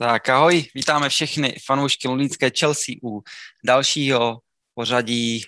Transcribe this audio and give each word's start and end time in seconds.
Tak 0.00 0.28
ahoj, 0.28 0.64
vítáme 0.74 1.08
všechny 1.08 1.56
fanoušky 1.66 2.08
londýnské 2.08 2.50
Chelsea 2.58 2.94
u 3.04 3.22
dalšího 3.64 4.38
pořadí 4.74 5.42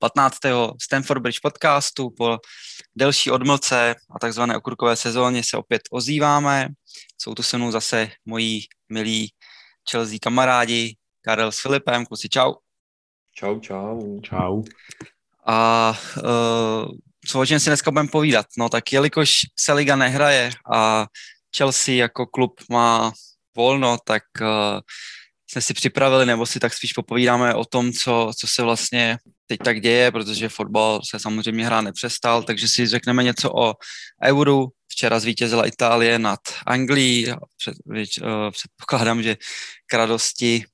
15. 0.00 0.44
Eh, 0.44 0.50
Stanford 0.82 1.22
Bridge 1.22 1.40
podcastu. 1.42 2.10
Po 2.10 2.38
delší 2.96 3.30
odmlce 3.30 3.94
a 4.16 4.18
takzvané 4.18 4.56
okurkové 4.56 4.96
sezóně 4.96 5.42
se 5.44 5.56
opět 5.56 5.82
ozýváme. 5.90 6.68
Jsou 7.18 7.34
tu 7.34 7.42
se 7.42 7.56
mnou 7.56 7.70
zase 7.70 8.10
moji 8.24 8.60
milí 8.88 9.28
Chelsea 9.90 10.18
kamarádi 10.22 10.96
Karel 11.20 11.52
s 11.52 11.60
Filipem. 11.60 12.06
Kluci, 12.06 12.28
čau. 12.28 12.54
Čau, 13.34 13.60
čau. 13.60 14.20
Čau. 14.20 14.62
A 15.46 15.90
uh, 16.16 16.88
co 17.28 17.40
o 17.40 17.46
čem 17.46 17.60
si 17.60 17.70
dneska 17.70 17.90
budeme 17.90 18.08
povídat? 18.08 18.46
No 18.58 18.68
tak 18.68 18.92
jelikož 18.92 19.40
se 19.60 19.72
liga 19.72 19.96
nehraje 19.96 20.50
a 20.72 21.06
Chelsea 21.56 21.94
jako 21.94 22.26
klub 22.26 22.60
má 22.70 23.12
volno, 23.56 23.98
tak 24.04 24.22
uh, 24.40 24.80
jsme 25.50 25.62
si 25.62 25.74
připravili, 25.74 26.26
nebo 26.26 26.46
si 26.46 26.60
tak 26.60 26.74
spíš 26.74 26.92
popovídáme 26.92 27.54
o 27.54 27.64
tom, 27.64 27.92
co, 27.92 28.30
co 28.38 28.46
se 28.46 28.62
vlastně 28.62 29.18
teď 29.46 29.60
tak 29.64 29.80
děje, 29.80 30.12
protože 30.12 30.48
fotbal 30.48 31.00
se 31.10 31.20
samozřejmě 31.20 31.66
hrá 31.66 31.80
nepřestal, 31.80 32.42
takže 32.42 32.68
si 32.68 32.86
řekneme 32.86 33.22
něco 33.22 33.52
o 33.54 33.74
Euru. 34.24 34.68
Včera 34.88 35.20
zvítězila 35.20 35.66
Itálie 35.66 36.18
nad 36.18 36.40
Anglií. 36.66 37.26
Před, 37.58 37.74
uh, 38.22 38.50
předpokládám, 38.50 39.22
že 39.22 39.36
k 39.86 39.94
radosti 39.94 40.64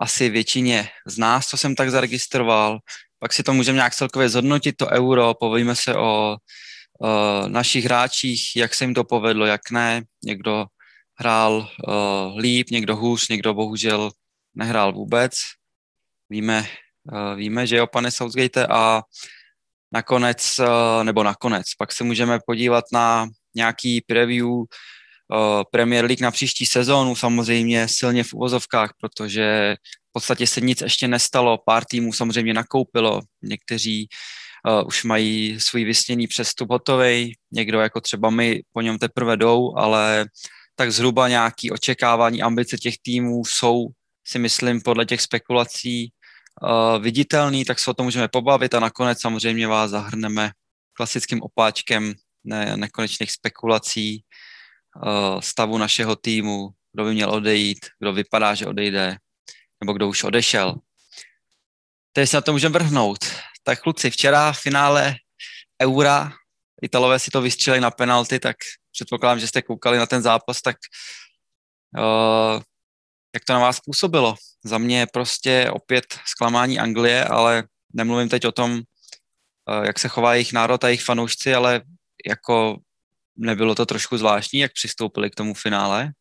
asi 0.00 0.28
většině 0.28 0.88
z 1.06 1.18
nás, 1.18 1.46
co 1.46 1.56
jsem 1.56 1.74
tak 1.74 1.90
zaregistroval. 1.90 2.78
Pak 3.18 3.32
si 3.32 3.42
to 3.42 3.52
můžeme 3.52 3.76
nějak 3.76 3.94
celkově 3.94 4.28
zhodnotit, 4.28 4.76
to 4.76 4.88
euro, 4.88 5.34
povíme 5.34 5.76
se 5.76 5.94
o 5.94 6.36
uh, 6.98 7.48
našich 7.48 7.84
hráčích, 7.84 8.56
jak 8.56 8.74
se 8.74 8.84
jim 8.84 8.94
to 8.94 9.04
povedlo, 9.04 9.46
jak 9.46 9.70
ne. 9.70 10.02
Někdo 10.24 10.66
hrál 11.22 11.68
uh, 11.88 12.38
líp, 12.38 12.70
někdo 12.70 12.96
hůř, 12.96 13.28
někdo 13.28 13.54
bohužel 13.54 14.10
nehrál 14.54 14.92
vůbec. 14.92 15.32
Víme, 16.30 16.66
uh, 17.12 17.36
víme, 17.36 17.66
že 17.66 17.76
jo, 17.76 17.86
pane 17.86 18.10
Southgate, 18.10 18.66
a 18.66 19.02
nakonec, 19.92 20.58
uh, 20.58 21.04
nebo 21.04 21.22
nakonec, 21.22 21.74
pak 21.78 21.92
se 21.92 22.04
můžeme 22.04 22.38
podívat 22.46 22.84
na 22.92 23.26
nějaký 23.54 24.00
preview 24.00 24.46
uh, 24.46 24.66
Premier 25.70 26.04
League 26.04 26.20
na 26.20 26.30
příští 26.30 26.66
sezónu, 26.66 27.16
samozřejmě 27.16 27.88
silně 27.88 28.24
v 28.24 28.34
uvozovkách, 28.34 28.90
protože 29.00 29.76
v 30.10 30.12
podstatě 30.12 30.46
se 30.46 30.60
nic 30.60 30.80
ještě 30.80 31.08
nestalo, 31.08 31.58
pár 31.66 31.84
týmů 31.84 32.12
samozřejmě 32.12 32.54
nakoupilo, 32.54 33.20
někteří 33.42 34.08
uh, 34.66 34.86
už 34.86 35.04
mají 35.04 35.60
svůj 35.60 35.84
vysněný 35.84 36.26
přestup 36.26 36.70
hotový, 36.70 37.34
někdo 37.52 37.80
jako 37.80 38.00
třeba 38.00 38.30
my 38.30 38.62
po 38.72 38.80
něm 38.80 38.98
teprve 38.98 39.36
jdou, 39.36 39.76
ale 39.76 40.26
tak 40.82 40.92
zhruba 40.92 41.28
nějaký 41.28 41.70
očekávání, 41.70 42.42
ambice 42.42 42.78
těch 42.78 42.94
týmů 43.02 43.44
jsou, 43.44 43.86
si 44.26 44.38
myslím, 44.38 44.80
podle 44.80 45.06
těch 45.06 45.20
spekulací 45.20 46.12
uh, 46.62 47.02
viditelný, 47.02 47.64
tak 47.64 47.78
se 47.78 47.90
o 47.90 47.94
tom 47.94 48.06
můžeme 48.06 48.28
pobavit 48.28 48.74
a 48.74 48.80
nakonec 48.80 49.20
samozřejmě 49.20 49.66
vás 49.66 49.90
zahrneme 49.90 50.50
klasickým 50.92 51.42
opáčkem 51.42 52.14
ne, 52.44 52.76
nekonečných 52.76 53.30
spekulací 53.30 54.24
uh, 54.96 55.40
stavu 55.40 55.78
našeho 55.78 56.16
týmu, 56.16 56.68
kdo 56.92 57.04
by 57.04 57.12
měl 57.14 57.30
odejít, 57.30 57.86
kdo 57.98 58.12
vypadá, 58.12 58.54
že 58.54 58.66
odejde, 58.66 59.16
nebo 59.80 59.92
kdo 59.92 60.08
už 60.08 60.24
odešel. 60.24 60.74
Teď 62.12 62.28
se 62.28 62.36
na 62.36 62.40
to 62.40 62.52
můžeme 62.52 62.78
vrhnout. 62.78 63.18
Tak 63.62 63.80
kluci, 63.80 64.10
včera 64.10 64.52
v 64.52 64.60
finále 64.60 65.14
Eura, 65.82 66.32
Italové 66.82 67.18
si 67.18 67.30
to 67.30 67.40
vystřelili 67.40 67.80
na 67.80 67.90
penalty, 67.90 68.40
tak 68.40 68.56
předpokládám, 68.92 69.40
že 69.40 69.46
jste 69.46 69.62
koukali 69.62 69.98
na 69.98 70.06
ten 70.06 70.22
zápas, 70.22 70.62
tak 70.62 70.76
uh, 71.98 72.62
jak 73.34 73.44
to 73.44 73.52
na 73.52 73.58
vás 73.58 73.80
působilo? 73.80 74.34
Za 74.64 74.78
mě 74.78 74.98
je 74.98 75.06
prostě 75.12 75.70
opět 75.72 76.04
zklamání 76.26 76.78
Anglie, 76.78 77.24
ale 77.24 77.64
nemluvím 77.94 78.28
teď 78.28 78.46
o 78.46 78.52
tom, 78.52 78.72
uh, 78.72 79.84
jak 79.84 79.98
se 79.98 80.08
chová 80.08 80.34
jejich 80.34 80.52
národ 80.52 80.84
a 80.84 80.88
jejich 80.88 81.04
fanoušci, 81.04 81.54
ale 81.54 81.82
jako 82.26 82.76
nebylo 83.36 83.74
to 83.74 83.86
trošku 83.86 84.18
zvláštní, 84.18 84.60
jak 84.60 84.72
přistoupili 84.72 85.30
k 85.30 85.34
tomu 85.34 85.54
finále? 85.54 86.12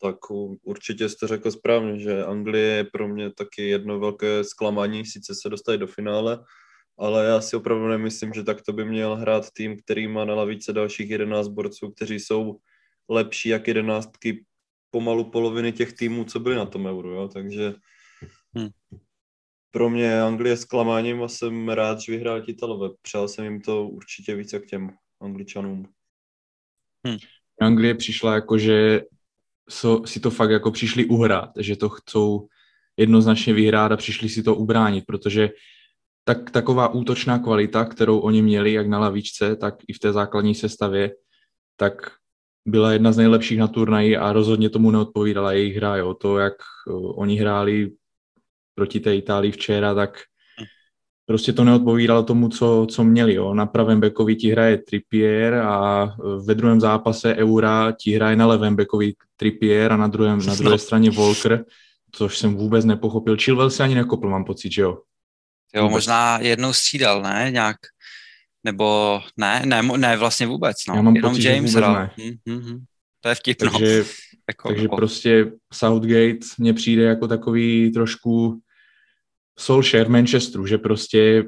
Tak 0.00 0.16
určitě 0.62 1.08
jste 1.08 1.26
řekl 1.26 1.50
správně, 1.50 2.00
že 2.00 2.24
Anglie 2.24 2.76
je 2.76 2.84
pro 2.84 3.08
mě 3.08 3.32
taky 3.32 3.68
jedno 3.68 4.00
velké 4.00 4.44
zklamání, 4.44 5.06
sice 5.06 5.34
se 5.34 5.48
dostali 5.48 5.78
do 5.78 5.86
finále, 5.86 6.44
ale 6.98 7.26
já 7.26 7.40
si 7.40 7.56
opravdu 7.56 7.88
nemyslím, 7.88 8.32
že 8.32 8.42
tak 8.42 8.62
to 8.62 8.72
by 8.72 8.84
měl 8.84 9.16
hrát 9.16 9.50
tým, 9.50 9.76
který 9.76 10.08
má 10.08 10.24
na 10.24 10.34
lavice 10.34 10.72
dalších 10.72 11.10
11 11.10 11.48
borců, 11.48 11.90
kteří 11.90 12.20
jsou 12.20 12.58
lepší 13.08 13.48
jak 13.48 13.68
jedenáctky 13.68 14.44
pomalu 14.90 15.30
poloviny 15.30 15.72
těch 15.72 15.92
týmů, 15.92 16.24
co 16.24 16.40
byly 16.40 16.56
na 16.56 16.66
tom 16.66 16.86
euru, 16.86 17.10
jo? 17.10 17.28
takže 17.28 17.74
hmm. 18.54 18.68
pro 19.70 19.90
mě 19.90 20.04
je 20.04 20.22
Anglie 20.22 20.56
zklamáním 20.56 21.22
a 21.22 21.28
jsem 21.28 21.68
rád, 21.68 22.00
že 22.00 22.12
vyhrál 22.12 22.42
Italové. 22.46 22.88
Přál 23.02 23.28
jsem 23.28 23.44
jim 23.44 23.60
to 23.60 23.88
určitě 23.88 24.34
více 24.34 24.60
k 24.60 24.66
těm 24.66 24.90
Angličanům. 25.20 25.88
Hmm. 27.06 27.18
Anglie 27.60 27.94
přišla 27.94 28.34
jako, 28.34 28.58
že 28.58 29.02
so, 29.68 30.06
si 30.06 30.20
to 30.20 30.30
fakt 30.30 30.50
jako 30.50 30.70
přišli 30.70 31.04
uhrát, 31.04 31.50
že 31.58 31.76
to 31.76 31.88
chcou 31.88 32.48
jednoznačně 32.96 33.52
vyhrát 33.52 33.92
a 33.92 33.96
přišli 33.96 34.28
si 34.28 34.42
to 34.42 34.54
ubránit, 34.54 35.04
protože 35.06 35.50
tak 36.28 36.50
taková 36.50 36.88
útočná 36.88 37.38
kvalita, 37.38 37.84
kterou 37.84 38.18
oni 38.18 38.42
měli, 38.42 38.72
jak 38.72 38.86
na 38.86 38.98
lavičce, 38.98 39.56
tak 39.56 39.74
i 39.88 39.92
v 39.92 39.98
té 39.98 40.12
základní 40.12 40.54
sestavě, 40.54 41.14
tak 41.76 42.10
byla 42.68 42.92
jedna 42.92 43.12
z 43.12 43.16
nejlepších 43.16 43.58
na 43.58 43.68
turnaji 43.68 44.16
a 44.16 44.32
rozhodně 44.32 44.70
tomu 44.70 44.90
neodpovídala 44.90 45.52
jejich 45.52 45.76
hra. 45.76 45.96
Jo. 45.96 46.14
To, 46.14 46.38
jak 46.38 46.54
oni 47.14 47.36
hráli 47.36 47.92
proti 48.74 49.00
té 49.00 49.16
Itálii 49.16 49.52
včera, 49.52 49.94
tak 49.94 50.18
prostě 51.26 51.52
to 51.52 51.64
neodpovídalo 51.64 52.22
tomu, 52.22 52.48
co, 52.48 52.86
co 52.90 53.04
měli. 53.04 53.34
Jo. 53.34 53.54
Na 53.54 53.66
pravém 53.66 54.00
bekovi 54.00 54.36
ti 54.36 54.50
hraje 54.50 54.78
Trippier 54.78 55.54
a 55.54 56.08
ve 56.44 56.54
druhém 56.54 56.80
zápase 56.80 57.34
Eura 57.34 57.92
ti 57.92 58.12
hraje 58.12 58.36
na 58.36 58.46
levém 58.46 58.76
bekovi 58.76 59.14
Trippier 59.36 59.92
a 59.92 59.96
na, 59.96 60.06
druhém, 60.06 60.46
na 60.46 60.54
druhé 60.54 60.78
straně 60.78 61.10
Volker, 61.10 61.64
což 62.12 62.38
jsem 62.38 62.56
vůbec 62.56 62.84
nepochopil. 62.84 63.36
Chilwell 63.40 63.70
se 63.70 63.82
ani 63.82 63.94
nekopl, 63.94 64.28
mám 64.28 64.44
pocit, 64.44 64.72
že 64.72 64.82
jo. 64.82 64.98
Jo, 65.74 65.82
vůbec. 65.82 65.92
možná 65.92 66.38
jednou 66.38 66.72
střídal, 66.72 67.22
ne? 67.22 67.48
Nějak, 67.50 67.76
nebo 68.64 69.20
ne, 69.36 69.62
ne, 69.64 69.82
ne 69.82 70.16
vlastně 70.16 70.46
vůbec, 70.46 70.76
no. 70.88 70.94
Já 70.94 71.02
mám 71.02 71.16
Jenom 71.16 71.32
pocit, 71.32 71.44
James 71.44 71.72
hrál. 71.72 71.94
Ne. 71.94 72.10
Hmm, 72.48 72.60
hmm, 72.60 72.84
To 73.20 73.28
je 73.28 73.34
vtipno. 73.34 73.70
Takže, 73.70 74.04
jako, 74.48 74.68
takže 74.68 74.88
no. 74.88 74.96
prostě 74.96 75.52
Southgate 75.72 76.38
mně 76.58 76.74
přijde 76.74 77.02
jako 77.02 77.28
takový 77.28 77.92
trošku 77.92 78.60
Solskjaer 79.58 80.08
Manchesteru, 80.08 80.66
že 80.66 80.78
prostě 80.78 81.44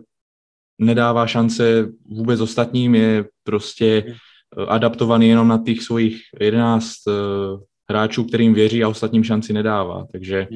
nedává 0.79 1.27
šance 1.27 1.89
vůbec 2.07 2.41
ostatním, 2.41 2.95
je 2.95 3.25
prostě 3.45 4.05
hmm. 4.07 4.69
adaptovaný 4.69 5.29
jenom 5.29 5.49
na 5.49 5.63
těch 5.67 5.83
svých 5.83 6.23
11 6.41 7.07
uh, 7.07 7.15
eh, 7.15 7.65
hráčů, 7.91 8.25
kterým 8.25 8.55
věří 8.55 8.85
a 8.85 8.89
ostatním 8.89 9.25
šanci 9.25 9.53
nedává, 9.53 10.07
takže 10.13 10.47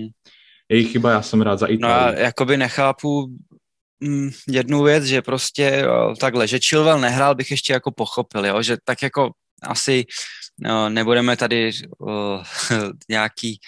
jejich 0.68 0.92
chyba, 0.92 1.10
já 1.10 1.22
jsem 1.22 1.42
rád 1.42 1.58
za 1.58 1.66
Itálii. 1.66 2.06
No 2.06 2.18
já 2.18 2.24
jakoby 2.24 2.56
nechápu 2.56 3.28
jednu 4.48 4.82
věc, 4.82 5.04
že 5.04 5.22
prostě 5.22 5.82
jo, 5.84 6.14
takhle, 6.20 6.48
že 6.48 6.58
Chilwell 6.58 7.00
nehrál, 7.00 7.34
bych 7.34 7.50
ještě 7.50 7.72
jako 7.72 7.90
pochopil, 7.90 8.46
jo, 8.46 8.62
že 8.62 8.76
tak 8.84 9.02
jako 9.02 9.30
asi 9.62 10.04
no, 10.58 10.88
nebudeme 10.88 11.36
tady 11.36 11.70
uh, 11.98 12.42
nějaký 13.08 13.60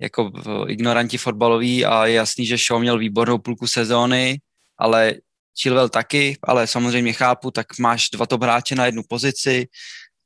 jako 0.00 0.32
ignoranti 0.66 1.18
fotbaloví 1.18 1.84
a 1.84 2.06
je 2.06 2.14
jasný, 2.14 2.46
že 2.46 2.58
Shaw 2.58 2.80
měl 2.80 2.98
výbornou 2.98 3.38
půlku 3.38 3.66
sezóny, 3.66 4.40
ale 4.78 5.14
Chilwell 5.62 5.88
taky, 5.88 6.38
ale 6.42 6.66
samozřejmě 6.66 7.12
chápu, 7.12 7.50
tak 7.50 7.66
máš 7.78 8.10
dva 8.10 8.26
top 8.26 8.42
hráče 8.42 8.74
na 8.74 8.86
jednu 8.86 9.02
pozici, 9.08 9.66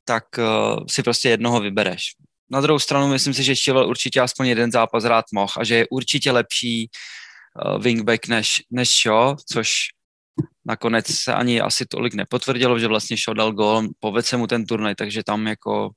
tak 0.05 0.23
uh, 0.37 0.85
si 0.89 1.03
prostě 1.03 1.29
jednoho 1.29 1.59
vybereš. 1.59 2.03
Na 2.51 2.61
druhou 2.61 2.79
stranu 2.79 3.07
myslím 3.07 3.33
si, 3.33 3.43
že 3.43 3.55
Chilwell 3.55 3.89
určitě 3.89 4.21
aspoň 4.21 4.47
jeden 4.47 4.71
zápas 4.71 5.03
rád 5.03 5.25
mohl 5.33 5.51
a 5.57 5.63
že 5.63 5.75
je 5.75 5.87
určitě 5.89 6.31
lepší 6.31 6.89
uh, 6.89 7.22
wingback 7.79 8.27
než, 8.27 8.61
než 8.71 9.01
Shaw, 9.01 9.35
což 9.51 9.75
nakonec 10.65 11.07
se 11.07 11.33
ani 11.33 11.61
asi 11.61 11.85
tolik 11.85 12.13
nepotvrdilo, 12.13 12.79
že 12.79 12.87
vlastně 12.87 13.17
Shaw 13.17 13.35
dal 13.35 13.51
gól, 13.51 13.87
povedl 13.99 14.27
se 14.27 14.37
mu 14.37 14.47
ten 14.47 14.65
turnaj, 14.65 14.95
takže 14.95 15.23
tam 15.23 15.47
jako 15.47 15.89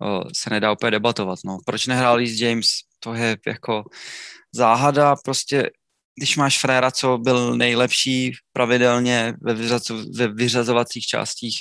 uh, 0.00 0.22
se 0.36 0.50
nedá 0.50 0.72
úplně 0.72 0.90
debatovat. 0.90 1.38
No. 1.44 1.58
Proč 1.66 1.86
nehrál 1.86 2.16
Lee 2.16 2.44
James? 2.44 2.66
To 2.98 3.14
je 3.14 3.38
jako 3.46 3.84
záhada, 4.54 5.16
prostě 5.24 5.70
když 6.18 6.36
máš 6.36 6.60
fréra, 6.60 6.90
co 6.90 7.18
byl 7.18 7.56
nejlepší 7.56 8.32
pravidelně 8.52 9.34
ve, 9.40 9.54
vyřazo, 9.54 10.04
ve 10.16 10.28
vyřazovacích 10.28 11.06
částích 11.06 11.58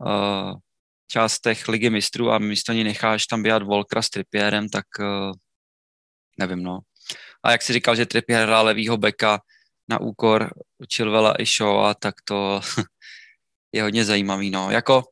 uh, 0.00 0.52
částech 1.10 1.68
ligy 1.68 1.90
mistrů 1.90 2.30
a 2.30 2.38
místo 2.38 2.72
ní 2.72 2.84
necháš 2.84 3.26
tam 3.26 3.42
běhat 3.42 3.62
Volkra 3.62 4.02
s 4.02 4.10
Trippierem, 4.10 4.68
tak 4.68 4.84
uh, 5.00 5.32
nevím, 6.38 6.62
no. 6.62 6.78
A 7.44 7.50
jak 7.50 7.62
si 7.62 7.72
říkal, 7.72 7.96
že 7.96 8.06
Trippier 8.06 8.42
hrál 8.42 8.64
levýho 8.64 8.96
beka 8.96 9.40
na 9.88 10.00
úkor 10.00 10.50
Chilvela 10.94 11.34
i 11.38 11.46
Shaw, 11.46 11.94
tak 11.98 12.14
to 12.24 12.60
je 13.72 13.82
hodně 13.82 14.04
zajímavý, 14.04 14.50
no. 14.50 14.70
Jako 14.70 15.04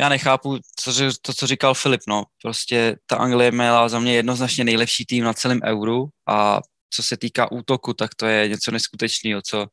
já 0.00 0.08
nechápu 0.08 0.58
to, 0.84 0.92
to, 1.22 1.34
co 1.34 1.46
říkal 1.46 1.74
Filip, 1.74 2.00
no. 2.08 2.24
Prostě 2.42 2.96
ta 3.06 3.16
Anglie 3.16 3.50
měla 3.50 3.88
za 3.88 3.98
mě 3.98 4.14
jednoznačně 4.14 4.64
nejlepší 4.64 5.06
tým 5.06 5.24
na 5.24 5.32
celém 5.32 5.60
euru 5.64 6.08
a 6.28 6.60
co 6.90 7.02
se 7.02 7.16
týká 7.16 7.52
útoku, 7.52 7.94
tak 7.94 8.14
to 8.14 8.26
je 8.26 8.48
něco 8.48 8.70
neskutečného, 8.70 9.42
co 9.42 9.66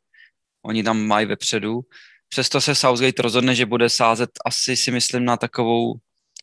oni 0.66 0.84
tam 0.84 1.08
mají 1.08 1.26
vepředu. 1.26 1.82
Přesto 2.30 2.62
se 2.62 2.76
Southgate 2.76 3.22
rozhodne, 3.22 3.56
že 3.56 3.66
bude 3.66 3.90
sázet 3.90 4.30
asi 4.46 4.78
si 4.78 4.92
myslím 4.92 5.26
na 5.26 5.38
takovou 5.38 5.94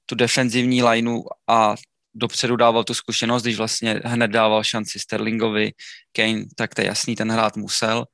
tu 0.06 0.14
defenzivní 0.14 0.82
lineu 0.82 1.22
a 1.48 1.74
dopředu 2.14 2.56
dával 2.56 2.84
tu 2.84 2.94
zkušenost, 2.94 3.42
když 3.42 3.56
vlastně 3.56 4.00
hned 4.04 4.28
dával 4.28 4.64
šanci 4.64 4.98
Sterlingovi, 4.98 5.72
Kane, 6.12 6.44
tak 6.56 6.74
to 6.74 6.80
je 6.80 6.86
jasný, 6.86 7.16
ten 7.16 7.32
hrát 7.32 7.56
musel. 7.56 8.04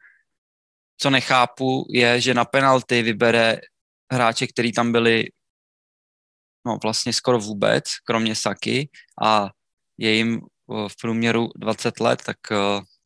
Co 0.98 1.10
nechápu, 1.10 1.86
je, 1.90 2.20
že 2.20 2.34
na 2.34 2.44
penalty 2.44 3.02
vybere 3.02 3.60
hráče, 4.12 4.46
který 4.46 4.72
tam 4.72 4.92
byli 4.92 5.24
no, 6.66 6.78
vlastně 6.82 7.12
skoro 7.12 7.38
vůbec, 7.38 7.84
kromě 8.04 8.34
Saky 8.34 8.88
a 9.22 9.50
je 9.98 10.14
jim 10.14 10.40
v 10.88 10.96
průměru 11.00 11.48
20 11.56 12.00
let, 12.00 12.22
tak 12.26 12.36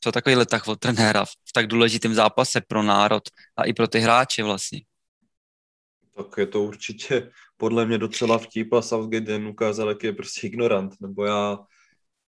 co 0.01 0.13
takový 0.13 0.35
letach 0.37 0.69
od 0.69 0.81
trenéra 0.81 1.25
v 1.25 1.53
tak 1.55 1.67
důležitým 1.67 2.15
zápase 2.15 2.61
pro 2.61 2.83
národ 2.83 3.23
a 3.57 3.65
i 3.65 3.73
pro 3.73 3.89
ty 3.89 3.99
hráče 3.99 4.43
vlastně. 4.43 4.81
Tak 6.17 6.27
je 6.39 6.47
to 6.47 6.63
určitě 6.63 7.31
podle 7.57 7.87
mě 7.87 7.99
docela 7.99 8.39
vtip 8.39 8.73
a 8.73 8.83
Southgate 8.83 9.33
jen 9.33 9.47
ukázal, 9.47 9.89
jaký 9.89 10.07
je 10.07 10.13
prostě 10.13 10.47
ignorant, 10.47 11.01
nebo 11.01 11.25
já 11.25 11.59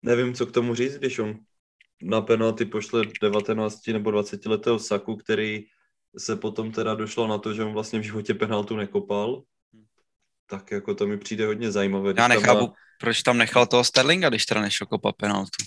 nevím, 0.02 0.34
co 0.34 0.46
k 0.46 0.52
tomu 0.52 0.76
říct, 0.76 0.98
když 0.98 1.20
on 1.20 1.40
na 2.04 2.22
penalty 2.22 2.66
pošle 2.66 3.06
19 3.22 3.88
nebo 3.88 4.12
20 4.12 4.46
letého 4.46 4.80
Saku, 4.80 5.16
který 5.16 5.64
se 6.18 6.36
potom 6.36 6.72
teda 6.72 6.96
došlo 6.96 7.28
na 7.28 7.38
to, 7.38 7.54
že 7.54 7.64
on 7.64 7.74
vlastně 7.74 8.00
v 8.00 8.04
životě 8.04 8.34
penaltu 8.34 8.76
nekopal, 8.76 9.44
tak 10.46 10.72
jako 10.72 10.96
to 10.96 11.08
mi 11.08 11.18
přijde 11.18 11.46
hodně 11.46 11.72
zajímavé. 11.72 12.14
Já 12.18 12.28
nechápu, 12.28 12.68
má... 12.68 12.74
proč 13.00 13.22
tam 13.22 13.38
nechal 13.38 13.66
toho 13.66 13.84
Sterlinga, 13.84 14.30
když 14.30 14.46
teda 14.46 14.62
nešel 14.62 14.88
kopat 14.88 15.16
penaltu. 15.16 15.64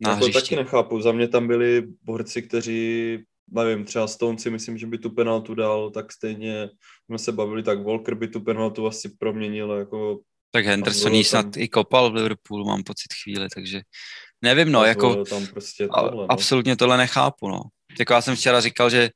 Na 0.00 0.16
to 0.16 0.28
taky 0.28 0.56
nechápu. 0.56 1.00
Za 1.00 1.12
mě 1.12 1.28
tam 1.28 1.46
byli 1.46 1.82
borci, 2.02 2.42
kteří, 2.42 3.18
nevím, 3.52 3.84
třeba 3.84 4.06
Stoneci, 4.06 4.50
myslím, 4.50 4.78
že 4.78 4.86
by 4.86 4.98
tu 4.98 5.10
penaltu 5.10 5.54
dal, 5.54 5.90
tak 5.90 6.12
stejně 6.12 6.68
jsme 7.06 7.18
se 7.18 7.32
bavili, 7.32 7.62
tak 7.62 7.84
Walker 7.84 8.14
by 8.14 8.28
tu 8.28 8.40
penaltu 8.40 8.86
asi 8.86 9.08
proměnil 9.18 9.72
jako 9.72 10.20
tak 10.50 10.66
Henderson 10.66 11.14
ji 11.14 11.24
snad 11.24 11.56
i 11.56 11.68
kopal 11.68 12.10
v 12.10 12.14
Liverpoolu, 12.14 12.64
mám 12.64 12.82
pocit 12.82 13.14
chvíli, 13.22 13.48
takže 13.54 13.80
nevím, 14.42 14.72
no, 14.72 14.84
jako 14.84 15.24
tam 15.24 15.46
prostě 15.46 15.88
tohle, 15.88 16.10
no. 16.10 16.32
absolutně 16.32 16.76
tohle 16.76 16.96
nechápu, 16.96 17.48
no. 17.48 17.62
Jako 17.98 18.12
já 18.12 18.20
jsem 18.22 18.36
včera 18.36 18.60
říkal, 18.60 18.90
že 18.90 19.10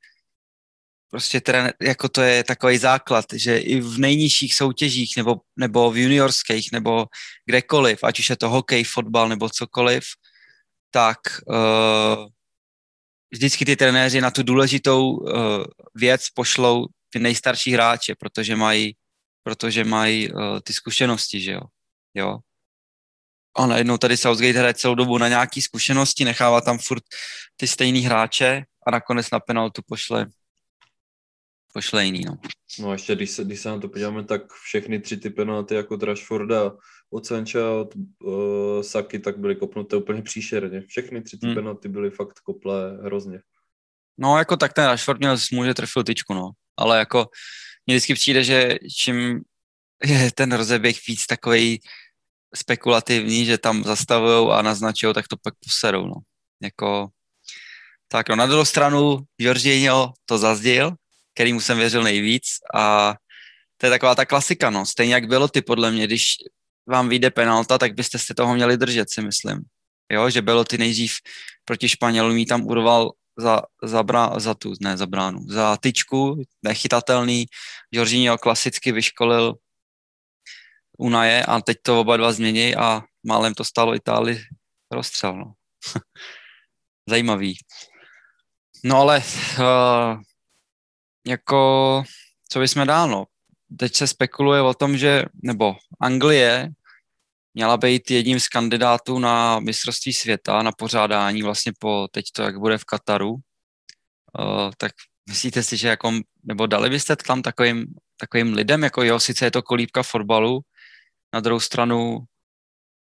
prostě 1.09 1.41
tren, 1.41 1.73
jako 1.81 2.09
to 2.09 2.21
je 2.21 2.43
takový 2.43 2.77
základ, 2.77 3.25
že 3.33 3.57
i 3.57 3.81
v 3.81 3.99
nejnižších 3.99 4.55
soutěžích 4.55 5.17
nebo, 5.17 5.35
nebo 5.55 5.91
v 5.91 5.97
juniorských 5.97 6.71
nebo 6.71 7.05
kdekoliv, 7.45 8.03
ať 8.03 8.19
už 8.19 8.29
je 8.29 8.35
to 8.35 8.49
hokej, 8.49 8.83
fotbal 8.83 9.29
nebo 9.29 9.49
cokoliv, 9.49 10.03
tak 10.91 11.19
uh, 11.47 12.27
vždycky 13.35 13.65
ty 13.65 13.75
trenéři 13.75 14.21
na 14.21 14.31
tu 14.31 14.43
důležitou 14.43 15.09
uh, 15.09 15.63
věc 15.95 16.29
pošlou 16.29 16.85
ty 17.09 17.19
nejstarší 17.19 17.71
hráče, 17.71 18.15
protože 18.15 18.55
mají, 18.55 18.95
protože 19.43 19.83
mají 19.83 20.31
uh, 20.31 20.59
ty 20.63 20.73
zkušenosti, 20.73 21.41
že 21.41 21.51
jo. 21.51 21.61
jo. 22.13 22.37
A 23.57 23.65
najednou 23.67 23.97
tady 23.97 24.17
Southgate 24.17 24.59
hraje 24.59 24.73
celou 24.73 24.95
dobu 24.95 25.17
na 25.17 25.27
nějaký 25.27 25.61
zkušenosti, 25.61 26.25
nechává 26.25 26.61
tam 26.61 26.77
furt 26.77 27.03
ty 27.57 27.67
stejný 27.67 28.01
hráče 28.01 28.63
a 28.87 28.91
nakonec 28.91 29.31
na 29.31 29.39
penaltu 29.39 29.81
pošle 29.87 30.27
pošle 31.73 32.05
jiný, 32.05 32.21
no. 32.25 32.37
No 32.79 32.93
ještě, 32.93 33.15
když 33.15 33.31
se, 33.31 33.43
když 33.43 33.59
se 33.59 33.69
na 33.69 33.79
to 33.79 33.89
podíváme, 33.89 34.23
tak 34.23 34.53
všechny 34.53 34.99
tři 34.99 35.17
ty 35.17 35.29
penalty 35.29 35.75
jako 35.75 35.95
Rashforda, 35.95 36.71
od 37.15 37.25
Sancha, 37.25 37.71
od 37.71 37.95
uh, 37.95 38.81
Saky, 38.81 39.19
tak 39.19 39.37
byly 39.37 39.55
kopnuté 39.55 39.95
úplně 39.95 40.21
příšerně. 40.21 40.81
Všechny 40.87 41.21
tři 41.21 41.37
ty 41.37 41.45
hmm. 41.45 41.55
penalty 41.55 41.89
byly 41.89 42.09
fakt 42.09 42.39
koplé 42.39 42.97
hrozně. 43.03 43.39
No 44.17 44.37
jako 44.37 44.57
tak 44.57 44.73
ten 44.73 44.85
Rashford 44.85 45.19
měl 45.19 45.37
smůže 45.37 45.73
trefil 45.73 46.03
tyčku, 46.03 46.33
no. 46.33 46.51
Ale 46.77 46.99
jako 46.99 47.27
mně 47.85 47.95
vždycky 47.95 48.13
přijde, 48.13 48.43
že 48.43 48.77
čím 48.97 49.41
je 50.03 50.31
ten 50.31 50.51
rozeběh 50.51 50.95
víc 51.07 51.25
takový 51.25 51.79
spekulativní, 52.55 53.45
že 53.45 53.57
tam 53.57 53.83
zastavují 53.83 54.51
a 54.51 54.61
naznačují, 54.61 55.13
tak 55.13 55.27
to 55.27 55.37
pak 55.37 55.53
poserou, 55.65 56.07
no. 56.07 56.15
Jako, 56.63 57.07
tak 58.07 58.29
no, 58.29 58.35
na 58.35 58.45
druhou 58.45 58.65
stranu 58.65 59.19
Jorginho 59.37 60.13
to 60.25 60.37
zazdil, 60.37 60.91
kterýmu 61.33 61.59
jsem 61.59 61.77
věřil 61.77 62.03
nejvíc 62.03 62.43
a 62.73 63.15
to 63.77 63.85
je 63.85 63.89
taková 63.89 64.15
ta 64.15 64.25
klasika, 64.25 64.69
no. 64.69 64.85
Stejně 64.85 65.13
jak 65.13 65.27
bylo 65.27 65.47
ty 65.47 65.61
podle 65.61 65.91
mě, 65.91 66.07
když 66.07 66.35
vám 66.87 67.09
vyjde 67.09 67.31
penalta, 67.31 67.77
tak 67.77 67.93
byste 67.93 68.19
se 68.19 68.33
toho 68.33 68.55
měli 68.55 68.77
držet, 68.77 69.11
si 69.11 69.21
myslím. 69.21 69.61
Jo, 70.11 70.29
že 70.29 70.41
bylo 70.41 70.63
ty 70.63 70.77
nejdřív 70.77 71.13
proti 71.65 71.89
Španělům 71.89 72.37
jí 72.37 72.45
tam 72.45 72.65
urval 72.65 73.11
za, 73.37 73.61
za, 73.83 74.03
brá, 74.03 74.39
za 74.39 74.53
tu, 74.53 74.73
ne 74.81 74.97
za 74.97 75.05
bránu, 75.05 75.39
za 75.47 75.77
tyčku, 75.77 76.41
nechytatelný. 76.63 77.45
Jorginho 77.91 78.37
klasicky 78.37 78.91
vyškolil 78.91 79.53
Unaje 80.97 81.45
a 81.45 81.61
teď 81.61 81.77
to 81.81 81.99
oba 81.99 82.17
dva 82.17 82.31
změní 82.31 82.75
a 82.75 83.01
málem 83.23 83.53
to 83.53 83.63
stalo 83.63 83.95
Itálii 83.95 84.41
rozstřel. 84.91 85.35
No. 85.35 85.53
Zajímavý. 87.09 87.57
No 88.83 88.97
ale 88.97 89.23
uh, 89.59 90.21
jako, 91.27 92.03
co 92.49 92.59
bychom 92.59 92.87
dál, 92.87 93.09
no. 93.09 93.25
Teď 93.79 93.95
se 93.95 94.07
spekuluje 94.07 94.61
o 94.61 94.73
tom, 94.73 94.97
že, 94.97 95.25
nebo 95.43 95.75
Anglie 96.01 96.69
měla 97.53 97.77
být 97.77 98.11
jedním 98.11 98.39
z 98.39 98.47
kandidátů 98.47 99.19
na 99.19 99.59
mistrovství 99.59 100.13
světa, 100.13 100.63
na 100.63 100.71
pořádání 100.71 101.43
vlastně 101.43 101.71
po 101.79 102.07
teď 102.11 102.25
to, 102.31 102.41
jak 102.43 102.59
bude 102.59 102.77
v 102.77 102.85
Kataru. 102.85 103.31
Uh, 103.31 104.71
tak 104.77 104.91
myslíte 105.29 105.63
si, 105.63 105.77
že 105.77 105.87
jako, 105.87 106.11
nebo 106.43 106.67
dali 106.67 106.89
byste 106.89 107.15
tam 107.15 107.41
takovým, 107.41 107.85
takovým 108.17 108.53
lidem, 108.53 108.83
jako 108.83 109.03
jo, 109.03 109.19
sice 109.19 109.45
je 109.45 109.51
to 109.51 109.61
kolíbka 109.61 110.03
fotbalu, 110.03 110.61
na 111.33 111.39
druhou 111.39 111.59
stranu 111.59 112.19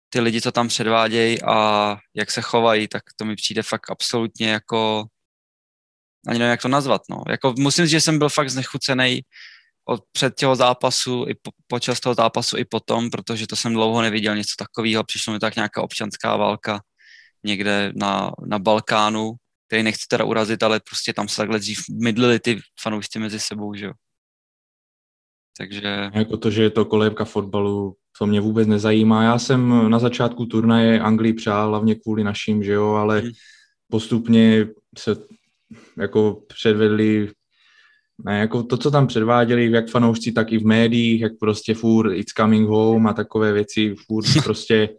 ty 0.09 0.19
lidi, 0.19 0.41
co 0.41 0.51
tam 0.51 0.67
předvádějí 0.67 1.41
a 1.41 1.97
jak 2.13 2.31
se 2.31 2.41
chovají, 2.41 2.87
tak 2.87 3.03
to 3.15 3.25
mi 3.25 3.35
přijde 3.35 3.63
fakt 3.63 3.91
absolutně 3.91 4.49
jako 4.49 5.05
ani 6.27 6.39
nevím, 6.39 6.51
jak 6.51 6.61
to 6.61 6.67
nazvat, 6.67 7.01
no. 7.09 7.23
Jako 7.29 7.53
musím 7.57 7.85
říct, 7.85 7.91
že 7.91 8.01
jsem 8.01 8.19
byl 8.19 8.29
fakt 8.29 8.49
znechucený 8.49 9.21
od 9.85 10.03
před 10.11 10.35
těho 10.35 10.55
zápasu, 10.55 11.25
i 11.27 11.35
po, 11.41 11.51
počas 11.67 11.99
toho 11.99 12.15
zápasu, 12.15 12.57
i 12.57 12.65
potom, 12.65 13.09
protože 13.09 13.47
to 13.47 13.55
jsem 13.55 13.73
dlouho 13.73 14.01
neviděl 14.01 14.35
něco 14.35 14.53
takového. 14.57 15.03
Přišlo 15.03 15.33
mi 15.33 15.39
tak 15.39 15.55
nějaká 15.55 15.81
občanská 15.81 16.37
válka 16.37 16.81
někde 17.43 17.91
na, 17.95 18.31
na 18.47 18.59
Balkánu, 18.59 19.33
který 19.67 19.83
nechci 19.83 20.05
teda 20.09 20.23
urazit, 20.23 20.63
ale 20.63 20.79
prostě 20.79 21.13
tam 21.13 21.27
se 21.27 21.37
takhle 21.37 21.59
dřív 21.59 21.79
mydlili 22.01 22.39
ty 22.39 22.59
fanoušci 22.81 23.19
mezi 23.19 23.39
sebou, 23.39 23.73
že 23.73 23.85
jo. 23.85 23.93
Takže... 25.57 26.09
Jako 26.13 26.37
to, 26.37 26.51
že 26.51 26.63
je 26.63 26.69
to 26.69 26.85
kolébka 26.85 27.25
fotbalu, 27.25 27.95
to 28.19 28.27
mě 28.27 28.41
vůbec 28.41 28.67
nezajímá. 28.67 29.23
Já 29.23 29.39
jsem 29.39 29.89
na 29.89 29.99
začátku 29.99 30.45
turnaje 30.45 30.99
Anglii 30.99 31.33
přál, 31.33 31.69
hlavně 31.69 31.95
kvůli 31.95 32.23
našim, 32.23 32.63
že 32.63 32.71
jo, 32.71 32.93
ale 32.93 33.19
hmm. 33.19 33.31
postupně 33.91 34.67
se 34.97 35.15
jako 35.97 36.41
předvedli 36.47 37.31
ne, 38.23 38.39
jako 38.39 38.63
to, 38.63 38.77
co 38.77 38.91
tam 38.91 39.07
předváděli, 39.07 39.71
jak 39.71 39.89
fanoušci, 39.89 40.31
tak 40.31 40.51
i 40.51 40.57
v 40.57 40.65
médiích, 40.65 41.21
jak 41.21 41.31
prostě 41.39 41.73
furt 41.73 42.13
it's 42.13 42.33
coming 42.33 42.69
home 42.69 43.07
a 43.07 43.13
takové 43.13 43.53
věci, 43.53 43.95
furt 44.07 44.25
prostě 44.43 44.89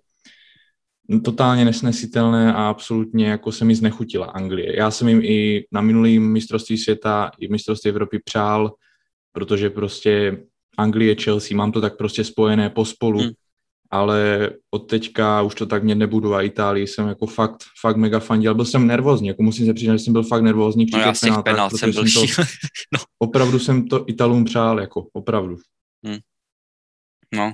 totálně 1.24 1.64
nesnesitelné 1.64 2.52
a 2.52 2.68
absolutně 2.68 3.28
jako 3.28 3.52
se 3.52 3.64
mi 3.64 3.74
znechutila 3.74 4.26
Anglie. 4.26 4.76
Já 4.76 4.90
jsem 4.90 5.08
jim 5.08 5.20
i 5.22 5.64
na 5.72 5.80
minulým 5.80 6.32
mistrovství 6.32 6.78
světa 6.78 7.30
i 7.38 7.48
mistrovství 7.48 7.88
Evropy 7.88 8.18
přál, 8.24 8.74
protože 9.32 9.70
prostě 9.70 10.42
Anglie, 10.78 11.16
Chelsea, 11.22 11.56
mám 11.56 11.72
to 11.72 11.80
tak 11.80 11.96
prostě 11.96 12.24
spojené 12.24 12.70
pospolu. 12.70 13.20
Hmm 13.20 13.30
ale 13.90 14.50
od 14.70 14.78
teďka 14.78 15.42
už 15.42 15.54
to 15.54 15.66
tak 15.66 15.84
mě 15.84 15.94
nebudu 15.94 16.34
a 16.34 16.42
Itálii 16.42 16.86
jsem 16.86 17.08
jako 17.08 17.26
fakt, 17.26 17.64
fakt 17.80 17.96
mega 17.96 18.20
fandil. 18.20 18.54
Byl 18.54 18.64
jsem 18.64 18.86
nervózní, 18.86 19.28
jako 19.28 19.42
musím 19.42 19.66
se 19.66 19.74
přiznat, 19.74 19.96
že 19.96 20.04
jsem 20.04 20.12
byl 20.12 20.22
fakt 20.22 20.42
nervózní 20.42 20.86
no, 20.92 20.98
těch 20.98 21.20
penáltách, 21.20 21.44
penál 21.44 21.70
jsem 21.70 21.92
byl 21.92 22.06
jsem 22.06 22.26
to, 22.26 22.42
no. 22.92 22.98
Opravdu 23.18 23.58
jsem 23.58 23.88
to 23.88 24.04
Italům 24.08 24.44
přál, 24.44 24.80
jako 24.80 25.06
opravdu. 25.12 25.56
Hmm. 26.04 26.18
No. 27.34 27.52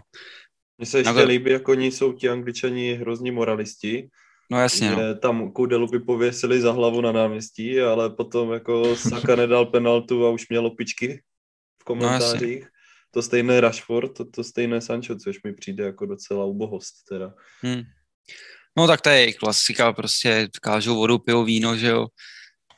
Mně 0.79 0.87
se 0.87 0.99
ještě 0.99 1.12
no, 1.12 1.25
líbí, 1.25 1.51
jako 1.51 1.73
oni 1.73 1.91
jsou 1.91 2.12
ti 2.12 2.29
angličani 2.29 2.95
hrozní 2.95 3.31
moralisti, 3.31 4.09
No 4.53 4.61
jasně, 4.61 4.89
že 4.89 4.97
no. 4.97 5.15
tam 5.15 5.53
Koudelu 5.53 5.87
by 5.87 5.99
pověsili 5.99 6.61
za 6.61 6.73
hlavu 6.73 7.01
na 7.01 7.12
náměstí, 7.12 7.81
ale 7.81 8.11
potom 8.11 8.53
jako 8.53 8.97
Saka 8.97 9.37
nedal 9.37 9.67
penaltu 9.67 10.27
a 10.27 10.31
už 10.31 10.49
měl 10.49 10.67
opičky 10.67 11.23
v 11.83 11.85
komentářích. 11.85 12.65
No, 12.65 12.69
to 13.14 13.23
stejné 13.23 13.61
Rashford, 13.61 14.16
to, 14.16 14.25
to 14.25 14.45
stejné 14.45 14.81
Sancho, 14.81 15.16
což 15.16 15.42
mi 15.42 15.54
přijde 15.54 15.85
jako 15.85 16.07
docela 16.07 16.45
ubohost 16.45 16.95
teda. 17.09 17.35
Hmm. 17.61 17.83
No 18.76 18.87
tak 18.87 19.00
to 19.00 19.09
je 19.09 19.33
klasika, 19.33 19.92
prostě 19.92 20.49
kážou 20.62 20.97
vodu, 20.97 21.19
pijou 21.19 21.45
víno, 21.45 21.76
že 21.76 21.88
jo. 21.88 22.07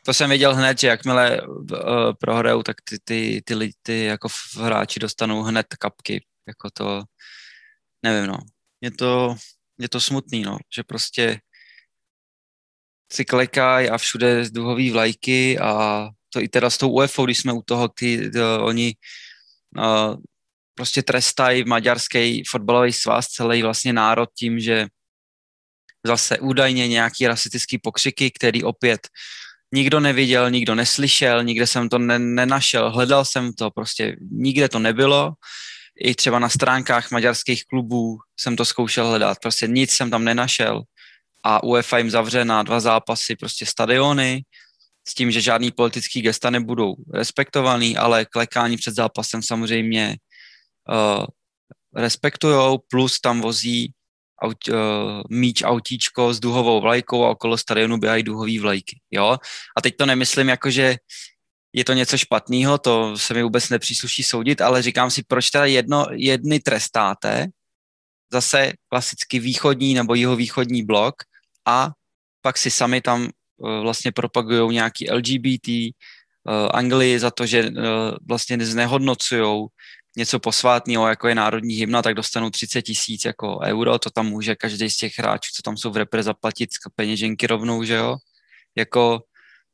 to 0.06 0.14
jsem 0.14 0.28
věděl 0.28 0.54
hned, 0.54 0.78
že 0.78 0.86
jakmile 0.86 1.42
uh, 1.42 2.12
prohrajou, 2.20 2.62
tak 2.62 2.76
ty, 2.84 2.98
ty, 3.04 3.42
ty, 3.44 3.56
ty, 3.56 3.70
ty 3.82 4.04
jako 4.04 4.28
hráči 4.56 5.00
dostanou 5.00 5.42
hned 5.42 5.66
kapky. 5.78 6.24
Jako 6.48 6.70
to, 6.70 7.02
nevím, 8.02 8.26
no. 8.30 8.38
Je 8.80 8.90
to, 8.90 9.36
je 9.78 9.88
to 9.88 10.00
smutný, 10.00 10.42
no, 10.42 10.58
že 10.76 10.82
prostě 10.82 11.40
si 13.12 13.24
klekají 13.24 13.88
a 13.88 13.98
všude 13.98 14.50
duhový 14.50 14.90
vlajky 14.90 15.58
a 15.58 16.08
to 16.28 16.40
i 16.40 16.48
teda 16.48 16.70
s 16.70 16.78
tou 16.78 16.90
UEFO, 16.90 17.24
když 17.24 17.38
jsme 17.38 17.52
u 17.52 17.62
toho, 17.62 17.88
ty, 17.88 18.30
to, 18.30 18.64
oni 18.64 18.86
uh, 18.86 19.33
prostě 20.74 21.02
trestají 21.02 21.64
maďarský 21.64 22.42
fotbalový 22.50 22.92
svaz 22.92 23.26
celý 23.26 23.62
vlastně 23.62 23.92
národ 23.92 24.28
tím, 24.38 24.60
že 24.60 24.86
zase 26.06 26.38
údajně 26.38 26.88
nějaký 26.88 27.26
rasistický 27.26 27.78
pokřiky, 27.78 28.30
který 28.30 28.62
opět 28.64 29.08
nikdo 29.74 30.00
neviděl, 30.00 30.50
nikdo 30.50 30.74
neslyšel, 30.74 31.44
nikde 31.44 31.66
jsem 31.66 31.88
to 31.88 31.98
ne- 31.98 32.18
nenašel, 32.18 32.90
hledal 32.90 33.24
jsem 33.24 33.52
to, 33.52 33.70
prostě 33.70 34.16
nikde 34.30 34.68
to 34.68 34.78
nebylo. 34.78 35.32
I 36.00 36.14
třeba 36.14 36.38
na 36.38 36.48
stránkách 36.48 37.10
maďarských 37.10 37.64
klubů 37.64 38.18
jsem 38.40 38.56
to 38.56 38.64
zkoušel 38.64 39.08
hledat, 39.08 39.38
prostě 39.42 39.66
nic 39.66 39.90
jsem 39.90 40.10
tam 40.10 40.24
nenašel 40.24 40.82
a 41.44 41.62
UEFA 41.62 41.98
jim 41.98 42.10
zavře 42.10 42.44
na 42.44 42.62
dva 42.62 42.80
zápasy 42.80 43.36
prostě 43.36 43.66
stadiony 43.66 44.42
s 45.08 45.14
tím, 45.14 45.30
že 45.30 45.40
žádný 45.40 45.70
politický 45.70 46.22
gesta 46.22 46.50
nebudou 46.50 46.94
respektovaný, 47.12 47.96
ale 47.96 48.24
klekání 48.24 48.76
před 48.76 48.94
zápasem 48.94 49.42
samozřejmě 49.42 50.16
uh, 50.90 51.24
respektujou, 51.94 52.78
plus 52.90 53.20
tam 53.20 53.40
vozí 53.40 53.92
aut, 54.42 54.68
uh, 54.68 54.76
míč 55.30 55.62
autíčko 55.62 56.34
s 56.34 56.40
duhovou 56.40 56.80
vlajkou 56.80 57.24
a 57.24 57.30
okolo 57.30 57.58
stadionu 57.58 57.98
běhají 57.98 58.22
duhový 58.22 58.58
vlajky, 58.58 59.00
jo. 59.10 59.38
A 59.76 59.80
teď 59.82 59.96
to 59.96 60.06
nemyslím 60.06 60.48
jako, 60.48 60.70
že 60.70 60.96
je 61.72 61.84
to 61.84 61.92
něco 61.92 62.18
špatného, 62.18 62.78
to 62.78 63.18
se 63.18 63.34
mi 63.34 63.42
vůbec 63.42 63.68
nepřísluší 63.68 64.22
soudit, 64.22 64.60
ale 64.60 64.82
říkám 64.82 65.10
si, 65.10 65.22
proč 65.22 65.50
teda 65.50 65.64
jedno, 65.64 66.06
jedny 66.10 66.60
trestáte, 66.60 67.46
zase 68.32 68.72
klasicky 68.88 69.38
východní 69.38 69.94
nebo 69.94 70.14
jihovýchodní 70.14 70.84
blok 70.84 71.14
a 71.66 71.90
pak 72.42 72.58
si 72.58 72.70
sami 72.70 73.00
tam 73.00 73.30
vlastně 73.82 74.12
propagují 74.12 74.74
nějaký 74.74 75.10
LGBT, 75.10 75.68
uh, 75.68 76.68
Anglii 76.72 77.18
za 77.18 77.30
to, 77.30 77.46
že 77.46 77.70
uh, 77.70 77.74
vlastně 78.28 78.66
znehodnocují 78.66 79.66
něco 80.16 80.38
posvátného, 80.38 81.08
jako 81.08 81.28
je 81.28 81.34
národní 81.34 81.74
hymna, 81.74 82.02
tak 82.02 82.14
dostanou 82.14 82.50
30 82.50 82.82
tisíc 82.82 83.24
jako 83.24 83.60
euro, 83.64 83.98
to 83.98 84.10
tam 84.10 84.26
může 84.26 84.54
každý 84.54 84.90
z 84.90 84.96
těch 84.96 85.18
hráčů, 85.18 85.50
co 85.56 85.62
tam 85.62 85.76
jsou 85.76 85.90
v 85.90 85.96
repre, 85.96 86.22
zaplatit 86.22 86.72
z 86.72 86.76
peněženky 86.96 87.46
rovnou, 87.46 87.84
že 87.84 87.94
jo? 87.94 88.16
Jako, 88.76 89.20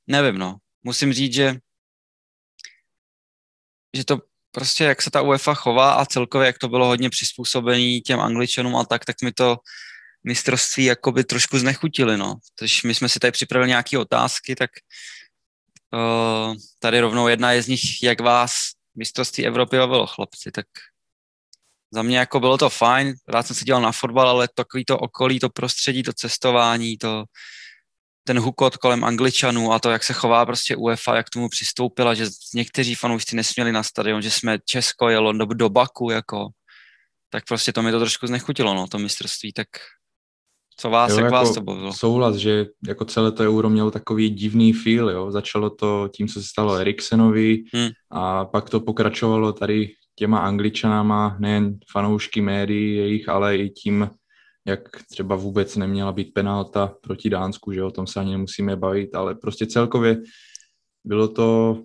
nevím, 0.07 0.39
no. 0.39 0.57
Musím 0.85 1.13
říct, 1.13 1.35
že 1.35 1.57
že 3.97 4.05
to 4.05 4.19
prostě, 4.51 4.85
jak 4.85 5.03
se 5.03 5.11
ta 5.11 5.23
UEFA 5.23 5.55
chová 5.55 5.93
a 5.93 6.07
celkově, 6.07 6.47
jak 6.47 6.59
to 6.59 6.69
bylo 6.69 6.87
hodně 6.87 7.11
přizpůsobené 7.11 8.01
těm 8.01 8.21
angličanům 8.21 8.77
a 8.77 8.85
tak, 8.85 9.05
tak 9.05 9.17
mi 9.23 9.33
to 9.33 9.57
mistrovství 10.25 10.85
jakoby 10.85 11.25
trošku 11.25 11.59
znechutili, 11.59 12.17
no. 12.17 12.35
Takže 12.59 12.89
my 12.89 12.95
jsme 12.95 13.09
si 13.09 13.19
tady 13.19 13.33
připravili 13.33 13.69
nějaké 13.69 13.99
otázky, 13.99 14.57
tak 14.57 14.71
uh, 15.95 16.55
tady 16.79 17.01
rovnou 17.01 17.29
jedna 17.29 17.53
je 17.53 17.63
z 17.63 17.69
nich, 17.69 18.03
jak 18.03 18.21
vás 18.21 18.53
mistrovství 18.97 19.47
Evropy 19.47 19.77
bavilo, 19.77 20.07
chlapci, 20.07 20.51
tak 20.53 20.67
za 21.93 22.03
mě 22.03 22.19
jako 22.19 22.41
bylo 22.41 22.59
to 22.59 22.71
fajn, 22.71 23.15
rád 23.29 23.47
jsem 23.47 23.57
se 23.57 23.65
dělal 23.65 23.83
na 23.83 23.93
fotbal, 23.93 24.29
ale 24.29 24.49
takový 24.55 24.85
to 24.85 24.99
okolí, 24.99 25.41
to 25.41 25.49
prostředí, 25.49 26.03
to 26.03 26.13
cestování, 26.13 26.99
to, 26.99 27.25
ten 28.25 28.39
hukot 28.39 28.77
kolem 28.77 29.05
Angličanů 29.05 29.73
a 29.73 29.79
to, 29.79 29.91
jak 29.91 30.05
se 30.05 30.13
chová 30.13 30.47
prostě 30.47 30.77
UEFA, 30.77 31.17
jak 31.17 31.31
tomu 31.31 31.49
přistoupila, 31.49 32.15
že 32.15 32.27
někteří 32.55 32.95
fanoušci 32.95 33.37
nesměli 33.37 33.73
na 33.73 33.83
stadion, 33.83 34.23
že 34.23 34.31
jsme 34.31 34.59
Česko 34.65 35.09
jelo 35.09 35.33
do, 35.33 35.45
do 35.47 35.69
Baku, 35.69 36.11
jako, 36.11 36.49
tak 37.31 37.45
prostě 37.49 37.73
to 37.73 37.83
mi 37.83 37.91
to 37.91 37.99
trošku 37.99 38.27
znechutilo, 38.27 38.75
no, 38.75 38.87
to 38.87 38.99
mistrovství, 38.99 39.53
tak 39.53 39.69
co 40.81 40.91
vás, 40.91 41.11
jo, 41.11 41.17
jak 41.17 41.25
jako 41.25 41.35
vás 41.35 41.55
to 41.55 41.61
bavilo? 41.61 41.93
Souhlas, 41.93 42.37
že 42.37 42.67
jako 42.89 43.05
celé 43.05 43.33
to 43.33 43.43
euro 43.43 43.71
mělo 43.71 43.91
takový 43.91 44.31
divný 44.31 44.73
feel, 44.73 45.11
jo. 45.11 45.31
Začalo 45.31 45.71
to 45.71 46.09
tím, 46.15 46.29
co 46.29 46.41
se 46.41 46.47
stalo 46.47 46.75
Eriksenovi 46.75 47.63
hmm. 47.75 47.89
a 48.11 48.45
pak 48.45 48.71
to 48.71 48.81
pokračovalo 48.81 49.53
tady 49.53 49.93
těma 50.15 50.39
angličanama, 50.39 51.37
nejen 51.39 51.79
fanoušky 51.93 52.41
médií 52.41 52.97
jejich, 52.97 53.29
ale 53.29 53.57
i 53.57 53.71
tím, 53.71 54.11
jak 54.67 54.81
třeba 55.11 55.37
vůbec 55.37 55.77
neměla 55.77 56.13
být 56.13 56.35
penalta 56.35 56.95
proti 57.01 57.31
Dánsku, 57.31 57.73
že 57.73 57.85
o 57.85 57.91
tom 57.91 58.07
se 58.07 58.21
ani 58.21 58.31
nemusíme 58.31 58.77
bavit, 58.77 59.15
ale 59.15 59.35
prostě 59.35 59.67
celkově 59.67 60.23
bylo 61.05 61.29
to 61.29 61.79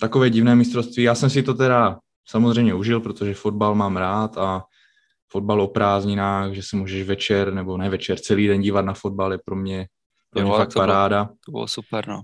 takové 0.00 0.30
divné 0.30 0.54
mistrovství. 0.54 1.02
Já 1.02 1.14
jsem 1.14 1.30
si 1.30 1.42
to 1.42 1.54
teda 1.54 1.98
samozřejmě 2.28 2.74
užil, 2.74 3.00
protože 3.00 3.34
fotbal 3.34 3.74
mám 3.74 3.96
rád 3.96 4.38
a 4.38 4.62
fotbal 5.32 5.62
o 5.62 5.68
prázdninách, 5.68 6.52
že 6.52 6.62
se 6.62 6.76
můžeš 6.76 7.02
večer, 7.02 7.54
nebo 7.54 7.76
ne 7.76 7.90
večer, 7.90 8.18
celý 8.18 8.46
den 8.46 8.60
dívat 8.60 8.84
na 8.84 8.94
fotbal 8.94 9.32
je 9.32 9.38
pro 9.44 9.56
mě, 9.56 9.86
pro 10.30 10.42
mě 10.42 10.50
jo, 10.50 10.56
fakt 10.56 10.72
to 10.72 10.80
paráda. 10.80 11.24
Bylo, 11.24 11.36
to 11.44 11.52
bylo 11.52 11.68
super, 11.68 12.08
no. 12.08 12.22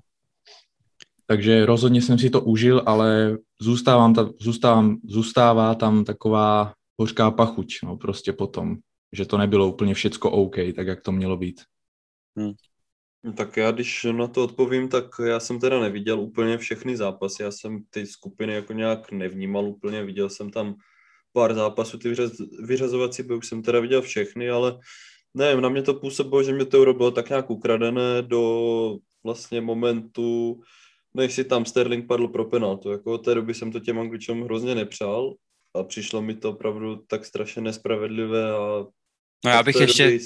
Takže 1.27 1.67
rozhodně 1.67 2.03
jsem 2.03 2.19
si 2.19 2.31
to 2.31 2.41
užil, 2.41 2.83
ale 2.87 3.37
zůstávám 3.61 4.15
ta, 4.15 4.31
zůstávám, 4.41 4.97
zůstává 5.05 5.75
tam 5.75 6.05
taková 6.05 6.73
hořká 7.01 7.31
pachuť, 7.31 7.75
no 7.85 7.97
prostě 7.97 8.33
potom, 8.33 8.77
že 9.13 9.27
to 9.27 9.39
nebylo 9.39 9.69
úplně 9.69 9.95
všecko 9.95 10.31
OK, 10.31 10.57
tak 10.77 10.87
jak 10.87 11.01
to 11.01 11.13
mělo 11.13 11.37
být. 11.37 11.61
Hmm. 12.37 12.53
Tak 13.37 13.57
já, 13.57 13.71
když 13.71 14.07
na 14.13 14.29
to 14.29 14.45
odpovím, 14.45 14.89
tak 14.89 15.05
já 15.27 15.41
jsem 15.41 15.61
teda 15.61 15.81
neviděl 15.81 16.21
úplně 16.21 16.59
všechny 16.59 16.97
zápasy, 16.97 17.43
já 17.43 17.51
jsem 17.51 17.85
ty 17.91 18.07
skupiny 18.07 18.55
jako 18.55 18.73
nějak 18.73 19.13
nevnímal 19.13 19.69
úplně, 19.69 20.05
viděl 20.05 20.31
jsem 20.31 20.51
tam 20.51 20.75
pár 21.35 21.55
zápasů, 21.55 21.99
ty 21.99 22.09
vyřaz, 22.09 22.33
vyřazovací 22.63 23.23
by 23.23 23.35
už 23.35 23.47
jsem 23.47 23.63
teda 23.63 23.81
viděl 23.81 24.03
všechny, 24.03 24.51
ale 24.51 24.79
nevím, 25.35 25.61
na 25.61 25.69
mě 25.69 25.83
to 25.83 25.95
působilo, 25.95 26.43
že 26.43 26.53
mě 26.53 26.65
to 26.65 26.79
euro 26.79 26.95
bylo 26.95 27.11
tak 27.11 27.29
nějak 27.29 27.51
ukradené 27.51 28.23
do 28.23 28.97
vlastně 29.25 29.61
momentu, 29.61 30.61
než 31.15 31.35
si 31.35 31.45
tam 31.45 31.65
Sterling 31.65 32.07
padl 32.07 32.29
pro 32.29 32.45
penaltu. 32.45 32.91
Jako 32.91 33.13
od 33.13 33.19
té 33.19 33.35
doby 33.35 33.55
jsem 33.55 33.73
to 33.73 33.81
těm 33.81 33.99
angličanům 33.99 34.45
hrozně 34.45 34.75
nepřál 34.75 35.35
a 35.75 35.83
přišlo 35.83 36.23
mi 36.23 36.35
to 36.35 36.51
opravdu 36.51 36.97
tak 37.07 37.25
strašně 37.25 37.63
nespravedlivé 37.63 38.53
a 38.53 38.85
No 39.45 39.51
já 39.51 39.63
bych 39.63 39.77
ještě, 39.77 40.05
doby... 40.05 40.19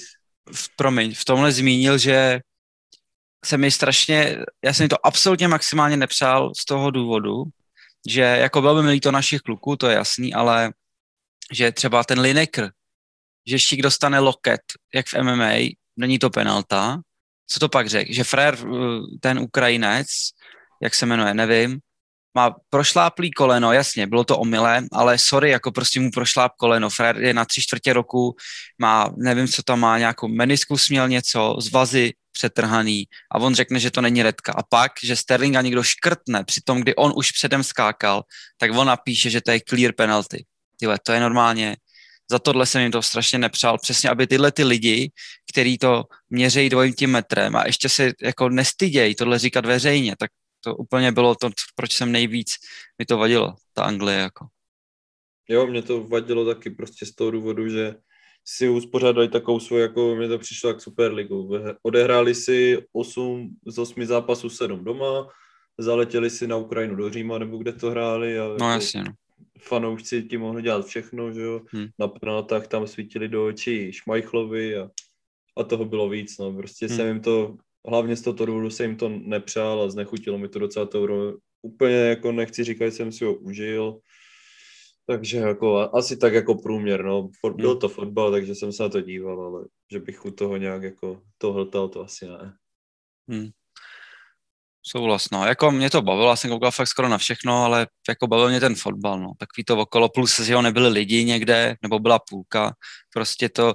v, 0.55 0.77
promiň, 0.77 1.15
v 1.15 1.25
tomhle 1.25 1.53
zmínil, 1.53 1.99
že 1.99 2.41
se 3.45 3.59
mi 3.59 3.71
strašně, 3.71 4.39
já 4.65 4.73
jsem 4.73 4.89
to 4.89 5.07
absolutně 5.07 5.49
maximálně 5.49 5.97
nepřál 5.97 6.53
z 6.55 6.65
toho 6.65 6.91
důvodu, 6.91 7.43
že 8.09 8.21
jako 8.21 8.61
byl 8.61 8.75
by 8.75 8.83
mi 8.83 9.01
to 9.01 9.13
našich 9.13 9.41
kluků, 9.41 9.77
to 9.77 9.89
je 9.89 9.95
jasný, 9.95 10.35
ale 10.35 10.73
že 11.53 11.73
třeba 11.73 12.05
ten 12.05 12.21
Lineker, 12.21 12.71
že 13.47 13.59
Šík 13.59 13.83
dostane 13.83 14.19
loket, 14.19 14.61
jak 14.95 15.07
v 15.07 15.23
MMA, 15.23 15.53
není 15.97 16.19
to 16.19 16.31
penalta. 16.31 17.01
Co 17.51 17.61
to 17.61 17.69
pak 17.69 17.89
řekl? 17.89 18.13
Že 18.13 18.25
Frér, 18.25 18.59
eh, 18.61 18.69
ten 19.21 19.39
Ukrajinec, 19.39 20.07
jak 20.83 20.95
se 20.95 21.07
jmenuje, 21.07 21.35
nevím, 21.35 21.81
má 22.35 22.55
prošláplý 22.71 23.31
koleno, 23.31 23.73
jasně, 23.73 24.07
bylo 24.07 24.25
to 24.25 24.39
omylé, 24.39 24.87
ale 24.93 25.19
sorry, 25.19 25.51
jako 25.51 25.73
prostě 25.73 26.01
mu 26.01 26.11
prošláp 26.11 26.53
koleno. 26.57 26.91
Frér 26.91 27.17
je 27.19 27.35
na 27.35 27.45
tři 27.45 27.63
čtvrtě 27.63 27.93
roku, 27.93 28.37
má, 28.79 29.11
nevím, 29.17 29.49
co 29.49 29.63
tam 29.63 29.81
má, 29.81 29.99
nějakou 29.99 30.29
meniskus 30.29 30.89
měl 30.89 31.09
něco, 31.09 31.57
zvazy 31.61 32.13
přetrhaný 32.33 33.05
a 33.33 33.39
on 33.39 33.55
řekne, 33.55 33.81
že 33.81 33.91
to 33.91 34.01
není 34.01 34.23
redka. 34.23 34.53
A 34.53 34.63
pak, 34.63 34.93
že 35.03 35.17
Sterlinga 35.17 35.61
někdo 35.61 35.83
škrtne 35.83 36.45
při 36.45 36.61
tom, 36.61 36.81
kdy 36.81 36.95
on 36.95 37.13
už 37.17 37.33
předem 37.33 37.65
skákal, 37.65 38.23
tak 38.57 38.71
on 38.71 38.87
napíše, 38.87 39.31
že 39.31 39.41
to 39.41 39.51
je 39.51 39.61
clear 39.69 39.93
penalty. 39.93 40.45
Tyhle, 40.81 40.99
to 41.03 41.13
je 41.13 41.21
normálně, 41.21 41.77
za 42.31 42.39
tohle 42.39 42.67
jsem 42.67 42.83
jim 42.83 42.93
to 42.93 43.03
strašně 43.03 43.39
nepřál, 43.39 43.79
přesně 43.79 44.11
aby 44.11 44.27
tyhle 44.27 44.53
ty 44.53 44.65
lidi, 44.65 45.13
který 45.51 45.79
to 45.79 46.05
měřejí 46.31 46.69
dvojím 46.69 46.95
tím 46.95 47.11
metrem 47.11 47.57
a 47.57 47.67
ještě 47.67 47.89
se 47.89 48.13
jako 48.23 48.49
nestydějí 48.49 49.15
tohle 49.15 49.39
říkat 49.39 49.67
veřejně, 49.67 50.17
tak 50.19 50.31
to 50.61 50.77
úplně 50.77 51.13
bylo 51.13 51.35
to, 51.35 51.51
proč 51.75 51.93
jsem 51.93 52.13
nejvíc, 52.13 52.55
mi 52.99 53.05
to 53.05 53.19
vadilo, 53.19 53.55
ta 53.73 53.85
Anglie 53.85 54.19
jako. 54.19 54.47
Jo, 55.49 55.67
mě 55.67 55.83
to 55.83 56.05
vadilo 56.05 56.55
taky 56.55 56.71
prostě 56.71 57.07
z 57.07 57.15
toho 57.15 57.31
důvodu, 57.31 57.69
že 57.69 57.95
si 58.45 58.69
uspořádali 58.69 59.29
takovou 59.29 59.61
svou, 59.61 59.77
jako 59.77 60.15
mě 60.17 60.29
to 60.29 60.39
přišlo 60.39 60.71
jak 60.71 60.81
Superligu. 60.81 61.51
Odehráli 61.83 62.35
si 62.35 62.79
8 62.93 63.57
z 63.67 63.79
8 63.79 64.05
zápasů 64.05 64.51
7 64.51 64.85
doma, 64.85 65.29
zaletěli 65.79 66.31
si 66.31 66.47
na 66.47 66.57
Ukrajinu 66.57 66.97
do 66.97 67.11
Říma, 67.11 67.39
nebo 67.39 67.57
kde 67.57 67.73
to 67.73 67.91
hráli. 67.91 68.39
A 68.39 68.45
no 68.45 68.53
jako 68.53 68.65
jasně, 68.65 69.05
no 69.05 69.13
fanoušci 69.59 70.23
ti 70.23 70.39
mohli 70.39 70.63
dělat 70.63 70.87
všechno, 70.87 71.33
že 71.33 71.43
jo. 71.43 71.61
Hmm. 71.71 71.87
Na 71.99 72.09
penaltách 72.09 72.67
tam 72.67 72.87
svítili 72.87 73.29
do 73.29 73.47
očí 73.47 73.93
Šmajchlovi 73.93 74.77
a, 74.77 74.91
a 75.57 75.65
toho 75.65 75.85
bylo 75.85 76.09
víc, 76.09 76.39
no. 76.39 76.53
Prostě 76.53 76.87
hmm. 76.87 76.97
jsem 76.97 77.07
jim 77.07 77.21
to, 77.21 77.57
hlavně 77.89 78.17
z 78.17 78.23
toho 78.23 78.47
důvodu 78.47 78.71
jsem 78.71 78.91
jim 78.91 78.97
to 78.97 79.09
nepřál 79.09 79.83
a 79.83 79.91
znechutilo 79.91 80.39
mi 80.39 80.49
to 80.49 80.59
docela 80.59 80.87
to 80.87 81.01
euro. 81.01 81.35
Úplně 81.63 81.95
jako 81.95 82.33
nechci 82.33 82.65
říkat, 82.65 82.85
že 82.85 82.91
jsem 82.91 83.13
si 83.13 83.25
ho 83.25 83.35
užil, 83.35 83.99
takže 85.07 85.39
jako 85.39 85.79
asi 85.79 86.17
tak 86.17 86.33
jako 86.33 86.55
průměr, 86.55 87.05
no. 87.05 87.31
Byl 87.57 87.71
hmm. 87.71 87.81
to 87.81 87.89
fotbal, 87.89 88.31
takže 88.31 88.55
jsem 88.55 88.73
se 88.73 88.83
na 88.83 88.89
to 88.89 89.01
díval, 89.01 89.41
ale 89.41 89.65
že 89.93 90.01
bych 90.01 90.25
u 90.25 90.31
toho 90.31 90.57
nějak 90.57 90.83
jako 90.83 91.23
to 91.39 91.53
hltal, 91.53 91.89
to 91.89 92.05
asi 92.05 92.27
ne. 92.27 92.57
Hmm. 93.29 93.49
Souhlas, 94.83 95.31
no. 95.33 95.47
Jako 95.47 95.71
mě 95.71 95.91
to 95.91 96.03
bavilo, 96.03 96.31
já 96.31 96.37
jsem 96.37 96.51
koukal 96.51 96.71
fakt 96.71 96.89
skoro 96.89 97.09
na 97.09 97.19
všechno, 97.19 97.65
ale 97.65 97.87
jako 98.09 98.27
bavil 98.27 98.49
mě 98.49 98.61
ten 98.61 98.75
fotbal, 98.75 99.21
no. 99.21 99.33
Takový 99.39 99.65
to 99.65 99.77
okolo, 99.77 100.09
plus 100.09 100.41
že 100.41 100.55
ho 100.55 100.63
nebyli 100.63 100.89
lidi 100.89 101.25
někde, 101.25 101.77
nebo 101.83 101.99
byla 101.99 102.19
půlka. 102.19 102.75
Prostě 103.15 103.49
to, 103.49 103.75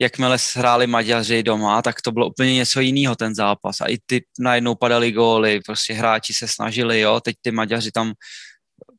jakmile 0.00 0.38
hráli 0.56 0.86
Maďaři 0.86 1.42
doma, 1.42 1.82
tak 1.82 2.02
to 2.02 2.12
bylo 2.12 2.28
úplně 2.28 2.54
něco 2.54 2.80
jiného 2.80 3.16
ten 3.16 3.34
zápas. 3.34 3.80
A 3.80 3.86
i 3.86 3.98
ty 4.06 4.24
najednou 4.38 4.74
padaly 4.74 5.12
góly, 5.12 5.60
prostě 5.66 5.94
hráči 5.94 6.34
se 6.34 6.48
snažili, 6.48 7.00
jo. 7.00 7.20
Teď 7.20 7.36
ty 7.42 7.50
Maďaři 7.50 7.90
tam 7.92 8.12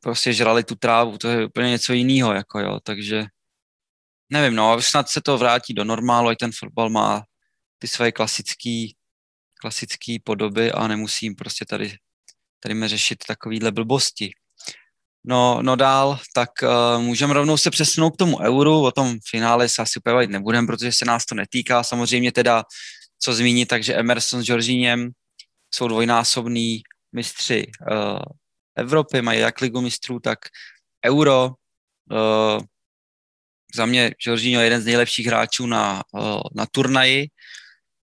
prostě 0.01 0.33
žrali 0.33 0.63
tu 0.63 0.75
trávu, 0.75 1.17
to 1.17 1.27
je 1.27 1.45
úplně 1.45 1.69
něco 1.69 1.93
jiného, 1.93 2.33
jako 2.33 2.59
jo. 2.59 2.79
Takže 2.83 3.25
nevím, 4.29 4.55
no, 4.55 4.81
snad 4.81 5.09
se 5.09 5.21
to 5.21 5.37
vrátí 5.37 5.73
do 5.73 5.83
normálu, 5.83 6.29
ať 6.29 6.37
ten 6.37 6.51
fotbal 6.59 6.89
má 6.89 7.23
ty 7.79 7.87
své 7.87 8.11
klasický 8.11 8.95
klasické 9.61 10.15
podoby 10.23 10.71
a 10.71 10.87
nemusím 10.87 11.35
prostě 11.35 11.65
tady, 11.65 11.97
tady 12.59 12.75
mě 12.75 12.87
řešit 12.87 13.17
takovýhle 13.27 13.71
blbosti. 13.71 14.31
No, 15.23 15.61
no 15.61 15.75
dál, 15.75 16.19
tak 16.33 16.49
uh, 16.63 17.01
můžeme 17.01 17.33
rovnou 17.33 17.57
se 17.57 17.71
přesunout 17.71 18.11
k 18.11 18.17
tomu 18.17 18.39
euru, 18.39 18.81
o 18.81 18.91
tom 18.91 19.17
finále 19.29 19.69
se 19.69 19.81
asi 19.81 19.99
úplně 19.99 20.27
nebudeme, 20.27 20.67
protože 20.67 20.91
se 20.91 21.05
nás 21.05 21.25
to 21.25 21.35
netýká. 21.35 21.83
Samozřejmě 21.83 22.31
teda, 22.31 22.63
co 23.19 23.33
zmínit, 23.33 23.65
takže 23.65 23.93
Emerson 23.93 24.43
s 24.43 24.49
Jorginhem 24.49 25.09
jsou 25.73 25.87
dvojnásobní 25.87 26.81
mistři 27.15 27.67
uh, 27.91 28.19
Evropy, 28.75 29.21
mají 29.21 29.39
jak 29.39 29.61
ligu 29.61 29.81
mistrů, 29.81 30.19
tak 30.19 30.39
euro. 31.05 31.49
Uh, 32.11 32.63
za 33.75 33.85
mě 33.85 34.15
Jorginho 34.27 34.61
je 34.61 34.65
jeden 34.65 34.81
z 34.81 34.85
nejlepších 34.85 35.27
hráčů 35.27 35.65
na, 35.65 36.03
uh, 36.11 36.41
na 36.55 36.65
turnaji, 36.65 37.27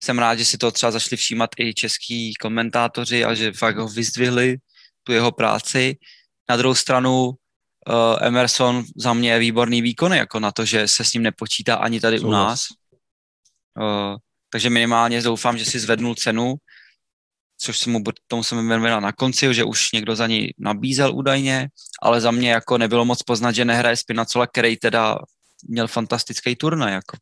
jsem 0.05 0.19
rád, 0.19 0.35
že 0.35 0.45
si 0.45 0.59
to 0.59 0.71
třeba 0.71 0.93
zašli 0.93 1.17
všímat 1.17 1.51
i 1.59 1.75
český 1.75 2.35
komentátoři 2.35 3.25
a 3.25 3.35
že 3.35 3.53
fakt 3.53 3.77
ho 3.77 3.89
vyzdvihli, 3.89 4.57
tu 5.03 5.13
jeho 5.13 5.33
práci. 5.33 5.97
Na 6.49 6.57
druhou 6.57 6.75
stranu 6.75 7.27
uh, 7.27 7.35
Emerson 8.21 8.85
za 8.97 9.13
mě 9.15 9.33
je 9.33 9.39
výborný 9.39 9.83
výkon, 9.83 10.13
jako 10.13 10.41
na 10.41 10.53
to, 10.53 10.65
že 10.65 10.89
se 10.89 11.05
s 11.05 11.13
ním 11.13 11.23
nepočítá 11.23 11.75
ani 11.75 12.01
tady 12.01 12.19
Souhlas. 12.19 12.37
u 12.37 12.49
nás. 12.49 12.67
Uh, 13.81 14.17
takže 14.51 14.71
minimálně 14.71 15.23
doufám, 15.23 15.59
že 15.59 15.65
si 15.65 15.79
zvednul 15.81 16.15
cenu, 16.15 16.55
což 17.59 17.79
se 17.79 17.91
mu 17.91 18.03
tomu 18.27 18.43
jsem 18.45 18.69
věnoval 18.69 19.01
na 19.01 19.13
konci, 19.13 19.55
že 19.55 19.65
už 19.65 19.93
někdo 19.93 20.17
za 20.17 20.27
ní 20.27 20.51
nabízel 20.59 21.15
údajně, 21.15 21.69
ale 22.03 22.21
za 22.21 22.31
mě 22.31 22.51
jako 22.51 22.79
nebylo 22.79 23.05
moc 23.05 23.23
poznat, 23.23 23.53
že 23.53 23.65
nehraje 23.65 23.97
Spinacola, 23.97 24.47
který 24.47 24.77
teda 24.77 25.19
měl 25.69 25.89
fantastický 25.89 26.57
turnaj. 26.57 26.93
Jako. 26.93 27.17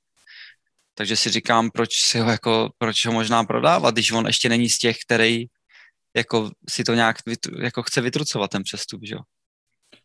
Takže 1.03 1.17
si 1.17 1.31
říkám, 1.31 1.71
proč 1.71 1.91
si 2.03 2.19
ho 2.19 2.31
jako, 2.31 2.71
proč 2.79 3.07
ho 3.07 3.13
možná 3.13 3.45
prodávat, 3.45 3.95
když 3.95 4.13
on 4.13 4.27
ještě 4.27 4.49
není 4.49 4.69
z 4.69 4.79
těch, 4.79 4.97
který 5.07 5.47
jako 6.17 6.51
si 6.71 6.85
to 6.85 6.95
nějak 6.95 7.17
jako 7.59 7.83
chce 7.83 8.01
vytrucovat 8.01 8.51
ten 8.51 8.63
přestup, 8.63 9.01
že 9.05 9.15
jo. 9.15 9.21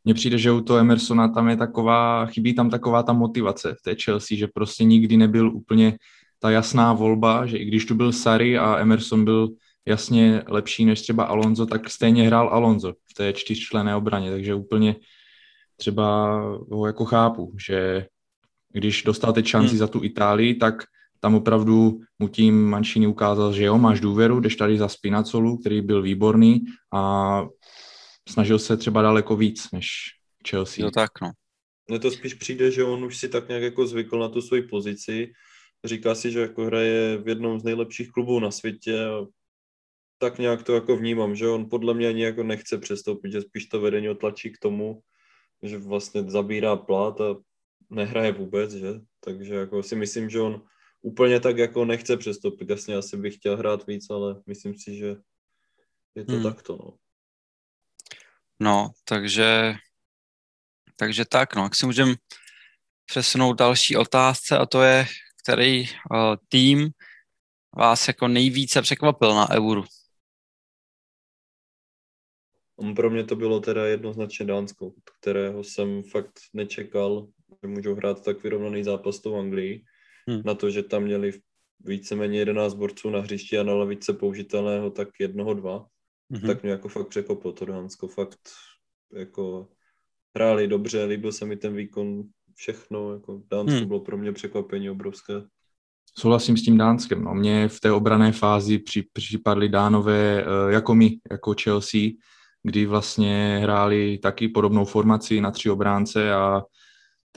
Mně 0.06 0.14
přijde, 0.14 0.38
že 0.38 0.52
u 0.52 0.62
toho 0.62 0.80
Emersona 0.80 1.28
tam 1.28 1.50
je 1.50 1.58
taková, 1.58 2.26
chybí 2.26 2.56
tam 2.56 2.70
taková 2.70 3.04
ta 3.04 3.14
motivace 3.14 3.76
v 3.80 3.82
té 3.82 3.96
Chelsea, 4.04 4.38
že 4.38 4.48
prostě 4.48 4.84
nikdy 4.84 5.18
nebyl 5.18 5.56
úplně 5.56 5.98
ta 6.40 6.50
jasná 6.50 6.94
volba, 6.94 7.46
že 7.46 7.58
i 7.58 7.66
když 7.66 7.86
tu 7.86 7.96
byl 7.96 8.12
Sari 8.12 8.58
a 8.58 8.78
Emerson 8.78 9.26
byl 9.26 9.50
jasně 9.86 10.44
lepší 10.48 10.86
než 10.86 11.02
třeba 11.02 11.24
Alonso, 11.24 11.66
tak 11.66 11.90
stejně 11.90 12.28
hrál 12.28 12.50
Alonso 12.50 12.94
v 12.94 13.14
té 13.14 13.34
čtyřčlené 13.34 13.96
obraně, 13.96 14.32
takže 14.32 14.56
úplně 14.56 14.96
třeba 15.76 16.40
ho 16.72 16.88
jako 16.88 17.06
chápu, 17.06 17.54
že 17.68 18.06
když 18.78 19.04
dostal 19.04 19.34
teď 19.34 19.46
šanci 19.46 19.70
hmm. 19.70 19.78
za 19.78 19.88
tu 19.88 20.04
Itálii, 20.04 20.56
tak 20.56 20.84
tam 21.20 21.36
opravdu 21.36 22.00
mu 22.20 22.28
tím 22.28 22.70
Mancini 22.70 23.08
ukázal, 23.08 23.54
že 23.54 23.64
jo, 23.64 23.78
máš 23.78 24.00
důvěru, 24.00 24.40
jdeš 24.40 24.56
tady 24.56 24.78
za 24.78 24.88
Spinacolu, 24.88 25.58
který 25.58 25.82
byl 25.82 26.02
výborný 26.02 26.66
a 26.94 27.44
snažil 28.30 28.60
se 28.60 28.78
třeba 28.78 29.02
daleko 29.02 29.36
víc 29.36 29.72
než 29.72 29.88
Chelsea. 30.50 30.86
Jo, 30.86 30.92
tak 30.92 31.12
no. 31.22 31.32
Mně 31.90 32.00
to 32.00 32.12
spíš 32.12 32.34
přijde, 32.34 32.72
že 32.72 32.84
on 32.84 33.04
už 33.04 33.18
si 33.18 33.30
tak 33.30 33.48
nějak 33.48 33.64
jako 33.64 33.88
zvykl 33.88 34.20
na 34.20 34.30
tu 34.30 34.42
svoji 34.42 34.62
pozici. 34.62 35.32
Říká 35.86 36.16
si, 36.16 36.32
že 36.32 36.40
jako 36.40 36.66
hraje 36.66 37.18
v 37.18 37.28
jednom 37.28 37.60
z 37.60 37.64
nejlepších 37.64 38.12
klubů 38.12 38.40
na 38.40 38.52
světě 38.52 39.06
a 39.06 39.26
tak 40.18 40.40
nějak 40.40 40.64
to 40.64 40.74
jako 40.74 40.98
vnímám, 40.98 41.36
že 41.36 41.48
on 41.48 41.70
podle 41.70 41.94
mě 41.94 42.08
ani 42.08 42.24
jako 42.24 42.44
nechce 42.44 42.78
přestoupit, 42.78 43.32
že 43.32 43.42
spíš 43.42 43.66
to 43.66 43.82
vedení 43.82 44.10
otlačí 44.10 44.52
k 44.52 44.58
tomu, 44.58 45.02
že 45.64 45.78
vlastně 45.78 46.24
zabírá 46.24 46.76
plat 46.76 47.22
a 47.22 47.36
nehraje 47.90 48.32
vůbec, 48.32 48.72
že? 48.72 48.88
Takže 49.20 49.56
jako 49.56 49.84
si 49.84 49.96
myslím, 49.96 50.30
že 50.30 50.42
on 50.42 50.66
úplně 51.02 51.40
tak 51.40 51.58
jako 51.58 51.86
nechce 51.86 52.18
přestoupit. 52.18 52.70
Jasně, 52.70 52.96
asi 52.96 53.18
bych 53.18 53.36
chtěl 53.36 53.58
hrát 53.58 53.88
víc, 53.88 54.10
ale 54.10 54.42
myslím 54.46 54.78
si, 54.78 54.98
že 54.98 55.16
je 56.16 56.26
to 56.26 56.34
hmm. 56.34 56.44
takto, 56.44 56.78
no. 56.78 56.98
No, 58.60 58.92
takže 59.04 59.76
takže 61.00 61.26
tak, 61.26 61.56
no, 61.56 61.64
jak 61.64 61.76
si 61.76 61.86
můžeme 61.86 62.16
přesunout 63.06 63.54
další 63.54 63.98
otázce 63.98 64.58
a 64.58 64.66
to 64.66 64.82
je, 64.82 65.06
který 65.44 65.82
uh, 65.82 65.88
tým 66.50 66.90
vás 67.78 68.08
jako 68.08 68.28
nejvíce 68.28 68.82
překvapil 68.82 69.36
na 69.36 69.50
Euru? 69.52 69.84
Pro 72.96 73.10
mě 73.10 73.24
to 73.24 73.36
bylo 73.36 73.60
teda 73.60 73.88
jednoznačně 73.88 74.46
Dánsko, 74.46 74.92
kterého 75.20 75.64
jsem 75.64 76.04
fakt 76.04 76.40
nečekal, 76.54 77.28
můžou 77.64 77.96
hrát 77.96 78.24
tak 78.24 78.44
vyrovnaný 78.44 78.84
zápas 78.84 79.20
tou 79.20 79.36
Anglii. 79.36 79.84
Hmm. 80.28 80.42
Na 80.46 80.54
to, 80.54 80.70
že 80.70 80.84
tam 80.84 81.04
měli 81.04 81.32
víceméně 81.80 82.40
11 82.40 82.74
borců 82.74 83.10
na 83.10 83.20
hřišti 83.20 83.60
a 83.60 83.64
na 83.64 83.74
lavice 83.74 84.14
použitelného 84.14 84.90
tak 84.90 85.10
jednoho, 85.20 85.54
dva. 85.54 85.86
Hmm. 86.32 86.42
Tak 86.42 86.64
mě 86.64 86.72
jako 86.72 86.90
fakt 86.90 87.08
překvapilo 87.08 87.54
to 87.54 87.66
Dánsko. 87.66 88.08
Fakt 88.08 88.40
jako 89.14 89.68
hráli 90.36 90.68
dobře, 90.68 91.04
líbil 91.04 91.32
se 91.32 91.46
mi 91.46 91.58
ten 91.58 91.76
výkon, 91.76 92.24
všechno. 92.56 93.14
Jako 93.14 93.42
Dánsko 93.52 93.78
hmm. 93.78 93.88
bylo 93.88 94.00
pro 94.00 94.18
mě 94.18 94.32
překvapení 94.32 94.90
obrovské. 94.90 95.34
Souhlasím 96.20 96.58
s 96.58 96.64
tím 96.64 96.78
Dánskem. 96.78 97.24
No. 97.24 97.36
Mně 97.36 97.68
v 97.68 97.80
té 97.80 97.92
obrané 97.92 98.32
fázi 98.32 98.80
při, 98.80 99.04
připadly 99.14 99.70
Dánové 99.70 100.42
eh, 100.42 100.74
jako 100.74 100.96
my, 100.96 101.18
jako 101.32 101.56
Chelsea, 101.64 102.02
kdy 102.64 102.86
vlastně 102.86 103.60
hráli 103.64 104.18
taky 104.18 104.48
podobnou 104.48 104.86
formaci 104.86 105.42
na 105.42 105.52
tři 105.52 105.70
obránce 105.70 106.34
a 106.34 106.64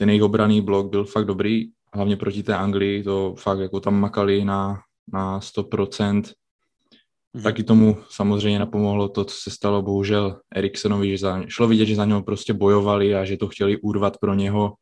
ten 0.01 0.09
jejich 0.09 0.23
obraný 0.23 0.61
blok 0.61 0.89
byl 0.89 1.05
fakt 1.05 1.25
dobrý, 1.25 1.71
hlavně 1.93 2.15
proti 2.15 2.43
té 2.43 2.55
Anglii, 2.55 3.03
to 3.03 3.35
fakt 3.37 3.59
jako 3.59 3.79
tam 3.79 3.99
makali 3.99 4.45
na, 4.45 4.81
na 5.13 5.39
100%. 5.39 6.21
Mm-hmm. 6.21 7.43
Taky 7.43 7.63
tomu 7.63 7.97
samozřejmě 8.09 8.59
napomohlo 8.59 9.09
to, 9.09 9.25
co 9.25 9.35
se 9.35 9.51
stalo 9.51 9.81
bohužel 9.81 10.41
Eriksenovi, 10.55 11.09
že 11.09 11.17
za, 11.17 11.43
šlo 11.47 11.67
vidět, 11.67 11.85
že 11.85 11.95
za 11.95 12.05
něho 12.05 12.23
prostě 12.23 12.53
bojovali 12.53 13.15
a 13.15 13.25
že 13.25 13.37
to 13.37 13.47
chtěli 13.47 13.77
urvat 13.77 14.17
pro 14.17 14.33
něho. 14.33 14.73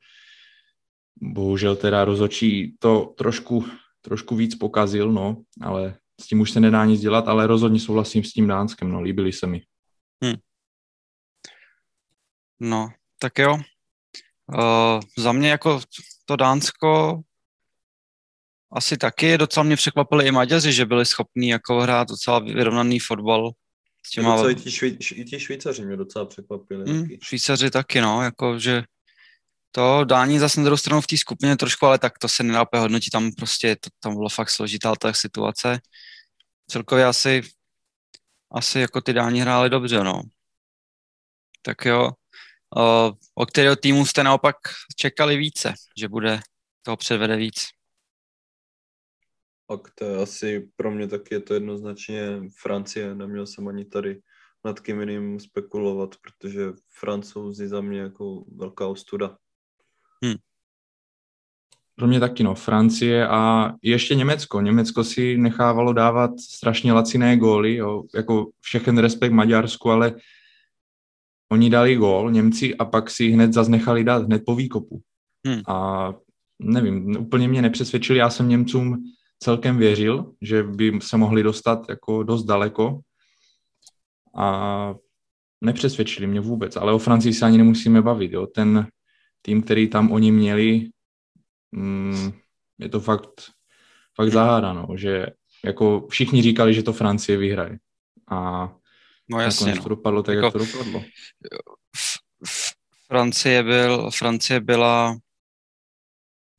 Bohužel 1.21 1.75
teda 1.75 2.05
rozočí 2.05 2.75
to 2.79 3.13
trošku, 3.17 3.65
trošku 4.01 4.35
víc 4.35 4.55
pokazil, 4.55 5.11
no, 5.11 5.41
ale 5.61 5.97
s 6.21 6.27
tím 6.27 6.39
už 6.39 6.51
se 6.51 6.59
nedá 6.59 6.85
nic 6.85 7.01
dělat, 7.01 7.27
ale 7.27 7.47
rozhodně 7.47 7.79
souhlasím 7.79 8.23
s 8.23 8.31
tím 8.31 8.47
Dánskem, 8.47 8.91
no, 8.91 9.01
líbili 9.01 9.33
se 9.33 9.47
mi. 9.47 9.61
Hmm. 10.23 10.35
No, 12.59 12.87
tak 13.19 13.39
jo. 13.39 13.57
Uh, 14.53 15.01
za 15.17 15.31
mě 15.31 15.49
jako 15.49 15.81
to 16.25 16.35
Dánsko 16.35 17.21
asi 18.71 18.97
taky 18.97 19.37
docela 19.37 19.63
mě 19.63 19.75
překvapili 19.75 20.27
i 20.27 20.31
Maďaři, 20.31 20.73
že 20.73 20.85
byli 20.85 21.05
schopní 21.05 21.49
jako 21.49 21.81
hrát 21.81 22.07
docela 22.07 22.39
vyrovnaný 22.39 22.99
fotbal. 22.99 23.51
S 24.05 24.09
těma... 24.09 24.35
Docela 24.35 24.51
i 24.51 24.55
ti, 24.55 24.71
švý, 24.71 24.97
i 25.13 25.25
ti 25.25 25.39
Švýcaři 25.39 25.85
mě 25.85 25.97
docela 25.97 26.25
překvapili. 26.25 26.91
Hmm, 26.91 27.07
Švýcaři 27.23 27.69
taky, 27.69 28.01
no, 28.01 28.21
jako 28.21 28.59
že 28.59 28.83
to 29.71 30.03
dání 30.03 30.39
zase 30.39 30.59
na 30.59 30.63
druhou 30.63 30.77
stranu 30.77 31.01
v 31.01 31.07
té 31.07 31.17
skupině 31.17 31.57
trošku, 31.57 31.85
ale 31.85 31.99
tak 31.99 32.19
to 32.19 32.27
se 32.27 32.43
nedá 32.43 32.63
úplně 32.63 32.81
hodnotit, 32.81 33.09
tam 33.09 33.31
prostě 33.31 33.75
to, 33.75 33.89
tam 33.99 34.13
bylo 34.13 34.29
fakt 34.29 34.49
složitá 34.49 34.95
ta 34.95 35.13
situace. 35.13 35.79
Celkově 36.67 37.05
asi 37.05 37.41
asi 38.51 38.79
jako 38.79 39.01
ty 39.01 39.13
dání 39.13 39.41
hráli 39.41 39.69
dobře, 39.69 40.03
no. 40.03 40.21
Tak 41.61 41.85
jo, 41.85 42.11
o, 42.77 43.13
o 43.35 43.45
kterého 43.45 43.75
týmu 43.75 44.05
jste 44.05 44.23
naopak 44.23 44.55
čekali 44.95 45.37
více, 45.37 45.73
že 45.97 46.07
bude 46.07 46.39
toho 46.81 46.97
předvede 46.97 47.35
víc? 47.35 47.59
Tak 49.67 49.81
to 49.95 50.05
je 50.05 50.17
asi 50.17 50.69
pro 50.75 50.91
mě 50.91 51.07
taky 51.07 51.35
je 51.35 51.39
to 51.39 51.53
jednoznačně 51.53 52.41
Francie. 52.61 53.15
Neměl 53.15 53.45
jsem 53.45 53.67
ani 53.67 53.85
tady 53.85 54.21
nad 54.65 54.79
kým 54.79 54.99
jiným 54.99 55.39
spekulovat, 55.39 56.15
protože 56.21 56.65
francouzi 56.99 57.67
za 57.67 57.81
mě 57.81 57.99
jako 57.99 58.43
velká 58.55 58.87
ostuda. 58.87 59.37
Hmm. 60.23 60.35
Pro 61.95 62.07
mě 62.07 62.19
taky, 62.19 62.43
no. 62.43 62.55
Francie 62.55 63.27
a 63.27 63.73
ještě 63.81 64.15
Německo. 64.15 64.61
Německo 64.61 65.03
si 65.03 65.37
nechávalo 65.37 65.93
dávat 65.93 66.39
strašně 66.39 66.93
laciné 66.93 67.37
góly, 67.37 67.75
jo. 67.75 68.03
jako 68.15 68.49
všechen 68.59 68.97
respekt 68.97 69.31
Maďarsku, 69.31 69.91
ale 69.91 70.15
oni 71.51 71.69
dali 71.69 71.95
gól, 71.95 72.31
Němci, 72.31 72.75
a 72.75 72.85
pak 72.85 73.09
si 73.09 73.29
hned 73.29 73.53
zase 73.53 73.71
nechali 73.71 74.03
dát, 74.03 74.23
hned 74.25 74.45
po 74.45 74.55
výkopu. 74.55 75.01
Hmm. 75.47 75.61
A 75.67 76.13
nevím, 76.59 77.17
úplně 77.19 77.47
mě 77.47 77.61
nepřesvědčili, 77.61 78.19
já 78.19 78.29
jsem 78.29 78.49
Němcům 78.49 79.03
celkem 79.39 79.77
věřil, 79.77 80.33
že 80.41 80.63
by 80.63 80.99
se 81.01 81.17
mohli 81.17 81.43
dostat 81.43 81.89
jako 81.89 82.23
dost 82.23 82.43
daleko, 82.43 82.99
a 84.37 84.95
nepřesvědčili 85.61 86.27
mě 86.27 86.39
vůbec, 86.39 86.75
ale 86.75 86.93
o 86.93 86.97
Francii 86.97 87.33
se 87.33 87.45
ani 87.45 87.57
nemusíme 87.57 88.01
bavit, 88.01 88.31
jo. 88.31 88.47
Ten 88.47 88.87
tým, 89.41 89.61
který 89.61 89.87
tam 89.87 90.11
oni 90.11 90.31
měli, 90.31 90.89
mm, 91.71 92.31
je 92.79 92.89
to 92.89 92.99
fakt, 92.99 93.51
fakt 94.15 94.31
zaháda, 94.31 94.73
no, 94.73 94.87
že 94.97 95.27
jako 95.65 96.07
všichni 96.09 96.41
říkali, 96.41 96.73
že 96.73 96.83
to 96.83 96.93
Francie 96.93 97.37
vyhraje. 97.37 97.79
A 98.31 98.71
no 99.29 99.41
jasně, 99.41 99.75
no. 99.75 99.83
to 99.83 99.89
dopadlo 99.89 100.23
tak, 100.23 100.35
jako, 100.35 100.45
jak 100.45 100.53
to 100.53 100.59
dopadlo. 100.59 101.03
Francie, 103.07 103.63
byl, 103.63 104.11
Francie 104.11 104.59
byla 104.59 105.17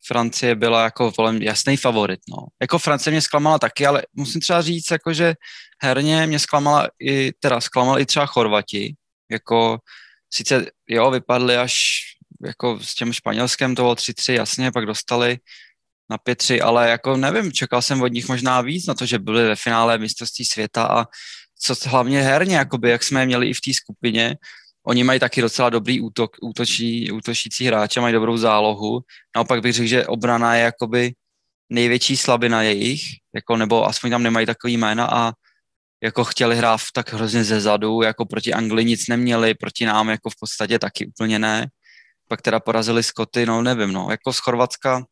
Francie 0.07 0.55
byla 0.55 0.85
jako 0.85 1.13
volem 1.19 1.43
jasný 1.43 1.77
favorit. 1.77 2.21
No. 2.29 2.37
Jako 2.61 2.79
Francie 2.79 3.11
mě 3.11 3.23
zklamala 3.23 3.59
taky, 3.59 3.87
ale 3.87 4.03
musím 4.13 4.41
třeba 4.41 4.63
říct, 4.63 4.91
jako, 4.91 5.13
že 5.13 5.35
herně 5.83 6.27
mě 6.27 6.39
zklamala 6.39 6.89
i, 7.01 7.33
teda 7.33 7.61
zklamal 7.61 8.01
i 8.01 8.07
třeba 8.07 8.27
Chorvati. 8.27 8.95
Jako 9.31 9.79
sice 10.33 10.67
jo, 10.89 11.11
vypadli 11.11 11.57
až 11.57 11.75
jako 12.45 12.79
s 12.83 12.95
tím 12.95 13.13
španělském 13.13 13.75
to 13.75 13.83
bylo 13.83 13.95
3-3, 13.95 14.33
jasně, 14.33 14.73
pak 14.73 14.87
dostali 14.87 15.39
na 16.11 16.17
5-3, 16.17 16.65
ale 16.65 16.91
jako 16.91 17.17
nevím, 17.17 17.53
čekal 17.53 17.83
jsem 17.83 18.03
od 18.03 18.13
nich 18.13 18.29
možná 18.29 18.61
víc 18.61 18.87
na 18.87 18.95
to, 18.95 19.07
že 19.07 19.19
byli 19.19 19.49
ve 19.49 19.57
finále 19.57 19.99
mistrovství 19.99 20.45
světa 20.45 20.85
a 20.85 21.05
co 21.62 21.75
hlavně 21.88 22.23
herně, 22.23 22.57
jakoby, 22.57 22.90
jak 22.90 23.03
jsme 23.03 23.20
je 23.20 23.27
měli 23.27 23.49
i 23.51 23.55
v 23.55 23.61
té 23.61 23.75
skupině, 23.75 24.37
Oni 24.87 25.05
mají 25.05 25.20
taky 25.20 25.40
docela 25.40 25.70
dobrý 25.70 26.01
útok, 26.01 26.37
útočí, 26.42 27.12
útočící 27.12 27.66
hráče, 27.66 28.01
mají 28.01 28.12
dobrou 28.12 28.37
zálohu. 28.37 29.01
Naopak 29.37 29.61
bych 29.61 29.73
řekl, 29.73 29.88
že 29.88 30.07
obrana 30.07 30.55
je 30.55 30.62
jakoby 30.62 31.12
největší 31.70 32.16
slabina 32.16 32.62
jejich, 32.62 33.03
jako, 33.35 33.57
nebo 33.57 33.87
aspoň 33.87 34.11
tam 34.11 34.23
nemají 34.23 34.46
takový 34.46 34.77
jména 34.77 35.07
a 35.12 35.33
jako 36.03 36.25
chtěli 36.25 36.57
hrát 36.57 36.81
tak 36.94 37.12
hrozně 37.12 37.44
ze 37.44 37.61
zadu, 37.61 38.03
jako 38.03 38.27
proti 38.27 38.53
Anglii 38.53 38.87
nic 38.87 39.09
neměli, 39.09 39.55
proti 39.55 39.87
nám 39.87 40.09
jako 40.09 40.31
v 40.31 40.35
podstatě 40.40 40.79
taky 40.79 41.07
úplně 41.07 41.38
ne. 41.38 41.68
Pak 42.29 42.42
teda 42.42 42.61
porazili 42.61 43.03
Skoty, 43.03 43.46
no 43.46 43.62
nevím, 43.62 43.92
no, 43.92 44.09
jako 44.11 44.33
z 44.33 44.38
Chorvatska. 44.38 45.05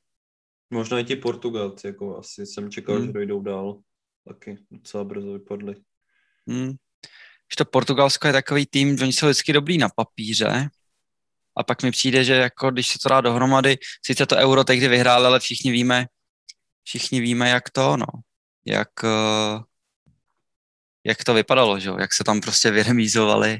Možná 0.70 0.98
i 0.98 1.04
ti 1.04 1.16
Portugalci, 1.16 1.86
jako 1.86 2.18
asi 2.18 2.46
jsem 2.46 2.70
čekal, 2.70 2.96
hmm. 2.96 3.06
že 3.06 3.12
dojdou 3.12 3.42
dál, 3.42 3.78
taky 4.28 4.58
docela 4.70 5.04
brzo 5.04 5.32
vypadli. 5.32 5.74
Hmm 6.48 6.76
že 7.50 7.56
to 7.56 7.64
Portugalsko 7.64 8.26
je 8.26 8.32
takový 8.32 8.66
tým, 8.66 8.96
oni 9.02 9.12
jsou 9.12 9.26
vždycky 9.26 9.52
dobrý 9.52 9.78
na 9.78 9.88
papíře, 9.88 10.68
a 11.56 11.62
pak 11.62 11.82
mi 11.82 11.90
přijde, 11.90 12.24
že 12.24 12.34
jako 12.34 12.70
když 12.70 12.88
se 12.88 12.98
to 13.02 13.08
dá 13.08 13.20
dohromady, 13.20 13.78
sice 14.06 14.26
to 14.26 14.36
euro 14.36 14.64
tehdy 14.64 14.88
vyhráli, 14.88 15.26
ale 15.26 15.40
všichni 15.40 15.70
víme, 15.70 16.06
všichni 16.84 17.20
víme, 17.20 17.48
jak 17.48 17.70
to, 17.70 17.96
no, 17.96 18.06
jak, 18.66 18.88
eh, 19.04 19.60
jak 21.04 21.24
to 21.24 21.34
vypadalo, 21.34 21.78
že? 21.78 21.90
jak 21.98 22.14
se 22.14 22.24
tam 22.24 22.40
prostě 22.40 22.70
vyremízovali 22.70 23.58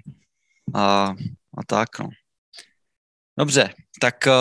a, 0.75 1.15
a 1.59 1.65
tak, 1.67 1.99
no. 1.99 2.09
Dobře, 3.39 3.75
tak 4.01 4.27
eh, 4.27 4.33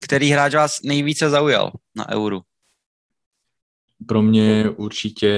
který 0.00 0.30
hráč 0.30 0.54
vás 0.54 0.82
nejvíce 0.82 1.30
zaujal 1.30 1.72
na 1.94 2.08
euru? 2.12 2.42
Pro 4.08 4.22
mě 4.22 4.70
určitě 4.70 5.32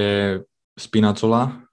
Spinacola. 0.79 1.68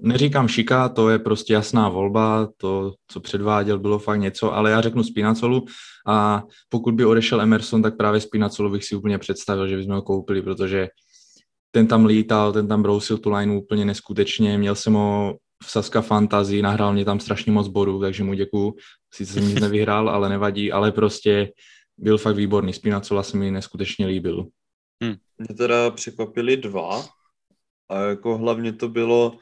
Neříkám 0.00 0.48
Šika, 0.48 0.88
to 0.88 1.10
je 1.10 1.18
prostě 1.18 1.52
jasná 1.52 1.88
volba, 1.88 2.48
to, 2.56 2.94
co 3.08 3.20
předváděl, 3.20 3.78
bylo 3.78 3.98
fakt 3.98 4.20
něco, 4.20 4.54
ale 4.54 4.70
já 4.70 4.80
řeknu 4.80 5.04
Spinacolu 5.04 5.64
a 6.06 6.42
pokud 6.68 6.94
by 6.94 7.04
odešel 7.04 7.40
Emerson, 7.40 7.82
tak 7.82 7.96
právě 7.96 8.20
Spinacolu 8.20 8.70
bych 8.70 8.84
si 8.84 8.96
úplně 8.96 9.18
představil, 9.18 9.68
že 9.68 9.76
bychom 9.76 9.94
ho 9.94 10.02
koupili, 10.02 10.42
protože 10.42 10.88
ten 11.70 11.86
tam 11.86 12.06
lítal, 12.06 12.52
ten 12.52 12.68
tam 12.68 12.82
brousil 12.82 13.18
tu 13.18 13.30
line 13.30 13.56
úplně 13.56 13.84
neskutečně, 13.84 14.58
měl 14.58 14.74
jsem 14.74 14.92
ho 14.92 15.36
v 15.64 15.70
Saska 15.70 16.00
Fantasy, 16.00 16.62
nahrál 16.62 16.92
mě 16.92 17.04
tam 17.04 17.20
strašně 17.20 17.52
moc 17.52 17.68
bodů, 17.68 18.00
takže 18.00 18.24
mu 18.24 18.34
děkuju. 18.34 18.74
Sice 19.14 19.32
jsem 19.32 19.48
nic 19.48 19.60
nevyhrál, 19.60 20.10
ale 20.10 20.28
nevadí, 20.28 20.72
ale 20.72 20.92
prostě 20.92 21.52
byl 21.98 22.18
fakt 22.18 22.36
výborný. 22.36 22.72
Spinacola 22.72 23.22
se 23.22 23.36
mi 23.36 23.50
neskutečně 23.50 24.06
líbil. 24.06 24.46
Hmm. 25.02 25.14
Mě 25.38 25.56
teda 25.56 25.90
překvapili 25.90 26.56
dva, 26.56 27.04
a 27.88 28.00
jako 28.00 28.38
hlavně 28.38 28.72
to 28.72 28.88
bylo, 28.88 29.38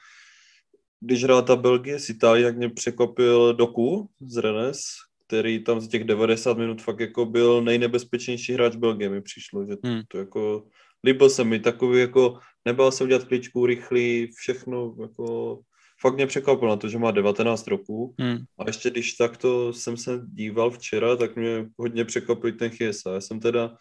když 1.01 1.25
hrál 1.25 1.43
ta 1.43 1.57
Belgie 1.57 1.99
s 1.99 2.11
Itálií, 2.11 2.45
jak 2.45 2.57
mě 2.57 2.69
překvapil 2.69 3.55
Doku 3.55 4.09
z 4.21 4.37
Rennes, 4.37 4.81
který 5.27 5.65
tam 5.65 5.81
z 5.81 5.89
těch 5.89 6.05
90 6.05 6.59
minut 6.59 6.83
fakt 6.83 7.01
jako 7.01 7.27
byl 7.27 7.63
nejnebezpečnější 7.63 8.53
hráč 8.53 8.77
Belgie, 8.77 9.11
mi 9.11 9.23
přišlo, 9.23 9.67
že 9.67 9.77
hmm. 9.85 10.03
to 10.09 10.19
jako, 10.19 10.67
líbil 11.05 11.31
se 11.31 11.45
mi 11.45 11.61
takový 11.61 12.01
jako, 12.01 12.39
nebál 12.65 12.93
se 12.93 13.05
udělat 13.05 13.25
kličku 13.25 13.67
rychlý, 13.67 14.31
všechno 14.37 14.97
jako, 15.01 15.61
fakt 16.01 16.15
mě 16.15 16.27
překvapilo 16.27 16.71
na 16.71 16.77
to, 16.77 16.89
že 16.89 16.99
má 16.99 17.11
19 17.11 17.67
roků 17.67 18.15
hmm. 18.19 18.39
a 18.59 18.65
ještě 18.67 18.91
když 18.91 19.13
takto 19.13 19.73
jsem 19.73 19.97
se 19.97 20.21
díval 20.33 20.71
včera, 20.71 21.17
tak 21.17 21.37
mě 21.37 21.67
hodně 21.79 22.05
překvapil 22.05 22.53
ten 22.53 22.71
Chiesa. 22.71 23.15
Já 23.15 23.21
jsem 23.21 23.41
teda, 23.41 23.77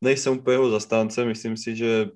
nejsem 0.00 0.38
úplně 0.38 0.54
jeho 0.54 0.70
zastánce, 0.70 1.24
myslím 1.24 1.56
si, 1.56 1.76
že 1.76 2.08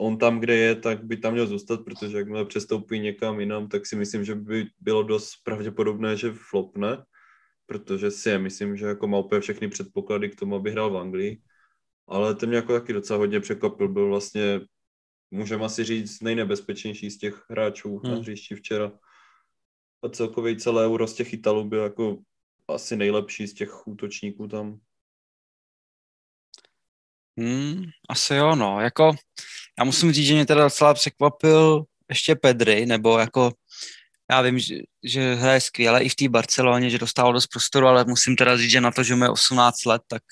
on 0.00 0.18
tam, 0.18 0.40
kde 0.40 0.56
je, 0.56 0.74
tak 0.74 1.04
by 1.04 1.16
tam 1.16 1.32
měl 1.32 1.46
zůstat, 1.46 1.80
protože 1.84 2.18
jakmile 2.18 2.44
přestoupí 2.44 2.98
někam 3.00 3.40
jinam, 3.40 3.68
tak 3.68 3.86
si 3.86 3.96
myslím, 3.96 4.24
že 4.24 4.34
by 4.34 4.66
bylo 4.80 5.02
dost 5.02 5.32
pravděpodobné, 5.44 6.16
že 6.16 6.32
flopne, 6.32 7.04
protože 7.66 8.10
si 8.10 8.28
je 8.28 8.38
myslím, 8.38 8.76
že 8.76 8.86
jako 8.86 9.08
má 9.08 9.18
úplně 9.18 9.40
všechny 9.40 9.68
předpoklady 9.68 10.28
k 10.30 10.36
tomu, 10.36 10.56
aby 10.56 10.70
hrál 10.70 10.90
v 10.90 10.96
Anglii. 10.96 11.42
Ale 12.08 12.34
ten 12.34 12.48
mě 12.48 12.56
jako 12.56 12.72
taky 12.72 12.92
docela 12.92 13.18
hodně 13.18 13.40
překvapil, 13.40 13.88
byl 13.88 14.08
vlastně, 14.08 14.60
můžeme 15.30 15.64
asi 15.64 15.84
říct, 15.84 16.20
nejnebezpečnější 16.20 17.10
z 17.10 17.18
těch 17.18 17.44
hráčů 17.50 17.98
hmm. 17.98 18.12
na 18.12 18.18
hřišti 18.18 18.54
včera. 18.54 18.92
A 20.02 20.08
celkově 20.08 20.56
celé 20.56 20.86
euro 20.86 21.06
z 21.06 21.14
těch 21.14 21.32
Italů 21.32 21.64
byl 21.64 21.82
jako 21.82 22.18
asi 22.68 22.96
nejlepší 22.96 23.46
z 23.46 23.54
těch 23.54 23.86
útočníků 23.86 24.48
tam. 24.48 24.80
Hmm, 27.38 27.84
asi 28.08 28.34
jo, 28.34 28.54
no. 28.54 28.80
Jako, 28.80 29.14
já 29.78 29.84
musím 29.84 30.12
říct, 30.12 30.26
že 30.26 30.34
mě 30.34 30.46
teda 30.46 30.64
docela 30.64 30.94
překvapil 30.94 31.84
ještě 32.08 32.34
Pedri, 32.34 32.86
nebo 32.86 33.18
jako 33.18 33.52
já 34.30 34.42
vím, 34.42 34.58
že, 34.58 34.74
že 35.04 35.34
hraje 35.34 35.60
skvěle 35.60 36.02
i 36.02 36.08
v 36.08 36.14
té 36.14 36.28
Barceloně, 36.28 36.90
že 36.90 36.98
dostával 36.98 37.32
dost 37.32 37.46
prostoru, 37.46 37.86
ale 37.86 38.04
musím 38.04 38.36
teda 38.36 38.56
říct, 38.56 38.70
že 38.70 38.80
na 38.80 38.90
to, 38.90 39.02
že 39.02 39.14
mu 39.14 39.24
je 39.24 39.30
18 39.30 39.84
let, 39.84 40.02
tak 40.08 40.22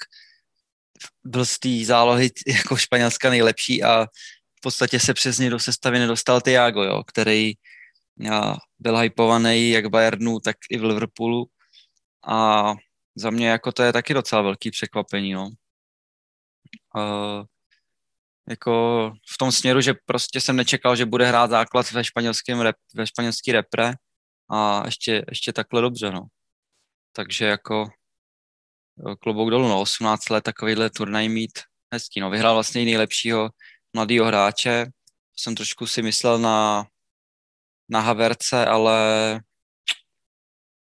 byl 1.25 1.47
z 1.47 1.59
té 1.59 1.85
zálohy 1.85 2.31
jako 2.47 2.77
Španělska 2.77 3.31
nejlepší 3.31 3.83
a 3.83 4.05
v 4.59 4.61
podstatě 4.63 5.01
se 5.01 5.15
přes 5.15 5.39
něj 5.39 5.51
do 5.51 5.59
sestavy 5.59 5.99
nedostal 5.99 6.41
Thiago, 6.41 6.83
jo, 6.83 7.03
který 7.07 7.53
byl 8.79 8.99
hypovaný 8.99 9.71
jak 9.71 9.85
v 9.85 9.89
Bayernu, 9.91 10.41
tak 10.41 10.57
i 10.71 10.79
v 10.79 10.85
Liverpoolu 10.85 11.47
a 12.27 12.75
za 13.15 13.31
mě 13.31 13.49
jako 13.49 13.73
to 13.73 13.83
je 13.83 13.93
taky 13.93 14.15
docela 14.15 14.43
velký 14.43 14.71
překvapení, 14.71 15.33
no. 15.33 15.51
Uh, 16.99 17.45
jako 18.49 19.13
v 19.35 19.39
tom 19.39 19.53
směru, 19.53 19.81
že 19.81 19.95
prostě 20.07 20.41
jsem 20.41 20.57
nečekal, 20.57 20.97
že 20.97 21.07
bude 21.07 21.27
hrát 21.27 21.51
základ 21.51 21.93
ve 21.93 22.05
španělském 22.05 22.61
rep, 22.61 22.77
ve 22.95 23.07
španělský 23.07 23.53
repre 23.53 23.93
a 24.51 24.83
ještě, 24.87 25.25
ještě 25.29 25.53
takhle 25.53 25.81
dobře, 25.81 26.11
no. 26.11 26.27
Takže 27.13 27.45
jako 27.45 27.87
klobouk 29.21 29.51
dolů, 29.51 29.69
no, 29.69 29.81
18 29.81 30.29
let 30.31 30.45
takovýhle 30.45 30.91
turnaj 30.91 31.29
mít 31.29 31.59
hezký, 31.93 32.21
no. 32.21 32.31
Vyhrál 32.31 32.55
vlastně 32.55 32.85
nejlepšího 32.85 33.51
mladého 33.95 34.27
hráče, 34.27 34.87
jsem 35.37 35.55
trošku 35.55 35.87
si 35.87 36.03
myslel 36.03 36.39
na, 36.39 36.87
na 37.89 38.01
Haverce, 38.01 38.67
ale 38.67 39.41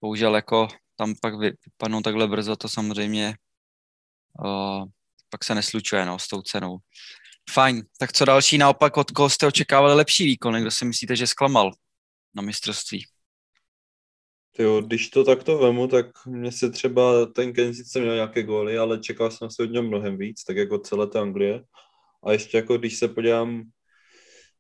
bohužel 0.02 0.36
jako 0.36 0.68
tam 0.96 1.14
pak 1.22 1.34
vypadnou 1.36 2.02
takhle 2.02 2.28
brzo, 2.28 2.56
to 2.56 2.70
samozřejmě 2.70 3.38
uh, 4.46 4.86
pak 5.32 5.44
se 5.44 5.56
neslučuje 5.56 6.06
no, 6.06 6.20
s 6.20 6.28
tou 6.28 6.42
cenou. 6.42 6.78
Fajn, 7.52 7.84
tak 8.00 8.14
co 8.14 8.26
další 8.26 8.58
naopak, 8.58 8.98
od 8.98 9.12
koho 9.12 9.30
jste 9.30 9.48
očekávali 9.48 9.96
lepší 9.96 10.26
výkon, 10.26 10.62
kdo 10.62 10.72
si 10.72 10.86
myslíte, 10.86 11.16
že 11.16 11.28
zklamal 11.28 11.72
na 12.36 12.42
mistrovství? 12.42 13.06
Jo, 14.60 14.82
když 14.82 15.10
to 15.10 15.24
takto 15.24 15.58
vemu, 15.58 15.88
tak 15.88 16.06
mě 16.26 16.52
se 16.52 16.70
třeba 16.70 17.26
ten 17.26 17.54
Kenzice 17.54 18.00
měl 18.00 18.16
nějaké 18.16 18.44
góly, 18.44 18.78
ale 18.78 19.00
čekal 19.00 19.32
jsem 19.32 19.52
se 19.52 19.64
od 19.64 19.72
něm 19.72 19.88
mnohem 19.88 20.18
víc, 20.18 20.44
tak 20.44 20.58
jako 20.58 20.80
celé 20.80 21.08
té 21.08 21.20
Anglie. 21.20 21.64
A 22.24 22.32
ještě 22.32 22.58
jako 22.58 22.78
když 22.78 22.98
se 22.98 23.08
podívám 23.08 23.64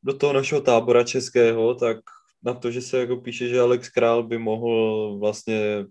do 0.03 0.17
toho 0.17 0.33
našeho 0.33 0.61
tábora 0.61 1.03
českého, 1.03 1.75
tak 1.75 1.97
na 2.43 2.53
to, 2.53 2.71
že 2.71 2.81
se 2.81 2.99
jako 2.99 3.17
píše, 3.17 3.47
že 3.47 3.59
Alex 3.59 3.89
Král 3.89 4.23
by 4.23 4.37
mohl 4.37 5.17
vlastně 5.19 5.85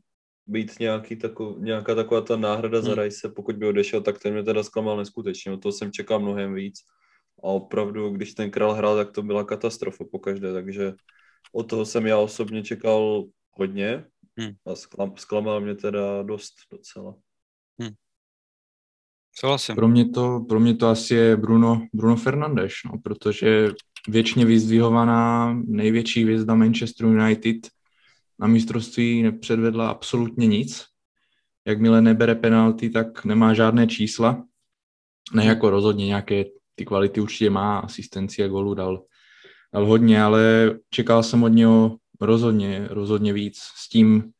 být 0.50 0.80
nějaký 0.80 1.16
takov, 1.16 1.58
nějaká 1.58 1.94
taková 1.94 2.20
ta 2.20 2.36
náhrada 2.36 2.78
hmm. 2.78 2.86
za 2.86 2.94
Rajse, 2.94 3.28
pokud 3.28 3.56
by 3.56 3.66
odešel, 3.66 4.00
tak 4.00 4.18
ten 4.18 4.32
mě 4.32 4.42
teda 4.42 4.62
zklamal 4.62 4.96
neskutečně, 4.96 5.58
to 5.58 5.72
jsem 5.72 5.92
čekal 5.92 6.20
mnohem 6.20 6.54
víc. 6.54 6.74
A 7.38 7.42
opravdu, 7.42 8.10
když 8.10 8.34
ten 8.34 8.50
král 8.50 8.74
hrál, 8.74 8.96
tak 8.96 9.10
to 9.10 9.22
byla 9.22 9.44
katastrofa 9.44 10.04
pokaždé, 10.12 10.52
takže 10.52 10.92
od 11.52 11.62
toho 11.62 11.84
jsem 11.84 12.06
já 12.06 12.18
osobně 12.18 12.62
čekal 12.62 13.24
hodně 13.50 14.04
hmm. 14.38 14.52
a 14.66 14.74
sklam, 14.74 15.12
zklamal 15.16 15.60
mě 15.60 15.74
teda 15.74 16.22
dost 16.22 16.54
docela. 16.72 17.14
Hmm. 17.80 17.94
Souhlasím. 19.38 19.74
Pro 19.74 19.88
mě 19.88 20.08
to, 20.08 20.40
pro 20.48 20.60
mě 20.60 20.74
to 20.74 20.88
asi 20.88 21.14
je 21.14 21.36
Bruno, 21.36 21.86
Bruno 21.94 22.16
Fernandes, 22.16 22.72
no, 22.84 22.98
protože 23.04 23.68
věčně 24.08 24.44
vyzdvihovaná 24.44 25.52
největší 25.66 26.22
hvězda 26.22 26.54
Manchester 26.54 27.06
United 27.06 27.56
na 28.40 28.46
mistrovství 28.46 29.22
nepředvedla 29.22 29.90
absolutně 29.90 30.46
nic. 30.46 30.84
Jakmile 31.66 32.02
nebere 32.02 32.34
penalty, 32.34 32.90
tak 32.90 33.24
nemá 33.24 33.54
žádné 33.54 33.86
čísla. 33.86 34.44
Ne 35.34 35.44
jako 35.44 35.70
rozhodně 35.70 36.06
nějaké 36.06 36.44
ty 36.74 36.84
kvality 36.84 37.20
určitě 37.20 37.50
má, 37.50 37.78
asistenci 37.78 38.44
a 38.44 38.48
golu 38.48 38.74
dal, 38.74 39.02
dal 39.74 39.86
hodně, 39.86 40.22
ale 40.22 40.74
čekal 40.90 41.22
jsem 41.22 41.42
od 41.42 41.48
něho 41.48 41.96
rozhodně, 42.20 42.86
rozhodně 42.90 43.32
víc 43.32 43.58
s 43.58 43.88
tím, 43.88 44.30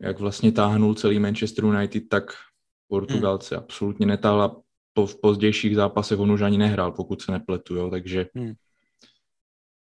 jak 0.00 0.18
vlastně 0.18 0.52
táhnul 0.52 0.94
celý 0.94 1.18
Manchester 1.18 1.64
United, 1.64 2.02
tak 2.08 2.24
Portugalce 2.88 3.54
hmm. 3.54 3.64
absolutně 3.64 4.06
netáhla. 4.06 4.60
Po, 4.96 5.06
v 5.06 5.20
pozdějších 5.20 5.76
zápasech 5.76 6.18
on 6.18 6.32
už 6.32 6.40
ani 6.40 6.58
nehrál, 6.58 6.92
pokud 6.92 7.22
se 7.22 7.32
nepletu, 7.32 7.74
jo, 7.74 7.90
takže 7.90 8.26
hmm. 8.34 8.52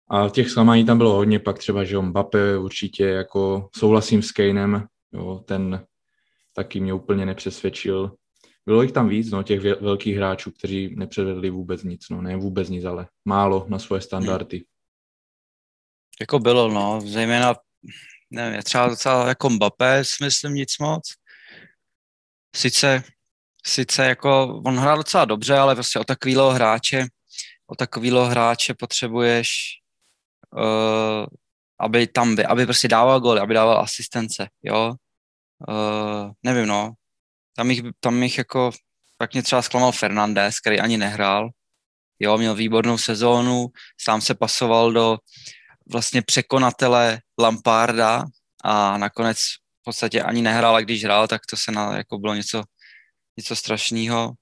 A 0.09 0.29
těch 0.29 0.49
zklamání 0.49 0.85
tam 0.85 0.97
bylo 0.97 1.13
hodně, 1.13 1.39
pak 1.39 1.59
třeba, 1.59 1.83
že 1.83 1.99
Mbappé 1.99 2.57
určitě 2.57 3.05
jako 3.05 3.69
souhlasím 3.75 4.21
s 4.21 4.31
Kanem, 4.31 4.87
jo, 5.11 5.43
ten 5.45 5.85
taky 6.53 6.79
mě 6.79 6.93
úplně 6.93 7.25
nepřesvědčil. 7.25 8.15
Bylo 8.65 8.81
jich 8.81 8.91
tam 8.91 9.09
víc, 9.09 9.31
no, 9.31 9.43
těch 9.43 9.59
velkých 9.81 10.15
hráčů, 10.15 10.51
kteří 10.51 10.95
nepředvedli 10.95 11.49
vůbec 11.49 11.83
nic, 11.83 12.09
no, 12.09 12.21
ne 12.21 12.37
vůbec 12.37 12.69
nic, 12.69 12.85
ale 12.85 13.07
málo 13.25 13.65
na 13.69 13.79
svoje 13.79 14.01
standardy. 14.01 14.57
Hmm. 14.57 14.65
Jako 16.21 16.39
bylo, 16.39 16.69
no, 16.69 17.01
zejména, 17.01 17.55
nevím, 18.29 18.61
třeba 18.61 18.87
docela 18.87 19.27
jako 19.27 19.49
Mbappé, 19.49 20.03
myslím 20.21 20.53
nic 20.53 20.77
moc. 20.79 21.13
Sice, 22.55 23.03
sice 23.65 24.05
jako, 24.05 24.61
on 24.65 24.77
hrál 24.77 24.97
docela 24.97 25.25
dobře, 25.25 25.57
ale 25.57 25.75
prostě 25.75 25.99
o 25.99 26.03
takovýho 26.03 26.51
hráče, 26.51 27.05
o 27.67 27.75
takovýho 27.75 28.25
hráče 28.25 28.73
potřebuješ, 28.73 29.79
uh, 30.57 31.25
aby 31.79 32.07
tam, 32.07 32.35
by, 32.35 32.45
aby 32.45 32.65
prostě 32.65 32.87
dával 32.87 33.19
goly, 33.19 33.39
aby 33.39 33.53
dával 33.53 33.79
asistence, 33.79 34.47
jo. 34.63 34.95
Uh, 35.67 36.31
nevím, 36.43 36.65
no, 36.65 36.93
tam 37.55 37.71
jich, 37.71 37.81
tam 37.99 38.23
jich 38.23 38.37
jako, 38.37 38.71
tak 39.17 39.33
mě 39.33 39.43
třeba 39.43 39.61
zklamal 39.61 39.91
Fernandez, 39.91 40.59
který 40.59 40.79
ani 40.79 40.97
nehrál. 40.97 41.49
Jo, 42.19 42.37
měl 42.37 42.55
výbornou 42.55 42.97
sezónu, 42.97 43.67
sám 44.01 44.21
se 44.21 44.35
pasoval 44.35 44.91
do 44.91 45.17
vlastně 45.91 46.21
překonatele 46.21 47.19
Lamparda 47.39 48.25
a 48.63 48.97
nakonec 48.97 49.37
v 49.81 49.83
podstatě 49.83 50.23
ani 50.23 50.41
nehrál 50.41 50.75
a 50.75 50.81
když 50.81 51.03
hrál, 51.03 51.27
tak 51.27 51.41
to 51.45 51.57
se 51.57 51.71
na, 51.71 51.97
jako 51.97 52.17
bylo 52.17 52.33
něco, 52.35 52.63
něco 53.37 53.55
strašného. 53.55 54.33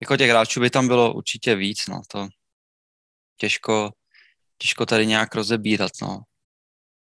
Jako 0.00 0.16
těch 0.16 0.30
hráčů 0.30 0.60
by 0.60 0.70
tam 0.70 0.88
bylo 0.88 1.14
určitě 1.14 1.54
víc, 1.54 1.86
no, 1.86 2.00
to 2.08 2.28
těžko, 3.36 3.90
těžko 4.58 4.86
tady 4.86 5.06
nějak 5.06 5.34
rozebírat, 5.34 5.92
no. 6.02 6.20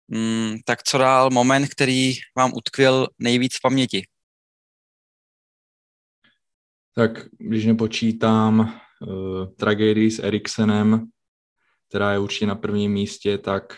Mm, 0.08 0.58
tak 0.66 0.84
co 0.84 0.98
dál 0.98 1.30
moment, 1.30 1.68
který 1.68 2.14
vám 2.38 2.52
utkvěl 2.54 3.08
nejvíc 3.20 3.56
v 3.56 3.62
paměti? 3.62 4.08
Tak 6.96 7.12
když 7.38 7.66
nepočítám 7.66 8.60
uh, 8.60 9.46
tragédii 9.56 10.12
s 10.12 10.20
Eriksenem, 10.20 11.08
která 11.90 12.12
je 12.12 12.20
určitě 12.20 12.46
na 12.46 12.56
prvním 12.56 12.92
místě, 12.92 13.38
tak 13.38 13.78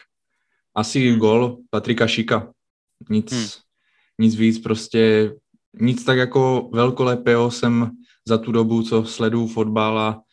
asi 0.75 1.09
hmm. 1.09 1.19
gol 1.19 1.57
Patrika 1.69 2.07
Šika. 2.07 2.53
Nic, 3.09 3.31
hmm. 3.31 3.47
nic 4.19 4.35
víc, 4.35 4.59
prostě 4.59 5.33
nic 5.73 6.05
tak 6.05 6.17
jako 6.17 6.69
velkolepého 6.73 7.51
jsem 7.51 7.91
za 8.27 8.37
tu 8.37 8.51
dobu, 8.51 8.83
co 8.83 9.05
sleduju 9.05 9.47
fotbal 9.47 9.99
a 9.99 10.23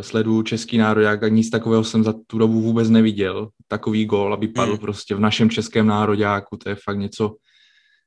sleduju 0.00 0.42
český 0.42 0.78
národák, 0.78 1.22
a 1.22 1.28
nic 1.28 1.50
takového 1.50 1.84
jsem 1.84 2.04
za 2.04 2.14
tu 2.26 2.38
dobu 2.38 2.60
vůbec 2.60 2.88
neviděl. 2.88 3.48
Takový 3.68 4.06
gol, 4.06 4.34
aby 4.34 4.48
padl 4.48 4.72
hmm. 4.72 4.80
prostě 4.80 5.14
v 5.14 5.20
našem 5.20 5.50
českém 5.50 5.86
nároďáku, 5.86 6.56
to 6.56 6.68
je 6.68 6.76
fakt 6.84 6.98
něco, 6.98 7.36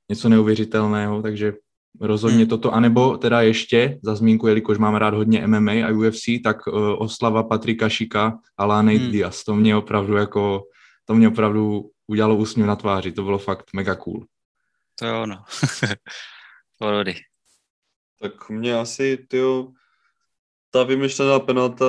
něco 0.10 0.30
neuvěřitelného, 0.30 1.22
takže 1.22 1.54
Rozhodně 2.02 2.38
hmm. 2.38 2.48
toto, 2.48 2.74
anebo 2.74 3.18
teda 3.18 3.42
ještě 3.42 4.00
za 4.04 4.16
zmínku, 4.16 4.48
jelikož 4.48 4.78
mám 4.78 4.96
rád 4.96 5.14
hodně 5.14 5.48
MMA 5.48 5.72
a 5.72 5.92
UFC, 5.92 6.24
tak 6.44 6.68
uh, 6.68 6.96
oslava 6.98 7.44
Patrika 7.44 7.90
Šika 7.90 8.40
a 8.58 8.66
Lane 8.66 8.94
hmm. 8.94 9.12
Diaz, 9.12 9.44
to 9.44 9.56
mě 9.56 9.76
opravdu 9.76 10.16
jako, 10.16 10.64
to 11.06 11.16
mě 11.16 11.28
opravdu 11.28 11.90
udělalo 12.08 12.36
úsměv 12.36 12.68
na 12.68 12.76
tváři, 12.76 13.12
to 13.12 13.24
bylo 13.24 13.38
fakt 13.38 13.66
mega 13.74 13.96
cool. 13.96 14.26
To 15.00 15.06
je 15.06 15.14
ono. 15.14 15.44
Porody. 16.78 17.16
Tak 18.22 18.50
mě 18.50 18.76
asi, 18.76 19.26
tyjo, 19.28 19.68
ta 20.72 20.84
vymyšlená 20.84 21.40
penalta 21.40 21.86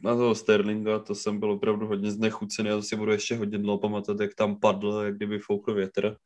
na 0.00 0.14
toho 0.14 0.34
Sterlinga, 0.34 0.98
to 0.98 1.14
jsem 1.14 1.40
byl 1.40 1.50
opravdu 1.50 1.86
hodně 1.86 2.10
znechucený, 2.10 2.68
já 2.68 2.82
si 2.82 2.96
budu 2.96 3.12
ještě 3.12 3.36
hodně 3.36 3.58
dlouho 3.58 3.78
pamatovat, 3.78 4.20
jak 4.20 4.34
tam 4.34 4.60
padl, 4.60 5.02
jak 5.04 5.16
kdyby 5.16 5.38
foukl 5.38 5.74
větr. 5.74 6.16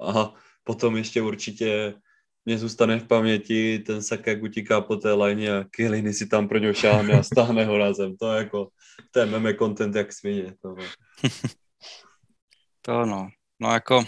A 0.00 0.34
potom 0.64 0.96
ještě 0.96 1.22
určitě 1.22 1.94
mě 2.44 2.58
zůstane 2.58 2.98
v 2.98 3.06
paměti 3.06 3.78
ten 3.78 4.02
sak, 4.02 4.26
jak 4.26 4.42
utíká 4.42 4.80
po 4.80 4.96
té 4.96 5.12
lajně 5.12 5.56
a 5.56 5.64
Kieliny 5.64 6.12
si 6.12 6.26
tam 6.26 6.48
pro 6.48 6.58
něho 6.58 6.74
šáhne 6.74 7.18
a 7.18 7.22
stáhne 7.22 7.64
ho 7.64 7.78
na 7.78 7.92
zem. 7.92 8.16
To 8.16 8.32
je 8.32 8.38
jako, 8.38 8.68
to 9.10 9.20
je 9.20 9.26
meme 9.26 9.54
content 9.54 9.94
jak 9.94 10.12
svině. 10.12 10.54
To, 10.62 10.74
to 12.82 13.06
no. 13.06 13.28
No 13.62 13.72
jako, 13.72 14.04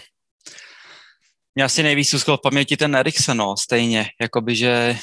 mě 1.55 1.63
asi 1.63 1.83
nejvíc 1.83 2.11
zůstal 2.11 2.37
v 2.37 2.41
paměti 2.41 2.77
ten 2.77 2.95
Eriksen, 2.95 3.37
no, 3.37 3.57
stejně, 3.57 4.05
jakoby, 4.21 4.55
že 4.55 4.97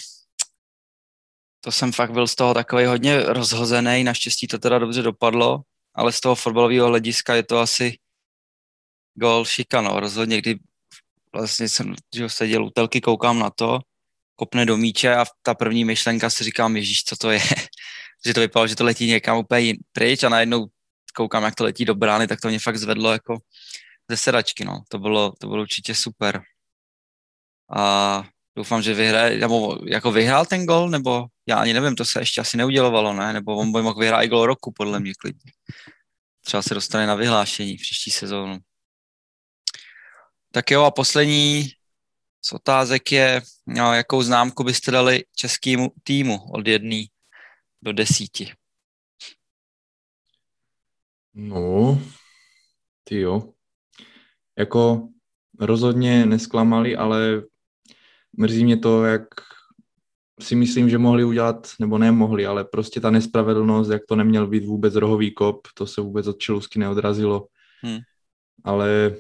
to 1.61 1.73
jsem 1.73 1.93
fakt 1.93 2.13
byl 2.13 2.27
z 2.27 2.35
toho 2.35 2.55
takový 2.55 2.85
hodně 2.85 3.23
rozhozený, 3.23 4.05
naštěstí 4.05 4.47
to 4.47 4.59
teda 4.59 4.79
dobře 4.79 5.03
dopadlo, 5.03 5.61
ale 5.95 6.13
z 6.13 6.21
toho 6.21 6.35
fotbalového 6.35 6.89
hlediska 6.89 7.35
je 7.35 7.43
to 7.43 7.59
asi 7.59 7.99
gol 9.15 9.45
šikano, 9.45 10.01
rozhodně, 10.01 10.39
kdy 10.39 10.59
vlastně 11.33 11.69
jsem 11.69 11.95
že 12.15 12.29
seděl 12.29 12.65
u 12.65 12.71
telky, 12.71 13.01
koukám 13.01 13.39
na 13.39 13.51
to, 13.51 13.81
kopne 14.37 14.67
do 14.67 14.77
míče 14.77 15.15
a 15.15 15.25
ta 15.43 15.55
první 15.55 15.85
myšlenka 15.85 16.31
si 16.31 16.45
říkám, 16.45 16.77
ježíš, 16.77 17.05
co 17.05 17.17
to 17.17 17.31
je? 17.31 17.41
že 18.27 18.35
to 18.35 18.41
vypadalo, 18.41 18.67
že 18.67 18.77
to 18.77 18.85
letí 18.85 19.07
někam 19.07 19.39
úplně 19.39 19.75
pryč 19.93 20.25
a 20.25 20.29
najednou 20.29 20.67
koukám, 21.15 21.43
jak 21.43 21.55
to 21.55 21.65
letí 21.65 21.85
do 21.85 21.95
brány, 21.95 22.27
tak 22.27 22.41
to 22.41 22.49
mě 22.49 22.59
fakt 22.59 22.77
zvedlo 22.77 23.13
jako 23.13 23.39
ze 24.11 24.17
sedačky, 24.17 24.65
no. 24.65 24.83
To 24.89 24.99
bylo, 24.99 25.33
to 25.39 25.49
bylo 25.49 25.63
určitě 25.63 25.95
super. 25.95 26.43
A 27.77 28.25
doufám, 28.57 28.83
že 28.83 28.95
vyhraje, 28.95 29.39
nebo 29.39 29.79
jako 29.87 30.13
vyhrál 30.13 30.47
ten 30.47 30.67
gol, 30.67 30.91
nebo 30.91 31.27
já 31.47 31.57
ani 31.57 31.73
nevím, 31.73 31.97
to 31.97 32.05
se 32.05 32.21
ještě 32.21 32.41
asi 32.41 32.57
neudělovalo, 32.57 33.13
ne? 33.13 33.33
Nebo 33.33 33.57
on 33.57 33.73
by 33.73 33.83
mohl 33.83 34.01
vyhrát 34.01 34.25
i 34.25 34.29
gol 34.29 34.47
roku, 34.47 34.73
podle 34.73 35.01
mě 35.01 35.13
klidně. 35.21 35.53
Třeba 36.45 36.63
se 36.63 36.75
dostane 36.75 37.07
na 37.07 37.15
vyhlášení 37.15 37.77
příští 37.77 38.11
sezónu. 38.11 38.59
Tak 40.53 40.71
jo, 40.71 40.83
a 40.85 40.91
poslední 40.91 41.69
z 42.45 42.53
otázek 42.53 43.13
je, 43.13 43.43
no, 43.67 43.95
jakou 43.95 44.23
známku 44.23 44.65
byste 44.65 44.91
dali 44.91 45.25
českému 45.37 45.93
týmu 46.03 46.51
od 46.53 46.67
jedné 46.67 47.03
do 47.83 47.93
desíti? 47.93 48.53
No, 51.35 52.03
ty 53.05 53.21
jo. 53.21 53.53
Jako 54.59 55.09
rozhodně 55.61 56.27
nesklamali, 56.27 56.97
ale 56.97 57.43
mrzí 58.41 58.65
mě 58.65 58.77
to, 58.77 59.05
jak 59.05 59.23
si 60.41 60.57
myslím, 60.57 60.91
že 60.91 60.99
mohli 60.99 61.25
udělat, 61.25 61.69
nebo 61.81 61.99
nemohli, 61.99 62.47
ale 62.47 62.65
prostě 62.65 63.01
ta 63.01 63.11
nespravedlnost, 63.11 63.91
jak 63.91 64.03
to 64.09 64.17
neměl 64.17 64.47
být 64.47 64.65
vůbec 64.65 64.95
rohový 64.95 65.31
kop, 65.31 65.69
to 65.75 65.87
se 65.87 66.01
vůbec 66.01 66.27
od 66.27 66.39
Čelusky 66.39 66.79
neodrazilo. 66.79 67.47
Hmm. 67.83 67.99
Ale 68.65 69.17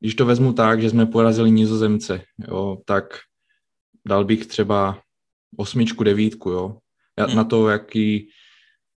když 0.00 0.14
to 0.14 0.26
vezmu 0.26 0.52
tak, 0.52 0.82
že 0.82 0.90
jsme 0.90 1.06
porazili 1.06 1.50
nizozemce, 1.50 2.22
jo, 2.48 2.78
tak 2.84 3.04
dal 4.06 4.24
bych 4.24 4.46
třeba 4.46 5.00
osmičku, 5.56 6.04
devítku, 6.04 6.50
jo. 6.50 6.78
Já, 7.18 7.26
hmm. 7.26 7.36
Na 7.36 7.44
to, 7.44 7.68
jaký, 7.68 8.28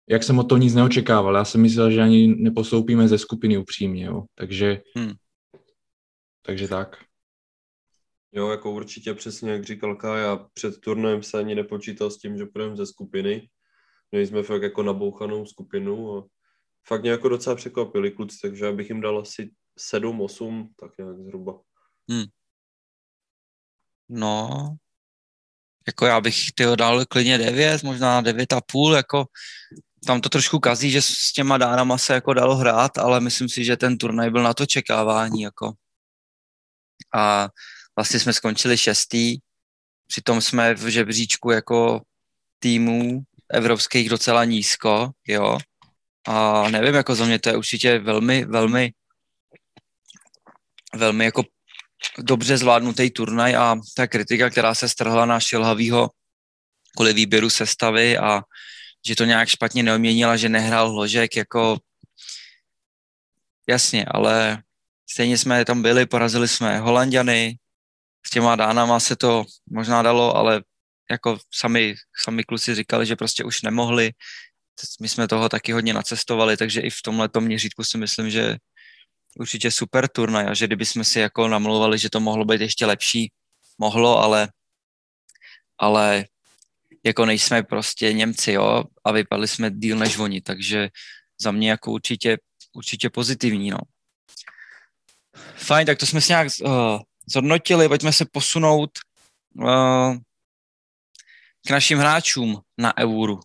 jak 0.08 0.22
jsem 0.22 0.38
od 0.38 0.48
toho 0.48 0.58
nic 0.58 0.74
neočekával. 0.74 1.34
Já 1.34 1.44
jsem 1.44 1.60
myslel, 1.60 1.90
že 1.90 2.02
ani 2.02 2.34
nepostoupíme 2.38 3.08
ze 3.08 3.18
skupiny 3.18 3.58
upřímně, 3.58 4.04
jo. 4.04 4.24
Takže, 4.34 4.82
hmm. 4.96 5.12
takže 6.42 6.68
tak. 6.68 7.09
Jo, 8.32 8.48
jako 8.50 8.70
určitě 8.70 9.14
přesně, 9.14 9.50
jak 9.50 9.64
říkal 9.64 9.96
Kája, 9.96 10.46
před 10.54 10.80
turnajem 10.80 11.22
se 11.22 11.38
ani 11.38 11.54
nepočítal 11.54 12.10
s 12.10 12.18
tím, 12.18 12.38
že 12.38 12.46
půjdeme 12.46 12.76
ze 12.76 12.86
skupiny. 12.86 13.48
Měli 14.10 14.26
jsme 14.26 14.42
fakt 14.42 14.62
jako 14.62 14.82
nabouchanou 14.82 15.46
skupinu 15.46 16.18
a 16.18 16.26
fakt 16.88 17.02
mě 17.02 17.10
jako 17.10 17.28
docela 17.28 17.56
překvapili 17.56 18.10
kluci, 18.10 18.38
takže 18.42 18.72
bych 18.72 18.88
jim 18.88 19.00
dal 19.00 19.18
asi 19.18 19.50
7, 19.78 20.20
8, 20.20 20.72
tak 20.80 20.90
nějak 20.98 21.18
zhruba. 21.18 21.60
Hmm. 22.10 22.24
No, 24.08 24.50
jako 25.86 26.06
já 26.06 26.20
bych 26.20 26.36
tyho 26.54 26.76
dal 26.76 27.04
klidně 27.06 27.38
9, 27.38 27.82
možná 27.82 28.20
9 28.20 28.52
a 28.52 28.60
půl, 28.60 28.94
jako 28.94 29.24
tam 30.06 30.20
to 30.20 30.28
trošku 30.28 30.58
kazí, 30.58 30.90
že 30.90 31.02
s 31.02 31.32
těma 31.32 31.58
dánama 31.58 31.98
se 31.98 32.14
jako 32.14 32.34
dalo 32.34 32.56
hrát, 32.56 32.98
ale 32.98 33.20
myslím 33.20 33.48
si, 33.48 33.64
že 33.64 33.76
ten 33.76 33.98
turnaj 33.98 34.30
byl 34.30 34.42
na 34.42 34.54
to 34.54 34.66
čekávání, 34.66 35.42
jako. 35.42 35.72
A 37.14 37.48
vlastně 38.00 38.20
jsme 38.20 38.32
skončili 38.32 38.78
šestý, 38.78 39.38
přitom 40.06 40.40
jsme 40.40 40.74
v 40.74 40.88
žebříčku 40.88 41.50
jako 41.50 42.00
týmů 42.58 43.22
evropských 43.52 44.08
docela 44.08 44.44
nízko, 44.44 45.10
jo, 45.28 45.58
a 46.28 46.68
nevím, 46.70 46.94
jako 46.94 47.14
za 47.14 47.24
mě 47.24 47.38
to 47.38 47.48
je 47.48 47.56
určitě 47.56 47.98
velmi, 47.98 48.44
velmi, 48.44 48.92
velmi 50.94 51.24
jako 51.24 51.44
dobře 52.18 52.56
zvládnutý 52.56 53.10
turnaj 53.10 53.56
a 53.56 53.76
ta 53.96 54.06
kritika, 54.06 54.50
která 54.50 54.74
se 54.74 54.88
strhla 54.88 55.26
na 55.26 55.40
Šilhavýho 55.40 56.10
kvůli 56.96 57.12
výběru 57.12 57.50
sestavy 57.50 58.18
a 58.18 58.42
že 59.06 59.16
to 59.16 59.24
nějak 59.24 59.48
špatně 59.48 59.82
neoměnila, 59.82 60.36
že 60.36 60.48
nehrál 60.48 60.90
Hložek, 60.90 61.36
jako 61.36 61.78
jasně, 63.68 64.04
ale 64.08 64.62
stejně 65.10 65.38
jsme 65.38 65.64
tam 65.64 65.82
byli, 65.82 66.06
porazili 66.06 66.48
jsme 66.48 66.78
Holandiany, 66.78 67.59
s 68.26 68.30
těma 68.30 68.56
dánama 68.56 69.00
se 69.00 69.16
to 69.16 69.44
možná 69.70 70.02
dalo, 70.02 70.36
ale 70.36 70.62
jako 71.10 71.38
sami, 71.54 71.94
sami 72.22 72.44
kluci 72.44 72.74
říkali, 72.74 73.06
že 73.06 73.16
prostě 73.16 73.44
už 73.44 73.62
nemohli. 73.62 74.10
My 75.00 75.08
jsme 75.08 75.28
toho 75.28 75.48
taky 75.48 75.72
hodně 75.72 75.94
nacestovali, 75.94 76.56
takže 76.56 76.80
i 76.80 76.90
v 76.90 77.02
tomhle 77.02 77.28
měřítku 77.40 77.84
si 77.84 77.98
myslím, 77.98 78.30
že 78.30 78.56
určitě 79.38 79.70
super 79.70 80.08
turnaj 80.08 80.46
a 80.48 80.54
že 80.54 80.66
kdyby 80.66 80.86
jsme 80.86 81.04
si 81.04 81.20
jako 81.20 81.48
namluvali, 81.48 81.98
že 81.98 82.10
to 82.10 82.20
mohlo 82.20 82.44
být 82.44 82.60
ještě 82.60 82.86
lepší, 82.86 83.32
mohlo, 83.78 84.18
ale, 84.18 84.48
ale 85.78 86.24
jako 87.04 87.26
nejsme 87.26 87.62
prostě 87.62 88.12
Němci, 88.12 88.52
jo, 88.52 88.84
a 89.04 89.12
vypadli 89.12 89.48
jsme 89.48 89.70
díl 89.70 89.98
než 89.98 90.18
oni, 90.18 90.40
takže 90.40 90.88
za 91.40 91.50
mě 91.50 91.70
jako 91.70 91.92
určitě, 91.92 92.38
určitě 92.72 93.10
pozitivní, 93.10 93.70
no. 93.70 93.78
Fajn, 95.56 95.86
tak 95.86 95.98
to 95.98 96.06
jsme 96.06 96.20
si 96.20 96.32
nějak 96.32 96.48
uh, 96.64 97.00
zhodnotili, 97.28 97.88
pojďme 97.88 98.12
se 98.12 98.24
posunout 98.32 98.90
uh, 99.54 100.16
k 101.66 101.70
našim 101.70 101.98
hráčům 101.98 102.60
na 102.78 102.98
Euru. 102.98 103.40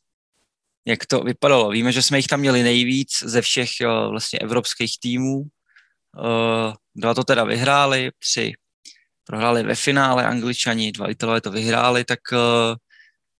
Jak 0.88 1.06
to 1.06 1.20
vypadalo? 1.20 1.70
Víme, 1.70 1.92
že 1.92 2.02
jsme 2.02 2.18
jich 2.18 2.28
tam 2.28 2.40
měli 2.40 2.64
nejvíc 2.64 3.24
ze 3.24 3.42
všech 3.42 3.70
uh, 3.82 4.10
vlastně 4.10 4.40
evropských 4.40 5.00
týmů. 5.00 5.36
Uh, 5.36 6.74
dva 6.96 7.14
to 7.14 7.24
teda 7.24 7.44
vyhráli, 7.44 8.12
tři 8.20 8.54
prohráli 9.26 9.64
ve 9.64 9.76
finále 9.76 10.26
Angličani, 10.26 10.92
dva 10.92 11.12
Italové 11.12 11.42
to 11.42 11.52
vyhráli, 11.52 12.04
tak 12.04 12.20
uh, 12.32 12.76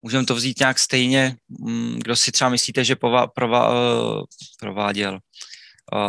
můžeme 0.02 0.26
to 0.26 0.36
vzít 0.36 0.60
nějak 0.60 0.80
stejně. 0.80 1.36
Um, 1.60 2.00
kdo 2.00 2.16
si 2.16 2.32
třeba 2.32 2.50
myslíte, 2.50 2.84
že 2.84 2.96
pova, 2.96 3.28
prova, 3.28 3.70
uh, 3.70 4.24
prováděl, 4.60 5.20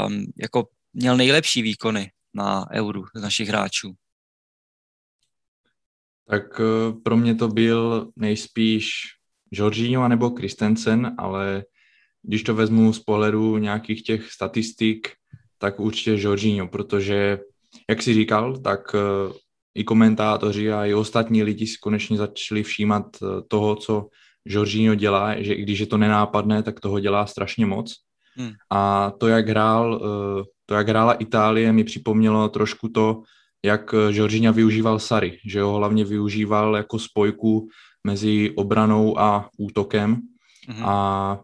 um, 0.07 0.27
jako 0.37 0.69
měl 0.93 1.17
nejlepší 1.17 1.62
výkony 1.62 2.11
na 2.35 2.67
Euru 2.73 3.05
z 3.15 3.21
našich 3.21 3.49
hráčů? 3.49 3.95
Tak 6.29 6.61
eh, 6.61 6.93
pro 7.03 7.17
mě 7.17 7.35
to 7.35 7.49
byl 7.49 8.11
nejspíš 8.17 8.93
Jorginho 9.53 10.09
nebo 10.09 10.31
Christensen, 10.31 11.15
ale 11.19 11.65
když 12.23 12.43
to 12.43 12.55
vezmu 12.55 12.93
z 12.93 12.99
pohledu 12.99 13.59
nějakých 13.59 14.03
těch 14.03 14.33
statistik, 14.33 15.09
tak 15.59 15.81
určitě 15.81 16.17
Jorginho, 16.19 16.69
protože, 16.69 17.39
jak 17.91 18.03
si 18.03 18.15
říkal, 18.15 18.57
tak 18.57 18.81
eh, 18.95 19.33
i 19.75 19.85
komentátoři 19.85 20.73
a 20.73 20.87
i 20.87 20.95
ostatní 20.95 21.43
lidi 21.43 21.67
si 21.67 21.77
konečně 21.83 22.17
začali 22.17 22.62
všímat 22.62 23.07
eh, 23.23 23.27
toho, 23.49 23.77
co 23.77 24.09
Jorginho 24.45 24.95
dělá, 24.95 25.43
že 25.43 25.55
i 25.55 25.62
když 25.62 25.79
je 25.79 25.87
to 25.87 25.99
nenápadné, 25.99 26.62
tak 26.62 26.81
toho 26.81 27.01
dělá 27.01 27.27
strašně 27.27 27.67
moc. 27.67 27.95
Hmm. 28.37 28.53
A 28.71 29.11
to, 29.19 29.29
jak 29.29 29.49
hrál, 29.49 30.01
to, 30.67 30.75
jak 30.75 30.89
hrála 30.89 31.12
Itálie, 31.12 31.73
mi 31.73 31.85
připomnělo 31.85 32.49
trošku 32.49 32.89
to, 32.89 33.23
jak 33.64 33.95
Jorginho 34.11 34.53
využíval 34.53 34.99
Sary, 34.99 35.38
že 35.45 35.62
ho 35.62 35.77
hlavně 35.77 36.05
využíval 36.05 36.77
jako 36.77 36.99
spojku 36.99 37.69
mezi 38.05 38.53
obranou 38.57 39.19
a 39.19 39.51
útokem 39.59 40.16
mm-hmm. 40.69 40.88
a 40.88 41.40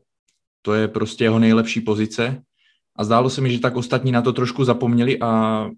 to 0.62 0.75
je 0.75 0.88
prostě 0.88 1.25
jeho 1.25 1.38
nejlepší 1.38 1.81
pozice 1.81 2.42
a 2.96 3.05
zdálo 3.05 3.31
se 3.31 3.40
mi, 3.40 3.53
že 3.53 3.61
tak 3.61 3.77
ostatní 3.77 4.12
na 4.12 4.22
to 4.22 4.33
trošku 4.33 4.64
zapomněli 4.64 5.20
a 5.20 5.70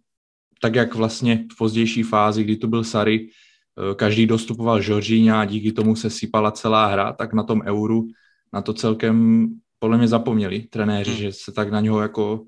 tak 0.60 0.74
jak 0.74 0.94
vlastně 0.94 1.44
v 1.52 1.56
pozdější 1.58 2.02
fázi, 2.02 2.44
kdy 2.44 2.56
tu 2.56 2.68
byl 2.68 2.84
Sary, 2.84 3.28
eh, 3.28 3.94
každý 3.94 4.26
dostupoval 4.26 4.82
Jorginho 4.82 5.36
a 5.36 5.44
díky 5.44 5.72
tomu 5.72 5.96
se 5.96 6.10
sypala 6.10 6.50
celá 6.50 6.86
hra, 6.86 7.12
tak 7.12 7.32
na 7.32 7.42
tom 7.42 7.62
euru 7.64 8.08
na 8.52 8.62
to 8.62 8.72
celkem 8.72 9.48
podle 9.78 9.98
mě 9.98 10.08
zapomněli 10.08 10.60
trenéři, 10.60 11.10
hmm. 11.10 11.20
že 11.20 11.32
se 11.32 11.52
tak 11.52 11.70
na 11.70 11.80
něho 11.80 12.00
jako 12.00 12.44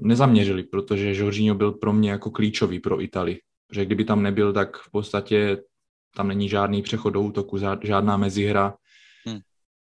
nezaměřili, 0.00 0.62
protože 0.62 1.16
Jorginho 1.16 1.54
byl 1.54 1.72
pro 1.72 1.92
mě 1.92 2.10
jako 2.10 2.30
klíčový 2.30 2.80
pro 2.80 3.02
Itali. 3.02 3.40
Že 3.72 3.84
kdyby 3.84 4.04
tam 4.04 4.22
nebyl, 4.22 4.52
tak 4.52 4.76
v 4.76 4.90
podstatě 4.90 5.62
tam 6.14 6.28
není 6.28 6.48
žádný 6.48 6.82
přechod 6.82 7.10
do 7.10 7.20
útoku, 7.20 7.58
žádná 7.82 8.16
mezihra. 8.16 8.76
Hmm. 9.26 9.40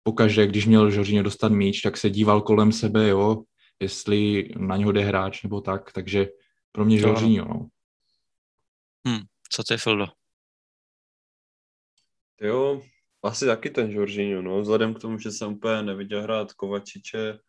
Pokaždé, 0.03 0.47
když 0.47 0.65
měl 0.65 0.91
Jorginho 0.91 1.23
dostat 1.23 1.51
míč, 1.51 1.81
tak 1.81 1.97
se 1.97 2.09
díval 2.09 2.41
kolem 2.41 2.71
sebe, 2.71 3.07
jo, 3.07 3.43
jestli 3.79 4.49
na 4.57 4.77
něho 4.77 4.91
jde 4.91 5.01
hráč 5.01 5.43
nebo 5.43 5.61
tak, 5.61 5.91
takže 5.91 6.27
pro 6.71 6.85
mě 6.85 6.99
Jorginho, 6.99 7.47
no. 7.47 7.67
Hmm. 9.07 9.21
Co 9.49 9.63
ty, 9.63 9.77
Fildo? 9.77 10.05
Jo, 12.41 12.81
asi 13.23 13.45
taky 13.45 13.69
ten 13.69 13.91
Jorginho, 13.91 14.41
no, 14.41 14.61
vzhledem 14.61 14.93
k 14.93 14.99
tomu, 14.99 15.19
že 15.19 15.31
jsem 15.31 15.53
úplně 15.53 15.83
neviděl 15.83 16.21
hrát 16.21 16.53
Kovačiče, 16.53 17.39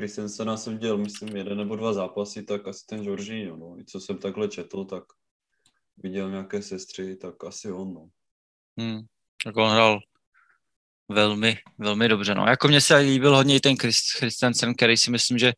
Christensena 0.00 0.56
jsem 0.56 0.78
dělal, 0.78 0.98
myslím, 0.98 1.36
jeden 1.36 1.58
nebo 1.58 1.76
dva 1.76 1.92
zápasy, 1.92 2.42
tak 2.42 2.68
asi 2.68 2.86
ten 2.86 3.02
Jorginho, 3.02 3.56
no. 3.56 3.78
I 3.80 3.84
co 3.84 4.00
jsem 4.00 4.18
takhle 4.18 4.48
četl, 4.48 4.84
tak 4.84 5.04
viděl 5.96 6.30
nějaké 6.30 6.62
sestry, 6.62 7.16
tak 7.16 7.44
asi 7.44 7.72
on, 7.72 7.94
no. 7.94 8.08
Hmm, 8.78 9.00
tak 9.44 9.56
on 9.56 9.70
hrál 9.70 10.00
velmi, 11.08 11.58
velmi 11.78 12.08
dobře, 12.08 12.34
no. 12.34 12.46
Jako 12.46 12.68
mně 12.68 12.80
se 12.80 12.96
líbil 12.96 13.36
hodně 13.36 13.56
i 13.56 13.60
ten 13.60 13.76
Christensen, 14.18 14.74
který 14.74 14.96
si 14.96 15.10
myslím, 15.10 15.38
že 15.38 15.52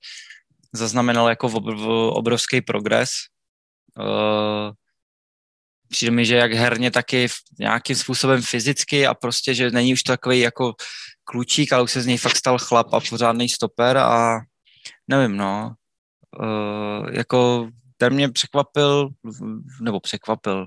zaznamenal 0.73 1.29
jako 1.29 1.47
obrovský 2.13 2.61
progres. 2.61 3.11
Uh, 3.99 4.73
přijde 5.89 6.11
mi, 6.11 6.27
že 6.27 6.37
jak 6.37 6.53
herně, 6.53 6.91
taky 6.91 7.29
nějakým 7.59 7.97
způsobem 7.97 8.43
fyzicky 8.43 9.07
a 9.07 9.15
prostě, 9.15 9.55
že 9.55 9.71
není 9.71 9.93
už 9.93 10.03
takový 10.03 10.41
jako 10.41 10.75
klučík, 11.25 11.73
ale 11.73 11.83
už 11.83 11.93
se 11.93 12.01
z 12.03 12.07
něj 12.07 12.19
fakt 12.19 12.37
stal 12.37 12.59
chlap 12.59 12.95
a 12.95 13.01
pořádný 13.11 13.49
stoper 13.49 13.97
a 13.99 14.41
nevím, 15.09 15.37
no. 15.37 15.75
Uh, 16.41 17.09
jako 17.13 17.69
ten 17.97 18.15
mě 18.15 18.29
překvapil, 18.29 19.09
nebo 19.81 20.01
překvapil, 20.01 20.67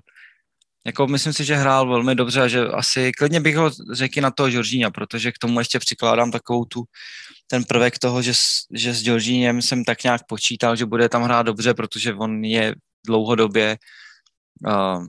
jako 0.85 1.07
myslím 1.07 1.33
si, 1.33 1.45
že 1.45 1.55
hrál 1.55 1.89
velmi 1.89 2.15
dobře 2.15 2.41
a 2.41 2.47
že 2.47 2.67
asi 2.67 3.11
klidně 3.11 3.41
bych 3.41 3.55
ho 3.55 3.71
řekl 3.93 4.21
na 4.21 4.31
toho 4.31 4.49
Žoržíňa, 4.49 4.91
protože 4.91 5.31
k 5.31 5.37
tomu 5.37 5.59
ještě 5.59 5.79
přikládám 5.79 6.31
takovou 6.31 6.65
tu, 6.65 6.83
ten 7.47 7.63
prvek 7.63 7.99
toho, 7.99 8.21
že, 8.21 8.33
že 8.73 8.93
s 8.93 9.03
Žoržíněm 9.03 9.61
jsem 9.61 9.83
tak 9.83 10.03
nějak 10.03 10.21
počítal, 10.27 10.75
že 10.75 10.85
bude 10.85 11.09
tam 11.09 11.23
hrát 11.23 11.41
dobře, 11.41 11.73
protože 11.73 12.13
on 12.13 12.43
je 12.43 12.75
dlouhodobě 13.05 13.77
uh, 14.67 15.05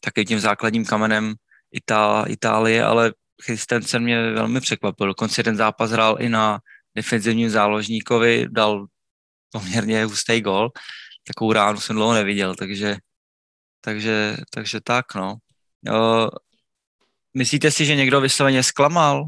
taky 0.00 0.24
tím 0.24 0.40
základním 0.40 0.84
kamenem 0.84 1.34
Itá, 1.72 2.24
Itálie, 2.28 2.84
ale 2.84 3.12
Christensen 3.42 4.02
mě 4.02 4.32
velmi 4.32 4.60
překvapil. 4.60 5.06
Dokonce 5.06 5.40
jeden 5.40 5.56
zápas 5.56 5.90
hrál 5.90 6.16
i 6.20 6.28
na 6.28 6.60
defenzivním 6.94 7.50
záložníkovi, 7.50 8.46
dal 8.50 8.86
poměrně 9.52 10.04
hustý 10.04 10.40
gol. 10.40 10.70
Takovou 11.26 11.52
ránu 11.52 11.80
jsem 11.80 11.96
dlouho 11.96 12.14
neviděl, 12.14 12.54
takže, 12.54 12.96
takže, 13.80 14.36
takže 14.50 14.80
tak, 14.80 15.14
no. 15.14 15.36
Jo, 15.82 16.30
myslíte 17.34 17.70
si, 17.70 17.86
že 17.86 17.96
někdo 17.96 18.20
vysloveně 18.20 18.62
zklamal 18.62 19.24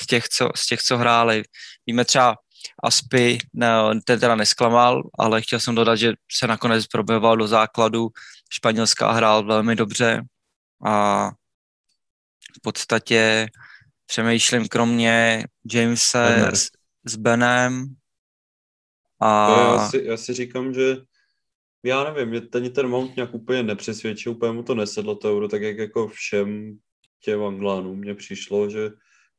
z 0.00 0.06
těch, 0.06 0.28
co, 0.28 0.48
z 0.54 0.66
těch, 0.66 0.82
co 0.82 0.98
hráli? 0.98 1.42
Víme 1.86 2.04
třeba 2.04 2.36
Aspy, 2.82 3.38
ne, 3.52 3.68
ten 4.04 4.20
teda 4.20 4.34
nesklamal, 4.34 5.02
ale 5.18 5.42
chtěl 5.42 5.60
jsem 5.60 5.74
dodat, 5.74 5.96
že 5.96 6.12
se 6.32 6.46
nakonec 6.46 6.86
probojoval 6.86 7.36
do 7.36 7.46
základu 7.46 8.08
Španělska 8.50 9.12
hrál 9.12 9.44
velmi 9.44 9.76
dobře 9.76 10.22
a 10.86 11.30
v 12.58 12.60
podstatě 12.62 13.46
přemýšlím 14.06 14.68
kromě 14.68 15.44
Jamese 15.72 16.50
s, 16.54 16.68
s 17.04 17.16
Benem 17.16 17.86
a... 19.20 19.50
Já 19.50 19.88
si, 19.88 20.02
já 20.04 20.16
si 20.16 20.34
říkám, 20.34 20.74
že 20.74 20.96
já 21.84 22.04
nevím, 22.04 22.28
mě 22.28 22.40
ten, 22.40 22.72
ten 22.72 22.88
Mount 22.88 23.16
nějak 23.16 23.34
úplně 23.34 23.62
nepřesvědčil, 23.62 24.32
úplně 24.32 24.52
mu 24.52 24.62
to 24.62 24.74
nesedlo 24.74 25.16
to 25.16 25.36
euro, 25.36 25.48
tak 25.48 25.62
jak 25.62 25.78
jako 25.78 26.08
všem 26.08 26.78
těm 27.20 27.44
Anglánům 27.44 27.98
mně 27.98 28.14
přišlo, 28.14 28.70
že 28.70 28.90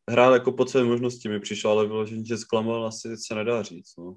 hrál 0.09 0.33
jako 0.33 0.51
po 0.51 0.65
své 0.65 0.83
možnosti 0.83 1.29
mi 1.29 1.39
přišlo, 1.39 1.71
ale 1.71 1.87
vyloženě, 1.87 2.25
že 2.25 2.37
zklamal, 2.37 2.87
asi 2.87 3.17
se 3.17 3.35
nedá 3.35 3.63
říct, 3.63 3.93
no. 3.97 4.15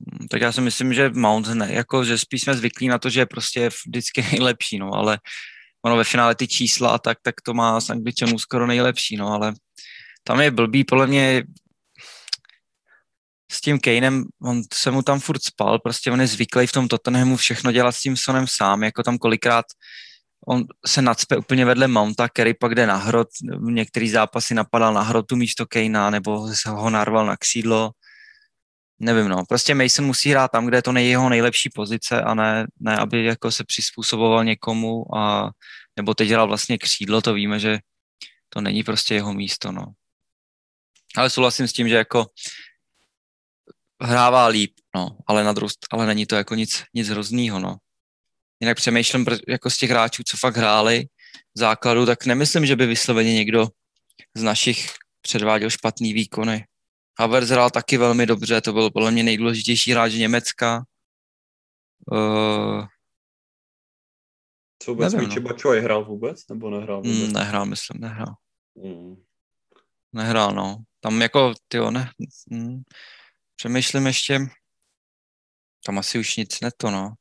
Hmm, 0.00 0.28
tak 0.28 0.40
já 0.40 0.52
si 0.52 0.60
myslím, 0.60 0.94
že 0.94 1.10
Mount 1.14 1.48
ne, 1.48 1.72
jako, 1.72 2.04
že 2.04 2.18
spíš 2.18 2.42
jsme 2.42 2.54
zvyklí 2.54 2.88
na 2.88 2.98
to, 2.98 3.10
že 3.10 3.20
je 3.20 3.26
prostě 3.26 3.70
vždycky 3.86 4.22
nejlepší, 4.32 4.78
no, 4.78 4.94
ale 4.94 5.18
ono 5.84 5.96
ve 5.96 6.04
finále 6.04 6.34
ty 6.34 6.48
čísla 6.48 6.90
a 6.90 6.98
tak, 6.98 7.18
tak 7.22 7.34
to 7.40 7.54
má 7.54 7.80
s 7.80 7.90
Angličanů 7.90 8.38
skoro 8.38 8.66
nejlepší, 8.66 9.16
no, 9.16 9.28
ale 9.28 9.54
tam 10.24 10.40
je 10.40 10.50
blbý, 10.50 10.84
podle 10.84 11.06
mě 11.06 11.44
s 13.52 13.60
tím 13.60 13.78
Kanem, 13.78 14.24
on 14.42 14.62
se 14.74 14.90
mu 14.90 15.02
tam 15.02 15.20
furt 15.20 15.42
spal, 15.42 15.78
prostě 15.78 16.10
on 16.10 16.20
je 16.20 16.26
zvyklý 16.26 16.66
v 16.66 16.72
tom 16.72 16.88
Tottenhamu 16.88 17.36
všechno 17.36 17.72
dělat 17.72 17.92
s 17.92 18.00
tím 18.00 18.16
Sonem 18.16 18.46
sám, 18.48 18.82
jako 18.82 19.02
tam 19.02 19.18
kolikrát 19.18 19.64
on 20.46 20.64
se 20.86 21.02
nadspe 21.02 21.36
úplně 21.36 21.64
vedle 21.64 21.88
Mounta, 21.88 22.28
který 22.28 22.54
pak 22.54 22.74
jde 22.74 22.86
na 22.86 22.96
hrot, 22.96 23.28
některý 23.60 24.10
zápasy 24.10 24.54
napadal 24.54 24.94
na 24.94 25.02
hrotu 25.02 25.36
místo 25.36 25.66
Kejna, 25.66 26.10
nebo 26.10 26.48
ho 26.66 26.90
narval 26.90 27.26
na 27.26 27.36
křídlo, 27.36 27.90
nevím, 28.98 29.28
no. 29.28 29.44
Prostě 29.48 29.74
Mason 29.74 30.04
musí 30.04 30.30
hrát 30.30 30.50
tam, 30.50 30.66
kde 30.66 30.78
je 30.78 30.82
to 30.82 30.92
nej, 30.92 31.08
jeho 31.08 31.28
nejlepší 31.28 31.70
pozice 31.70 32.22
a 32.22 32.34
ne, 32.34 32.66
ne, 32.80 32.96
aby 32.96 33.24
jako 33.24 33.50
se 33.50 33.64
přizpůsoboval 33.64 34.44
někomu 34.44 35.16
a 35.16 35.50
nebo 35.96 36.14
teď 36.14 36.28
hrál 36.28 36.46
vlastně 36.46 36.78
křídlo, 36.78 37.22
to 37.22 37.34
víme, 37.34 37.58
že 37.58 37.78
to 38.48 38.60
není 38.60 38.82
prostě 38.82 39.14
jeho 39.14 39.34
místo, 39.34 39.72
no. 39.72 39.84
Ale 41.16 41.30
souhlasím 41.30 41.68
s 41.68 41.72
tím, 41.72 41.88
že 41.88 41.94
jako 41.94 42.26
hrává 44.02 44.46
líp, 44.46 44.72
no, 44.94 45.16
ale 45.26 45.44
na 45.44 45.52
druhou, 45.52 45.70
ale 45.90 46.06
není 46.06 46.26
to 46.26 46.36
jako 46.36 46.54
nic, 46.54 46.84
nic 46.94 47.08
hroznýho, 47.08 47.58
no. 47.58 47.76
Jinak 48.60 48.76
přemýšlím 48.76 49.26
jako 49.48 49.70
z 49.70 49.76
těch 49.76 49.90
hráčů, 49.90 50.22
co 50.26 50.36
fakt 50.36 50.56
hráli 50.56 51.04
v 51.54 51.58
základu, 51.58 52.06
tak 52.06 52.26
nemyslím, 52.26 52.66
že 52.66 52.76
by 52.76 52.86
vysloveně 52.86 53.34
někdo 53.34 53.68
z 54.34 54.42
našich 54.42 54.90
předváděl 55.20 55.70
špatný 55.70 56.12
výkony. 56.12 56.64
Havertz 57.18 57.50
hrál 57.50 57.70
taky 57.70 57.96
velmi 57.96 58.26
dobře, 58.26 58.60
to 58.60 58.72
byl 58.72 58.90
podle 58.90 59.10
mě 59.10 59.22
nejdůležitější 59.22 59.92
hráč 59.92 60.12
Německa. 60.12 60.84
Uh, 62.12 62.86
Co 64.78 64.90
vůbec 64.90 65.12
nevím, 65.12 65.28
Michi 65.28 65.40
no. 65.40 65.48
Bačoj 65.48 65.80
hrál 65.80 66.04
vůbec, 66.04 66.48
nebo 66.48 66.70
nehrál 66.70 66.96
vůbec? 66.96 67.18
Mm, 67.18 67.32
nehrál, 67.32 67.66
myslím, 67.66 68.00
nehrál. 68.00 68.34
Mm. 68.74 69.22
Nehrál, 70.12 70.52
no. 70.54 70.76
Tam 71.00 71.22
jako, 71.22 71.54
ty 71.68 71.78
ne, 71.90 72.10
mm, 72.50 72.82
přemýšlím 73.56 74.06
ještě, 74.06 74.40
tam 75.84 75.98
asi 75.98 76.18
už 76.18 76.36
nic 76.36 76.60
neto, 76.60 76.90
no. 76.90 77.14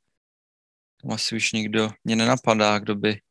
Tam 1.01 1.11
asi 1.11 1.35
už 1.35 1.51
nikdo 1.51 1.89
mě 2.03 2.15
nenapadá, 2.15 2.79
kdo 2.79 2.95
by, 2.95 3.21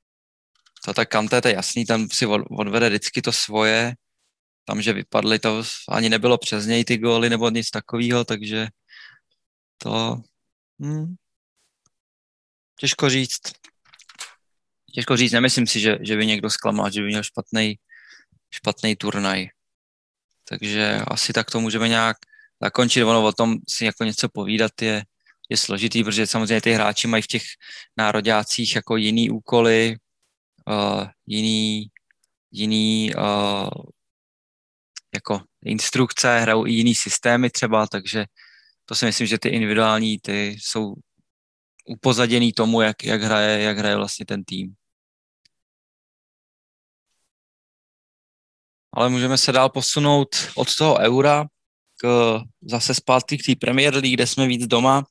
to 0.84 0.94
tak 0.94 1.08
Kante, 1.08 1.40
to 1.40 1.48
je 1.48 1.54
jasný, 1.54 1.86
tam 1.86 2.10
si 2.10 2.26
odvede 2.26 2.88
vždycky 2.88 3.22
to 3.22 3.32
svoje, 3.32 3.94
tam, 4.64 4.82
že 4.82 4.92
vypadly, 4.92 5.38
to 5.38 5.62
ani 5.88 6.08
nebylo 6.08 6.38
přes 6.38 6.66
něj 6.66 6.84
ty 6.84 6.98
góly 6.98 7.30
nebo 7.30 7.50
nic 7.50 7.70
takového, 7.70 8.24
takže 8.24 8.68
to 9.78 10.22
hm, 10.82 11.14
těžko 12.78 13.08
říct. 13.10 13.40
Těžko 14.94 15.16
říct, 15.16 15.32
nemyslím 15.32 15.66
si, 15.66 15.80
že, 15.80 15.98
že 16.00 16.16
by 16.16 16.26
někdo 16.26 16.50
zklamal, 16.50 16.90
že 16.90 17.00
by 17.00 17.06
měl 17.06 17.22
špatný, 17.22 17.78
špatný 18.50 18.96
turnaj. 18.96 19.48
Takže 20.48 21.00
asi 21.06 21.32
tak 21.32 21.50
to 21.50 21.60
můžeme 21.60 21.88
nějak 21.88 22.16
zakončit. 22.62 23.04
Ono 23.04 23.24
o 23.24 23.32
tom 23.32 23.56
si 23.68 23.84
jako 23.84 24.04
něco 24.04 24.28
povídat 24.28 24.82
je, 24.82 25.04
je 25.48 25.56
složitý, 25.56 26.04
protože 26.04 26.26
samozřejmě 26.26 26.60
ty 26.60 26.72
hráči 26.72 27.06
mají 27.08 27.22
v 27.22 27.26
těch 27.26 27.42
nároďácích 27.96 28.76
jako 28.76 28.96
jiný 28.96 29.30
úkoly, 29.30 29.96
uh, 30.68 31.06
jiný, 31.26 31.86
jiný 32.50 33.14
uh, 33.14 33.68
jako 35.14 35.40
instrukce, 35.64 36.40
hrajou 36.40 36.66
i 36.66 36.72
jiný 36.72 36.94
systémy 36.94 37.50
třeba, 37.50 37.86
takže 37.86 38.24
to 38.84 38.94
si 38.94 39.06
myslím, 39.06 39.26
že 39.26 39.38
ty 39.38 39.48
individuální 39.48 40.18
ty 40.18 40.56
jsou 40.60 40.94
upozaděný 41.86 42.52
tomu, 42.52 42.80
jak, 42.80 43.04
jak, 43.04 43.22
hraje, 43.22 43.62
jak 43.62 43.78
hraje 43.78 43.96
vlastně 43.96 44.26
ten 44.26 44.44
tým. 44.44 44.74
Ale 48.92 49.08
můžeme 49.08 49.38
se 49.38 49.52
dál 49.52 49.68
posunout 49.68 50.28
od 50.56 50.76
toho 50.76 50.98
eura 50.98 51.46
k 52.02 52.40
zase 52.62 52.94
zpátky 52.94 53.38
k 53.38 53.46
té 53.46 53.54
Premier 53.54 53.94
League, 53.94 54.14
kde 54.14 54.26
jsme 54.26 54.46
víc 54.46 54.66
doma. 54.66 55.04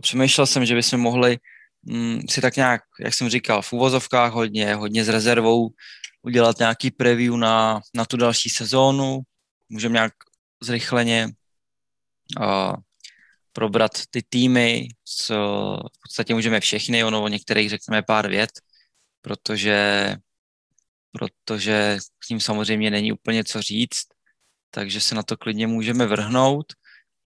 Přemýšlel 0.00 0.46
jsem, 0.46 0.66
že 0.66 0.74
bychom 0.74 1.00
mohli 1.00 1.38
mm, 1.82 2.20
si 2.30 2.40
tak 2.40 2.56
nějak, 2.56 2.82
jak 3.00 3.14
jsem 3.14 3.28
říkal, 3.28 3.62
v 3.62 3.72
úvozovkách 3.72 4.32
hodně, 4.32 4.74
hodně 4.74 5.04
s 5.04 5.08
rezervou 5.08 5.68
udělat 6.22 6.58
nějaký 6.58 6.90
preview 6.90 7.36
na, 7.36 7.80
na 7.94 8.04
tu 8.04 8.16
další 8.16 8.50
sezónu. 8.50 9.20
Můžeme 9.68 9.92
nějak 9.92 10.12
zrychleně 10.62 11.28
uh, 12.40 12.72
probrat 13.52 13.92
ty 14.10 14.22
týmy, 14.28 14.88
co 15.04 15.34
v 15.96 16.02
podstatě 16.02 16.34
můžeme 16.34 16.60
všechny, 16.60 17.04
ono 17.04 17.22
o 17.22 17.28
některých 17.28 17.70
řekneme 17.70 18.02
pár 18.02 18.28
vět, 18.28 18.50
protože, 19.20 20.16
protože 21.12 21.96
s 22.00 22.26
tím 22.28 22.40
samozřejmě 22.40 22.90
není 22.90 23.12
úplně 23.12 23.44
co 23.44 23.62
říct, 23.62 24.06
takže 24.70 25.00
se 25.00 25.14
na 25.14 25.22
to 25.22 25.36
klidně 25.36 25.66
můžeme 25.66 26.06
vrhnout. 26.06 26.66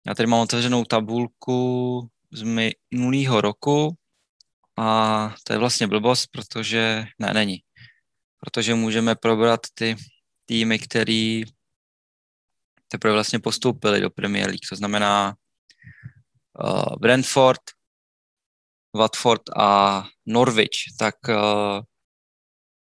Já 0.08 0.16
tady 0.16 0.28
mám 0.28 0.40
otevřenou 0.40 0.86
tabulku 0.86 2.08
z 2.32 2.44
minulého 2.92 3.42
roku 3.42 3.96
a 4.78 5.36
to 5.44 5.54
je 5.54 5.60
vlastně 5.60 5.88
blbost, 5.88 6.28
protože 6.28 7.06
ne, 7.20 7.34
není 7.34 7.64
protože 8.40 8.76
můžeme 8.76 9.16
probrat 9.16 9.60
ty 9.74 9.96
týmy, 10.46 10.80
který 10.80 11.44
teprve 12.92 13.14
vlastně 13.14 13.40
postoupili 13.40 14.02
do 14.02 14.10
Premier 14.10 14.48
League, 14.48 14.68
to 14.70 14.76
znamená 14.76 15.36
uh, 16.64 16.96
Brentford, 17.00 17.62
Watford 18.96 19.42
a 19.58 20.04
Norwich. 20.26 20.78
Tak 21.00 21.16
uh, 21.30 21.82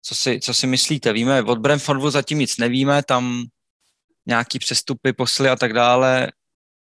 co, 0.02 0.16
si, 0.16 0.40
co 0.40 0.54
si 0.54 0.68
myslíte? 0.68 1.14
Víme, 1.14 1.44
od 1.44 1.60
Brentfordu 1.60 2.10
zatím 2.10 2.40
nic 2.40 2.58
nevíme, 2.58 3.04
tam 3.04 3.44
nějaký 4.26 4.60
přestupy, 4.60 5.14
posly 5.14 5.50
a 5.50 5.56
tak 5.56 5.74
dále 5.74 6.32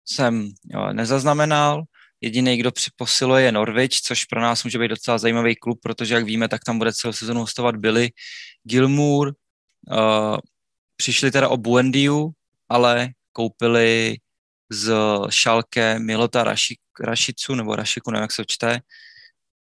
jsem 0.06 0.50
jo, 0.66 0.94
nezaznamenal. 0.94 1.84
Jediný, 2.22 2.58
kdo 2.58 2.72
posiluje, 2.96 3.44
je 3.44 3.52
Norwich, 3.52 4.02
což 4.02 4.26
pro 4.26 4.42
nás 4.42 4.64
může 4.64 4.80
být 4.80 4.88
docela 4.88 5.18
zajímavý 5.18 5.56
klub, 5.56 5.80
protože, 5.84 6.14
jak 6.14 6.26
víme, 6.26 6.48
tak 6.48 6.64
tam 6.64 6.78
bude 6.78 6.94
celou 6.94 7.14
sezonu 7.14 7.40
hostovat 7.40 7.76
Billy 7.76 8.10
Gilmour. 8.64 9.34
Uh, 9.92 10.38
přišli 10.96 11.32
teda 11.32 11.50
o 11.50 11.58
Buendiu, 11.58 12.32
ale 12.74 13.10
koupili 13.32 14.18
z 14.72 14.94
Šalke 15.30 16.00
Milota 16.00 16.46
Rašicu, 17.00 17.56
nebo 17.56 17.76
Rašiku, 17.76 18.12
nevím, 18.12 18.22
jak 18.22 18.32
se 18.32 18.46
čte, 18.48 18.80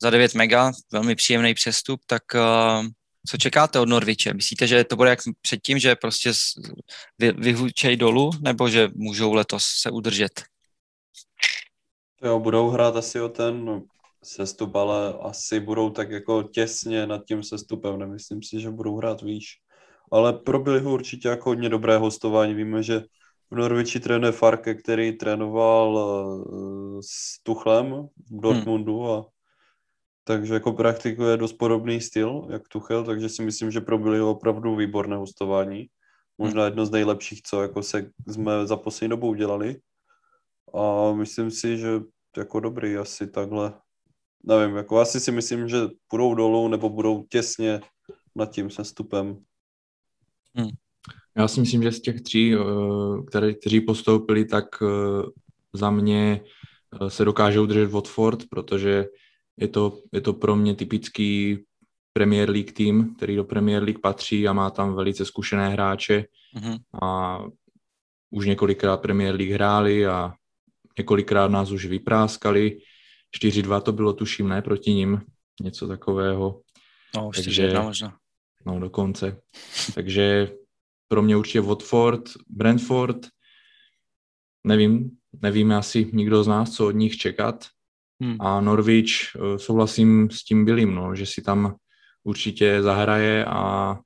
za 0.03 0.11
9 0.11 0.35
mega, 0.35 0.73
velmi 0.93 1.15
příjemný 1.15 1.55
přestup, 1.55 2.01
tak 2.07 2.23
uh, 2.35 2.87
co 3.29 3.37
čekáte 3.37 3.81
od 3.81 3.89
Norviče? 3.89 4.35
Myslíte, 4.35 4.67
že 4.67 4.85
to 4.85 4.97
bude 4.97 5.11
jak 5.11 5.19
předtím, 5.43 5.79
že 5.79 5.97
prostě 5.97 6.33
vy, 7.19 7.33
vyhučej 7.33 7.97
dolů, 7.97 8.31
nebo 8.41 8.69
že 8.69 8.89
můžou 8.95 9.33
letos 9.33 9.65
se 9.65 9.91
udržet? 9.91 10.43
Jo, 12.23 12.39
budou 12.39 12.69
hrát 12.69 12.97
asi 12.97 13.21
o 13.21 13.29
ten 13.29 13.83
sestup, 14.25 14.77
ale 14.77 15.15
asi 15.21 15.61
budou 15.61 15.91
tak 15.91 16.11
jako 16.11 16.43
těsně 16.43 17.07
nad 17.07 17.25
tím 17.25 17.43
sestupem. 17.43 17.99
Nemyslím 17.99 18.43
si, 18.43 18.61
že 18.61 18.71
budou 18.71 18.97
hrát 18.97 19.23
výš. 19.23 19.47
Ale 20.11 20.33
pro 20.33 20.59
Billyho 20.59 20.93
určitě 20.93 21.29
jako 21.29 21.51
hodně 21.51 21.69
dobré 21.69 21.99
hostování. 21.99 22.55
Víme, 22.55 22.83
že 22.83 23.03
v 23.51 23.57
Norviči 23.57 24.01
trénuje 24.01 24.33
Farke, 24.33 24.75
který 24.75 25.13
trénoval 25.13 25.95
uh, 25.95 27.01
s 27.01 27.43
Tuchlem 27.43 28.09
v 28.31 28.41
Dortmundu 28.41 29.01
hmm. 29.01 29.11
a 29.11 29.25
takže 30.25 30.55
jako 30.55 30.73
praktikuje 30.73 31.37
dost 31.37 31.53
podobný 31.53 32.01
styl, 32.01 32.47
jak 32.51 32.69
Tuchel, 32.69 33.05
takže 33.05 33.29
si 33.29 33.43
myslím, 33.43 33.71
že 33.71 33.81
pro 33.81 33.99
Billyho 33.99 34.31
opravdu 34.31 34.77
výborné 34.77 35.17
hostování. 35.17 35.87
Možná 36.39 36.65
jedno 36.65 36.87
z 36.87 36.91
nejlepších, 36.91 37.43
co 37.43 37.63
jako 37.63 37.83
se 37.83 38.11
jsme 38.29 38.67
za 38.67 38.77
poslední 38.77 39.11
dobu 39.11 39.29
udělali. 39.29 39.77
A 40.75 41.13
myslím 41.13 41.51
si, 41.51 41.79
že 41.79 42.01
jako 42.37 42.61
dobrý 42.61 42.97
asi 42.97 43.27
takhle. 43.27 43.73
Nevím, 44.45 44.77
jako 44.77 44.99
asi 44.99 45.21
si 45.21 45.33
myslím, 45.33 45.69
že 45.69 45.79
budou 46.11 46.35
dolů 46.35 46.69
nebo 46.69 46.89
budou 46.89 47.25
těsně 47.29 47.81
nad 48.35 48.51
tím 48.51 48.71
sestupem. 48.71 49.37
Hmm. 50.55 50.71
Já 51.37 51.49
si 51.49 51.61
myslím, 51.61 51.83
že 51.83 51.93
z 51.93 52.01
těch 52.01 52.21
tří, 52.21 52.55
eh, 52.55 52.59
které, 53.27 53.55
kteří 53.55 53.81
postoupili, 53.81 54.45
tak 54.45 54.65
eh, 54.83 54.87
za 55.73 55.91
mě 55.91 56.41
eh, 56.41 57.11
se 57.11 57.25
dokážou 57.25 57.67
držet 57.67 57.91
Watford, 57.91 58.49
protože 58.51 59.07
je 59.57 59.69
to, 59.69 59.99
je 60.13 60.21
to 60.21 60.33
pro 60.33 60.57
mě 60.57 60.75
typický 60.75 61.59
Premier 62.13 62.51
League 62.51 62.73
tým, 62.73 63.15
který 63.15 63.37
do 63.37 63.45
Premier 63.45 63.83
League 63.83 64.01
patří 64.01 64.49
a 64.49 64.53
má 64.53 64.71
tam 64.71 64.95
velice 64.95 65.25
zkušené 65.25 65.69
hráče 65.69 66.25
mm-hmm. 66.57 66.79
a 67.03 67.39
už 68.31 68.47
několikrát 68.47 68.97
Premier 68.97 69.35
League 69.35 69.53
hráli 69.53 70.07
a 70.07 70.33
několikrát 70.99 71.51
nás 71.51 71.71
už 71.71 71.87
vypráskali. 71.87 72.79
4-2 73.37 73.81
to 73.81 73.93
bylo, 73.93 74.13
tuším, 74.13 74.49
ne 74.49 74.63
proti 74.63 74.95
ním, 74.95 75.21
něco 75.63 75.89
takového. 75.89 76.61
No, 77.17 77.31
4-1 77.31 77.83
možná. 77.85 78.20
No, 78.67 78.81
dokonce. 78.81 79.41
Takže 79.95 80.53
pro 81.09 81.23
mě 81.23 81.37
určitě 81.37 81.61
Watford, 81.61 82.23
Brentford, 82.49 83.27
nevím, 84.65 85.11
nevíme 85.43 85.77
asi 85.77 86.11
nikdo 86.13 86.45
z 86.45 86.49
nás, 86.49 86.71
co 86.71 86.87
od 86.87 86.91
nich 86.91 87.17
čekat. 87.17 87.67
Hmm. 88.23 88.37
A 88.41 88.61
Norwich, 88.61 89.13
eh, 89.37 89.59
souhlasím 89.59 90.31
s 90.31 90.45
tím 90.45 90.65
Billym, 90.65 90.95
no, 90.95 91.15
že 91.15 91.27
si 91.27 91.43
tam 91.43 91.77
určitě 92.25 92.83
zahraje, 92.83 93.45
a, 93.45 93.99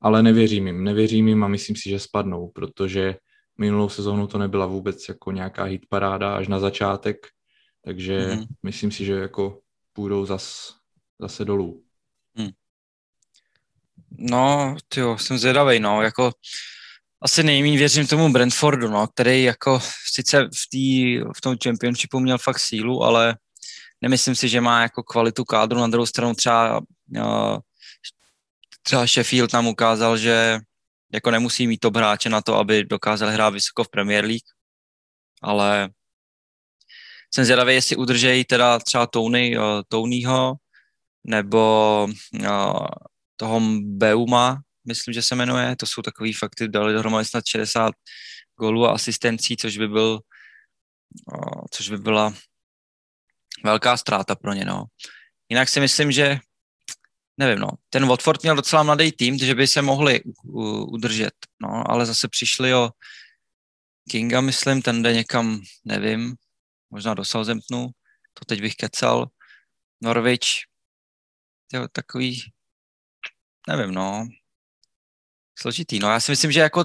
ale 0.00 0.22
nevěřím 0.22 0.66
jim. 0.66 0.84
Nevěřím 0.84 1.28
jim 1.28 1.44
a 1.44 1.48
myslím 1.48 1.76
si, 1.76 1.90
že 1.90 1.98
spadnou, 1.98 2.48
protože 2.48 3.16
minulou 3.58 3.88
sezónu 3.88 4.26
to 4.26 4.38
nebyla 4.38 4.66
vůbec 4.66 5.08
jako 5.08 5.32
nějaká 5.32 5.64
hit 5.64 5.86
paráda 5.88 6.36
až 6.36 6.48
na 6.48 6.58
začátek, 6.58 7.16
takže 7.84 8.18
mm-hmm. 8.18 8.46
myslím 8.62 8.90
si, 8.90 9.04
že 9.04 9.12
jako 9.12 9.60
půjdou 9.92 10.26
zas, 10.26 10.74
zase 11.20 11.44
dolů. 11.44 11.82
No, 14.18 14.76
tyjo, 14.88 15.18
jsem 15.18 15.38
zvědavej, 15.38 15.80
no, 15.80 16.02
jako 16.02 16.32
asi 17.22 17.42
nejméně 17.42 17.78
věřím 17.78 18.06
tomu 18.06 18.32
Brentfordu, 18.32 18.88
no, 18.88 19.06
který 19.06 19.42
jako 19.42 19.80
sice 20.12 20.44
v, 20.44 20.68
tý, 20.70 21.18
v 21.36 21.40
tom 21.40 21.56
championshipu 21.64 22.20
měl 22.20 22.38
fakt 22.38 22.58
sílu, 22.58 23.02
ale 23.02 23.36
nemyslím 24.00 24.34
si, 24.34 24.48
že 24.48 24.60
má 24.60 24.82
jako 24.82 25.02
kvalitu 25.02 25.44
kádru. 25.44 25.80
Na 25.80 25.86
druhou 25.86 26.06
stranu 26.06 26.34
třeba, 26.34 26.80
uh, 27.16 27.58
třeba 28.82 29.06
Sheffield 29.06 29.52
nám 29.52 29.66
ukázal, 29.66 30.18
že 30.18 30.58
jako 31.12 31.30
nemusí 31.30 31.66
mít 31.66 31.80
top 31.80 31.96
hráče 31.96 32.28
na 32.28 32.40
to, 32.40 32.56
aby 32.56 32.84
dokázal 32.84 33.30
hrát 33.30 33.50
vysoko 33.50 33.84
v 33.84 33.88
Premier 33.88 34.24
League, 34.24 34.48
ale 35.42 35.90
jsem 37.34 37.44
zvědavý, 37.44 37.74
jestli 37.74 37.96
udržejí 37.96 38.44
teda 38.44 38.78
třeba 38.78 39.06
Tony, 39.06 39.58
uh, 39.58 39.64
Tonyho 39.88 40.54
nebo 41.24 42.08
uh, 42.40 42.86
toho 43.42 43.60
Beuma, 43.80 44.62
myslím, 44.86 45.14
že 45.14 45.22
se 45.22 45.34
jmenuje, 45.34 45.76
to 45.76 45.86
jsou 45.86 46.02
takový 46.02 46.32
fakty, 46.32 46.68
dali 46.68 46.92
dohromady 46.92 47.24
snad 47.24 47.46
60 47.46 47.94
gólů 48.58 48.86
a 48.86 48.92
asistencí, 48.92 49.56
což 49.56 49.78
by 49.78 49.88
byl, 49.88 50.20
uh, 51.34 51.64
což 51.70 51.90
by 51.90 51.98
byla 51.98 52.34
velká 53.64 53.96
ztráta 53.96 54.34
pro 54.34 54.52
ně, 54.52 54.64
no. 54.64 54.84
Jinak 55.48 55.68
si 55.68 55.80
myslím, 55.80 56.12
že 56.12 56.38
nevím, 57.36 57.58
no, 57.58 57.68
ten 57.90 58.06
Watford 58.06 58.42
měl 58.42 58.56
docela 58.56 58.82
mladý 58.82 59.12
tým, 59.12 59.38
že 59.38 59.54
by 59.54 59.66
se 59.66 59.82
mohli 59.82 60.20
udržet, 60.86 61.34
no, 61.62 61.90
ale 61.90 62.06
zase 62.06 62.28
přišli 62.28 62.74
o 62.74 62.90
Kinga, 64.10 64.40
myslím, 64.40 64.82
ten 64.82 65.02
jde 65.02 65.12
někam, 65.14 65.60
nevím, 65.84 66.34
možná 66.90 67.14
do 67.14 67.24
Southamptonu, 67.24 67.90
to 68.34 68.44
teď 68.44 68.60
bych 68.60 68.74
kecal. 68.76 69.26
Norwich, 70.02 70.66
jo, 71.72 71.88
takový, 71.92 72.52
nevím, 73.68 73.94
no, 73.94 74.28
složitý. 75.58 75.98
No 75.98 76.10
já 76.10 76.20
si 76.20 76.32
myslím, 76.32 76.52
že 76.52 76.60
jako 76.60 76.84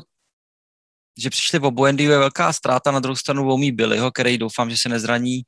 že 1.18 1.30
přišli 1.30 1.60
v 1.60 1.72
Buendy 1.72 2.04
je 2.04 2.18
velká 2.18 2.54
ztráta, 2.54 2.92
na 2.92 3.00
druhou 3.00 3.16
stranu 3.16 3.54
Omi 3.54 3.72
Billyho, 3.72 4.12
který 4.12 4.38
doufám, 4.38 4.70
že 4.70 4.78
se 4.78 4.90
nezraní, 4.90 5.42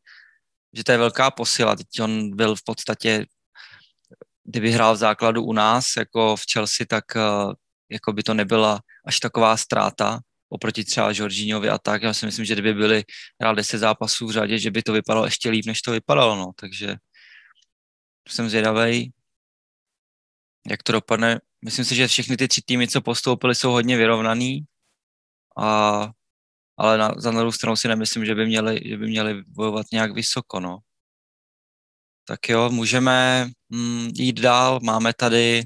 že 0.73 0.83
to 0.83 0.91
je 0.91 0.97
velká 0.97 1.31
posila. 1.31 1.75
Teď 1.75 1.87
on 2.01 2.35
byl 2.35 2.55
v 2.55 2.63
podstatě, 2.63 3.25
kdyby 4.43 4.71
hrál 4.71 4.93
v 4.93 4.97
základu 4.97 5.43
u 5.43 5.53
nás, 5.53 5.85
jako 5.97 6.35
v 6.35 6.41
Chelsea, 6.53 6.85
tak 6.89 7.03
uh, 7.15 7.53
jako 7.89 8.13
by 8.13 8.23
to 8.23 8.33
nebyla 8.33 8.79
až 9.05 9.19
taková 9.19 9.57
ztráta 9.57 10.19
oproti 10.49 10.83
třeba 10.83 11.11
Jorginhovi 11.13 11.69
a 11.69 11.77
tak. 11.77 12.03
Já 12.03 12.13
si 12.13 12.25
myslím, 12.25 12.45
že 12.45 12.53
kdyby 12.53 12.73
byli 12.73 13.03
hrál 13.41 13.55
10 13.55 13.77
zápasů 13.77 14.27
v 14.27 14.31
řadě, 14.31 14.59
že 14.59 14.71
by 14.71 14.83
to 14.83 14.93
vypadalo 14.93 15.25
ještě 15.25 15.49
líp, 15.49 15.65
než 15.65 15.81
to 15.81 15.91
vypadalo. 15.91 16.35
No. 16.35 16.51
Takže 16.55 16.95
jsem 18.27 18.49
zvědavý, 18.49 19.13
jak 20.67 20.83
to 20.83 20.91
dopadne. 20.91 21.39
Myslím 21.65 21.85
si, 21.85 21.95
že 21.95 22.07
všechny 22.07 22.37
ty 22.37 22.47
tři 22.47 22.61
týmy, 22.65 22.87
co 22.87 23.01
postoupili, 23.01 23.55
jsou 23.55 23.71
hodně 23.71 23.97
vyrovnaný, 23.97 24.65
a, 25.57 26.09
ale 26.77 26.97
na, 26.97 27.13
za 27.17 27.31
druhou 27.31 27.51
stranu 27.51 27.75
si 27.75 27.87
nemyslím, 27.87 28.25
že 28.25 28.35
by 28.35 28.45
měli, 28.45 28.81
že 28.85 28.97
by 28.97 29.07
měli 29.07 29.43
bojovat 29.47 29.85
nějak 29.91 30.11
vysoko. 30.11 30.59
No. 30.59 30.77
Tak 32.25 32.49
jo, 32.49 32.69
můžeme 32.69 33.47
mm, 33.69 34.09
jít 34.15 34.39
dál. 34.39 34.79
Máme 34.83 35.13
tady 35.13 35.63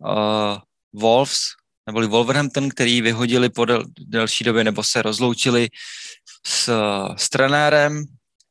uh, 0.00 0.58
Wolves, 0.92 1.38
neboli 1.86 2.06
Wolverhampton, 2.06 2.68
který 2.68 3.02
vyhodili 3.02 3.48
po 3.48 3.64
del, 3.64 3.84
delší 3.98 4.44
době 4.44 4.64
nebo 4.64 4.82
se 4.82 5.02
rozloučili 5.02 5.68
s, 6.46 6.72
s 7.16 7.28
trenérem 7.28 8.04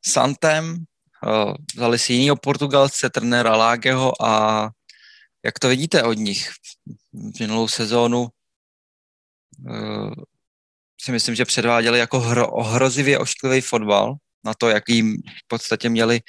Santem, 0.06 0.84
uh, 1.26 1.54
vzali 1.74 1.98
si 1.98 2.12
jinýho 2.12 2.36
Portugalce, 2.36 3.10
trenéra 3.10 3.56
Lágeho 3.56 4.24
a 4.24 4.70
jak 5.44 5.58
to 5.58 5.68
vidíte 5.68 6.02
od 6.02 6.12
nich? 6.12 6.50
Minulou 7.40 7.68
sezónu 7.68 8.28
uh, 9.68 10.12
si 11.00 11.12
myslím, 11.12 11.34
že 11.34 11.44
předváděli 11.44 11.98
jako 11.98 12.20
hro, 12.20 12.50
ohrozivě 12.50 13.18
ošklivý 13.18 13.60
fotbal 13.60 14.16
na 14.44 14.54
to, 14.54 14.68
jaký 14.68 15.02
v 15.12 15.48
podstatě 15.48 15.88
měli 15.88 16.20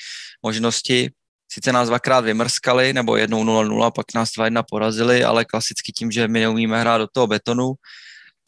možnosti. 0.44 1.12
Sice 1.52 1.72
nás 1.74 1.88
dvakrát 1.88 2.26
vymrskali, 2.26 2.94
nebo 2.94 3.18
jednou 3.18 3.44
0-0, 3.44 3.92
pak 3.92 4.14
nás 4.16 4.30
2-1 4.30 4.64
porazili, 4.70 5.24
ale 5.24 5.46
klasicky 5.46 5.92
tím, 5.92 6.12
že 6.12 6.28
my 6.28 6.40
neumíme 6.40 6.80
hrát 6.80 6.98
do 6.98 7.08
toho 7.08 7.28
betonu, 7.28 7.74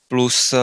plus 0.07 0.53
uh, 0.53 0.59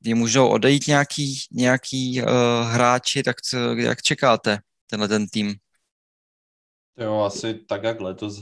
kdy 0.00 0.14
můžou 0.14 0.48
odejít 0.48 0.86
nějaký, 0.86 1.38
nějaký 1.52 2.22
uh, 2.22 2.28
hráči, 2.70 3.22
tak 3.22 3.42
co, 3.42 3.56
jak 3.76 4.02
čekáte 4.02 4.58
tenhle 4.86 5.08
ten 5.08 5.26
tým? 5.28 5.54
Jo, 6.98 7.18
asi 7.18 7.54
tak, 7.54 7.82
jak 7.82 8.00
letos 8.00 8.40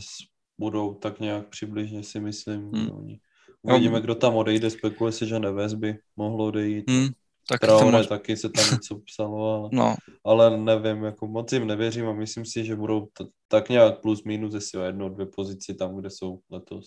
budou 0.58 0.94
tak 0.94 1.20
nějak 1.20 1.48
přibližně 1.48 2.02
si 2.02 2.20
myslím. 2.20 2.70
Hmm. 2.74 2.90
Oni. 2.90 3.20
Uvidíme, 3.62 4.00
kdo 4.00 4.14
tam 4.14 4.36
odejde, 4.36 4.70
spekuluje 4.70 5.12
se, 5.12 5.26
že 5.26 5.38
Neves 5.38 5.74
by 5.74 5.98
mohlo 6.16 6.46
odejít. 6.46 6.90
Hmm. 6.90 7.08
Tak 7.48 7.60
Traore 7.60 7.98
mož... 7.98 8.06
taky 8.06 8.36
se 8.36 8.48
tam 8.48 8.64
něco 8.70 8.98
psalo, 8.98 9.54
ale, 9.54 9.68
no. 9.72 9.96
ale 10.24 10.58
nevím, 10.58 11.04
jako 11.04 11.26
moc 11.26 11.52
jim 11.52 11.66
nevěřím 11.66 12.08
a 12.08 12.12
myslím 12.12 12.44
si, 12.44 12.64
že 12.64 12.76
budou 12.76 13.08
t- 13.12 13.24
tak 13.48 13.68
nějak 13.68 14.00
plus 14.00 14.24
minus, 14.24 14.54
jestli 14.54 14.78
o 14.78 14.82
jedno, 14.82 15.08
dvě 15.08 15.26
pozici 15.26 15.74
tam, 15.74 15.96
kde 15.96 16.10
jsou 16.10 16.40
letos. 16.50 16.86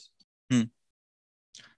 Hmm. 0.52 0.64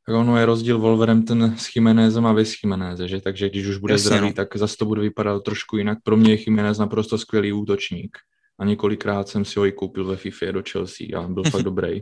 Tak 0.08 0.16
ono 0.16 0.38
je 0.38 0.46
rozdíl 0.46 0.80
Wolverhampton 0.80 1.58
s 1.58 1.66
Chimenezem 1.66 2.26
a 2.26 2.34
vy 2.34 2.46
s 2.46 2.54
Chimeneze, 2.54 3.08
že? 3.08 3.22
Takže 3.22 3.50
když 3.50 3.68
už 3.68 3.78
bude 3.78 3.94
Jasně, 3.94 4.06
zdravý, 4.06 4.28
no. 4.28 4.34
tak 4.34 4.58
zase 4.58 4.76
to 4.78 4.86
bude 4.86 5.02
vypadat 5.02 5.44
trošku 5.44 5.78
jinak. 5.78 5.98
Pro 6.04 6.18
mě 6.18 6.32
je 6.32 6.38
Chimenez 6.38 6.78
naprosto 6.78 7.18
skvělý 7.18 7.54
útočník 7.54 8.18
a 8.60 8.66
několikrát 8.66 9.28
jsem 9.28 9.46
si 9.46 9.60
ho 9.60 9.66
i 9.66 9.72
koupil 9.72 10.06
ve 10.06 10.16
FIFA 10.16 10.52
do 10.52 10.64
Chelsea 10.72 11.20
a 11.20 11.28
byl 11.28 11.44
fakt 11.44 11.64
dobrý. 11.72 12.02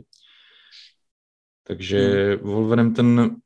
Takže 1.66 1.98
hmm. 2.34 2.52
Wolverhampton 2.52 3.36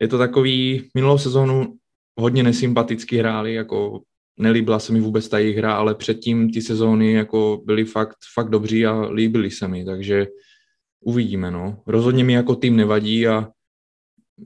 je 0.00 0.08
to 0.08 0.18
takový, 0.18 0.90
minulou 0.94 1.18
sezónu 1.18 1.78
hodně 2.18 2.42
nesympaticky 2.42 3.16
hráli, 3.16 3.54
jako 3.54 4.02
nelíbila 4.36 4.78
se 4.78 4.92
mi 4.92 5.00
vůbec 5.00 5.28
ta 5.28 5.38
jejich 5.38 5.56
hra, 5.56 5.74
ale 5.74 5.94
předtím 5.94 6.52
ty 6.52 6.62
sezóny 6.62 7.12
jako 7.12 7.62
byly 7.64 7.84
fakt, 7.84 8.16
fakt 8.34 8.50
dobří 8.50 8.86
a 8.86 9.00
líbily 9.00 9.50
se 9.50 9.68
mi, 9.68 9.84
takže 9.84 10.26
uvidíme, 11.00 11.50
no. 11.50 11.82
Rozhodně 11.86 12.24
mi 12.24 12.32
jako 12.32 12.56
tým 12.56 12.76
nevadí 12.76 13.28
a 13.28 13.48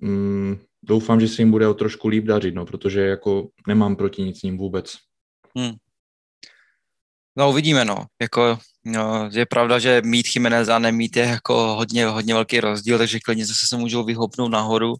mm, 0.00 0.56
doufám, 0.82 1.20
že 1.20 1.28
se 1.28 1.42
jim 1.42 1.50
bude 1.50 1.68
o 1.68 1.74
trošku 1.74 2.08
líp 2.08 2.24
dařit, 2.24 2.54
no, 2.54 2.66
protože 2.66 3.00
jako 3.00 3.48
nemám 3.68 3.96
proti 3.96 4.22
nic 4.22 4.42
ním 4.42 4.58
vůbec. 4.58 4.96
Hmm. 5.56 5.72
No 7.38 7.50
uvidíme, 7.50 7.84
no. 7.84 8.06
Jako, 8.22 8.58
no, 8.84 9.30
je 9.32 9.46
pravda, 9.46 9.78
že 9.78 10.02
mít 10.04 10.26
Jimenez 10.34 10.68
a 10.68 10.78
nemít 10.78 11.16
je 11.16 11.24
jako 11.24 11.54
hodně, 11.54 12.06
hodně 12.06 12.34
velký 12.34 12.60
rozdíl, 12.60 12.98
takže 12.98 13.20
klidně 13.20 13.46
zase 13.46 13.66
se 13.66 13.76
můžou 13.76 14.04
vyhopnout 14.04 14.50
nahoru. 14.50 14.94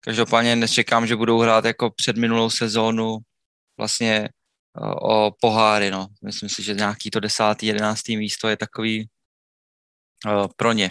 Každopádně 0.00 0.56
nečekám, 0.56 1.06
že 1.06 1.16
budou 1.16 1.40
hrát 1.40 1.64
jako 1.64 1.90
před 1.90 2.16
minulou 2.16 2.50
sezónu 2.50 3.18
vlastně 3.78 4.28
o 5.02 5.30
poháry, 5.40 5.90
no. 5.90 6.06
Myslím 6.24 6.48
si, 6.48 6.62
že 6.62 6.74
nějaký 6.74 7.10
to 7.10 7.20
desátý, 7.20 7.66
jedenáctý 7.66 8.16
místo 8.16 8.48
je 8.48 8.56
takový 8.56 9.08
uh, 10.26 10.46
pro 10.56 10.72
ně. 10.72 10.90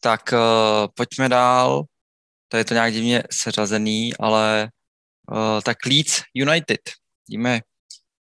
Tak 0.00 0.32
uh, 0.32 0.86
pojďme 0.94 1.28
dál. 1.28 1.84
To 2.48 2.56
je 2.56 2.64
to 2.64 2.74
nějak 2.74 2.92
divně 2.92 3.22
seřazený, 3.30 4.16
ale 4.16 4.68
uh, 5.32 5.60
tak 5.62 5.76
Leeds 5.86 6.22
United. 6.34 6.80
Víme, 7.28 7.60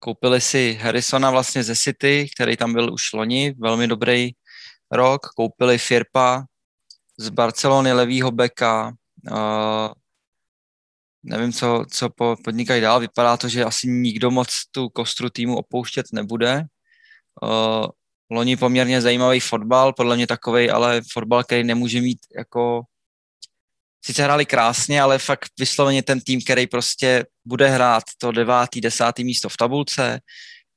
koupili 0.06 0.42
si 0.42 0.78
Harrisona 0.82 1.32
vlastně 1.32 1.64
ze 1.64 1.76
City, 1.76 2.28
který 2.36 2.58
tam 2.58 2.74
byl 2.74 2.94
už 2.94 3.14
loni, 3.14 3.56
velmi 3.58 3.88
dobrý 3.88 4.32
rok. 4.92 5.22
Koupili 5.36 5.78
Firpa 5.78 6.46
z 7.18 7.30
Barcelony 7.30 7.94
levýho 7.94 8.32
beka, 8.32 8.94
Uh, 9.32 9.90
nevím, 11.24 11.54
co, 11.54 11.86
co 11.92 12.10
podnikají 12.44 12.82
dál. 12.82 13.00
Vypadá 13.00 13.38
to, 13.38 13.50
že 13.50 13.66
asi 13.66 13.88
nikdo 13.88 14.32
moc 14.32 14.48
tu 14.72 14.90
kostru 14.90 15.30
týmu 15.30 15.58
opouštět 15.58 16.06
nebude. 16.14 16.64
Uh, 17.42 17.88
loni 18.30 18.58
poměrně 18.58 19.02
zajímavý 19.02 19.40
fotbal, 19.40 19.94
podle 19.94 20.16
mě 20.16 20.28
takový, 20.28 20.70
ale 20.70 21.02
fotbal, 21.14 21.44
který 21.44 21.64
nemůže 21.64 22.02
mít 22.02 22.20
jako 22.38 22.82
sice 24.06 24.24
hráli 24.24 24.46
krásně, 24.46 25.02
ale 25.02 25.20
fakt 25.20 25.50
vysloveně 25.60 26.04
ten 26.04 26.22
tým, 26.22 26.42
který 26.42 26.68
prostě 26.68 27.26
bude 27.46 27.70
hrát 27.70 28.04
to 28.18 28.32
devátý, 28.32 28.82
desátý 28.82 29.24
místo 29.24 29.50
v 29.50 29.58
tabulce, 29.58 30.20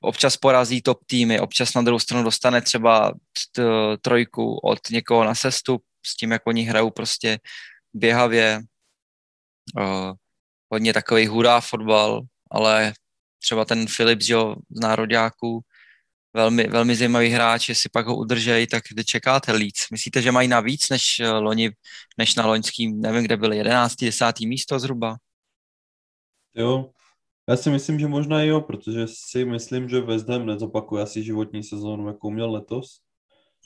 občas 0.01 0.37
porazí 0.37 0.83
top 0.83 0.99
týmy, 1.07 1.41
občas 1.41 1.75
na 1.75 1.83
druhou 1.83 1.99
stranu 1.99 2.25
dostane 2.25 2.63
třeba 2.63 3.13
trojku 4.01 4.59
od 4.59 4.79
někoho 4.91 5.25
na 5.25 5.35
sestup, 5.35 5.83
s 6.07 6.17
tím, 6.17 6.33
jak 6.33 6.43
oni 6.47 6.63
hrajou 6.63 6.91
prostě 6.91 7.39
běhavě, 7.95 8.61
uh, 9.77 10.13
hodně 10.73 10.93
takový 10.93 11.27
hurá 11.27 11.61
fotbal, 11.61 12.21
ale 12.51 12.93
třeba 13.43 13.65
ten 13.65 13.87
Philips, 13.97 14.29
jo, 14.29 14.57
z 14.71 14.81
nároďáků, 14.81 15.61
velmi, 16.35 16.67
velmi 16.67 16.97
zajímavý 16.97 17.29
hráč, 17.29 17.69
jestli 17.69 17.89
pak 17.93 18.07
ho 18.07 18.17
udržejí, 18.17 18.67
tak 18.67 18.83
kde 18.91 19.05
čekáte 19.05 19.53
Leeds? 19.53 19.91
Myslíte, 19.93 20.23
že 20.23 20.33
mají 20.33 20.49
navíc 20.49 20.89
než 20.89 21.21
eh, 21.21 21.31
loni, 21.31 21.71
než 22.19 22.35
na 22.35 22.47
loňským, 22.47 23.01
nevím, 23.01 23.25
kde 23.25 23.37
byli, 23.37 23.57
11. 23.57 23.95
10. 23.95 24.41
místo 24.41 24.79
zhruba? 24.79 25.17
Jo, 26.55 26.91
já 27.49 27.57
si 27.57 27.71
myslím, 27.71 27.99
že 27.99 28.09
možná 28.09 28.43
jo, 28.43 28.61
protože 28.61 29.07
si 29.09 29.45
myslím, 29.45 29.89
že 29.89 30.01
West 30.01 30.29
Ham 30.29 30.47
nezopakuje 30.47 31.03
asi 31.03 31.23
životní 31.23 31.63
sezónu, 31.63 32.07
jakou 32.07 32.31
měl 32.31 32.53
letos. 32.53 32.87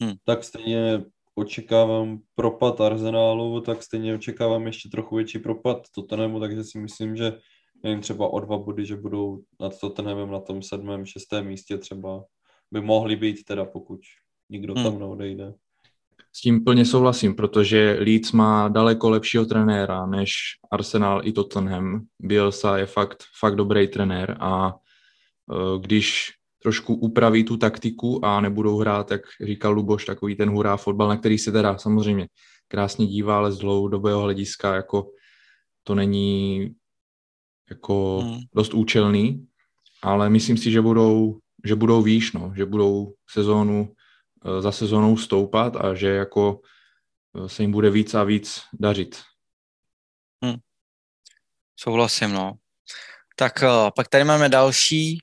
Hmm. 0.01 0.13
Tak 0.25 0.45
stejně 0.45 1.05
očekávám 1.35 2.19
propad 2.35 2.81
Arsenálu, 2.81 3.61
tak 3.61 3.83
stejně 3.83 4.15
očekávám 4.15 4.67
ještě 4.67 4.89
trochu 4.89 5.17
větší 5.17 5.39
propad 5.39 5.83
Tottenhamu, 5.95 6.41
takže 6.41 6.65
si 6.65 6.79
myslím, 6.79 7.17
že 7.17 7.33
nevím, 7.85 8.01
třeba 8.01 8.29
o 8.29 8.41
dva 8.41 8.59
body, 8.59 8.87
že 8.87 8.97
budou 8.97 9.43
nad 9.61 9.81
Tottenhamem 9.81 10.31
na 10.31 10.41
tom 10.41 10.63
sedmém, 10.63 11.07
šestém 11.07 11.47
místě 11.47 11.79
třeba 11.79 12.25
by 12.73 12.81
mohli 12.81 13.17
být 13.17 13.45
teda, 13.45 13.65
pokud 13.65 14.01
nikdo 14.49 14.75
hmm. 14.75 14.85
tam 14.85 14.99
neodejde. 14.99 15.55
S 16.35 16.41
tím 16.41 16.65
plně 16.65 16.85
souhlasím, 16.85 17.35
protože 17.35 17.97
Leeds 18.01 18.33
má 18.33 18.69
daleko 18.69 19.11
lepšího 19.11 19.45
trenéra 19.45 20.07
než 20.07 20.33
Arsenal 20.71 21.21
i 21.25 21.33
Tottenham. 21.33 22.07
Bielsa 22.21 22.79
je 22.79 22.87
fakt, 22.87 23.25
fakt 23.41 23.57
dobrý 23.57 23.89
trenér 23.89 24.37
a 24.41 24.75
uh, 24.75 25.81
když 25.81 26.31
trošku 26.63 26.95
upraví 26.95 27.45
tu 27.45 27.57
taktiku 27.57 28.25
a 28.25 28.41
nebudou 28.41 28.79
hrát, 28.79 29.11
jak 29.11 29.21
říkal 29.45 29.73
Luboš, 29.73 30.05
takový 30.05 30.37
ten 30.37 30.51
hurá 30.51 30.77
fotbal, 30.77 31.09
na 31.09 31.17
který 31.17 31.39
se 31.39 31.53
teda 31.53 31.79
samozřejmě 31.79 32.29
krásně 32.69 33.07
dívá, 33.07 33.37
ale 33.37 33.53
z 33.53 33.59
dlouhodobého 33.59 34.23
hlediska 34.23 34.75
jako 34.75 35.11
to 35.85 35.95
není 35.95 36.71
jako 37.71 38.21
hmm. 38.25 38.41
dost 38.55 38.75
účelný, 38.75 39.47
ale 40.03 40.31
myslím 40.31 40.57
si, 40.57 40.71
že 40.71 40.81
budou, 40.81 41.39
že 41.65 41.75
budou 41.75 42.03
výš, 42.03 42.33
no, 42.33 42.53
že 42.57 42.67
budou 42.67 43.15
sezónu 43.29 43.95
eh, 44.45 44.63
za 44.63 44.73
sezónou 44.73 45.17
stoupat 45.17 45.77
a 45.77 45.95
že 45.95 46.09
jako 46.09 46.61
eh, 47.37 47.49
se 47.49 47.63
jim 47.63 47.73
bude 47.73 47.91
víc 47.91 48.15
a 48.15 48.25
víc 48.25 48.63
dařit. 48.73 49.21
Hmm. 50.45 50.57
Souhlasím, 51.77 52.33
no. 52.33 52.53
Tak 53.37 53.63
uh, 53.63 53.91
pak 53.97 54.09
tady 54.09 54.25
máme 54.25 54.49
další 54.49 55.19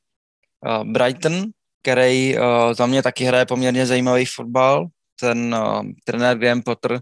Brighton, 0.83 1.43
který 1.81 2.35
za 2.71 2.85
mě 2.85 3.03
taky 3.03 3.23
hraje 3.23 3.45
poměrně 3.45 3.85
zajímavý 3.85 4.25
fotbal. 4.25 4.87
Ten 5.19 5.55
trenér 6.05 6.37
Graham 6.37 6.61
Potter 6.61 7.01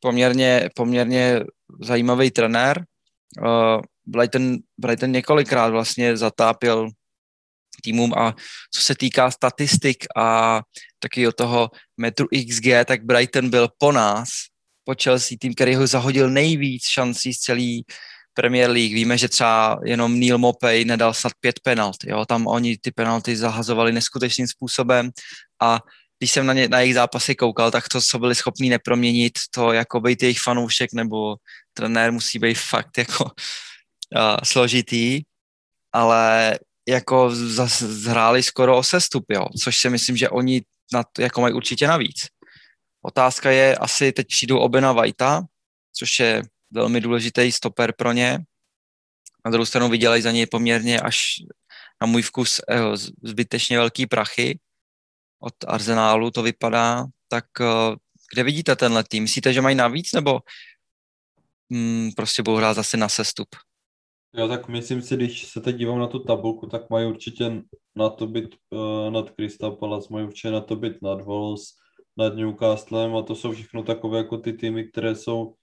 poměrně, 0.00 0.68
poměrně 0.74 1.40
zajímavý 1.80 2.30
trenér. 2.30 2.84
Brighton, 4.06 4.56
Brighton 4.78 5.12
několikrát 5.12 5.68
vlastně 5.68 6.16
zatápil 6.16 6.88
týmům 7.80 8.14
a 8.14 8.34
co 8.74 8.80
se 8.80 8.94
týká 8.94 9.30
statistik 9.30 10.04
a 10.16 10.60
taky 10.98 11.28
o 11.28 11.32
toho 11.32 11.70
metru 11.96 12.26
XG, 12.48 12.66
tak 12.84 13.04
Brighton 13.04 13.50
byl 13.50 13.68
po 13.78 13.92
nás, 13.92 14.28
po 14.84 14.94
Chelsea, 15.02 15.36
tým, 15.40 15.54
který 15.54 15.74
ho 15.74 15.86
zahodil 15.86 16.30
nejvíc 16.30 16.82
šancí 16.86 17.34
z 17.34 17.38
celý 17.38 17.84
Premier 18.34 18.70
League. 18.70 18.94
Víme, 18.94 19.18
že 19.18 19.28
třeba 19.28 19.78
jenom 19.84 20.20
Neil 20.20 20.38
Mopey 20.38 20.84
nedal 20.84 21.14
snad 21.14 21.32
pět 21.40 21.60
penalt. 21.60 21.96
Jo? 22.04 22.24
Tam 22.26 22.46
oni 22.46 22.78
ty 22.80 22.90
penalty 22.90 23.36
zahazovali 23.36 23.92
neskutečným 23.92 24.48
způsobem 24.48 25.10
a 25.62 25.78
když 26.18 26.32
jsem 26.32 26.46
na, 26.46 26.52
ně, 26.52 26.68
na 26.68 26.80
jejich 26.80 26.94
zápasy 26.94 27.34
koukal, 27.34 27.70
tak 27.70 27.88
to, 27.88 28.00
co 28.00 28.18
byli 28.18 28.34
schopni 28.34 28.70
neproměnit, 28.70 29.32
to 29.50 29.72
jako 29.72 30.00
být 30.00 30.22
jejich 30.22 30.40
fanoušek 30.40 30.92
nebo 30.92 31.36
trenér 31.72 32.12
musí 32.12 32.38
být 32.38 32.58
fakt 32.58 32.98
jako 32.98 33.24
uh, 33.24 34.36
složitý, 34.44 35.22
ale 35.92 36.58
jako 36.90 37.30
zhráli 37.66 38.42
skoro 38.42 38.78
o 38.78 38.82
sestup, 38.82 39.24
jo, 39.30 39.46
což 39.62 39.78
si 39.78 39.90
myslím, 39.90 40.16
že 40.16 40.28
oni 40.28 40.62
na 40.92 41.04
to, 41.12 41.22
jako 41.22 41.40
mají 41.40 41.54
určitě 41.54 41.86
navíc. 41.86 42.26
Otázka 43.02 43.50
je, 43.50 43.76
asi 43.76 44.12
teď 44.12 44.26
přijdou 44.26 44.58
Obena 44.58 44.92
Vajta, 44.92 45.42
což 45.92 46.18
je 46.18 46.42
velmi 46.70 47.00
důležitý 47.00 47.52
stoper 47.52 47.92
pro 47.92 48.12
ně. 48.12 48.38
Na 49.44 49.50
druhou 49.50 49.66
stranu 49.66 49.88
vydělají 49.88 50.22
za 50.22 50.30
něj 50.30 50.46
poměrně 50.46 51.00
až 51.00 51.18
na 52.00 52.06
můj 52.06 52.22
vkus 52.22 52.60
eh, 52.68 52.96
zbytečně 53.22 53.78
velký 53.78 54.06
prachy. 54.06 54.58
Od 55.40 55.54
Arzenálu 55.66 56.30
to 56.30 56.42
vypadá. 56.42 57.06
Tak 57.28 57.44
eh, 57.60 57.96
kde 58.34 58.42
vidíte 58.42 58.76
tenhle 58.76 59.04
tým? 59.04 59.22
Myslíte, 59.22 59.52
že 59.52 59.60
mají 59.60 59.76
navíc, 59.76 60.12
nebo 60.12 60.40
hmm, 61.70 62.10
prostě 62.16 62.42
budou 62.42 62.56
hrát 62.56 62.74
zase 62.74 62.96
na 62.96 63.08
sestup? 63.08 63.48
Jo, 64.32 64.48
tak 64.48 64.68
myslím 64.68 65.02
si, 65.02 65.16
když 65.16 65.46
se 65.46 65.60
teď 65.60 65.76
dívám 65.76 65.98
na 65.98 66.06
tu 66.06 66.18
tabulku, 66.18 66.66
tak 66.66 66.90
mají 66.90 67.06
určitě 67.06 67.62
na 67.96 68.08
to 68.08 68.26
být 68.26 68.54
uh, 68.70 69.10
nad 69.10 69.30
Crystal 69.30 69.76
Palace, 69.76 70.08
mají 70.10 70.26
určitě 70.26 70.50
na 70.50 70.60
to 70.60 70.76
být 70.76 71.02
nad 71.02 71.20
Wolves, 71.20 71.62
nad 72.16 72.34
Newcastlem 72.34 73.16
a 73.16 73.22
to 73.22 73.34
jsou 73.34 73.52
všechno 73.52 73.82
takové 73.82 74.18
jako 74.18 74.38
ty 74.38 74.52
týmy, 74.52 74.84
které 74.84 75.14
jsou 75.14 75.54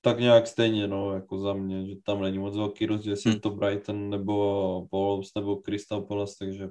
tak 0.00 0.20
nějak 0.20 0.46
stejně, 0.46 0.88
no, 0.88 1.12
jako 1.12 1.38
za 1.38 1.52
mě, 1.54 1.86
že 1.86 1.94
tam 2.04 2.22
není 2.22 2.38
moc 2.38 2.56
velký 2.56 2.86
rozdíl, 2.86 3.12
jestli 3.12 3.30
hmm. 3.30 3.40
to 3.40 3.50
Brighton 3.50 4.10
nebo 4.10 4.34
Wolves 4.92 5.28
nebo 5.36 5.56
Crystal 5.56 6.02
Palace, 6.02 6.34
takže 6.38 6.68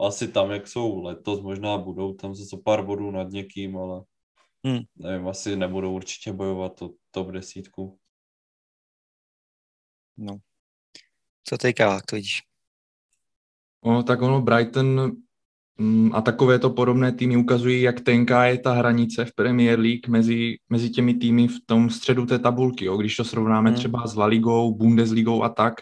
asi 0.00 0.28
tam, 0.28 0.50
jak 0.50 0.68
jsou 0.68 1.02
letos, 1.02 1.40
možná 1.40 1.78
budou 1.78 2.14
tam 2.14 2.34
zase 2.34 2.56
pár 2.64 2.86
bodů 2.86 3.10
nad 3.10 3.30
někým, 3.30 3.76
ale 3.76 4.02
hmm. 4.66 4.80
nevím, 4.96 5.28
asi 5.28 5.56
nebudou 5.56 5.94
určitě 5.94 6.32
bojovat 6.32 6.82
o 6.82 6.90
top 7.10 7.28
desítku. 7.28 7.98
No, 10.16 10.38
co 11.44 11.58
teďka, 11.58 11.94
jak 11.94 12.06
to 12.06 12.16
vidíš? 12.16 12.42
No, 13.84 14.02
tak 14.02 14.22
ono 14.22 14.40
Brighton 14.40 15.12
mm, 15.78 16.10
a 16.14 16.20
takovéto 16.20 16.70
podobné 16.70 17.12
týmy 17.12 17.36
ukazují, 17.36 17.82
jak 17.82 18.00
tenká 18.00 18.44
je 18.44 18.58
ta 18.58 18.72
hranice 18.72 19.24
v 19.24 19.34
Premier 19.34 19.78
League 19.78 20.08
mezi, 20.08 20.56
mezi 20.68 20.90
těmi 20.90 21.14
týmy 21.14 21.48
v 21.48 21.58
tom 21.66 21.90
středu 21.90 22.26
té 22.26 22.38
tabulky. 22.38 22.84
Jo. 22.84 22.96
Když 22.96 23.16
to 23.16 23.24
srovnáme 23.24 23.70
hmm. 23.70 23.78
třeba 23.78 24.06
s 24.06 24.16
La 24.16 24.26
Ligou, 24.26 24.74
Bundesligou 24.74 25.42
a 25.42 25.48
tak, 25.48 25.74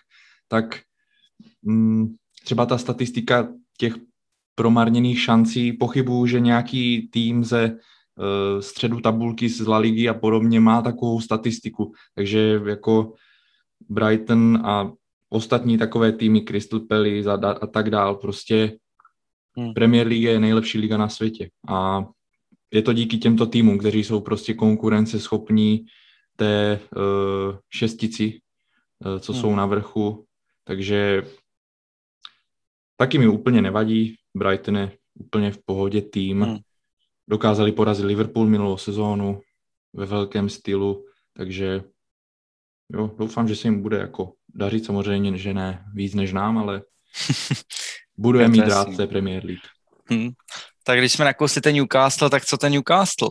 tak 0.49 0.81
mm, 1.63 2.15
třeba 2.45 2.67
ta 2.67 2.79
statistika 2.79 3.49
těch 3.79 3.95
promarněných 4.55 5.21
šancí, 5.21 5.73
pochybuju, 5.73 6.27
že 6.27 6.41
nějaký 6.41 7.09
tým 7.09 7.45
ze 7.45 7.71
uh, 7.71 8.61
středu 8.61 9.01
tabulky 9.01 9.49
z 9.49 9.67
La 9.67 9.79
Ligy 9.79 10.09
a 10.09 10.15
podobně 10.15 10.61
má 10.61 10.83
takovou 10.83 11.21
statistiku. 11.21 11.93
Takže 12.15 12.61
jako 12.67 13.13
Brighton 13.89 14.57
a 14.65 14.93
ostatní 15.31 15.79
takové 15.79 16.13
týmy, 16.13 16.41
Crystal 16.41 16.81
Palace 16.81 17.31
a, 17.31 17.51
a 17.51 17.67
tak 17.67 17.91
dál, 17.91 18.15
prostě 18.15 18.79
hmm. 19.57 19.75
Premier 19.75 20.07
League 20.07 20.23
je 20.23 20.41
nejlepší 20.41 20.79
liga 20.79 20.97
na 20.97 21.09
světě 21.09 21.51
a 21.69 22.05
je 22.73 22.83
to 22.83 22.93
díky 22.93 23.19
těmto 23.19 23.47
týmům, 23.47 23.79
kteří 23.79 24.05
jsou 24.05 24.21
prostě 24.21 24.55
konkurenceschopní 24.55 25.87
té 26.37 26.81
uh, 26.97 27.59
šestici, 27.71 28.41
uh, 29.07 29.19
co 29.19 29.33
hmm. 29.33 29.41
jsou 29.41 29.55
na 29.55 29.67
vrchu, 29.67 30.27
takže 30.65 31.23
taky 32.97 33.19
mi 33.19 33.29
úplně 33.29 33.63
nevadí, 33.63 34.17
Brighton 34.37 34.77
je 34.77 34.99
úplně 35.15 35.53
v 35.53 35.59
pohodě 35.65 36.03
tým, 36.03 36.41
hmm. 36.41 36.59
dokázali 37.29 37.73
porazit 37.73 38.07
Liverpool 38.07 38.47
minulou 38.47 38.77
sezónu 38.77 39.41
ve 39.93 40.07
velkém 40.07 40.49
stylu, 40.49 41.07
takže 41.33 41.85
jo, 42.93 43.11
doufám, 43.19 43.49
že 43.49 43.57
se 43.57 43.69
jim 43.69 43.83
bude 43.83 43.99
jako 43.99 44.33
dařit, 44.55 44.85
samozřejmě, 44.85 45.39
že 45.39 45.55
ne 45.55 45.85
víc 45.95 46.15
než 46.15 46.33
nám, 46.33 46.59
ale 46.59 46.83
budu 48.17 48.39
je 48.39 48.49
mít 48.49 48.69
rád 48.69 48.97
té 48.97 49.07
Premier 49.07 49.45
League. 49.45 49.63
Hmm. 50.07 50.31
Tak 50.85 50.99
když 50.99 51.13
jsme 51.13 51.25
nakousli 51.25 51.61
ten 51.61 51.75
Newcastle, 51.75 52.31
tak 52.31 52.45
co 52.45 52.57
ten 52.57 52.73
Newcastle? 52.73 53.29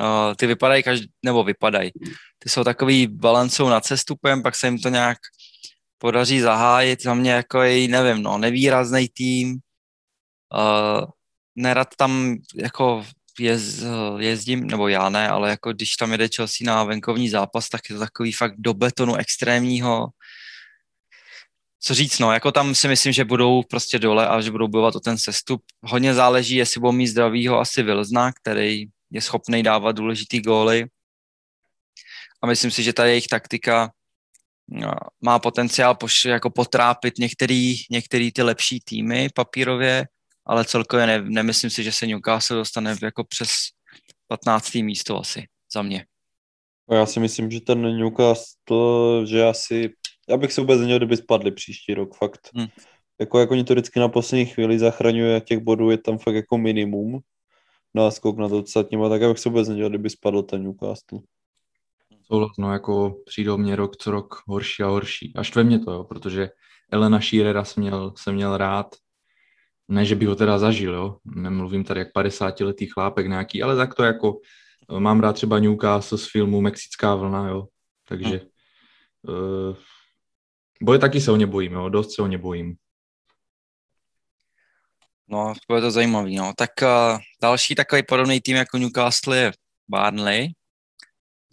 Uh, 0.00 0.34
ty 0.36 0.46
vypadají 0.46 0.82
každý, 0.82 1.06
nebo 1.24 1.44
vypadají. 1.44 1.90
Ty 2.38 2.48
jsou 2.48 2.64
takový 2.64 3.06
balancou 3.06 3.68
nad 3.68 3.84
cestupem, 3.84 4.42
pak 4.42 4.56
se 4.56 4.66
jim 4.66 4.78
to 4.78 4.88
nějak 4.88 5.18
podaří 5.98 6.40
zahájit. 6.40 7.02
Za 7.02 7.14
mě 7.14 7.30
jako 7.30 7.62
je, 7.62 7.88
nevím, 7.88 8.22
no, 8.22 8.38
nevýrazný 8.38 9.08
tým. 9.08 9.58
Uh, 10.54 11.04
nerad 11.56 11.88
tam 11.96 12.36
jako 12.56 13.04
jez, 13.40 13.84
jezdím, 14.18 14.66
nebo 14.66 14.88
já 14.88 15.08
ne, 15.08 15.28
ale 15.28 15.50
jako 15.50 15.72
když 15.72 15.96
tam 15.96 16.12
jede 16.12 16.28
Chelsea 16.36 16.66
na 16.66 16.84
venkovní 16.84 17.28
zápas, 17.28 17.68
tak 17.68 17.80
je 17.90 17.94
to 17.94 18.00
takový 18.00 18.32
fakt 18.32 18.54
do 18.58 18.74
betonu 18.74 19.16
extrémního. 19.16 20.08
Co 21.84 21.94
říct, 21.94 22.18
no, 22.18 22.32
jako 22.32 22.52
tam 22.52 22.74
si 22.74 22.88
myslím, 22.88 23.12
že 23.12 23.24
budou 23.24 23.62
prostě 23.62 23.98
dole 23.98 24.28
a 24.28 24.40
že 24.40 24.50
budou 24.50 24.68
bojovat 24.68 24.96
o 24.96 25.00
ten 25.00 25.18
sestup. 25.18 25.62
Hodně 25.82 26.14
záleží, 26.14 26.56
jestli 26.56 26.80
budou 26.80 26.92
mít 26.92 27.06
zdravýho 27.06 27.60
asi 27.60 27.82
Vilzna, 27.82 28.32
který 28.32 28.84
je 29.10 29.20
schopný 29.20 29.62
dávat 29.62 29.96
důležitý 29.96 30.40
góly. 30.40 30.86
A 32.42 32.46
myslím 32.46 32.70
si, 32.70 32.82
že 32.82 32.92
ta 32.92 33.04
jejich 33.06 33.26
taktika 33.26 33.90
no, 34.68 34.92
má 35.20 35.38
potenciál 35.38 35.94
poš, 35.94 36.24
jako 36.24 36.50
potrápit 36.50 37.18
některý, 37.18 37.74
některý 37.90 38.32
ty 38.32 38.42
lepší 38.42 38.80
týmy 38.80 39.28
papírově, 39.34 40.06
ale 40.46 40.64
celkově 40.64 41.06
ne, 41.06 41.22
nemyslím 41.22 41.70
si, 41.70 41.84
že 41.84 41.92
se 41.92 42.06
Newcastle 42.06 42.56
dostane 42.56 42.96
jako 43.02 43.24
přes 43.24 43.50
15. 44.28 44.74
místo 44.74 45.18
asi 45.18 45.46
za 45.74 45.82
mě. 45.82 46.06
Já 46.90 47.06
si 47.06 47.20
myslím, 47.20 47.50
že 47.50 47.60
ten 47.60 47.82
Newcastle, 47.82 49.26
že 49.26 49.44
asi, 49.44 49.90
já 50.28 50.36
bych 50.36 50.52
se 50.52 50.60
vůbec 50.60 50.80
neměl, 50.80 50.98
kdyby 50.98 51.16
spadli 51.16 51.50
příští 51.50 51.94
rok, 51.94 52.16
fakt. 52.16 52.50
Hmm. 52.54 52.66
Jako, 53.20 53.38
jako 53.38 53.52
oni 53.52 53.64
to 53.64 53.74
vždycky 53.74 54.00
na 54.00 54.08
poslední 54.08 54.46
chvíli 54.46 54.78
zachraňuje, 54.78 55.40
těch 55.40 55.58
bodů 55.58 55.90
je 55.90 55.98
tam 55.98 56.18
fakt 56.18 56.34
jako 56.34 56.58
minimum 56.58 57.20
náskok 57.94 58.38
na 58.38 58.48
to 58.48 58.58
ostatním, 58.58 59.00
tak 59.08 59.20
já 59.20 59.28
bych 59.28 59.38
se 59.38 59.48
vůbec 59.48 59.68
nedělal, 59.68 59.88
kdyby 59.88 60.10
spadl 60.10 60.42
ten 60.42 60.62
Newcastle. 60.62 61.18
Souhlas, 62.22 62.50
no 62.58 62.72
jako 62.72 63.16
přijdou 63.26 63.56
mě 63.56 63.76
rok 63.76 63.96
co 63.96 64.10
rok 64.10 64.42
horší 64.46 64.82
a 64.82 64.86
horší. 64.86 65.32
A 65.36 65.42
štve 65.42 65.64
mě 65.64 65.78
to, 65.78 65.92
jo, 65.92 66.04
protože 66.04 66.48
Elena 66.92 67.20
Shearera 67.20 67.64
jsem 67.64 67.82
měl, 67.82 68.12
jsem 68.16 68.34
měl 68.34 68.56
rád, 68.56 68.86
ne, 69.88 70.04
že 70.04 70.14
by 70.14 70.26
ho 70.26 70.34
teda 70.34 70.58
zažil, 70.58 70.94
jo. 70.94 71.16
Nemluvím 71.24 71.84
tady 71.84 72.00
jak 72.00 72.08
50-letý 72.16 72.86
chlápek 72.86 73.26
nějaký, 73.26 73.62
ale 73.62 73.76
tak 73.76 73.94
to 73.94 74.02
jako 74.04 74.40
Mám 74.98 75.20
rád 75.20 75.32
třeba 75.32 75.58
Newcastle 75.58 76.18
z 76.18 76.30
filmu 76.30 76.60
Mexická 76.60 77.14
vlna, 77.14 77.48
jo. 77.48 77.66
Takže 78.08 78.40
hmm. 79.28 79.36
uh, 79.36 79.76
boje 80.82 80.98
taky 80.98 81.20
se 81.20 81.32
o 81.32 81.36
ně 81.36 81.46
bojím, 81.46 81.72
jo. 81.72 81.88
Dost 81.88 82.14
se 82.14 82.22
o 82.22 82.26
ně 82.26 82.38
bojím. 82.38 82.76
No, 85.28 85.54
to 85.66 85.74
je 85.74 85.80
to 85.80 85.90
zajímavý, 85.90 86.36
no. 86.36 86.52
Tak 86.56 86.70
uh, 86.82 87.18
další 87.42 87.74
takový 87.74 88.02
podobný 88.02 88.40
tým 88.40 88.56
jako 88.56 88.78
Newcastle 88.78 89.36
je 89.36 89.52
Barnley, 89.88 90.52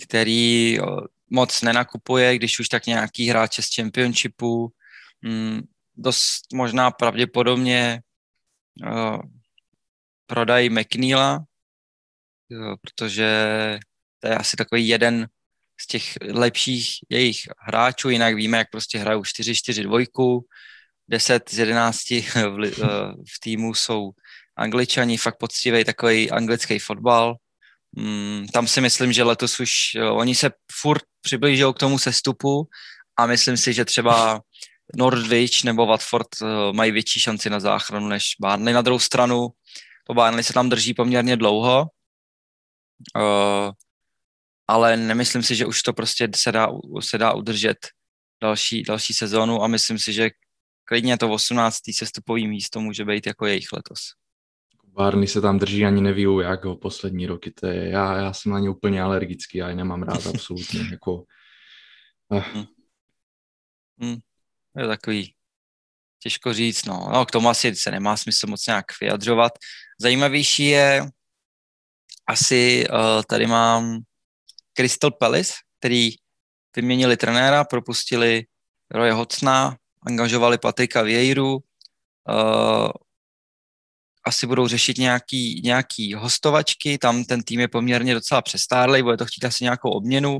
který 0.03 0.79
uh, 0.79 0.99
moc 1.29 1.61
nenakupuje, 1.61 2.35
když 2.35 2.59
už 2.59 2.69
tak 2.69 2.85
nějaký 2.85 3.29
hráče 3.29 3.61
z 3.61 3.75
Championshipu. 3.75 4.73
Mm, 5.21 5.61
dost 5.95 6.53
možná 6.53 6.91
pravděpodobně 6.91 8.01
uh, 8.83 9.21
prodají 10.25 10.69
McNeila, 10.69 11.45
jo, 12.49 12.75
protože 12.81 13.29
to 14.19 14.27
je 14.27 14.35
asi 14.35 14.57
takový 14.57 14.87
jeden 14.87 15.27
z 15.81 15.87
těch 15.87 16.13
lepších 16.21 16.97
jejich 17.09 17.39
hráčů, 17.67 18.09
jinak 18.09 18.35
víme, 18.35 18.57
jak 18.57 18.69
prostě 18.71 18.99
hrajou 18.99 19.21
4-4-2, 19.21 20.41
10 21.09 21.49
z 21.49 21.59
11 21.59 22.09
v, 22.09 22.25
eh, 22.35 22.71
v 23.11 23.39
týmu 23.39 23.73
jsou 23.73 24.11
angličani, 24.57 25.17
fakt 25.17 25.37
poctivý 25.37 25.83
takový 25.83 26.31
anglický 26.31 26.79
fotbal. 26.79 27.35
Mm, 27.95 28.47
tam 28.53 28.67
si 28.67 28.81
myslím, 28.81 29.13
že 29.13 29.23
letos 29.23 29.59
už 29.59 29.71
jo, 29.95 30.15
oni 30.15 30.35
se 30.35 30.51
furt 30.71 31.03
přiblížou 31.21 31.73
k 31.73 31.79
tomu 31.79 31.99
sestupu 31.99 32.67
a 33.17 33.25
myslím 33.25 33.57
si, 33.57 33.73
že 33.73 33.85
třeba 33.85 34.41
Nordwich 34.95 35.63
nebo 35.63 35.85
Watford 35.85 36.27
uh, 36.41 36.47
mají 36.73 36.91
větší 36.91 37.19
šanci 37.19 37.49
na 37.49 37.59
záchranu 37.59 38.07
než 38.07 38.35
Barnley. 38.41 38.73
Na 38.73 38.81
druhou 38.81 38.99
stranu 38.99 39.47
to 40.07 40.13
Barnley 40.13 40.43
se 40.43 40.53
tam 40.53 40.69
drží 40.69 40.93
poměrně 40.93 41.37
dlouho, 41.37 41.87
uh, 43.17 43.71
ale 44.69 44.97
nemyslím 44.97 45.43
si, 45.43 45.55
že 45.55 45.65
už 45.65 45.81
to 45.83 45.93
prostě 45.93 46.29
se 46.35 46.51
dá, 46.51 46.67
se 46.99 47.17
dá 47.17 47.33
udržet 47.33 47.77
další, 48.41 48.83
další 48.83 49.13
sezónu 49.13 49.63
a 49.63 49.67
myslím 49.67 49.99
si, 49.99 50.13
že 50.13 50.29
klidně 50.85 51.17
to 51.17 51.29
18. 51.29 51.77
sestupový 51.93 52.47
místo 52.47 52.81
může 52.81 53.05
být 53.05 53.27
jako 53.27 53.45
jejich 53.45 53.73
letos. 53.73 53.99
Barney 54.83 55.27
se 55.27 55.41
tam 55.41 55.59
drží, 55.59 55.85
ani 55.85 56.01
neví, 56.01 56.25
jak 56.41 56.65
ho 56.65 56.75
poslední 56.75 57.25
roky. 57.25 57.51
To 57.51 57.67
je, 57.67 57.89
já, 57.89 58.17
já 58.17 58.33
jsem 58.33 58.51
na 58.51 58.59
ně 58.59 58.69
úplně 58.69 59.01
alergický, 59.01 59.57
já 59.57 59.69
je 59.69 59.75
nemám 59.75 60.03
rád 60.03 60.27
absolutně. 60.27 60.79
jako, 60.91 61.13
uh. 62.29 62.43
hmm. 62.53 62.65
Hmm. 64.01 64.17
Je 64.77 64.87
takový 64.87 65.33
těžko 66.19 66.53
říct, 66.53 66.85
no. 66.85 67.09
no. 67.13 67.25
k 67.25 67.31
tomu 67.31 67.49
asi 67.49 67.75
se 67.75 67.91
nemá 67.91 68.17
smysl 68.17 68.47
moc 68.47 68.67
nějak 68.67 68.85
vyjadřovat. 69.01 69.51
Zajímavější 70.01 70.65
je 70.65 71.09
asi 72.27 72.85
uh, 72.89 73.23
tady 73.27 73.47
mám 73.47 74.03
Crystal 74.79 75.11
Palace, 75.11 75.53
který 75.79 76.09
vyměnili 76.75 77.17
trenéra, 77.17 77.63
propustili 77.63 78.43
Roje 78.91 79.13
Hocna, 79.13 79.75
angažovali 80.07 80.57
Patrika 80.57 81.01
Vieiru, 81.01 81.53
uh, 81.55 82.89
asi 84.27 84.47
budou 84.47 84.67
řešit 84.67 84.97
nějaký, 84.97 85.61
nějaký 85.63 86.13
hostovačky, 86.13 86.97
tam 86.97 87.23
ten 87.23 87.43
tým 87.43 87.59
je 87.59 87.67
poměrně 87.67 88.13
docela 88.13 88.41
přestárlej, 88.41 89.03
bude 89.03 89.17
to 89.17 89.25
chtít 89.25 89.45
asi 89.45 89.63
nějakou 89.63 89.89
obměnu, 89.89 90.39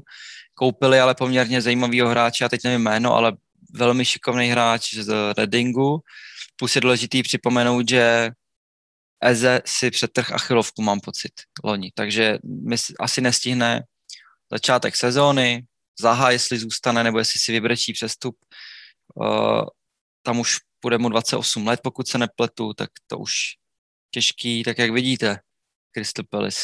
koupili 0.54 1.00
ale 1.00 1.16
poměrně 1.16 1.62
zajímavého 1.62 2.10
hráče, 2.10 2.44
já 2.44 2.50
teď 2.50 2.64
nevím 2.64 2.82
jméno, 2.82 3.16
ale 3.16 3.34
velmi 3.74 4.06
šikovný 4.06 4.48
hráč 4.48 4.94
z 4.94 5.34
Readingu, 5.38 6.00
plus 6.56 6.76
je 6.76 6.82
důležitý 6.82 7.24
připomenout, 7.24 7.90
že 7.90 8.32
Eze 9.24 9.62
si 9.66 9.92
přetrh 9.92 10.32
achilovku, 10.32 10.82
mám 10.82 11.00
pocit, 11.00 11.32
loni, 11.64 11.92
takže 11.96 12.40
asi 13.00 13.22
nestihne 13.22 13.84
začátek 14.52 14.96
sezóny, 14.96 15.66
Zaha, 16.00 16.32
jestli 16.32 16.60
zůstane, 16.60 17.04
nebo 17.04 17.20
jestli 17.20 17.40
si 17.40 17.52
vybrečí 17.52 17.94
přestup. 17.94 18.38
Uh, 19.16 19.64
tam 20.24 20.40
už 20.40 20.58
bude 20.82 20.98
mu 20.98 21.10
28 21.10 21.68
let, 21.68 21.80
pokud 21.84 22.08
se 22.08 22.18
nepletu, 22.18 22.74
tak 22.74 22.90
to 23.08 23.18
už 23.18 23.34
těžký, 24.12 24.64
tak 24.64 24.78
jak 24.78 24.92
vidíte, 24.92 25.40
Crystal 25.92 26.26
Palace. 26.30 26.60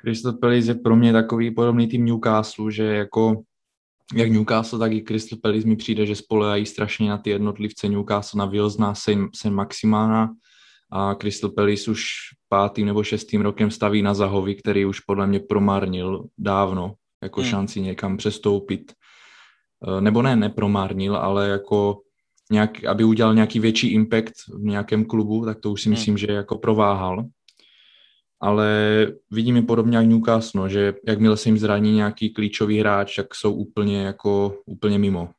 Crystal 0.00 0.32
Palace 0.32 0.70
je 0.70 0.74
pro 0.74 0.96
mě 0.96 1.12
takový 1.12 1.50
podobný 1.50 1.88
tým 1.88 2.04
Newcastle, 2.04 2.72
že 2.72 2.84
jako 2.84 3.42
jak 4.14 4.30
Newcastle, 4.30 4.78
tak 4.78 4.92
i 4.92 5.04
Crystal 5.04 5.38
Palace 5.42 5.66
mi 5.66 5.76
přijde, 5.76 6.06
že 6.06 6.16
spolehají 6.16 6.66
strašně 6.66 7.08
na 7.08 7.18
ty 7.18 7.30
jednotlivce 7.30 7.88
Newcastle, 7.88 8.38
na 8.38 8.46
Wilsona, 8.46 8.94
Sen 8.94 9.30
Maximana 9.50 10.34
a 10.94 11.14
Crystal 11.14 11.50
Palace 11.50 11.90
už 11.90 12.04
pátým 12.48 12.86
nebo 12.86 13.02
šestým 13.02 13.40
rokem 13.40 13.70
staví 13.70 14.02
na 14.02 14.14
Zahovi, 14.14 14.54
který 14.54 14.84
už 14.84 15.00
podle 15.00 15.26
mě 15.26 15.40
promarnil 15.40 16.24
dávno 16.38 16.94
jako 17.22 17.40
hmm. 17.40 17.50
šanci 17.50 17.80
někam 17.80 18.16
přestoupit. 18.16 18.92
E, 18.92 20.00
nebo 20.00 20.22
ne, 20.22 20.36
nepromárnil, 20.36 21.16
ale 21.16 21.48
jako 21.48 22.00
nějak, 22.50 22.84
aby 22.84 23.04
udělal 23.04 23.34
nějaký 23.34 23.60
větší 23.60 23.92
impact 23.92 24.34
v 24.48 24.64
nějakém 24.64 25.04
klubu, 25.04 25.44
tak 25.44 25.60
to 25.60 25.70
už 25.70 25.82
si 25.82 25.88
hmm. 25.88 25.92
myslím, 25.98 26.18
že 26.18 26.26
jako 26.26 26.58
prováhal. 26.58 27.24
Ale 28.40 28.68
vidím 29.30 29.56
je 29.56 29.62
podobně 29.62 29.96
jak 29.96 30.06
Newcastle, 30.06 30.60
no, 30.60 30.68
že 30.68 30.94
jakmile 31.06 31.36
se 31.36 31.48
jim 31.48 31.58
zraní 31.58 31.92
nějaký 31.94 32.30
klíčový 32.30 32.78
hráč, 32.78 33.16
tak 33.16 33.34
jsou 33.34 33.54
úplně 33.54 34.02
jako 34.02 34.58
úplně 34.66 34.98
mimo. 34.98 35.30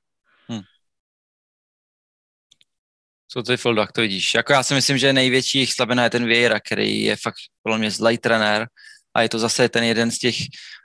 Co 3.37 3.43
ty 3.43 3.57
Fildo, 3.57 3.81
jak 3.81 3.91
to 3.91 4.01
vidíš? 4.01 4.33
Jako 4.33 4.53
já 4.53 4.63
si 4.63 4.73
myslím, 4.73 4.97
že 4.97 5.13
největší 5.13 5.57
jejich 5.57 5.73
slabina 5.73 6.03
je 6.03 6.09
ten 6.09 6.25
Vieira, 6.25 6.59
který 6.59 7.03
je 7.03 7.15
fakt 7.15 7.35
podle 7.63 7.77
mě 7.77 7.91
zlej 7.91 8.17
trenér 8.17 8.67
a 9.13 9.21
je 9.21 9.29
to 9.29 9.39
zase 9.39 9.69
ten 9.69 9.83
jeden 9.83 10.11
z 10.11 10.19
těch 10.19 10.35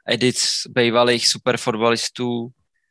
edic 0.09 0.62
bývalých 0.68 1.28
superfotbalistů, 1.28 2.48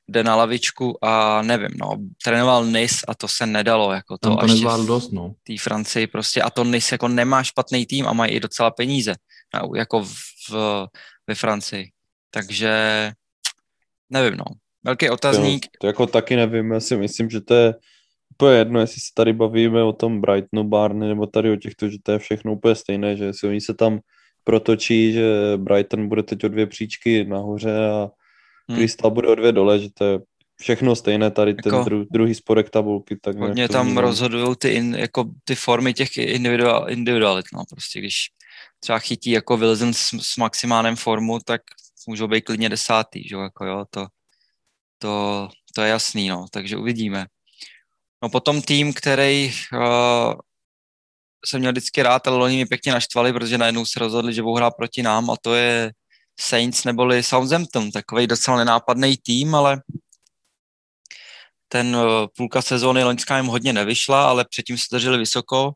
jde 0.07 0.24
na 0.24 0.36
lavičku 0.36 1.05
a 1.05 1.41
nevím, 1.41 1.70
no, 1.76 1.95
trénoval 2.24 2.66
Nis 2.66 3.03
a 3.07 3.16
to 3.16 3.28
se 3.28 3.45
nedalo, 3.45 3.91
jako 3.91 4.18
to, 4.18 4.30
to 4.30 4.43
až 4.43 4.51
v 4.51 4.86
dost, 4.86 5.12
no. 5.12 5.34
té 5.43 5.53
Francii 5.60 6.07
prostě 6.07 6.41
a 6.41 6.49
to 6.49 6.64
Nis 6.64 6.91
jako 6.91 7.07
nemá 7.07 7.43
špatný 7.43 7.86
tým 7.86 8.07
a 8.07 8.14
mají 8.14 8.32
i 8.32 8.39
docela 8.39 8.72
peníze, 8.72 9.16
jako 9.76 10.03
v, 10.03 10.14
v, 10.49 10.88
ve 11.28 11.36
Francii, 11.36 11.89
takže 12.32 12.72
nevím, 14.10 14.38
no, 14.38 14.45
velký 14.84 15.10
otazník. 15.10 15.66
To, 15.66 15.78
to 15.82 15.88
jako 15.88 16.07
taky 16.07 16.36
nevím, 16.36 16.72
já 16.72 16.80
si 16.80 16.97
myslím, 16.97 17.30
že 17.30 17.41
to 17.41 17.53
je 17.53 17.74
úplně 18.32 18.57
jedno, 18.57 18.80
jestli 18.80 19.01
se 19.01 19.11
tady 19.15 19.34
bavíme 19.34 19.84
o 19.84 19.93
tom 19.93 20.21
Brightonu, 20.21 20.63
Barney 20.63 21.09
nebo 21.09 21.27
tady 21.27 21.51
o 21.51 21.55
těchto, 21.55 21.89
že 21.89 21.97
to 22.03 22.11
je 22.11 22.19
všechno 22.19 22.53
úplně 22.53 22.75
stejné, 22.75 23.17
že 23.17 23.34
si 23.34 23.47
oni 23.47 23.61
se 23.61 23.73
tam 23.73 23.99
protočí, 24.43 25.13
že 25.13 25.23
Brighton 25.57 26.07
bude 26.07 26.23
teď 26.23 26.43
o 26.43 26.47
dvě 26.47 26.67
příčky 26.67 27.25
nahoře 27.25 27.89
a 27.89 28.09
hmm. 28.69 28.88
bude 29.09 29.27
o 29.27 29.36
dvě 29.36 29.51
dole, 29.51 29.80
že 29.80 29.89
to 29.93 30.05
je 30.05 30.19
všechno 30.61 30.95
stejné, 30.95 31.32
tady 31.32 31.53
ten 31.53 31.73
jako, 31.73 31.84
dru, 31.84 32.05
druhý 32.11 32.36
sporek 32.36 32.69
tabulky. 32.69 33.17
Tak 33.21 33.38
hodně 33.38 33.67
tam 33.67 33.97
rozhodují 33.97 34.55
ty, 34.59 34.69
in, 34.69 34.95
jako 34.95 35.25
ty 35.43 35.55
formy 35.55 35.93
těch 35.93 36.17
individual, 36.17 36.89
individualit, 36.89 37.45
no, 37.53 37.63
prostě 37.69 37.99
když 37.99 38.15
třeba 38.80 38.99
chytí 38.99 39.32
jako 39.32 39.57
Wilson 39.57 39.93
s, 39.93 40.09
s 40.21 40.38
maximálem 40.38 40.95
formu, 40.95 41.39
tak 41.45 41.61
můžou 42.07 42.27
být 42.27 42.41
klidně 42.41 42.69
desátý, 42.69 43.27
že 43.27 43.36
jako 43.36 43.65
jo, 43.65 43.86
to, 43.89 44.07
to, 44.97 45.47
to 45.75 45.82
je 45.82 45.89
jasný, 45.89 46.27
no, 46.30 46.45
takže 46.51 46.77
uvidíme. 46.77 47.25
No 48.24 48.30
potom 48.30 48.61
tým, 48.61 48.93
který 48.93 49.53
uh, 49.74 50.34
jsem 51.45 51.59
měl 51.59 51.72
vždycky 51.72 52.03
rád, 52.03 52.28
ale 52.28 52.43
oni 52.43 52.57
mi 52.57 52.65
pěkně 52.65 52.91
naštvali, 52.91 53.34
protože 53.34 53.57
najednou 53.57 53.86
se 53.86 53.99
rozhodli, 53.99 54.34
že 54.34 54.41
budou 54.41 54.55
hrát 54.55 54.74
proti 54.78 55.03
nám 55.03 55.30
a 55.30 55.36
to 55.41 55.55
je 55.55 55.91
Saints 56.39 56.84
neboli 56.84 57.24
Southampton, 57.24 57.91
takový 57.91 58.28
docela 58.28 58.57
nenápadný 58.57 59.17
tým, 59.17 59.55
ale 59.55 59.82
ten 61.67 61.95
eh, 61.95 62.28
půlka 62.38 62.61
sezóny 62.61 63.03
loňská 63.03 63.38
jim 63.38 63.45
hodně 63.45 63.74
nevyšla, 63.74 64.30
ale 64.30 64.45
předtím 64.45 64.78
se 64.78 64.86
drželi 64.91 65.17
vysoko, 65.17 65.72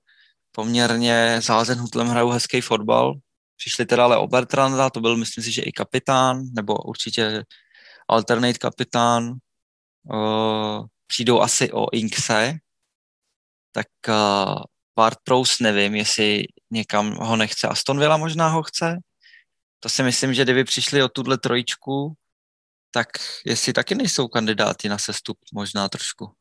poměrně 0.52 1.40
zázen 1.42 1.78
hutlem 1.78 2.08
hrajou 2.08 2.30
hezký 2.30 2.62
fotbal. 2.62 3.14
Přišli 3.58 3.86
teda 3.86 4.04
ale 4.04 4.18
o 4.18 4.28
Bertranda, 4.28 4.90
to 4.90 5.02
byl 5.02 5.18
myslím 5.18 5.44
si, 5.44 5.52
že 5.52 5.62
i 5.62 5.72
kapitán, 5.72 6.44
nebo 6.56 6.76
určitě 6.76 7.44
alternate 8.08 8.60
kapitán. 8.60 9.34
Uh, 10.14 10.86
přijdou 11.14 11.42
asi 11.42 11.72
o 11.72 11.86
Inkse, 11.94 12.58
tak 13.72 13.88
uh, 14.08 14.64
Bart 14.96 15.18
Prous 15.24 15.60
nevím, 15.60 15.96
jestli 15.96 16.44
někam 16.72 17.16
ho 17.16 17.36
nechce. 17.36 17.68
Aston 17.68 18.00
Villa 18.00 18.18
možná 18.18 18.48
ho 18.48 18.64
chce, 18.64 18.98
to 19.80 19.90
si 19.90 20.04
myslím, 20.04 20.34
že 20.34 20.44
kdyby 20.44 20.64
přišli 20.64 21.04
o 21.04 21.10
tuhle 21.10 21.38
trojičku, 21.38 22.14
tak 22.92 23.08
jestli 23.46 23.74
taky 23.74 23.96
nejsou 23.96 24.28
kandidáti 24.28 24.90
na 24.90 24.98
sestup 24.98 25.38
možná 25.54 25.90
trošku. 25.90 26.32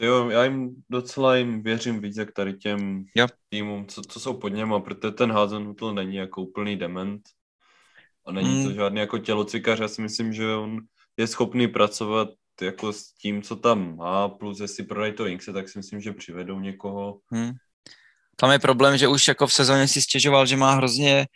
Jo, 0.00 0.30
já 0.30 0.44
jim 0.44 0.74
docela 0.90 1.36
jim 1.36 1.62
věřím 1.62 2.00
víc, 2.00 2.16
jak 2.16 2.32
tady 2.32 2.54
těm 2.54 3.04
jo. 3.14 3.26
týmům, 3.48 3.86
co, 3.86 4.02
co 4.02 4.20
jsou 4.20 4.38
pod 4.38 4.48
něma, 4.48 4.80
protože 4.80 5.10
ten 5.10 5.32
Hazenhutl 5.32 5.94
není 5.94 6.16
jako 6.16 6.42
úplný 6.42 6.76
dement 6.76 7.22
a 8.26 8.32
není 8.32 8.58
mm. 8.58 8.64
to 8.64 8.72
žádný 8.72 9.00
jako 9.00 9.18
tělocvikař. 9.18 9.80
Já 9.80 9.88
si 9.88 10.02
myslím, 10.02 10.32
že 10.32 10.54
on 10.54 10.80
je 11.16 11.26
schopný 11.26 11.68
pracovat 11.68 12.28
jako 12.62 12.92
s 12.92 13.12
tím, 13.12 13.42
co 13.42 13.56
tam 13.56 13.96
má, 13.96 14.28
plus 14.28 14.60
jestli 14.60 14.84
prodají 14.84 15.12
to 15.12 15.26
Inkse, 15.26 15.52
tak 15.52 15.68
si 15.68 15.78
myslím, 15.78 16.00
že 16.00 16.12
přivedou 16.12 16.60
někoho. 16.60 17.18
Hmm. 17.30 17.52
Tam 18.36 18.50
je 18.50 18.58
problém, 18.58 18.98
že 18.98 19.08
už 19.08 19.28
jako 19.28 19.46
v 19.46 19.52
sezóně 19.52 19.88
si 19.88 20.02
stěžoval, 20.02 20.46
že 20.46 20.56
má 20.56 20.74
hrozně 20.74 21.26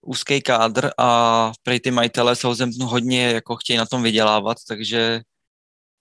úzký 0.00 0.42
kádr 0.42 0.90
a 0.98 1.52
prej 1.62 1.80
ty 1.80 1.90
majitele 1.90 2.36
Southamptonu 2.36 2.86
hodně 2.86 3.30
jako 3.30 3.56
chtějí 3.56 3.76
na 3.76 3.86
tom 3.86 4.02
vydělávat, 4.02 4.56
takže 4.68 5.20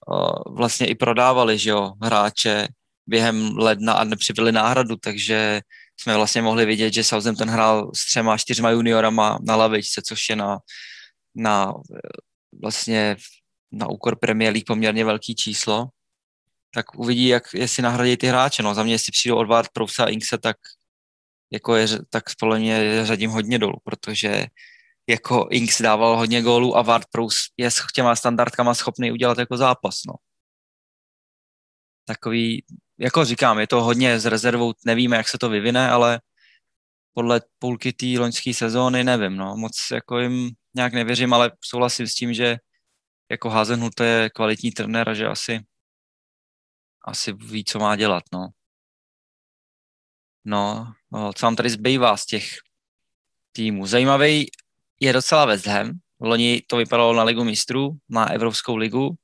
uh, 0.07 0.55
vlastně 0.55 0.87
i 0.87 0.95
prodávali, 0.95 1.57
že 1.57 1.69
jo, 1.69 1.93
hráče 2.03 2.67
během 3.07 3.57
ledna 3.57 3.93
a 3.93 4.03
nepřibyli 4.03 4.51
náhradu, 4.51 4.95
takže 4.95 5.61
jsme 5.99 6.15
vlastně 6.15 6.41
mohli 6.41 6.65
vidět, 6.65 6.93
že 6.93 7.03
Southampton 7.03 7.49
hrál 7.49 7.91
s 7.95 8.05
třema, 8.05 8.37
čtyřma 8.37 8.69
juniorama 8.69 9.39
na 9.43 9.55
lavičce, 9.55 10.01
což 10.05 10.29
je 10.29 10.35
na, 10.35 10.57
na 11.35 11.73
vlastně 12.61 13.15
na 13.71 13.87
úkor 13.89 14.19
Premier 14.19 14.53
League 14.53 14.65
poměrně 14.67 15.05
velký 15.05 15.35
číslo, 15.35 15.87
tak 16.73 16.95
uvidí, 16.95 17.27
jak, 17.27 17.43
jestli 17.53 17.83
nahradí 17.83 18.17
ty 18.17 18.27
hráče. 18.27 18.63
No, 18.63 18.73
za 18.73 18.83
mě, 18.83 18.93
jestli 18.93 19.11
přijdou 19.11 19.35
od 19.35 19.47
Ward, 19.47 19.69
Prousa 19.73 20.05
a 20.05 20.09
Inkse, 20.09 20.37
tak 20.37 20.57
jako 21.51 21.75
je, 21.75 21.87
tak 22.09 22.23
podle 22.39 22.59
mě 22.59 23.05
řadím 23.05 23.31
hodně 23.31 23.59
dolů, 23.59 23.75
protože 23.83 24.45
jako 25.09 25.47
Inks 25.51 25.81
dával 25.81 26.17
hodně 26.17 26.41
gólů 26.41 26.77
a 26.77 26.81
Ward 26.81 27.07
Prous 27.11 27.35
je 27.57 27.71
s 27.71 27.75
těma 27.95 28.15
standardkama 28.15 28.73
schopný 28.73 29.11
udělat 29.11 29.37
jako 29.37 29.57
zápas, 29.57 29.95
no. 30.07 30.13
Takový, 32.05 32.63
jako 32.99 33.25
říkám, 33.25 33.59
je 33.59 33.67
to 33.67 33.83
hodně 33.83 34.19
s 34.19 34.25
rezervou, 34.25 34.73
nevíme, 34.85 35.17
jak 35.17 35.27
se 35.27 35.37
to 35.37 35.49
vyvine, 35.49 35.89
ale 35.89 36.21
podle 37.13 37.41
půlky 37.59 37.93
té 37.93 38.05
loňské 38.19 38.53
sezóny 38.53 39.03
nevím, 39.03 39.35
no, 39.35 39.57
moc 39.57 39.73
jako 39.91 40.19
jim 40.19 40.51
nějak 40.75 40.93
nevěřím, 40.93 41.33
ale 41.33 41.51
souhlasím 41.61 42.07
s 42.07 42.15
tím, 42.15 42.33
že 42.33 42.57
jako 43.31 43.49
Hazenhut 43.49 43.99
je 43.99 44.29
kvalitní 44.29 44.71
trenér 44.71 45.09
a 45.09 45.13
že 45.13 45.27
asi 45.27 45.65
asi 47.05 47.33
ví, 47.33 47.63
co 47.65 47.79
má 47.79 47.95
dělat, 47.95 48.23
no. 48.33 48.47
No, 50.45 50.93
no 51.11 51.33
co 51.33 51.45
vám 51.45 51.55
tady 51.55 51.69
zbývá 51.69 52.17
z 52.17 52.25
těch 52.25 52.49
týmů? 53.51 53.85
Zajímavý 53.85 54.51
je 54.99 55.13
docela 55.13 55.45
West 55.45 55.67
Ham. 55.67 55.91
Loni 56.19 56.61
to 56.67 56.77
vypadalo 56.77 57.13
na 57.13 57.23
ligu 57.23 57.43
mistrů, 57.43 57.97
na 58.09 58.31
Evropskou 58.31 58.75
ligu. 58.75 59.15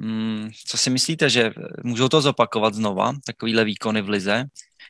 Hmm, 0.00 0.50
co 0.66 0.78
si 0.78 0.90
myslíte, 0.90 1.30
že 1.30 1.52
můžou 1.84 2.08
to 2.08 2.20
zopakovat 2.20 2.74
znova, 2.74 3.12
takovýhle 3.26 3.64
výkony 3.64 4.02
v 4.02 4.08
lize, 4.08 4.44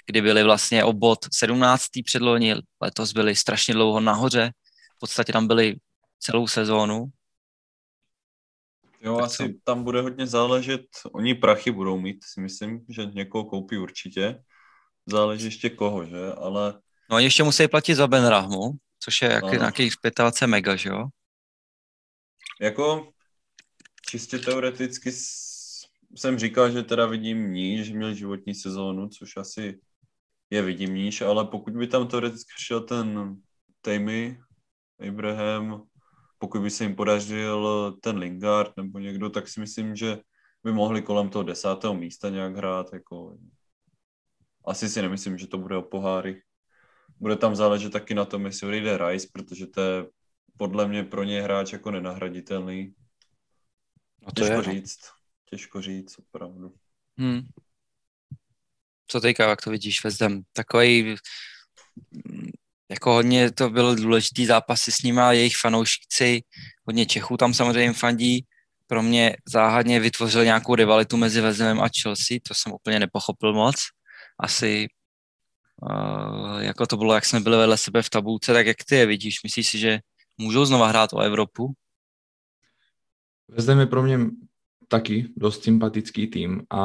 kdy 0.06 0.22
byli 0.22 0.42
vlastně 0.42 0.84
obod 0.84 1.18
17. 1.32 1.88
předloni, 2.04 2.54
letos 2.80 3.12
byli 3.12 3.36
strašně 3.36 3.74
dlouho 3.74 4.00
nahoře, 4.00 4.52
v 4.96 4.98
podstatě 4.98 5.32
tam 5.32 5.46
byli 5.46 5.76
celou 6.18 6.46
sezónu. 6.46 7.04
Jo, 9.04 9.16
tak 9.16 9.24
asi 9.24 9.52
co? 9.52 9.58
tam 9.64 9.84
bude 9.84 10.00
hodně 10.00 10.26
záležet, 10.26 10.86
oni 11.12 11.34
prachy 11.34 11.70
budou 11.70 12.00
mít, 12.00 12.24
si 12.24 12.40
myslím, 12.40 12.84
že 12.88 13.04
někoho 13.04 13.44
koupí 13.44 13.78
určitě, 13.78 14.42
záleží 15.06 15.44
ještě 15.44 15.70
koho, 15.70 16.06
že, 16.06 16.32
ale... 16.36 16.80
No 17.10 17.16
oni 17.16 17.26
ještě 17.26 17.42
musí 17.42 17.68
platit 17.68 17.94
za 17.94 18.06
Ben 18.06 18.26
Rahmu, 18.26 18.72
což 19.00 19.22
je 19.22 19.28
jaký, 19.32 19.56
nějakých 19.56 19.94
25 20.16 20.46
mega, 20.46 20.76
že 20.76 20.88
jo? 20.88 21.06
Jako 22.60 23.12
čistě 24.10 24.38
teoreticky 24.38 25.12
jsem 26.16 26.38
říkal, 26.38 26.70
že 26.70 26.82
teda 26.82 27.06
vidím 27.06 27.52
níž, 27.52 27.86
že 27.86 27.94
měl 27.94 28.14
životní 28.14 28.54
sezónu, 28.54 29.08
což 29.08 29.36
asi 29.36 29.80
je 30.50 30.62
vidím 30.62 30.94
níž, 30.94 31.20
ale 31.20 31.44
pokud 31.44 31.76
by 31.76 31.86
tam 31.86 32.08
teoreticky 32.08 32.52
přišel 32.56 32.80
ten 32.80 33.36
Tammy, 33.80 34.40
Abraham, 35.08 35.82
pokud 36.44 36.60
by 36.60 36.70
se 36.70 36.84
jim 36.84 36.96
podařil 36.96 37.92
ten 38.00 38.16
Lingard 38.18 38.76
nebo 38.76 38.98
někdo, 38.98 39.30
tak 39.30 39.48
si 39.48 39.60
myslím, 39.60 39.96
že 39.96 40.18
by 40.64 40.72
mohli 40.72 41.02
kolem 41.02 41.28
toho 41.28 41.42
desátého 41.42 41.94
místa 41.94 42.28
nějak 42.28 42.56
hrát. 42.56 42.92
Jako... 42.92 43.38
Asi 44.66 44.88
si 44.88 45.02
nemyslím, 45.02 45.38
že 45.38 45.46
to 45.46 45.58
bude 45.58 45.76
o 45.76 45.82
poháry. 45.82 46.42
Bude 47.20 47.36
tam 47.36 47.56
záležet 47.56 47.92
taky 47.92 48.14
na 48.14 48.24
tom, 48.24 48.46
jestli 48.46 48.66
odejde 48.66 48.98
Rice, 48.98 49.28
protože 49.32 49.66
to 49.66 49.80
je 49.80 50.04
podle 50.56 50.88
mě 50.88 51.04
pro 51.04 51.24
ně 51.24 51.42
hráč 51.42 51.72
jako 51.72 51.90
nenahraditelný. 51.90 52.94
No 54.22 54.32
to 54.32 54.42
Těžko 54.42 54.54
je. 54.54 54.62
Říct. 54.62 55.00
Těžko 55.44 55.82
říct, 55.82 56.18
opravdu. 56.18 56.74
Hmm. 57.18 57.40
Co 59.06 59.20
teďka, 59.20 59.48
jak 59.48 59.62
to 59.62 59.70
vidíš, 59.70 60.04
Vezdem? 60.04 60.42
Takový 60.52 61.16
jako 62.94 63.12
hodně 63.12 63.50
to 63.50 63.70
byl 63.70 63.96
důležitý 63.96 64.46
zápasy 64.46 64.92
s 64.92 65.02
nimi 65.02 65.20
a 65.20 65.32
jejich 65.32 65.56
fanoušci, 65.56 66.42
hodně 66.86 67.06
Čechů 67.06 67.36
tam 67.36 67.54
samozřejmě 67.54 67.92
fandí. 67.92 68.46
Pro 68.86 69.02
mě 69.02 69.36
záhadně 69.48 70.00
vytvořil 70.00 70.44
nějakou 70.44 70.74
rivalitu 70.74 71.16
mezi 71.16 71.40
Vezemem 71.40 71.80
a 71.80 71.88
Chelsea, 72.02 72.38
to 72.48 72.54
jsem 72.54 72.72
úplně 72.72 73.00
nepochopil 73.00 73.54
moc. 73.54 73.74
Asi 74.40 74.88
uh, 75.82 76.58
jako 76.60 76.86
to 76.86 76.96
bylo, 76.96 77.14
jak 77.14 77.24
jsme 77.24 77.40
byli 77.40 77.56
vedle 77.56 77.76
sebe 77.76 78.02
v 78.02 78.10
tabulce, 78.10 78.52
tak 78.52 78.66
jak 78.66 78.76
ty 78.84 78.94
je 78.94 79.06
vidíš? 79.06 79.42
Myslíš 79.42 79.68
si, 79.68 79.78
že 79.78 79.98
můžou 80.38 80.64
znova 80.64 80.88
hrát 80.88 81.12
o 81.12 81.20
Evropu? 81.20 81.72
Vezem 83.48 83.78
je 83.78 83.86
pro 83.86 84.02
mě 84.02 84.18
taky 84.88 85.28
dost 85.36 85.64
sympatický 85.64 86.26
tým 86.26 86.62
a 86.70 86.82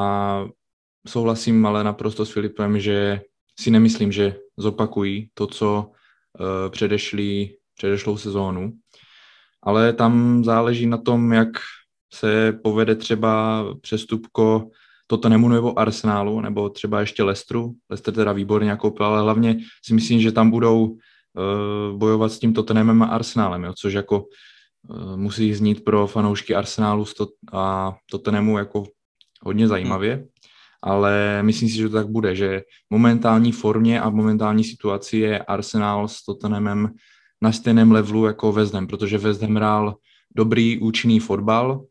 souhlasím 1.07 1.65
ale 1.65 1.83
naprosto 1.83 2.25
s 2.25 2.31
Filipem, 2.31 2.79
že 2.79 3.21
si 3.59 3.71
nemyslím, 3.71 4.11
že 4.11 4.35
zopakují 4.57 5.29
to, 5.33 5.47
co 5.47 5.91
uh, 6.39 6.71
předešli, 6.71 7.49
předešlou 7.77 8.17
sezónu. 8.17 8.73
Ale 9.63 9.93
tam 9.93 10.43
záleží 10.43 10.85
na 10.85 10.97
tom, 10.97 11.33
jak 11.33 11.49
se 12.13 12.59
povede 12.63 12.95
třeba 12.95 13.63
přestupko 13.81 14.69
Tottenhamu 15.07 15.49
nebo 15.49 15.79
Arsenálu, 15.79 16.41
nebo 16.41 16.69
třeba 16.69 16.99
ještě 16.99 17.23
Lestru. 17.23 17.73
Lester 17.89 18.13
teda 18.13 18.33
výborně 18.33 18.75
koupil, 18.75 19.05
ale 19.05 19.21
hlavně 19.21 19.57
si 19.85 19.93
myslím, 19.93 20.21
že 20.21 20.31
tam 20.31 20.51
budou 20.51 20.85
uh, 20.85 20.97
bojovat 21.97 22.31
s 22.31 22.39
tím 22.39 22.53
Tottenhamem 22.53 23.03
a 23.03 23.05
Arsenálem, 23.05 23.63
jo, 23.63 23.73
což 23.77 23.93
jako 23.93 24.25
uh, 24.89 25.17
musí 25.17 25.53
znít 25.53 25.83
pro 25.83 26.07
fanoušky 26.07 26.55
Arsenálu 26.55 27.05
a 27.53 27.95
Tottenhamu 28.11 28.57
jako 28.57 28.83
hodně 29.41 29.67
zajímavě 29.67 30.25
ale 30.81 31.43
myslím 31.43 31.69
si, 31.69 31.75
že 31.75 31.89
to 31.89 31.95
tak 31.95 32.07
bude, 32.07 32.35
že 32.35 32.61
momentální 32.89 33.51
formě 33.51 34.01
a 34.01 34.09
momentální 34.09 34.63
situaci 34.63 35.17
je 35.17 35.39
Arsenal 35.39 36.07
s 36.07 36.23
Tottenhamem 36.23 36.93
na 37.41 37.51
stejném 37.51 37.91
levelu 37.91 38.25
jako 38.25 38.51
West 38.51 38.73
Ham, 38.73 38.87
protože 38.87 39.17
West 39.17 39.41
Ham 39.41 39.55
hrál 39.55 39.95
dobrý, 40.35 40.79
účinný 40.79 41.19
fotbal 41.19 41.85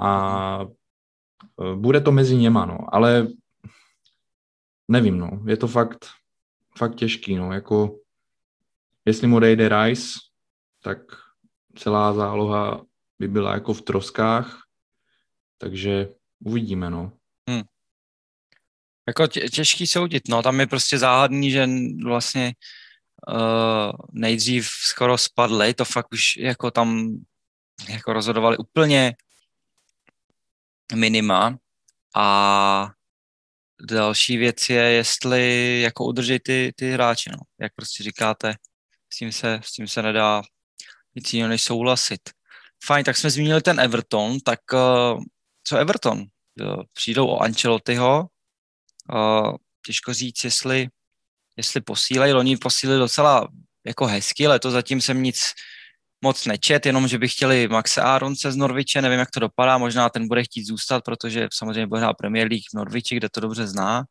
a 0.00 0.60
e, 1.60 1.76
bude 1.76 2.00
to 2.00 2.12
mezi 2.12 2.36
něma, 2.36 2.66
no, 2.66 2.78
ale 2.94 3.28
nevím, 4.88 5.18
no, 5.18 5.30
je 5.46 5.56
to 5.56 5.68
fakt, 5.68 6.06
fakt 6.78 6.94
těžký, 6.94 7.36
no, 7.36 7.52
jako 7.52 7.98
jestli 9.04 9.26
mu 9.26 9.36
odejde 9.36 9.68
Rice, 9.68 10.18
tak 10.82 10.98
celá 11.76 12.12
záloha 12.12 12.84
by 13.18 13.28
byla 13.28 13.54
jako 13.54 13.74
v 13.74 13.82
troskách, 13.82 14.62
takže 15.58 16.08
uvidíme, 16.44 16.90
no. 16.90 17.12
Jako 19.08 19.26
tě, 19.26 19.40
těžký 19.40 19.86
soudit, 19.86 20.28
no, 20.28 20.42
tam 20.42 20.60
je 20.60 20.66
prostě 20.66 20.98
záhadný, 20.98 21.50
že 21.50 21.68
vlastně 22.04 22.54
uh, 23.28 23.92
nejdřív 24.12 24.68
skoro 24.68 25.18
spadly, 25.18 25.74
to 25.74 25.84
fakt 25.84 26.12
už 26.12 26.36
jako 26.36 26.70
tam 26.70 27.16
jako 27.88 28.12
rozhodovali 28.12 28.56
úplně 28.56 29.14
minima 30.94 31.58
a 32.16 32.90
další 33.90 34.36
věc 34.36 34.68
je, 34.68 34.82
jestli 34.82 35.80
jako 35.80 36.04
udrží 36.04 36.38
ty, 36.38 36.72
ty 36.76 36.92
hráče, 36.92 37.30
no. 37.30 37.38
jak 37.60 37.74
prostě 37.74 38.02
říkáte, 38.02 38.54
s 39.12 39.16
tím 39.16 39.32
se, 39.32 39.60
s 39.62 39.72
tím 39.72 39.88
se 39.88 40.02
nedá 40.02 40.42
nic 41.14 41.32
jiného 41.32 41.48
než 41.48 41.62
souhlasit. 41.62 42.20
Fajn, 42.84 43.04
tak 43.04 43.16
jsme 43.16 43.30
zmínili 43.30 43.62
ten 43.62 43.80
Everton, 43.80 44.40
tak 44.40 44.60
uh, 44.72 45.22
co 45.64 45.76
Everton? 45.76 46.24
Přijdou 46.92 47.28
o 47.28 47.38
Ancelottiho, 47.38 48.26
Těžko 49.86 50.14
říct, 50.14 50.44
jestli, 50.44 50.88
jestli 51.56 51.80
posílají. 51.80 52.32
Loni 52.32 52.56
posílili 52.56 52.98
docela 52.98 53.48
jako 53.86 54.06
hezky, 54.06 54.46
to 54.60 54.70
zatím 54.70 55.00
jsem 55.00 55.22
nic 55.22 55.40
moc 56.24 56.46
nečet, 56.46 56.86
jenom 56.86 57.08
že 57.08 57.18
by 57.18 57.28
chtěli 57.28 57.68
Maxe 57.68 58.00
Aronce 58.00 58.52
z 58.52 58.56
Norviče, 58.56 59.02
nevím, 59.02 59.18
jak 59.18 59.30
to 59.30 59.40
dopadá, 59.40 59.78
možná 59.78 60.08
ten 60.08 60.28
bude 60.28 60.44
chtít 60.44 60.64
zůstat, 60.64 61.04
protože 61.04 61.48
samozřejmě 61.52 61.86
bude 61.86 62.00
hrát 62.00 62.14
Premier 62.14 62.48
League 62.48 62.64
v 62.72 62.76
Norviči, 62.76 63.16
kde 63.16 63.28
to 63.28 63.40
dobře 63.40 63.66
zná. 63.66 64.04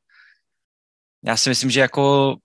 Já 1.26 1.38
si 1.38 1.50
myslím, 1.50 1.72
že 1.72 1.80
jako 1.80 2.36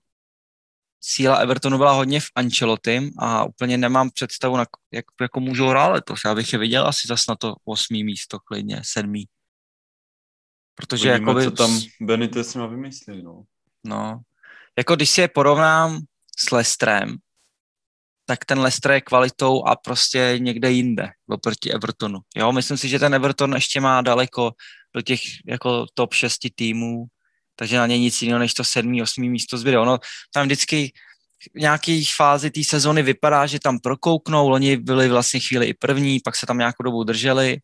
síla 1.01 1.35
Evertonu 1.35 1.77
byla 1.77 1.91
hodně 1.91 2.19
v 2.19 2.27
Ancelotym 2.35 3.11
a 3.19 3.43
úplně 3.43 3.77
nemám 3.77 4.09
představu, 4.09 4.57
na, 4.57 4.65
jak 4.93 5.05
jako 5.21 5.39
můžou 5.39 5.67
hrát 5.67 5.87
letos. 5.87 6.19
Já 6.25 6.35
bych 6.35 6.53
je 6.53 6.59
viděl 6.59 6.87
asi 6.87 7.07
zas 7.07 7.27
na 7.27 7.35
to 7.35 7.55
osmý 7.65 8.03
místo, 8.03 8.39
klidně 8.39 8.81
sedmý. 8.83 9.25
Protože 10.79 11.11
Vidíme, 11.11 11.31
jakoby, 11.31 11.43
co 11.43 11.51
tam 11.51 11.79
Benitez 12.01 12.55
má 12.55 12.65
vymyslí, 12.65 13.23
no. 13.23 13.43
No, 13.85 14.19
jako 14.77 14.95
když 14.95 15.09
si 15.09 15.21
je 15.21 15.27
porovnám 15.27 15.99
s 16.39 16.51
Lestrem, 16.51 17.17
tak 18.25 18.45
ten 18.45 18.59
Leicester 18.59 18.91
je 18.91 19.01
kvalitou 19.01 19.63
a 19.63 19.75
prostě 19.75 20.35
někde 20.37 20.71
jinde 20.71 21.09
oproti 21.29 21.73
Evertonu. 21.73 22.19
Jo, 22.35 22.51
myslím 22.51 22.77
si, 22.77 22.89
že 22.89 22.99
ten 22.99 23.13
Everton 23.13 23.53
ještě 23.53 23.81
má 23.81 24.01
daleko 24.01 24.51
do 24.95 25.01
těch 25.01 25.19
jako 25.47 25.85
top 25.93 26.13
6 26.13 26.37
týmů, 26.55 27.05
takže 27.55 27.77
na 27.77 27.87
ně 27.87 27.99
nic 27.99 28.21
jiného 28.21 28.39
než 28.39 28.53
to 28.53 28.63
sedmý, 28.63 29.01
osmý 29.01 29.29
místo 29.29 29.57
zbyde. 29.57 29.79
Ono 29.79 29.99
tam 30.33 30.45
vždycky 30.45 30.93
v 31.55 31.59
nějaké 31.59 32.01
fázi 32.15 32.51
té 32.51 32.63
sezony 32.63 33.03
vypadá, 33.03 33.45
že 33.45 33.59
tam 33.59 33.79
prokouknou, 33.79 34.51
oni 34.51 34.77
byli 34.77 35.09
vlastně 35.09 35.39
chvíli 35.39 35.65
i 35.65 35.73
první, 35.73 36.19
pak 36.19 36.35
se 36.35 36.45
tam 36.45 36.57
nějakou 36.57 36.83
dobu 36.83 37.03
drželi, 37.03 37.57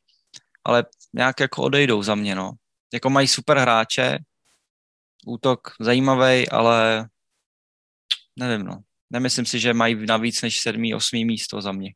ale 0.64 0.86
nějak 1.14 1.40
jako 1.40 1.64
odejdou 1.64 2.04
za 2.04 2.16
mě, 2.16 2.36
no. 2.36 2.52
Jako 2.96 3.10
mají 3.10 3.28
super 3.28 3.58
hráče, 3.58 4.20
útok 5.26 5.60
zajímavý, 5.80 6.50
ale 6.50 7.10
nevím, 8.40 8.66
no. 8.66 8.82
Nemyslím 9.10 9.46
si, 9.46 9.60
že 9.60 9.74
mají 9.74 10.06
navíc 10.06 10.42
než 10.42 10.60
sedmý, 10.60 10.96
osmý 10.96 11.26
místo 11.26 11.62
za 11.62 11.72
mě. 11.72 11.94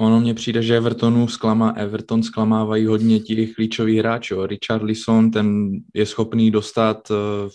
Ono 0.00 0.20
mně 0.20 0.34
přijde, 0.34 0.62
že 0.62 0.76
Evertonu 0.76 1.28
zklamá, 1.28 1.70
Everton 1.76 2.22
zklamávají 2.22 2.86
hodně 2.86 3.20
ti 3.20 3.46
klíčoví 3.46 3.98
hráči. 3.98 4.34
Richard 4.46 4.82
Lisson, 4.82 5.30
ten 5.30 5.70
je 5.94 6.06
schopný 6.06 6.50
dostat 6.50 7.10
eh, 7.10 7.50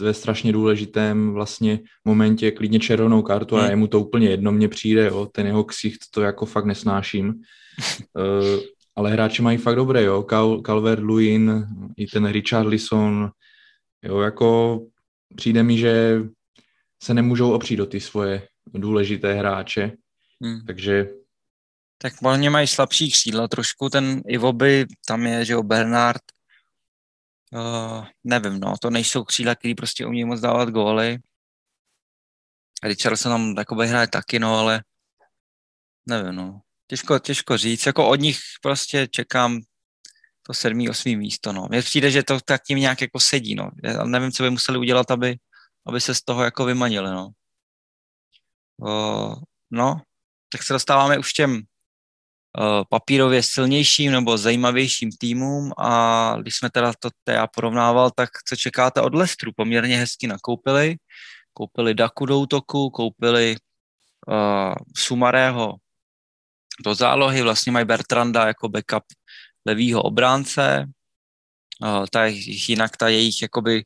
ve 0.00 0.14
strašně 0.14 0.52
důležitém 0.52 1.32
vlastně 1.32 1.80
momentě 2.04 2.50
klidně 2.50 2.80
červenou 2.80 3.22
kartu 3.22 3.56
a 3.56 3.60
hmm. 3.60 3.70
je 3.70 3.76
mu 3.76 3.86
to 3.86 4.00
úplně 4.00 4.28
jedno, 4.28 4.52
mně 4.52 4.68
přijde, 4.68 5.06
jo, 5.06 5.28
ten 5.32 5.46
jeho 5.46 5.64
ksicht 5.64 6.00
to 6.10 6.20
jako 6.22 6.46
fakt 6.46 6.64
nesnáším. 6.64 7.34
ale 8.96 9.10
hráči 9.10 9.42
mají 9.42 9.58
fakt 9.58 9.76
dobré, 9.76 10.02
jo, 10.02 10.22
Cal, 10.22 10.60
Calvert 10.60 11.02
Lewin, 11.02 11.66
i 11.96 12.06
ten 12.06 12.26
Richard 12.26 12.66
Lisson, 12.66 13.30
jo, 14.02 14.20
jako 14.20 14.80
přijde 15.36 15.62
mi, 15.62 15.78
že 15.78 16.20
se 17.02 17.14
nemůžou 17.14 17.52
opřít 17.52 17.76
do 17.76 17.86
ty 17.86 18.00
svoje 18.00 18.48
důležité 18.66 19.34
hráče, 19.34 19.92
hmm. 20.42 20.66
takže 20.66 21.06
tak 21.98 22.12
oni 22.22 22.50
mají 22.50 22.66
slabší 22.66 23.10
křídla 23.10 23.48
trošku, 23.48 23.88
ten 23.88 24.22
Ivoby, 24.28 24.86
tam 25.06 25.26
je, 25.26 25.44
že 25.44 25.52
jo, 25.52 25.62
Bernard, 25.62 26.22
uh, 27.52 28.06
nevím, 28.24 28.60
no, 28.60 28.74
to 28.80 28.90
nejsou 28.90 29.24
křídla, 29.24 29.54
který 29.54 29.74
prostě 29.74 30.06
umí 30.06 30.24
moc 30.24 30.40
dávat 30.40 30.68
góly. 30.68 31.18
Richardson 32.82 33.32
tam 33.32 33.54
takový 33.54 33.88
hraje 33.88 34.08
taky, 34.08 34.38
no, 34.38 34.58
ale 34.58 34.84
nevím, 36.06 36.34
no. 36.34 36.60
Těžko, 36.94 37.18
těžko 37.18 37.56
říct, 37.56 37.86
jako 37.86 38.08
od 38.08 38.20
nich 38.20 38.38
prostě 38.62 39.08
čekám 39.08 39.60
to 40.46 40.54
sedmý, 40.54 40.88
osmý 40.88 41.16
místo, 41.16 41.52
no. 41.52 41.66
Mně 41.70 41.82
přijde, 41.82 42.10
že 42.10 42.22
to 42.22 42.40
tak 42.44 42.62
tím 42.62 42.78
nějak 42.78 43.00
jako 43.00 43.20
sedí, 43.20 43.54
no. 43.54 43.70
Já 43.82 44.04
nevím, 44.04 44.32
co 44.32 44.42
by 44.42 44.50
museli 44.50 44.78
udělat, 44.78 45.10
aby, 45.10 45.36
aby 45.86 46.00
se 46.00 46.14
z 46.14 46.22
toho 46.22 46.44
jako 46.44 46.64
vymanili, 46.64 47.10
no. 47.10 47.28
Uh, 48.76 49.34
no, 49.70 50.00
tak 50.52 50.62
se 50.62 50.72
dostáváme 50.72 51.18
už 51.18 51.32
těm 51.32 51.62
Eh, 52.58 52.84
papírově 52.88 53.42
silnějším 53.42 54.12
nebo 54.12 54.38
zajímavějším 54.38 55.10
týmům 55.18 55.72
a 55.78 56.36
když 56.40 56.56
jsme 56.56 56.70
teda 56.70 56.92
to 56.98 57.10
já 57.28 57.46
porovnával, 57.46 58.10
tak 58.10 58.30
co 58.48 58.56
čekáte 58.56 59.00
od 59.00 59.14
Lestru? 59.14 59.52
Poměrně 59.56 59.96
hezky 59.96 60.26
nakoupili. 60.26 60.96
Koupili 61.52 61.94
Daku 61.94 62.26
do 62.26 62.38
útoku, 62.38 62.90
koupili 62.90 63.56
uh, 64.28 64.74
Sumarého 64.96 65.74
do 66.80 66.94
zálohy, 66.94 67.42
vlastně 67.42 67.72
mají 67.72 67.86
Bertranda 67.86 68.46
jako 68.46 68.68
backup 68.68 69.04
levýho 69.66 70.02
obránce. 70.02 70.86
Ta, 72.12 72.24
jinak 72.68 72.96
ta 72.96 73.08
jejich 73.08 73.42
jakoby 73.42 73.84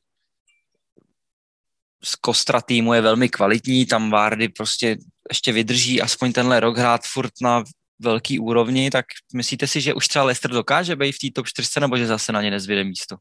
z 2.04 2.14
kostra 2.14 2.60
týmu 2.60 2.94
je 2.94 3.00
velmi 3.00 3.28
kvalitní, 3.28 3.86
tam 3.86 4.10
Várdy 4.10 4.48
prostě 4.48 4.96
ještě 5.28 5.52
vydrží 5.52 6.02
aspoň 6.02 6.32
tenhle 6.32 6.60
rok 6.60 6.78
hrát 6.78 7.00
furt 7.06 7.32
na 7.42 7.64
velký 7.98 8.38
úrovni, 8.38 8.90
tak 8.90 9.06
myslíte 9.34 9.66
si, 9.66 9.80
že 9.80 9.94
už 9.94 10.08
třeba 10.08 10.24
Leicester 10.24 10.50
dokáže 10.50 10.96
být 10.96 11.12
v 11.12 11.18
té 11.18 11.28
top 11.34 11.46
4, 11.46 11.80
nebo 11.80 11.96
že 11.96 12.06
zase 12.06 12.32
na 12.32 12.42
ně 12.42 12.50
nezvěde 12.50 12.84
místo? 12.84 13.16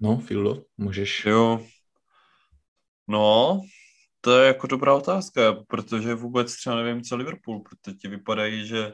No, 0.00 0.18
Fildo, 0.18 0.62
můžeš. 0.76 1.24
Jo. 1.24 1.66
No, 3.08 3.60
to 4.26 4.38
je 4.38 4.46
jako 4.46 4.66
dobrá 4.66 4.94
otázka, 4.94 5.52
protože 5.68 6.14
vůbec 6.14 6.56
třeba 6.56 6.76
nevím, 6.76 7.02
co 7.02 7.16
Liverpool, 7.16 7.60
protože 7.60 7.96
ti 7.96 8.08
vypadají, 8.08 8.66
že 8.66 8.92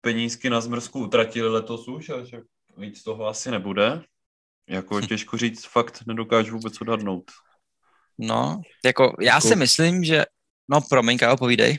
penízky 0.00 0.50
na 0.50 0.60
zmrzku 0.60 1.00
utratili 1.00 1.48
letos 1.48 1.88
už 1.88 2.08
a 2.08 2.24
že 2.24 2.40
víc 2.76 3.02
toho 3.02 3.26
asi 3.26 3.50
nebude. 3.50 4.02
Jako 4.68 5.00
těžko 5.00 5.36
říct, 5.36 5.64
fakt 5.64 6.06
nedokážu 6.06 6.54
vůbec 6.54 6.80
odhadnout. 6.80 7.30
No, 8.18 8.60
jako 8.84 9.16
já 9.20 9.34
jako... 9.34 9.48
si 9.48 9.56
myslím, 9.56 10.04
že 10.04 10.24
No, 10.70 10.80
promiň, 10.80 11.18
Kájo, 11.18 11.36
povídej. 11.36 11.78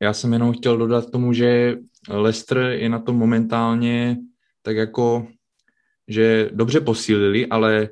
Já 0.00 0.12
jsem 0.12 0.32
jenom 0.32 0.52
chtěl 0.52 0.76
dodat 0.76 1.10
tomu, 1.10 1.32
že 1.32 1.76
Leicester 2.08 2.58
je 2.58 2.88
na 2.88 2.98
tom 2.98 3.16
momentálně 3.16 4.16
tak 4.62 4.76
jako, 4.76 5.26
že 6.08 6.50
dobře 6.52 6.80
posílili, 6.80 7.46
ale 7.46 7.88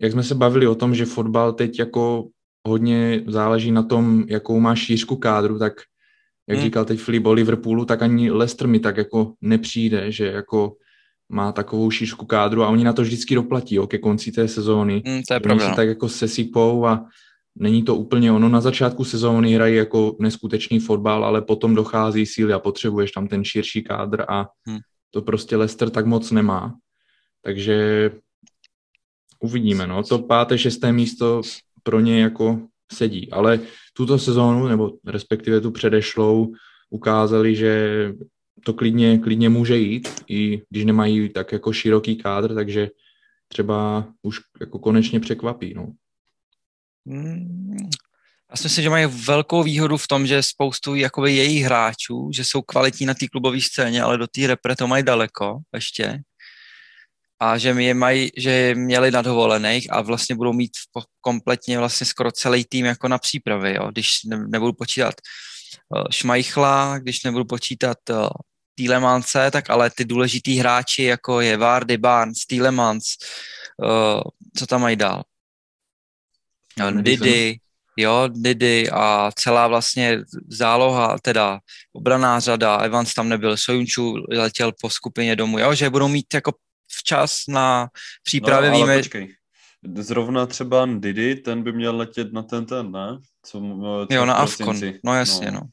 jak 0.00 0.12
jsme 0.12 0.22
se 0.22 0.34
bavili 0.34 0.66
o 0.66 0.74
tom, 0.74 0.94
že 0.94 1.04
fotbal 1.04 1.52
teď 1.52 1.78
jako 1.78 2.28
hodně 2.68 3.24
záleží 3.26 3.72
na 3.72 3.82
tom, 3.82 4.24
jakou 4.28 4.60
má 4.60 4.74
šířku 4.74 5.16
kádru, 5.16 5.58
tak 5.58 5.72
jak 6.48 6.58
hmm. 6.58 6.64
říkal 6.64 6.84
teď 6.84 7.00
Filip 7.00 7.26
o 7.26 7.32
Liverpoolu, 7.32 7.84
tak 7.84 8.02
ani 8.02 8.30
Leicester 8.30 8.66
mi 8.66 8.80
tak 8.80 8.96
jako 8.96 9.34
nepřijde, 9.40 10.12
že 10.12 10.26
jako 10.26 10.76
má 11.28 11.52
takovou 11.52 11.90
šířku 11.90 12.26
kádru 12.26 12.62
a 12.62 12.68
oni 12.68 12.84
na 12.84 12.92
to 12.92 13.02
vždycky 13.02 13.34
doplatí 13.34 13.74
jo, 13.74 13.86
ke 13.86 13.98
konci 13.98 14.32
té 14.32 14.48
sezóny. 14.48 15.02
Hmm, 15.06 15.22
to 15.28 15.34
je 15.34 15.40
pravda. 15.40 15.64
Oni 15.64 15.70
se 15.70 15.76
tak 15.76 15.88
jako 15.88 16.08
sesypou 16.08 16.86
a 16.86 17.04
není 17.56 17.82
to 17.82 17.96
úplně 17.96 18.32
ono. 18.32 18.48
Na 18.48 18.60
začátku 18.60 19.04
sezóny 19.04 19.54
hrají 19.54 19.76
jako 19.76 20.16
neskutečný 20.20 20.80
fotbal, 20.80 21.24
ale 21.24 21.42
potom 21.42 21.74
dochází 21.74 22.26
síly 22.26 22.52
a 22.52 22.58
potřebuješ 22.58 23.12
tam 23.12 23.28
ten 23.28 23.44
širší 23.44 23.82
kádr 23.82 24.24
a 24.28 24.46
hmm. 24.66 24.78
to 25.10 25.22
prostě 25.22 25.56
Leicester 25.56 25.90
tak 25.90 26.06
moc 26.06 26.30
nemá. 26.30 26.74
Takže 27.42 28.10
uvidíme, 29.40 29.86
no. 29.86 30.02
To 30.02 30.18
páté, 30.18 30.58
šesté 30.58 30.92
místo 30.92 31.42
pro 31.82 32.00
ně 32.00 32.22
jako 32.22 32.60
sedí, 32.92 33.30
ale 33.30 33.60
tuto 33.92 34.18
sezónu, 34.18 34.68
nebo 34.68 34.92
respektive 35.06 35.60
tu 35.60 35.70
předešlou, 35.70 36.52
ukázali, 36.90 37.56
že 37.56 38.12
to 38.64 38.72
klidně, 38.72 39.18
klidně 39.18 39.48
může 39.48 39.76
jít, 39.76 40.08
i 40.28 40.62
když 40.70 40.84
nemají 40.84 41.28
tak 41.28 41.52
jako 41.52 41.72
široký 41.72 42.16
kádr, 42.16 42.54
takže 42.54 42.88
třeba 43.48 44.08
už 44.22 44.40
jako 44.60 44.78
konečně 44.78 45.20
překvapí, 45.20 45.74
no. 45.74 45.92
Hmm. 47.06 47.88
Já 48.50 48.56
si 48.56 48.64
myslím, 48.64 48.82
že 48.82 48.90
mají 48.90 49.06
velkou 49.06 49.62
výhodu 49.62 49.96
v 49.96 50.08
tom, 50.08 50.26
že 50.26 50.42
spoustu 50.42 50.94
jakoby 50.94 51.36
jejich 51.36 51.64
hráčů, 51.64 52.30
že 52.34 52.44
jsou 52.44 52.62
kvalitní 52.62 53.06
na 53.06 53.14
té 53.14 53.28
klubové 53.28 53.60
scéně, 53.60 54.02
ale 54.02 54.18
do 54.18 54.26
té 54.26 54.46
repre 54.46 54.76
to 54.76 54.86
mají 54.86 55.02
daleko 55.02 55.58
ještě. 55.74 56.20
A 57.40 57.58
že 57.58 57.68
je 57.68 57.94
mají, 57.94 58.30
že 58.36 58.50
je 58.50 58.74
měli 58.74 59.10
na 59.10 59.22
dovolených 59.22 59.92
a 59.92 60.02
vlastně 60.02 60.36
budou 60.36 60.52
mít 60.52 60.72
kompletně 61.20 61.78
vlastně 61.78 62.06
skoro 62.06 62.32
celý 62.32 62.64
tým 62.64 62.84
jako 62.84 63.08
na 63.08 63.18
přípravy, 63.18 63.74
jo? 63.74 63.88
když 63.90 64.24
ne, 64.24 64.36
nebudu 64.48 64.72
počítat 64.72 65.14
uh, 65.88 66.04
Šmajchla, 66.10 66.98
když 66.98 67.24
nebudu 67.24 67.44
počítat 67.44 67.98
uh, 68.10 68.28
Týlemance, 68.74 69.50
tak 69.50 69.70
ale 69.70 69.90
ty 69.90 70.04
důležitý 70.04 70.56
hráči, 70.56 71.02
jako 71.02 71.40
je 71.40 71.56
Vardy, 71.56 71.96
Barnes, 71.96 72.38
Týlemans, 72.46 73.04
uh, 73.84 74.20
co 74.56 74.66
tam 74.66 74.80
mají 74.80 74.96
dál? 74.96 75.22
Didi, 77.02 77.60
jo, 77.96 78.28
Didi 78.32 78.90
a 78.92 79.30
celá 79.34 79.68
vlastně 79.68 80.18
záloha, 80.48 81.16
teda 81.22 81.58
obraná 81.92 82.40
řada, 82.40 82.76
Evans 82.76 83.14
tam 83.14 83.28
nebyl, 83.28 83.56
Sojunču 83.56 84.14
letěl 84.28 84.72
po 84.80 84.90
skupině 84.90 85.36
domů, 85.36 85.58
jo, 85.58 85.74
že 85.74 85.90
budou 85.90 86.08
mít 86.08 86.34
jako 86.34 86.52
včas 86.88 87.42
na 87.48 87.88
přípravě, 88.22 88.70
no, 88.70 88.76
víme... 88.76 88.96
Počkej. 88.96 89.34
Zrovna 89.94 90.46
třeba 90.46 90.88
Didi, 90.98 91.34
ten 91.34 91.62
by 91.62 91.72
měl 91.72 91.96
letět 91.96 92.32
na 92.32 92.42
ten 92.42 92.66
ten, 92.66 92.92
ne? 92.92 93.18
Co, 93.42 93.60
co 93.60 94.14
jo, 94.14 94.24
na 94.24 94.34
Avkon, 94.34 94.80
no 95.04 95.14
jasně, 95.14 95.50
no. 95.50 95.60
no. 95.60 95.66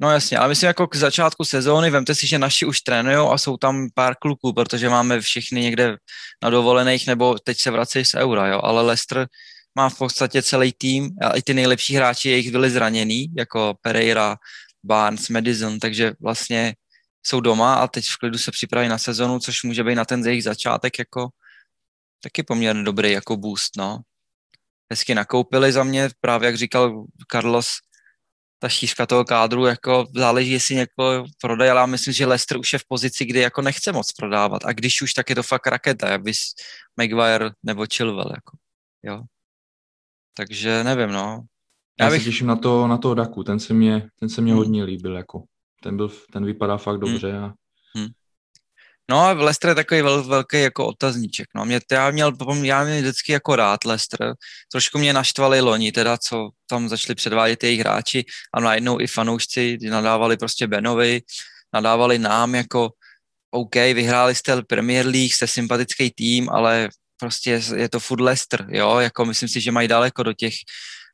No 0.00 0.10
jasně, 0.10 0.38
ale 0.38 0.48
myslím 0.48 0.66
jako 0.66 0.86
k 0.86 0.96
začátku 0.96 1.44
sezóny, 1.44 1.90
vemte 1.90 2.14
si, 2.14 2.26
že 2.26 2.38
naši 2.38 2.66
už 2.66 2.80
trénují 2.80 3.16
a 3.16 3.38
jsou 3.38 3.56
tam 3.56 3.88
pár 3.94 4.14
kluků, 4.20 4.52
protože 4.52 4.88
máme 4.88 5.20
všichni 5.20 5.60
někde 5.60 5.96
na 6.42 6.50
dovolených, 6.50 7.06
nebo 7.06 7.38
teď 7.38 7.60
se 7.60 7.70
vracejí 7.70 8.04
z 8.04 8.14
Eura, 8.14 8.46
jo, 8.46 8.60
ale 8.62 8.82
Leicester 8.82 9.26
má 9.74 9.88
v 9.88 9.98
podstatě 9.98 10.42
celý 10.42 10.72
tým 10.72 11.10
a 11.22 11.30
i 11.30 11.42
ty 11.42 11.54
nejlepší 11.54 11.94
hráči 11.94 12.28
jejich 12.28 12.52
byli 12.52 12.70
zranění, 12.70 13.26
jako 13.36 13.74
Pereira, 13.80 14.36
Barnes, 14.84 15.28
Madison, 15.28 15.78
takže 15.78 16.12
vlastně 16.20 16.74
jsou 17.26 17.40
doma 17.40 17.74
a 17.74 17.86
teď 17.88 18.06
v 18.08 18.16
klidu 18.16 18.38
se 18.38 18.50
připraví 18.50 18.88
na 18.88 18.98
sezonu, 18.98 19.38
což 19.38 19.62
může 19.62 19.84
být 19.84 19.94
na 19.94 20.04
ten 20.04 20.26
jejich 20.26 20.44
začátek 20.44 20.98
jako 20.98 21.28
taky 22.22 22.42
poměrně 22.42 22.84
dobrý 22.84 23.12
jako 23.12 23.36
boost, 23.36 23.76
no. 23.76 24.00
Hezky 24.90 25.14
nakoupili 25.14 25.72
za 25.72 25.84
mě, 25.84 26.08
právě 26.20 26.46
jak 26.46 26.56
říkal 26.56 27.04
Carlos, 27.32 27.66
ta 28.58 28.68
šířka 28.68 29.06
toho 29.06 29.24
kádru, 29.24 29.66
jako 29.66 30.06
záleží, 30.14 30.50
jestli 30.50 30.74
někoho 30.74 31.24
prodaje, 31.40 31.70
ale 31.70 31.80
já 31.80 31.86
myslím, 31.86 32.14
že 32.14 32.26
Leicester 32.26 32.58
už 32.58 32.72
je 32.72 32.78
v 32.78 32.84
pozici, 32.88 33.24
kdy 33.24 33.40
jako 33.40 33.62
nechce 33.62 33.92
moc 33.92 34.12
prodávat 34.12 34.64
a 34.64 34.72
když 34.72 35.02
už, 35.02 35.12
tak 35.12 35.28
je 35.30 35.34
to 35.34 35.42
fakt 35.42 35.66
raketa, 35.66 36.08
jak 36.08 36.22
bys 36.22 36.38
Maguire 36.96 37.50
nebo 37.62 37.86
Chilwell, 37.94 38.32
jako, 38.34 38.56
jo. 39.02 39.22
Takže 40.36 40.84
nevím, 40.84 41.10
no. 41.10 41.44
Já, 42.00 42.04
Já 42.04 42.10
bych... 42.10 42.22
se 42.22 42.24
těším 42.24 42.46
na 42.46 42.56
to, 42.56 42.86
na 42.86 42.98
to 42.98 43.14
Daku, 43.14 43.44
ten 43.44 43.60
se 43.60 43.74
mě, 43.74 44.08
ten 44.20 44.28
se 44.28 44.40
mě 44.40 44.52
hmm. 44.52 44.58
hodně 44.58 44.84
líbil, 44.84 45.16
jako. 45.16 45.44
Ten, 45.86 45.96
byl, 45.96 46.10
ten 46.32 46.44
vypadá 46.44 46.76
fakt 46.76 47.02
hmm. 47.02 47.12
dobře. 47.12 47.32
Hmm. 47.32 47.44
A... 47.44 47.54
Hmm. 47.96 48.08
No, 49.10 49.34
Leicester 49.34 49.68
je 49.68 49.74
takový 49.74 50.02
vel, 50.02 50.24
velký 50.24 50.60
jako 50.60 50.86
otazníček. 50.86 51.48
No. 51.54 51.64
Mě, 51.64 51.80
já, 51.92 52.10
měl, 52.10 52.32
já 52.62 52.84
měl 52.84 52.98
vždycky 52.98 53.32
jako 53.32 53.56
rád 53.56 53.84
Leicester. 53.84 54.34
Trošku 54.72 54.98
mě 54.98 55.12
naštvali 55.12 55.60
loni, 55.60 55.92
teda 55.92 56.18
co 56.18 56.50
tam 56.66 56.88
začali 56.88 57.14
předvádět 57.14 57.64
jejich 57.64 57.80
hráči 57.80 58.24
a 58.54 58.60
najednou 58.60 59.00
i 59.00 59.06
fanoušci 59.06 59.78
nadávali 59.90 60.36
prostě 60.36 60.66
Benovi, 60.66 61.20
nadávali 61.72 62.18
nám 62.18 62.54
jako 62.54 62.90
OK, 63.50 63.74
vyhráli 63.74 64.34
jste 64.34 64.62
Premier 64.62 65.06
League, 65.06 65.32
jste 65.32 65.46
sympatický 65.46 66.10
tým, 66.10 66.48
ale 66.50 66.88
prostě 67.16 67.60
je 67.76 67.88
to 67.88 68.00
furt 68.00 68.20
Leicester, 68.20 68.66
jo, 68.68 68.98
jako 68.98 69.24
myslím 69.24 69.48
si, 69.48 69.60
že 69.60 69.72
mají 69.72 69.88
daleko 69.88 70.22
do 70.22 70.32
těch 70.32 70.54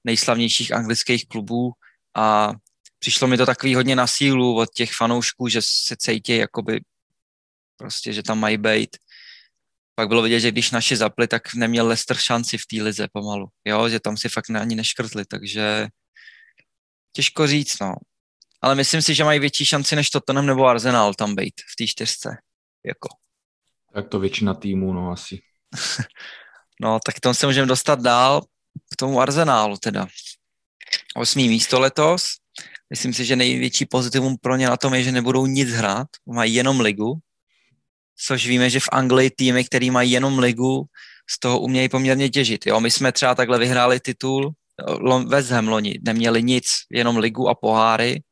nejslavnějších 0.04 0.72
anglických 0.72 1.28
klubů 1.28 1.72
a 2.16 2.52
přišlo 3.02 3.28
mi 3.28 3.36
to 3.36 3.46
takový 3.46 3.74
hodně 3.74 3.96
na 3.96 4.06
sílu 4.06 4.56
od 4.56 4.68
těch 4.74 4.92
fanoušků, 4.92 5.48
že 5.48 5.62
se 5.62 5.96
cítí 5.98 6.36
jakoby 6.36 6.80
prostě, 7.76 8.12
že 8.12 8.22
tam 8.22 8.38
mají 8.38 8.58
být. 8.58 8.96
Pak 9.94 10.08
bylo 10.08 10.22
vidět, 10.22 10.40
že 10.40 10.50
když 10.50 10.70
naši 10.70 10.96
zapli, 10.96 11.28
tak 11.28 11.54
neměl 11.54 11.86
Leicester 11.86 12.16
šanci 12.16 12.58
v 12.58 12.66
té 12.66 12.82
lize 12.82 13.08
pomalu, 13.12 13.48
jo, 13.64 13.88
že 13.88 14.00
tam 14.00 14.16
si 14.16 14.28
fakt 14.28 14.50
ani 14.50 14.74
neškrtli, 14.74 15.24
takže 15.24 15.88
těžko 17.12 17.46
říct, 17.46 17.80
no. 17.80 17.94
Ale 18.60 18.74
myslím 18.74 19.02
si, 19.02 19.14
že 19.14 19.24
mají 19.24 19.40
větší 19.40 19.66
šanci 19.66 19.96
než 19.96 20.10
Tottenham 20.10 20.46
nebo 20.46 20.66
Arsenal 20.66 21.14
tam 21.14 21.34
být 21.34 21.54
v 21.72 21.76
té 21.76 21.86
čtyřce, 21.86 22.36
jako. 22.86 23.08
Tak 23.94 24.08
to 24.08 24.18
většina 24.18 24.54
týmů, 24.54 24.92
no 24.92 25.10
asi. 25.10 25.42
no, 26.80 26.98
tak 27.06 27.20
tomu 27.20 27.34
se 27.34 27.46
můžeme 27.46 27.66
dostat 27.66 28.00
dál 28.00 28.42
k 28.92 28.96
tomu 28.96 29.20
Arsenálu 29.20 29.76
teda. 29.76 30.06
Osmý 31.16 31.48
místo 31.48 31.80
letos. 31.80 32.41
Myslím 32.92 33.14
si, 33.14 33.24
že 33.24 33.36
největší 33.36 33.86
pozitivum 33.86 34.36
pro 34.40 34.56
ně 34.56 34.66
na 34.66 34.76
tom 34.76 34.94
je, 34.94 35.02
že 35.02 35.12
nebudou 35.12 35.46
nic 35.46 35.70
hrát, 35.70 36.08
mají 36.26 36.54
jenom 36.54 36.80
ligu, 36.80 37.18
což 38.26 38.46
víme, 38.46 38.70
že 38.70 38.80
v 38.80 38.88
Anglii 38.92 39.30
týmy, 39.30 39.64
který 39.64 39.90
mají 39.90 40.10
jenom 40.10 40.38
ligu, 40.38 40.84
z 41.30 41.38
toho 41.40 41.60
umějí 41.60 41.88
poměrně 41.88 42.28
těžit. 42.28 42.66
Jo, 42.66 42.80
my 42.80 42.90
jsme 42.90 43.12
třeba 43.12 43.34
takhle 43.34 43.58
vyhráli 43.58 44.00
titul, 44.00 44.52
West 45.26 45.50
Ham 45.50 45.68
loni, 45.68 45.98
neměli 46.04 46.42
nic, 46.42 46.66
jenom 46.90 47.16
ligu 47.16 47.48
a 47.48 47.54
poháry 47.54 48.22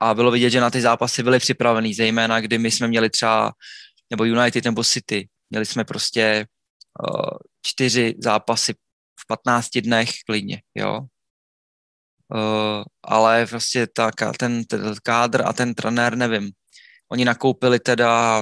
a 0.00 0.14
bylo 0.14 0.30
vidět, 0.30 0.50
že 0.50 0.60
na 0.60 0.70
ty 0.70 0.80
zápasy 0.80 1.22
byli 1.22 1.38
připravený, 1.38 1.94
zejména 1.94 2.40
kdy 2.40 2.58
my 2.58 2.70
jsme 2.70 2.88
měli 2.88 3.10
třeba, 3.10 3.52
nebo 4.10 4.24
United 4.24 4.64
nebo 4.64 4.84
City, 4.84 5.28
měli 5.50 5.66
jsme 5.66 5.84
prostě 5.84 6.46
uh, 7.02 7.38
čtyři 7.66 8.14
zápasy 8.18 8.74
v 9.20 9.26
15 9.26 9.68
dnech 9.78 10.10
klidně, 10.26 10.62
jo. 10.74 11.00
Uh, 12.34 12.82
ale 13.02 13.46
prostě 13.46 13.86
ta, 13.86 14.10
ten, 14.38 14.64
ten 14.64 14.94
kádr 15.02 15.42
a 15.46 15.52
ten 15.52 15.74
trenér, 15.74 16.16
nevím. 16.16 16.50
Oni 17.08 17.24
nakoupili 17.24 17.80
teda, 17.80 18.40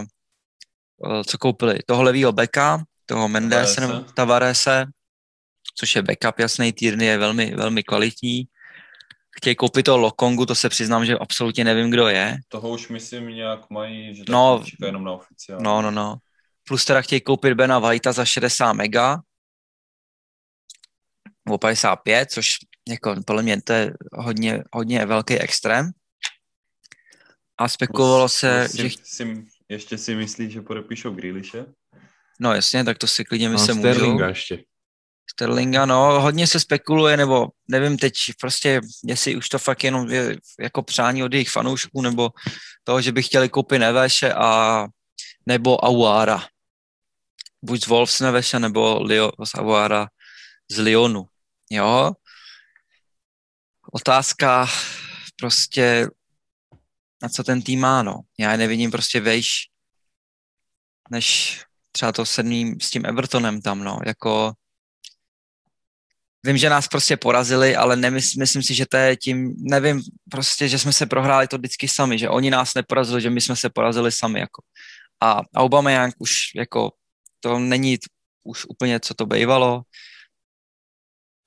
uh, 0.96 1.22
co 1.22 1.38
koupili? 1.38 1.78
Toho 1.86 2.02
levýho 2.02 2.32
beka, 2.32 2.84
toho 3.06 3.28
Mendese, 3.28 3.80
nebo 3.80 4.00
Tavarese, 4.00 4.86
což 5.78 5.96
je 5.96 6.02
backup 6.02 6.38
jasný, 6.38 6.72
Týrny 6.72 7.04
je 7.04 7.18
velmi, 7.18 7.54
velmi 7.54 7.82
kvalitní. 7.82 8.44
Chtějí 9.36 9.56
koupit 9.56 9.82
toho 9.82 9.98
Lokongu, 9.98 10.46
to 10.46 10.54
se 10.54 10.68
přiznám, 10.68 11.06
že 11.06 11.18
absolutně 11.18 11.64
nevím, 11.64 11.90
kdo 11.90 12.08
je. 12.08 12.36
Toho 12.48 12.68
už 12.68 12.88
myslím 12.88 13.28
nějak 13.28 13.70
mají, 13.70 14.14
že 14.14 14.22
no, 14.28 14.62
čeká 14.64 14.86
jenom 14.86 15.04
na 15.04 15.12
oficiální. 15.12 15.64
No, 15.64 15.82
no, 15.82 15.90
no. 15.90 16.16
Plus 16.68 16.84
teda 16.84 17.02
chtějí 17.02 17.20
koupit 17.20 17.54
Bena 17.54 17.78
Vajta 17.78 18.12
za 18.12 18.24
60 18.24 18.72
mega, 18.72 19.18
nebo 21.46 21.58
55, 21.58 22.30
což 22.30 22.56
jako 22.88 23.16
podle 23.26 23.42
mě 23.42 23.62
to 23.62 23.72
je 23.72 23.94
hodně, 24.12 24.64
hodně 24.72 25.06
velký 25.06 25.38
extrém. 25.38 25.90
A 27.58 27.68
spekulovalo 27.68 28.28
se, 28.28 28.68
si, 28.68 28.76
že... 28.76 28.96
Si, 29.04 29.44
ještě 29.68 29.98
si 29.98 30.14
myslí, 30.14 30.50
že 30.50 30.62
podepíšou 30.62 31.10
Grealishe? 31.10 31.66
No 32.40 32.54
jasně, 32.54 32.84
tak 32.84 32.98
to 32.98 33.06
si 33.06 33.24
klidně 33.24 33.48
no, 33.48 33.52
myslím 33.52 33.76
můžou. 33.76 33.90
Sterlinga 33.90 34.28
ještě. 34.28 34.64
Sterlinga, 35.30 35.86
no, 35.86 36.20
hodně 36.20 36.46
se 36.46 36.60
spekuluje, 36.60 37.16
nebo 37.16 37.48
nevím 37.68 37.98
teď 37.98 38.14
prostě, 38.40 38.80
jestli 39.06 39.36
už 39.36 39.48
to 39.48 39.58
fakt 39.58 39.84
jenom 39.84 40.10
je 40.10 40.36
jako 40.60 40.82
přání 40.82 41.24
od 41.24 41.32
jejich 41.32 41.50
fanoušků, 41.50 42.02
nebo 42.02 42.30
toho, 42.84 43.00
že 43.00 43.12
by 43.12 43.22
chtěli 43.22 43.48
koupit 43.48 43.78
Neveše 43.78 44.32
a 44.32 44.86
nebo 45.46 45.84
Aguara. 45.84 46.46
Buď 47.62 47.84
z 47.84 47.86
Wolves 47.86 48.20
Neveše, 48.20 48.58
nebo 48.58 49.02
Leo, 49.02 49.32
z 49.44 49.54
Aguara 49.54 50.08
z 50.70 50.78
Lyonu. 50.78 51.24
Jo? 51.70 52.12
Otázka 53.94 54.66
prostě, 55.36 56.08
na 57.22 57.28
co 57.28 57.44
ten 57.44 57.62
tým 57.62 57.80
má, 57.80 58.02
no. 58.02 58.20
Já 58.38 58.56
nevidím 58.56 58.90
prostě 58.90 59.20
vejš, 59.20 59.48
než 61.10 61.60
třeba 61.92 62.12
to 62.12 62.26
sedmým 62.26 62.80
s 62.80 62.90
tím 62.90 63.06
Evertonem 63.06 63.62
tam, 63.62 63.84
no. 63.84 63.98
Jako, 64.06 64.52
vím, 66.46 66.56
že 66.56 66.70
nás 66.70 66.88
prostě 66.88 67.16
porazili, 67.16 67.76
ale 67.76 67.96
nemysl, 67.96 68.38
myslím 68.38 68.62
si, 68.62 68.74
že 68.74 68.86
to 68.86 68.96
je 68.96 69.16
tím, 69.16 69.54
nevím, 69.58 70.02
prostě, 70.30 70.68
že 70.68 70.78
jsme 70.78 70.92
se 70.92 71.06
prohráli 71.06 71.48
to 71.48 71.58
vždycky 71.58 71.88
sami, 71.88 72.18
že 72.18 72.28
oni 72.28 72.50
nás 72.50 72.74
neporazili, 72.74 73.20
že 73.20 73.30
my 73.30 73.40
jsme 73.40 73.56
se 73.56 73.70
porazili 73.70 74.12
sami, 74.12 74.40
jako. 74.40 74.62
A 75.20 75.40
Aubameyang 75.56 76.14
už, 76.18 76.32
jako, 76.56 76.92
to 77.40 77.58
není 77.58 77.98
už 78.44 78.64
úplně, 78.64 79.00
co 79.00 79.14
to 79.14 79.26
bývalo, 79.26 79.82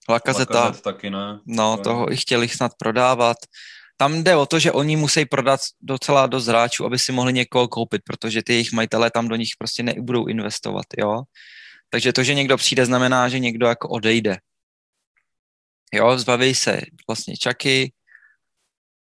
Lakazeta, 0.09 0.71
taky 0.71 1.09
ne. 1.09 1.39
No, 1.45 1.77
toho 1.77 2.11
i 2.11 2.17
chtěli 2.17 2.49
snad 2.49 2.71
prodávat. 2.79 3.37
Tam 3.97 4.23
jde 4.23 4.35
o 4.35 4.45
to, 4.45 4.59
že 4.59 4.71
oni 4.71 4.95
musí 4.95 5.25
prodat 5.25 5.59
docela 5.81 6.27
dost 6.27 6.47
hráčů, 6.47 6.85
aby 6.85 6.99
si 6.99 7.11
mohli 7.11 7.33
někoho 7.33 7.67
koupit, 7.67 8.01
protože 8.05 8.43
ty 8.43 8.53
jejich 8.53 8.71
majitelé 8.71 9.11
tam 9.11 9.27
do 9.27 9.35
nich 9.35 9.49
prostě 9.57 9.83
nebudou 9.83 10.27
investovat, 10.27 10.85
jo. 10.97 11.21
Takže 11.89 12.13
to, 12.13 12.23
že 12.23 12.33
někdo 12.33 12.57
přijde, 12.57 12.85
znamená, 12.85 13.29
že 13.29 13.39
někdo 13.39 13.67
jako 13.67 13.89
odejde. 13.89 14.37
Jo, 15.93 16.17
zbaví 16.17 16.55
se 16.55 16.81
vlastně 17.07 17.37
Čaky, 17.37 17.93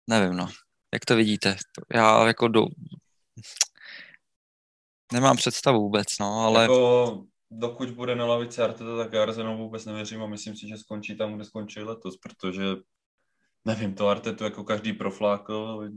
nevím, 0.06 0.36
no. 0.36 0.48
Jak 0.92 1.04
to 1.04 1.16
vidíte? 1.16 1.56
Já 1.94 2.26
jako 2.26 2.48
do... 2.48 2.66
Nemám 5.12 5.36
představu 5.36 5.80
vůbec, 5.80 6.06
no, 6.20 6.40
ale... 6.40 6.62
Jako 6.62 7.24
dokud 7.50 7.90
bude 7.90 8.16
na 8.16 8.26
lavici 8.26 8.62
Arteta, 8.62 8.96
tak 8.96 9.12
já 9.12 9.22
Arsenal 9.22 9.56
vůbec 9.56 9.84
nevěřím 9.84 10.22
a 10.22 10.26
myslím 10.26 10.56
si, 10.56 10.68
že 10.68 10.76
skončí 10.76 11.16
tam, 11.16 11.34
kde 11.34 11.44
skončí 11.44 11.80
letos, 11.80 12.16
protože 12.16 12.62
nevím, 13.64 13.94
to 13.94 14.08
Artetu 14.08 14.44
jako 14.44 14.64
každý 14.64 14.92
proflákl 14.92 15.90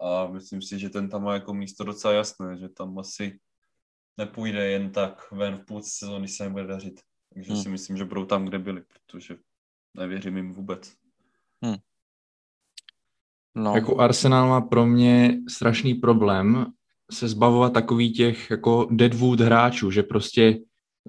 a 0.00 0.26
myslím 0.26 0.62
si, 0.62 0.78
že 0.78 0.88
ten 0.88 1.08
tam 1.08 1.22
má 1.22 1.34
jako 1.34 1.54
místo 1.54 1.84
docela 1.84 2.14
jasné, 2.14 2.56
že 2.56 2.68
tam 2.68 2.98
asi 2.98 3.38
nepůjde 4.16 4.70
jen 4.70 4.92
tak 4.92 5.32
ven 5.32 5.56
v 5.56 5.64
půl 5.64 5.82
sezóny 5.82 6.28
se 6.28 6.44
nebude 6.44 6.66
dařit. 6.66 7.00
Takže 7.34 7.52
hmm. 7.52 7.62
si 7.62 7.68
myslím, 7.68 7.96
že 7.96 8.04
budou 8.04 8.24
tam, 8.24 8.44
kde 8.44 8.58
byli, 8.58 8.82
protože 8.82 9.36
nevěřím 9.94 10.36
jim 10.36 10.52
vůbec. 10.52 10.94
Hmm. 11.62 11.76
No. 13.54 13.74
Jako 13.74 14.00
Arsenal 14.00 14.48
má 14.48 14.60
pro 14.60 14.86
mě 14.86 15.40
strašný 15.48 15.94
problém 15.94 16.66
se 17.12 17.28
zbavovat 17.28 17.72
takových 17.72 18.16
těch 18.16 18.50
jako 18.50 18.88
deadwood 18.90 19.40
hráčů, 19.40 19.90
že 19.90 20.02
prostě 20.02 20.58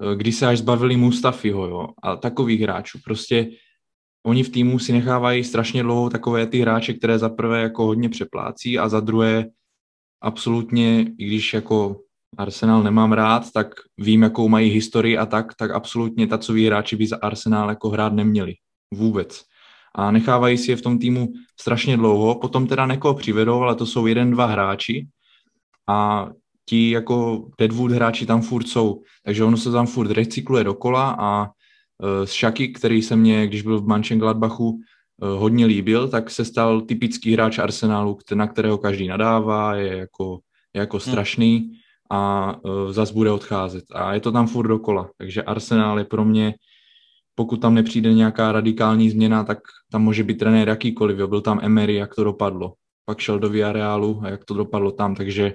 eh, 0.01 0.15
když 0.15 0.35
se 0.35 0.47
až 0.47 0.57
zbavili 0.57 0.97
Mustafiho, 0.97 1.67
jo, 1.67 1.87
a 2.03 2.15
takových 2.15 2.61
hráčů, 2.61 2.99
prostě 3.03 3.49
oni 4.25 4.43
v 4.43 4.49
týmu 4.49 4.79
si 4.79 4.93
nechávají 4.93 5.43
strašně 5.43 5.83
dlouho 5.83 6.09
takové 6.09 6.47
ty 6.47 6.59
hráče, 6.59 6.93
které 6.93 7.19
za 7.19 7.29
prvé 7.29 7.61
jako 7.61 7.85
hodně 7.85 8.09
přeplácí 8.09 8.79
a 8.79 8.89
za 8.89 8.99
druhé 8.99 9.45
absolutně, 10.21 11.01
i 11.17 11.25
když 11.25 11.53
jako 11.53 12.01
Arsenal 12.37 12.83
nemám 12.83 13.11
rád, 13.11 13.51
tak 13.51 13.67
vím, 13.97 14.21
jakou 14.23 14.47
mají 14.47 14.71
historii 14.71 15.17
a 15.17 15.25
tak, 15.25 15.53
tak 15.55 15.71
absolutně 15.71 16.27
tacoví 16.27 16.67
hráči 16.67 16.95
by 16.95 17.07
za 17.07 17.17
Arsenal 17.21 17.69
jako 17.69 17.89
hrát 17.89 18.13
neměli. 18.13 18.53
Vůbec. 18.93 19.43
A 19.95 20.11
nechávají 20.11 20.57
si 20.57 20.71
je 20.71 20.75
v 20.75 20.81
tom 20.81 20.99
týmu 20.99 21.33
strašně 21.59 21.97
dlouho, 21.97 22.35
potom 22.35 22.67
teda 22.67 22.85
někoho 22.85 23.13
přivedou, 23.13 23.61
ale 23.61 23.75
to 23.75 23.85
jsou 23.85 24.05
jeden, 24.05 24.31
dva 24.31 24.45
hráči, 24.45 25.07
a 25.87 26.29
ti 26.65 26.89
jako 26.89 27.47
Deadwood 27.59 27.91
hráči 27.91 28.25
tam 28.25 28.41
furt 28.41 28.67
jsou, 28.67 29.01
takže 29.25 29.43
ono 29.43 29.57
se 29.57 29.71
tam 29.71 29.87
furt 29.87 30.11
recykluje 30.11 30.63
dokola 30.63 31.15
a 31.19 31.43
uh, 31.43 32.25
z 32.25 32.31
Šaky, 32.31 32.67
který 32.67 33.01
se 33.01 33.15
mě, 33.15 33.47
když 33.47 33.61
byl 33.61 33.79
v 33.79 33.87
Mönchengladbachu, 33.87 34.69
uh, 34.69 34.79
hodně 35.21 35.65
líbil, 35.65 36.07
tak 36.07 36.29
se 36.29 36.45
stal 36.45 36.81
typický 36.81 37.33
hráč 37.33 37.59
Arsenálu, 37.59 38.17
na 38.35 38.47
kterého 38.47 38.77
každý 38.77 39.07
nadává, 39.07 39.75
je 39.75 39.97
jako, 39.97 40.39
je 40.73 40.79
jako 40.79 40.97
hmm. 40.97 41.11
strašný 41.11 41.71
a 42.11 42.55
uh, 42.63 42.91
zas 42.91 43.11
bude 43.11 43.31
odcházet. 43.31 43.83
A 43.93 44.13
je 44.13 44.19
to 44.19 44.31
tam 44.31 44.47
furt 44.47 44.67
dokola, 44.67 45.09
takže 45.17 45.43
Arsenál 45.43 45.99
je 45.99 46.05
pro 46.05 46.25
mě, 46.25 46.53
pokud 47.35 47.61
tam 47.61 47.73
nepřijde 47.73 48.13
nějaká 48.13 48.51
radikální 48.51 49.09
změna, 49.09 49.43
tak 49.43 49.59
tam 49.91 50.03
může 50.03 50.23
být 50.23 50.37
trenér 50.37 50.69
jakýkoliv. 50.69 51.19
Jo. 51.19 51.27
Byl 51.27 51.41
tam 51.41 51.59
Emery, 51.63 51.95
jak 51.95 52.15
to 52.15 52.23
dopadlo. 52.23 52.73
Pak 53.05 53.19
šel 53.19 53.39
do 53.39 53.49
Villarealu 53.49 54.21
a 54.23 54.29
jak 54.29 54.45
to 54.45 54.53
dopadlo 54.53 54.91
tam, 54.91 55.15
takže 55.15 55.53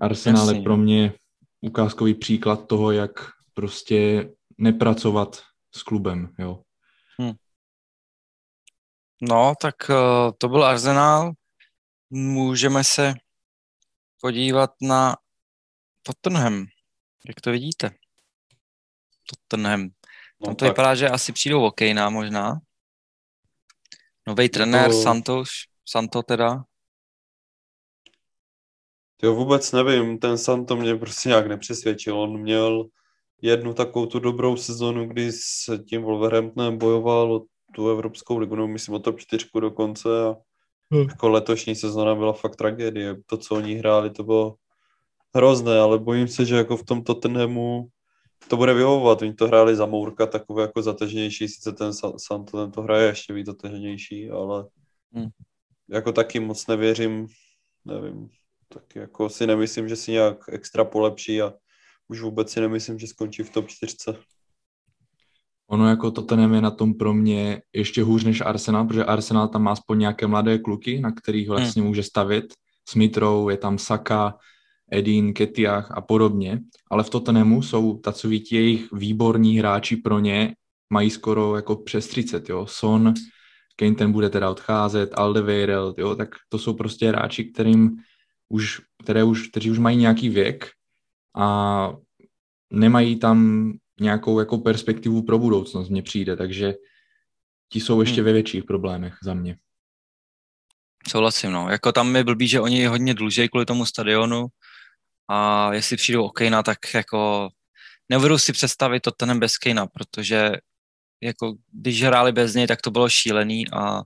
Arsenal 0.00 0.54
je 0.54 0.62
pro 0.62 0.76
mě 0.76 1.12
ukázkový 1.60 2.14
příklad 2.14 2.66
toho, 2.66 2.92
jak 2.92 3.10
prostě 3.54 4.30
nepracovat 4.58 5.42
s 5.74 5.82
klubem, 5.82 6.34
jo. 6.38 6.62
Hmm. 7.18 7.32
No, 9.22 9.54
tak 9.60 9.74
uh, 9.90 10.32
to 10.38 10.48
byl 10.48 10.64
Arsenal. 10.64 11.32
Můžeme 12.10 12.84
se 12.84 13.14
podívat 14.20 14.70
na 14.82 15.16
Tottenham. 16.02 16.66
Jak 17.28 17.40
to 17.40 17.50
vidíte? 17.50 17.90
Tottenham. 19.26 19.82
No, 20.40 20.46
Tam 20.46 20.56
to 20.56 20.64
tak. 20.64 20.68
vypadá, 20.72 20.94
že 20.94 21.08
asi 21.08 21.32
přijdou 21.32 21.64
OK 21.64 21.80
na 21.94 22.10
možná. 22.10 22.60
Nový 24.26 24.48
trenér 24.48 24.90
to... 24.90 25.02
Santos, 25.02 25.48
Santo 25.88 26.22
teda. 26.22 26.64
Jo, 29.22 29.34
vůbec 29.34 29.72
nevím, 29.72 30.18
ten 30.18 30.38
Santo 30.38 30.76
mě 30.76 30.96
prostě 30.96 31.28
nějak 31.28 31.46
nepřesvědčil. 31.46 32.18
On 32.18 32.40
měl 32.40 32.86
jednu 33.42 33.74
takovou 33.74 34.06
tu 34.06 34.18
dobrou 34.18 34.56
sezonu, 34.56 35.06
kdy 35.06 35.32
s 35.32 35.78
tím 35.88 36.02
Wolverhamptonem 36.02 36.78
bojoval 36.78 37.32
o 37.32 37.44
tu 37.74 37.88
Evropskou 37.88 38.38
ligu, 38.38 38.54
nebo 38.54 38.68
myslím 38.68 38.94
o 38.94 38.98
top 38.98 39.20
4 39.20 39.46
dokonce 39.60 40.08
a 40.26 40.36
hmm. 40.92 41.08
jako 41.08 41.28
letošní 41.28 41.74
sezona 41.74 42.14
byla 42.14 42.32
fakt 42.32 42.56
tragédie. 42.56 43.16
To, 43.26 43.36
co 43.36 43.54
oni 43.54 43.74
hráli, 43.74 44.10
to 44.10 44.24
bylo 44.24 44.54
hrozné, 45.34 45.78
ale 45.78 45.98
bojím 45.98 46.28
se, 46.28 46.44
že 46.44 46.56
jako 46.56 46.76
v 46.76 46.84
tom 46.84 47.04
Tottenhamu 47.04 47.88
to 48.48 48.56
bude 48.56 48.74
vyhovovat. 48.74 49.22
Oni 49.22 49.34
to 49.34 49.46
hráli 49.46 49.76
za 49.76 49.86
Mourka 49.86 50.26
takové 50.26 50.62
jako 50.62 50.82
zateženější, 50.82 51.48
sice 51.48 51.72
ten 51.72 51.92
Santo 52.16 52.58
ten 52.58 52.70
to 52.70 52.82
hraje 52.82 53.06
ještě 53.06 53.32
víc 53.32 53.46
zateženější, 53.46 54.30
ale 54.30 54.66
hmm. 55.12 55.28
jako 55.88 56.12
taky 56.12 56.40
moc 56.40 56.66
nevěřím, 56.66 57.26
nevím, 57.84 58.28
tak 58.68 58.96
jako 58.96 59.28
si 59.28 59.46
nemyslím, 59.46 59.88
že 59.88 59.96
si 59.96 60.12
nějak 60.12 60.36
extra 60.48 60.84
polepší 60.84 61.42
a 61.42 61.52
už 62.08 62.20
vůbec 62.20 62.50
si 62.50 62.60
nemyslím, 62.60 62.98
že 62.98 63.06
skončí 63.06 63.42
v 63.42 63.50
top 63.50 63.68
4. 63.68 63.96
Ono 65.66 65.88
jako 65.88 66.10
Tottenham 66.10 66.54
je 66.54 66.60
na 66.60 66.70
tom 66.70 66.94
pro 66.94 67.14
mě 67.14 67.62
ještě 67.72 68.02
hůř 68.02 68.24
než 68.24 68.40
Arsenal, 68.40 68.84
protože 68.84 69.04
Arsenal 69.04 69.48
tam 69.48 69.62
má 69.62 69.72
aspoň 69.72 69.98
nějaké 69.98 70.26
mladé 70.26 70.58
kluky, 70.58 71.00
na 71.00 71.12
kterých 71.12 71.48
hmm. 71.48 71.56
vlastně 71.56 71.82
hmm. 71.82 71.88
může 71.88 72.02
stavit. 72.02 72.44
S 72.88 72.94
Mitrou, 72.94 73.48
je 73.48 73.56
tam 73.56 73.78
Saka, 73.78 74.38
Edin, 74.92 75.34
Ketiach 75.34 75.90
a 75.90 76.00
podobně, 76.00 76.60
ale 76.90 77.02
v 77.02 77.10
Tottenhamu 77.10 77.62
jsou 77.62 77.98
takoví 77.98 78.40
ti 78.40 78.56
jejich 78.56 78.92
výborní 78.92 79.58
hráči 79.58 79.96
pro 79.96 80.18
ně, 80.18 80.54
mají 80.92 81.10
skoro 81.10 81.56
jako 81.56 81.76
přes 81.76 82.08
30, 82.08 82.48
jo. 82.48 82.66
Son, 82.66 83.14
Kane 83.76 83.94
ten 83.94 84.12
bude 84.12 84.30
teda 84.30 84.50
odcházet, 84.50 85.10
Aldeweireld, 85.14 85.98
jo, 85.98 86.16
tak 86.16 86.28
to 86.48 86.58
jsou 86.58 86.74
prostě 86.74 87.08
hráči, 87.08 87.44
kterým 87.44 87.96
už, 88.48 88.80
které 89.02 89.24
už, 89.24 89.48
kteří 89.48 89.70
už 89.70 89.78
mají 89.78 89.96
nějaký 89.96 90.28
věk 90.28 90.70
a 91.36 91.90
nemají 92.70 93.18
tam 93.18 93.72
nějakou 94.00 94.38
jako 94.38 94.58
perspektivu 94.58 95.22
pro 95.22 95.38
budoucnost, 95.38 95.88
mně 95.88 96.02
přijde, 96.02 96.36
takže 96.36 96.74
ti 97.68 97.80
jsou 97.80 98.00
ještě 98.00 98.20
hmm. 98.20 98.24
ve 98.24 98.32
větších 98.32 98.64
problémech 98.64 99.14
za 99.22 99.34
mě. 99.34 99.56
Souhlasím, 101.08 101.52
no. 101.52 101.68
Jako 101.68 101.92
tam 101.92 102.16
je 102.16 102.24
blbý, 102.24 102.48
že 102.48 102.60
oni 102.60 102.86
hodně 102.86 103.14
dlužejí 103.14 103.48
kvůli 103.48 103.66
tomu 103.66 103.86
stadionu 103.86 104.46
a 105.28 105.72
jestli 105.74 105.96
přijdou 105.96 106.24
o 106.24 106.30
Kejna, 106.30 106.62
tak 106.62 106.78
jako 106.94 107.48
neuvedu 108.08 108.38
si 108.38 108.52
představit 108.52 109.00
to 109.00 109.10
ten 109.10 109.40
bez 109.40 109.58
Kejna, 109.58 109.86
protože 109.86 110.52
jako 111.22 111.54
když 111.72 112.02
hráli 112.02 112.32
bez 112.32 112.54
něj, 112.54 112.66
tak 112.66 112.82
to 112.82 112.90
bylo 112.90 113.08
šílený 113.08 113.70
a 113.72 114.02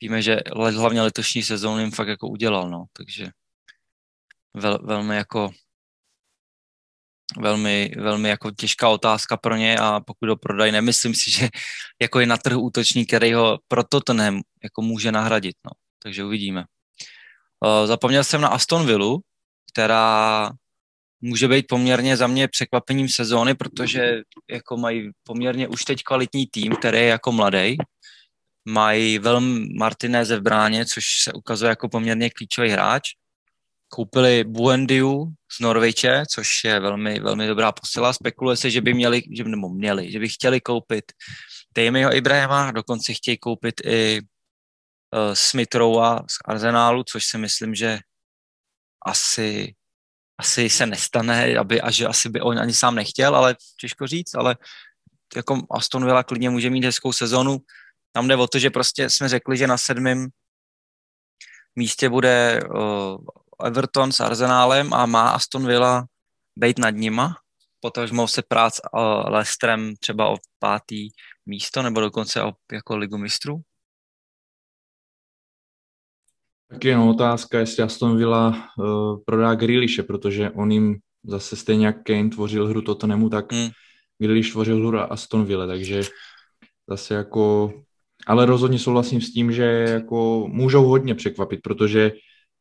víme, 0.00 0.22
že 0.22 0.40
hlavně 0.54 1.02
letošní 1.02 1.42
sezónu 1.42 1.80
jim 1.80 1.90
fakt 1.90 2.08
jako 2.08 2.28
udělal, 2.28 2.70
no, 2.70 2.84
takže 2.92 3.28
vel, 4.54 4.78
velmi 4.82 5.16
jako 5.16 5.50
velmi, 7.38 7.92
velmi 7.96 8.28
jako 8.28 8.50
těžká 8.50 8.88
otázka 8.88 9.36
pro 9.36 9.56
ně 9.56 9.76
a 9.78 10.00
pokud 10.00 10.28
ho 10.28 10.36
prodají, 10.36 10.72
nemyslím 10.72 11.14
si, 11.14 11.30
že 11.30 11.48
jako 12.02 12.20
je 12.20 12.26
na 12.26 12.36
trhu 12.36 12.60
útočník, 12.60 13.08
který 13.08 13.32
ho 13.32 13.58
pro 13.68 13.84
Tottenham 13.84 14.40
jako 14.62 14.82
může 14.82 15.12
nahradit, 15.12 15.56
no. 15.64 15.70
takže 16.02 16.24
uvidíme. 16.24 16.64
Uh, 17.64 17.86
zapomněl 17.86 18.24
jsem 18.24 18.40
na 18.40 18.48
Aston 18.48 18.86
Villa, 18.86 19.18
která 19.72 20.50
může 21.20 21.48
být 21.48 21.66
poměrně 21.68 22.16
za 22.16 22.26
mě 22.26 22.48
překvapením 22.48 23.08
sezóny, 23.08 23.54
protože 23.54 24.20
jako 24.50 24.76
mají 24.76 25.10
poměrně 25.22 25.68
už 25.68 25.84
teď 25.84 26.02
kvalitní 26.02 26.46
tým, 26.46 26.76
který 26.76 26.98
je 26.98 27.06
jako 27.06 27.32
mladý. 27.32 27.76
Mají 28.68 29.18
velmi 29.18 29.66
Martineze 29.78 30.36
v 30.36 30.42
bráně, 30.42 30.86
což 30.86 31.04
se 31.22 31.32
ukazuje 31.32 31.68
jako 31.68 31.88
poměrně 31.88 32.30
klíčový 32.30 32.68
hráč. 32.68 33.02
Koupili 33.92 34.44
Buendiu 34.44 35.26
z 35.52 35.60
Norviče, 35.60 36.22
což 36.30 36.64
je 36.64 36.80
velmi, 36.80 37.20
velmi 37.20 37.46
dobrá 37.46 37.72
posila. 37.72 38.12
Spekuluje 38.12 38.56
se, 38.56 38.70
že 38.70 38.80
by 38.80 38.94
měli, 38.94 39.22
že, 39.36 39.44
nebo 39.44 39.68
měli, 39.68 40.12
že 40.12 40.18
by 40.18 40.28
chtěli 40.28 40.60
koupit 40.60 41.12
Tejmiho 41.72 42.14
Ibrahima, 42.16 42.70
dokonce 42.70 43.14
chtějí 43.14 43.38
koupit 43.38 43.80
i 43.84 44.20
uh, 44.20 45.34
Smithrowa 45.34 46.18
z 46.18 46.38
Arsenálu, 46.44 47.04
což 47.04 47.24
si 47.24 47.38
myslím, 47.38 47.74
že 47.74 47.98
asi, 49.06 49.74
asi 50.38 50.70
se 50.70 50.86
nestane, 50.86 51.58
aby, 51.58 51.80
a 51.80 51.90
že 51.90 52.06
asi 52.06 52.28
by 52.28 52.40
on 52.40 52.58
ani 52.58 52.74
sám 52.74 52.94
nechtěl, 52.94 53.36
ale 53.36 53.56
těžko 53.80 54.06
říct, 54.06 54.34
ale 54.34 54.56
jako 55.36 55.66
Aston 55.70 56.04
Villa 56.04 56.22
klidně 56.22 56.50
může 56.50 56.70
mít 56.70 56.84
hezkou 56.84 57.12
sezonu. 57.12 57.58
Tam 58.12 58.28
jde 58.28 58.36
o 58.36 58.46
to, 58.46 58.58
že 58.58 58.70
prostě 58.70 59.10
jsme 59.10 59.28
řekli, 59.28 59.56
že 59.56 59.66
na 59.66 59.78
sedmém 59.78 60.28
místě 61.76 62.08
bude 62.08 62.60
uh, 62.74 63.16
Everton 63.64 64.12
s 64.12 64.20
Arsenálem 64.20 64.94
a 64.94 65.06
má 65.06 65.30
Aston 65.30 65.66
Villa 65.66 66.06
být 66.56 66.78
nad 66.78 66.90
nima, 66.90 67.36
potažmo 67.80 68.28
se 68.28 68.42
prát 68.48 68.74
s 68.74 68.80
uh, 68.92 69.00
Leicesterem 69.30 69.94
třeba 69.96 70.28
o 70.28 70.36
pátý 70.58 71.08
místo 71.46 71.82
nebo 71.82 72.00
dokonce 72.00 72.42
o 72.42 72.52
jako 72.72 72.96
ligu 72.96 73.18
mistrů? 73.18 73.60
Tak 76.70 76.84
jen 76.84 76.98
otázka, 76.98 77.58
jestli 77.58 77.82
Aston 77.82 78.16
Villa 78.16 78.48
uh, 78.78 79.18
prodá 79.26 79.54
Grealishe, 79.54 80.02
protože 80.02 80.50
on 80.50 80.70
jim 80.70 80.98
zase 81.24 81.56
stejně 81.56 81.86
jak 81.86 82.02
Kane 82.02 82.28
tvořil 82.28 82.68
hru 82.68 82.82
Tottenhamu, 82.82 83.28
tak 83.28 83.52
hmm. 83.52 83.70
Grealish 84.18 84.52
tvořil 84.52 84.88
hru 84.88 84.98
Aston 84.98 85.44
Villa, 85.44 85.66
takže 85.66 86.02
zase 86.88 87.14
jako... 87.14 87.72
Ale 88.26 88.46
rozhodně 88.46 88.78
souhlasím 88.78 89.20
s 89.20 89.32
tím, 89.32 89.52
že 89.52 89.64
jako 89.64 90.46
můžou 90.48 90.84
hodně 90.84 91.14
překvapit, 91.14 91.60
protože 91.62 92.12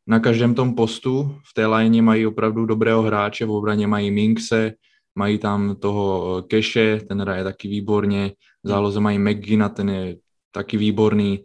na 0.10 0.20
každém 0.20 0.56
tom 0.56 0.76
postu 0.76 1.40
v 1.50 1.54
té 1.54 1.66
lajně 1.66 2.02
mají 2.02 2.28
opravdu 2.28 2.66
dobrého 2.66 3.02
hráče, 3.02 3.46
v 3.46 3.52
obraně 3.52 3.88
mají 3.88 4.12
Minkse, 4.12 4.74
mají 5.16 5.38
tam 5.38 5.76
toho 5.76 6.42
Keše, 6.44 7.00
ten 7.08 7.22
hraje 7.22 7.44
taky 7.44 7.68
výborně, 7.68 8.32
v 8.64 8.68
záloze 8.68 9.00
mají 9.00 9.20
McGina, 9.20 9.70
ten 9.70 9.90
je 9.90 10.18
taky 10.52 10.78
výborný, 10.78 11.44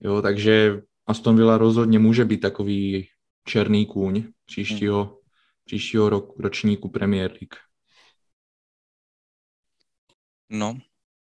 jo, 0.00 0.22
takže 0.22 0.82
Aston 1.06 1.36
Villa 1.36 1.58
rozhodně 1.58 1.98
může 1.98 2.24
být 2.24 2.40
takový 2.40 3.08
černý 3.44 3.86
kůň 3.86 4.24
příštího, 4.46 5.18
příštího 5.64 6.08
rok, 6.08 6.38
ročníku 6.38 6.88
Premier 6.88 7.30
League. 7.30 7.54
No, 10.50 10.78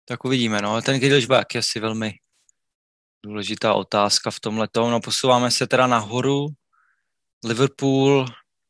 tak 0.05 0.25
uvidíme. 0.25 0.61
No. 0.61 0.81
Ten 0.81 0.99
Gilsback 0.99 1.55
je 1.55 1.59
asi 1.59 1.79
velmi 1.79 2.13
důležitá 3.25 3.73
otázka 3.73 4.31
v 4.31 4.39
tomhle. 4.39 4.67
No, 4.75 4.99
posouváme 4.99 5.51
se 5.51 5.67
teda 5.67 5.87
nahoru. 5.87 6.47
Liverpool, 7.45 8.25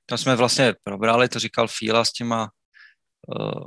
tam 0.06 0.18
jsme 0.18 0.36
vlastně 0.36 0.74
probrali, 0.84 1.30
to 1.30 1.40
říkal 1.40 1.68
Fila 1.68 2.06
s 2.06 2.12
těma 2.12 2.50
uh, 3.40 3.66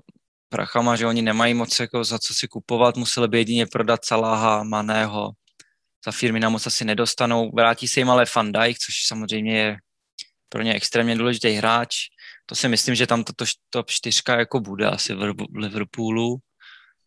prachama, 0.48 0.96
že 0.96 1.06
oni 1.06 1.22
nemají 1.22 1.54
moc 1.54 1.80
jako 1.80 2.04
za 2.04 2.18
co 2.18 2.34
si 2.34 2.48
kupovat, 2.48 2.96
museli 2.96 3.28
by 3.28 3.38
jedině 3.38 3.66
prodat 3.66 4.04
Salaha, 4.04 4.62
Maného, 4.62 5.30
za 6.06 6.12
firmy 6.12 6.40
na 6.40 6.48
moc 6.48 6.66
asi 6.66 6.84
nedostanou. 6.84 7.50
Vrátí 7.50 7.88
se 7.88 8.00
jim 8.00 8.10
ale 8.10 8.24
Van 8.36 8.52
Dijk, 8.52 8.78
což 8.78 8.94
samozřejmě 9.06 9.58
je 9.58 9.76
pro 10.48 10.62
ně 10.62 10.74
extrémně 10.74 11.16
důležitý 11.16 11.50
hráč. 11.50 11.96
To 12.46 12.54
si 12.54 12.68
myslím, 12.68 12.94
že 12.94 13.06
tam 13.06 13.24
tato 13.24 13.44
top 13.70 13.90
čtyřka 13.90 14.38
jako 14.38 14.60
bude 14.60 14.86
asi 14.86 15.14
v 15.14 15.34
Liverpoolu. 15.54 16.36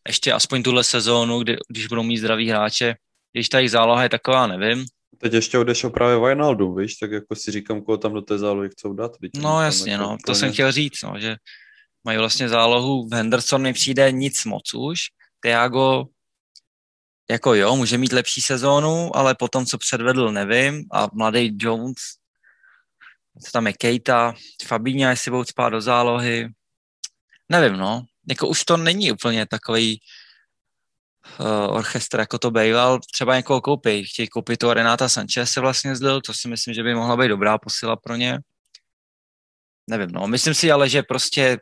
Ještě 0.07 0.33
aspoň 0.33 0.63
tuhle 0.63 0.83
sezónu, 0.83 1.39
kdy, 1.39 1.57
když 1.69 1.87
budou 1.87 2.03
mít 2.03 2.17
zdraví 2.17 2.49
hráče. 2.49 2.95
Když 3.31 3.49
ta 3.49 3.57
jejich 3.57 3.71
záloha 3.71 4.03
je 4.03 4.09
taková, 4.09 4.47
nevím. 4.47 4.85
Teď 5.17 5.33
ještě 5.33 5.57
odešel 5.57 5.89
právě 5.89 6.19
Wijnaldum, 6.19 6.77
víš, 6.77 6.95
tak 6.95 7.11
jako 7.11 7.35
si 7.35 7.51
říkám, 7.51 7.81
koho 7.81 7.97
tam 7.97 8.13
do 8.13 8.21
té 8.21 8.37
zálohy 8.37 8.69
chcou 8.69 8.93
dát. 8.93 9.17
Teď 9.21 9.31
no 9.37 9.61
jasně, 9.61 9.91
jako 9.91 10.03
no, 10.03 10.17
to 10.25 10.35
jsem 10.35 10.53
chtěl 10.53 10.71
říct, 10.71 11.03
no, 11.03 11.13
že 11.19 11.35
mají 12.03 12.17
vlastně 12.17 12.49
zálohu, 12.49 13.09
Henderson 13.13 13.61
mi 13.61 13.73
přijde 13.73 14.11
nic 14.11 14.45
moc 14.45 14.73
už, 14.73 14.99
Thiago 15.39 16.05
jako 17.31 17.53
jo, 17.53 17.75
může 17.75 17.97
mít 17.97 18.13
lepší 18.13 18.41
sezónu, 18.41 19.15
ale 19.15 19.35
potom, 19.35 19.65
co 19.65 19.77
předvedl, 19.77 20.31
nevím. 20.31 20.85
A 20.91 21.07
mladý 21.13 21.57
Jones, 21.59 21.97
co 23.45 23.51
tam 23.51 23.67
je 23.67 23.73
Kejta, 23.73 24.33
Fabíňa, 24.65 25.09
jestli 25.09 25.31
budou 25.31 25.43
spát 25.43 25.69
do 25.69 25.81
zálohy. 25.81 26.49
Nevím, 27.49 27.77
no. 27.77 28.05
Jako 28.29 28.47
už 28.47 28.63
to 28.63 28.77
není 28.77 29.11
úplně 29.11 29.45
takový 29.45 30.01
orchestr, 31.69 32.19
jako 32.19 32.37
to 32.37 32.51
býval. 32.51 32.99
Třeba 33.13 33.35
někoho 33.35 33.61
koupí. 33.61 34.03
Chtějí 34.05 34.27
koupit 34.27 34.57
toho 34.57 34.73
Renáta 34.73 35.09
Sanchez 35.09 35.51
se 35.51 35.61
vlastně 35.61 35.95
zlil, 35.95 36.21
to 36.21 36.33
si 36.33 36.47
myslím, 36.47 36.73
že 36.73 36.83
by 36.83 36.95
mohla 36.95 37.17
být 37.17 37.27
dobrá 37.27 37.57
posila 37.57 37.95
pro 37.95 38.15
ně. 38.15 38.39
Nevím, 39.87 40.09
no. 40.11 40.27
Myslím 40.27 40.53
si 40.53 40.71
ale, 40.71 40.89
že 40.89 41.03
prostě 41.03 41.57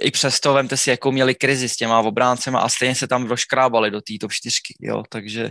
i 0.00 0.10
přesto 0.10 0.54
vemte 0.54 0.76
si, 0.76 0.90
jakou 0.90 1.12
měli 1.12 1.34
krizi 1.34 1.68
s 1.68 1.76
těma 1.76 2.00
obráncema 2.00 2.60
a 2.60 2.68
stejně 2.68 2.94
se 2.94 3.08
tam 3.08 3.28
doškrábali 3.28 3.90
do 3.90 4.00
té 4.00 4.14
top 4.20 4.32
čtyřky, 4.32 4.74
jo, 4.80 5.02
takže 5.08 5.50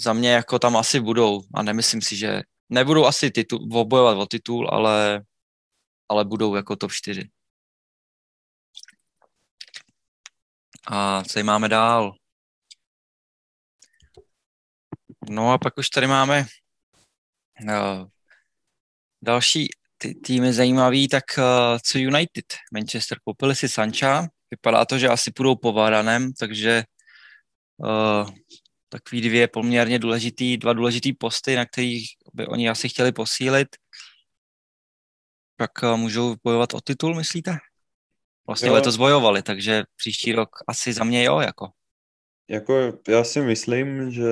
za 0.00 0.12
mě 0.12 0.30
jako 0.30 0.58
tam 0.58 0.76
asi 0.76 1.00
budou 1.00 1.42
a 1.54 1.62
nemyslím 1.62 2.02
si, 2.02 2.16
že 2.16 2.42
nebudou 2.68 3.06
asi 3.06 3.30
titul, 3.30 3.68
obojovat 3.72 4.18
o 4.18 4.26
titul, 4.26 4.68
ale, 4.72 5.22
ale 6.08 6.24
budou 6.24 6.54
jako 6.54 6.76
top 6.76 6.92
4. 6.92 7.30
A 10.86 11.22
co 11.24 11.44
máme 11.44 11.68
dál? 11.68 12.14
No 15.30 15.52
a 15.52 15.58
pak 15.58 15.78
už 15.78 15.88
tady 15.88 16.06
máme 16.06 16.46
uh, 17.64 18.08
další 19.22 19.68
ty 19.98 20.14
týmy 20.14 20.52
zajímavý, 20.52 21.08
tak 21.08 21.24
uh, 21.38 21.78
co 21.82 21.98
United? 21.98 22.44
Manchester 22.72 23.18
koupili 23.24 23.56
si 23.56 23.68
Sancha, 23.68 24.28
vypadá 24.50 24.84
to, 24.84 24.98
že 24.98 25.08
asi 25.08 25.30
půjdou 25.30 25.56
po 25.56 25.72
Varanem, 25.72 26.32
takže 26.32 26.84
uh, 27.76 28.30
takový 28.88 29.20
dvě 29.20 29.48
poměrně 29.48 29.98
důležitý, 29.98 30.56
dva 30.56 30.72
důležitý 30.72 31.12
posty, 31.12 31.56
na 31.56 31.66
kterých 31.66 32.10
by 32.34 32.46
oni 32.46 32.68
asi 32.68 32.88
chtěli 32.88 33.12
posílit. 33.12 33.68
Tak 35.56 35.70
uh, 35.82 35.96
můžou 35.96 36.36
bojovat 36.44 36.74
o 36.74 36.80
titul, 36.80 37.14
myslíte? 37.14 37.58
Vlastně 38.46 38.68
jo. 38.68 38.74
letos 38.74 38.96
bojovali, 38.96 39.42
takže 39.42 39.84
příští 39.96 40.32
rok 40.32 40.48
asi 40.68 40.92
za 40.92 41.04
mě 41.04 41.24
jo, 41.24 41.40
jako. 41.40 41.68
Jako 42.50 42.98
já 43.08 43.24
si 43.24 43.40
myslím, 43.40 44.10
že 44.10 44.28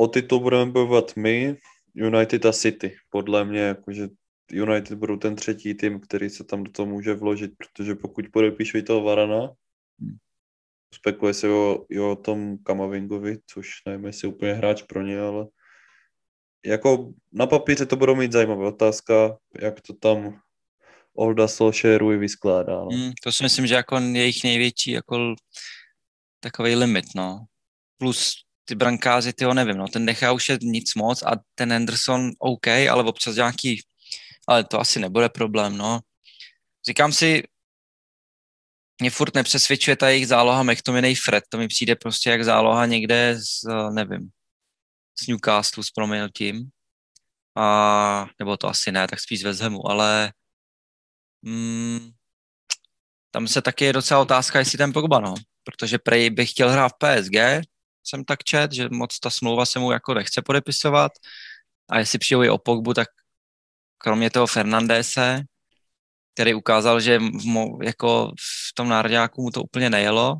o 0.00 0.08
titul 0.08 0.40
budeme 0.40 0.72
bojovat 0.72 1.16
my, 1.16 1.56
United 1.94 2.46
a 2.46 2.52
City. 2.52 2.96
Podle 3.10 3.44
mě, 3.44 3.60
jakože 3.60 4.08
United 4.52 4.98
budou 4.98 5.16
ten 5.16 5.36
třetí 5.36 5.74
tým, 5.74 6.00
který 6.00 6.30
se 6.30 6.44
tam 6.44 6.64
do 6.64 6.70
toho 6.72 6.86
může 6.86 7.14
vložit, 7.14 7.52
protože 7.56 7.94
pokud 7.94 8.24
podepíšu 8.32 8.82
toho 8.82 9.02
Varana, 9.02 9.52
hmm. 10.00 10.16
spekuluje 10.94 11.34
se 11.34 11.48
o, 11.48 11.86
i 11.88 12.00
o 12.00 12.16
tom 12.16 12.58
Kamavingovi, 12.58 13.38
což 13.46 13.68
nevím, 13.86 14.06
jestli 14.06 14.28
úplně 14.28 14.52
hráč 14.54 14.82
pro 14.82 15.02
ně, 15.02 15.20
ale 15.20 15.46
jako 16.66 17.12
na 17.32 17.46
papíře 17.46 17.86
to 17.86 17.96
budou 17.96 18.14
mít 18.14 18.32
zajímavá 18.32 18.68
otázka, 18.68 19.36
jak 19.60 19.80
to 19.80 19.94
tam 19.94 20.40
Olda 21.14 21.48
Solskjaeru 21.48 22.18
vyskládá. 22.18 22.72
No. 22.72 22.88
Hmm, 22.92 23.12
to 23.22 23.32
si 23.32 23.42
myslím, 23.42 23.66
že 23.66 23.74
jako 23.74 23.98
jejich 23.98 24.44
největší 24.44 24.90
jako 24.90 25.34
takový 26.40 26.74
limit, 26.74 27.04
no. 27.16 27.44
Plus 27.98 28.49
ty 28.64 28.74
brankáři, 28.74 29.32
ty 29.32 29.44
ho 29.44 29.54
nevím, 29.54 29.76
no, 29.76 29.88
ten 29.88 30.04
nechá 30.04 30.32
už 30.32 30.48
je 30.48 30.58
nic 30.62 30.94
moc 30.94 31.22
a 31.22 31.30
ten 31.54 31.72
Anderson 31.72 32.30
OK, 32.38 32.68
ale 32.68 33.04
občas 33.04 33.36
nějaký, 33.36 33.82
ale 34.48 34.64
to 34.64 34.80
asi 34.80 35.00
nebude 35.00 35.28
problém, 35.28 35.76
no. 35.76 36.00
Říkám 36.86 37.12
si, 37.12 37.42
mě 39.00 39.10
furt 39.10 39.34
nepřesvědčuje 39.34 39.96
ta 39.96 40.08
jejich 40.08 40.28
záloha 40.28 40.62
McTominay 40.62 41.14
Fred, 41.14 41.44
to 41.48 41.58
mi 41.58 41.68
přijde 41.68 41.96
prostě 41.96 42.30
jak 42.30 42.44
záloha 42.44 42.86
někde 42.86 43.36
z, 43.38 43.68
nevím, 43.92 44.30
z 45.22 45.26
Newcastle 45.26 45.84
s 45.84 45.90
proměnutím. 45.90 46.70
A, 47.56 48.26
nebo 48.38 48.56
to 48.56 48.68
asi 48.68 48.92
ne, 48.92 49.08
tak 49.08 49.20
spíš 49.20 49.40
z 49.40 49.60
Hamu, 49.60 49.90
ale 49.90 50.32
mm, 51.42 52.10
tam 53.30 53.48
se 53.48 53.62
taky 53.62 53.84
je 53.84 53.92
docela 53.92 54.20
otázka, 54.20 54.58
jestli 54.58 54.78
ten 54.78 54.92
Pogba, 54.92 55.20
no. 55.20 55.34
Protože 55.64 55.98
Prej 55.98 56.30
bych 56.30 56.50
chtěl 56.50 56.70
hrát 56.70 56.92
v 56.92 56.96
PSG, 56.98 57.68
jsem 58.04 58.24
tak 58.24 58.44
čet, 58.44 58.72
že 58.72 58.88
moc 58.92 59.18
ta 59.18 59.30
smlouva 59.30 59.66
se 59.66 59.78
mu 59.78 59.92
jako 59.92 60.14
nechce 60.14 60.42
podepisovat 60.42 61.12
a 61.90 61.98
jestli 61.98 62.18
přijou 62.18 62.42
i 62.42 62.50
o 62.50 62.58
Pogbu, 62.58 62.94
tak 62.94 63.08
kromě 63.98 64.30
toho 64.30 64.46
Fernandese, 64.46 65.42
který 66.34 66.54
ukázal, 66.54 67.00
že 67.00 67.18
v, 67.18 67.44
mo, 67.44 67.78
jako 67.82 68.32
v 68.40 68.74
tom 68.74 68.88
národňáku 68.88 69.42
mu 69.42 69.50
to 69.50 69.62
úplně 69.62 69.90
nejelo. 69.90 70.36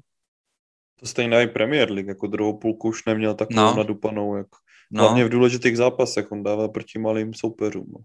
To 1.01 1.07
stejná 1.07 1.41
i 1.41 1.47
Premier 1.47 1.91
League, 1.91 2.09
jako 2.09 2.27
druhou 2.27 2.59
půlku 2.59 2.89
už 2.89 3.05
neměl 3.05 3.35
takovou 3.35 3.61
no. 3.61 3.75
nadupanou, 3.77 4.37
jak 4.37 4.47
no. 4.91 5.03
hlavně 5.03 5.25
v 5.25 5.29
důležitých 5.29 5.77
zápasech, 5.77 6.33
on 6.33 6.43
dává 6.43 6.69
proti 6.69 6.99
malým 6.99 7.35
soupeřům. 7.35 7.87
No. 7.93 8.01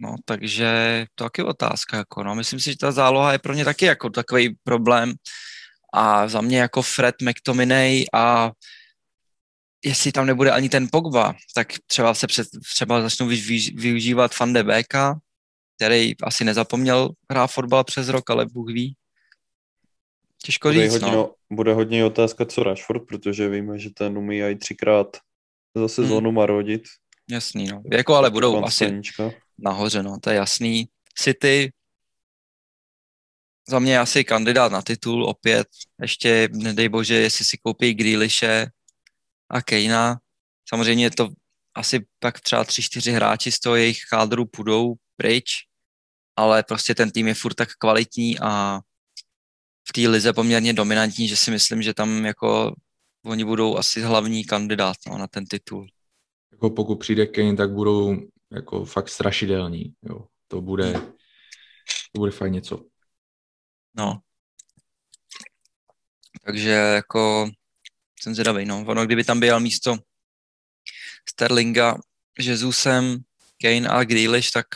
No, 0.00 0.14
takže 0.24 1.04
to 1.14 1.24
taky 1.24 1.42
otázka, 1.42 1.96
jako 1.96 2.22
no. 2.22 2.34
Myslím 2.34 2.60
si, 2.60 2.70
že 2.70 2.76
ta 2.76 2.92
záloha 2.92 3.32
je 3.32 3.38
pro 3.38 3.54
ně 3.54 3.64
taky 3.64 3.84
jako 3.84 4.10
takový 4.10 4.56
problém 4.64 5.12
a 5.94 6.28
za 6.28 6.40
mě 6.40 6.58
jako 6.58 6.82
Fred 6.82 7.14
McTominay 7.22 8.04
a 8.14 8.50
jestli 9.84 10.12
tam 10.12 10.26
nebude 10.26 10.50
ani 10.50 10.68
ten 10.68 10.88
Pogba, 10.92 11.34
tak 11.54 11.68
třeba 11.86 12.14
se 12.14 12.26
před, 12.26 12.48
třeba 12.72 13.02
začnou 13.02 13.26
využívat 13.74 14.38
Van 14.38 14.52
de 14.52 14.64
Beeka, 14.64 15.18
který 15.76 16.20
asi 16.22 16.44
nezapomněl 16.44 17.10
hrát 17.30 17.46
fotbal 17.46 17.84
přes 17.84 18.08
rok, 18.08 18.30
ale 18.30 18.46
Bůh 18.46 18.72
ví. 18.72 18.96
Těžko 20.42 20.68
bude 20.68 20.82
říct, 20.82 20.92
hodně, 20.92 21.12
no. 21.12 21.34
Bude 21.50 21.74
hodně 21.74 22.04
otázka, 22.04 22.44
co 22.44 22.62
Rashford, 22.62 23.06
protože 23.08 23.48
víme, 23.48 23.78
že 23.78 23.90
ten 23.90 24.18
umí 24.18 24.42
i 24.42 24.56
třikrát 24.56 25.16
za 25.74 25.88
sezónu 25.88 26.30
hmm. 26.30 26.36
marodit. 26.36 26.82
Jasný, 27.30 27.66
no. 27.66 27.82
Jako 27.92 28.14
ale 28.14 28.30
budou 28.30 28.64
asi 28.64 28.84
stanička. 28.84 29.30
nahoře, 29.58 30.02
no, 30.02 30.18
to 30.20 30.30
je 30.30 30.36
jasný. 30.36 30.88
City 31.18 31.72
za 33.68 33.78
mě 33.78 33.98
asi 33.98 34.24
kandidát 34.24 34.72
na 34.72 34.82
titul 34.82 35.24
opět. 35.24 35.66
Ještě, 36.02 36.48
nedej 36.52 36.88
bože, 36.88 37.14
jestli 37.14 37.44
si 37.44 37.58
koupí 37.58 37.94
Grealishe, 37.94 38.66
a 39.50 39.62
Kejna. 39.62 40.18
Samozřejmě 40.68 41.10
to 41.10 41.28
asi 41.74 42.06
pak 42.18 42.40
třeba 42.40 42.64
tři, 42.64 42.82
čtyři 42.82 43.12
hráči 43.12 43.52
z 43.52 43.60
toho 43.60 43.76
jejich 43.76 43.98
kádru 44.10 44.46
půjdou 44.46 44.94
pryč, 45.16 45.50
ale 46.36 46.62
prostě 46.62 46.94
ten 46.94 47.10
tým 47.10 47.28
je 47.28 47.34
furt 47.34 47.54
tak 47.54 47.68
kvalitní 47.78 48.38
a 48.38 48.80
v 49.88 49.92
té 49.92 50.00
lize 50.00 50.32
poměrně 50.32 50.72
dominantní, 50.72 51.28
že 51.28 51.36
si 51.36 51.50
myslím, 51.50 51.82
že 51.82 51.94
tam 51.94 52.24
jako 52.24 52.74
oni 53.24 53.44
budou 53.44 53.76
asi 53.76 54.00
hlavní 54.00 54.44
kandidát 54.44 54.96
no, 55.06 55.18
na 55.18 55.26
ten 55.26 55.46
titul. 55.46 55.86
Jako 56.52 56.70
pokud 56.70 56.96
přijde 56.96 57.26
Kane, 57.26 57.56
tak 57.56 57.70
budou 57.70 58.16
jako 58.52 58.84
fakt 58.84 59.08
strašidelní. 59.08 59.94
Jo. 60.02 60.26
To 60.48 60.60
bude, 60.60 60.92
to 62.12 62.18
bude 62.18 62.30
fakt 62.30 62.52
něco. 62.52 62.84
No. 63.96 64.20
Takže 66.44 66.70
jako 66.70 67.50
jsem 68.22 68.34
zvědavý, 68.34 68.64
no. 68.64 68.84
Ono, 68.86 69.06
kdyby 69.06 69.24
tam 69.24 69.40
byl 69.40 69.60
místo 69.60 69.98
Sterlinga, 71.28 71.96
Jezusem, 72.38 73.18
Kane 73.62 73.88
a 73.88 74.04
Grealish, 74.04 74.50
tak 74.50 74.66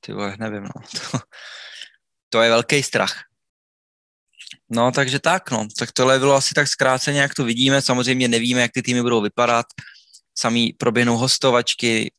ty 0.00 0.12
vole, 0.12 0.36
nevím, 0.38 0.62
no. 0.62 0.82
To, 1.10 1.18
to 2.28 2.42
je 2.42 2.50
velký 2.50 2.82
strach. 2.82 3.24
No, 4.70 4.92
takže 4.92 5.18
tak, 5.18 5.50
no. 5.50 5.68
Tak 5.78 5.92
tohle 5.92 6.18
bylo 6.18 6.34
asi 6.34 6.54
tak 6.54 6.68
zkráceně, 6.68 7.20
jak 7.20 7.34
to 7.34 7.44
vidíme. 7.44 7.82
Samozřejmě 7.82 8.28
nevíme, 8.28 8.60
jak 8.60 8.72
ty 8.72 8.82
týmy 8.82 9.02
budou 9.02 9.20
vypadat. 9.20 9.66
Samý 10.38 10.72
proběhnou 10.72 11.16
hostovačky 11.16 12.12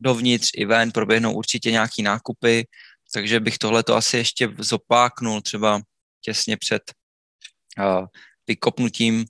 dovnitř 0.00 0.50
i 0.54 0.64
ven, 0.64 0.92
proběhnou 0.92 1.34
určitě 1.34 1.70
nějaký 1.70 2.02
nákupy, 2.02 2.66
takže 3.12 3.40
bych 3.40 3.58
tohle 3.58 3.82
to 3.82 3.96
asi 3.96 4.16
ještě 4.16 4.48
zopáknul 4.58 5.40
třeba 5.40 5.80
těsně 6.20 6.56
před 6.56 6.82
uh, 7.78 8.06
vykopnutím 8.46 9.24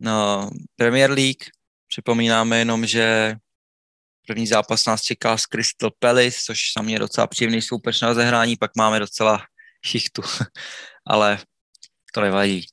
No, 0.00 0.50
Premier 0.76 1.10
League. 1.10 1.44
Připomínáme 1.88 2.58
jenom, 2.58 2.86
že 2.86 3.36
první 4.26 4.46
zápas 4.46 4.86
nás 4.86 5.02
čeká 5.02 5.38
s 5.38 5.42
Crystal 5.42 5.90
Palace, 5.98 6.38
což 6.44 6.72
sam 6.72 6.88
je 6.88 6.98
docela 6.98 7.26
příjemný 7.26 7.62
soupeř 7.62 8.00
na 8.00 8.14
zahrání, 8.14 8.56
pak 8.56 8.70
máme 8.76 8.98
docela 8.98 9.46
šichtu, 9.86 10.22
ale 11.06 11.38
to 12.14 12.20
nevadí. 12.20 12.66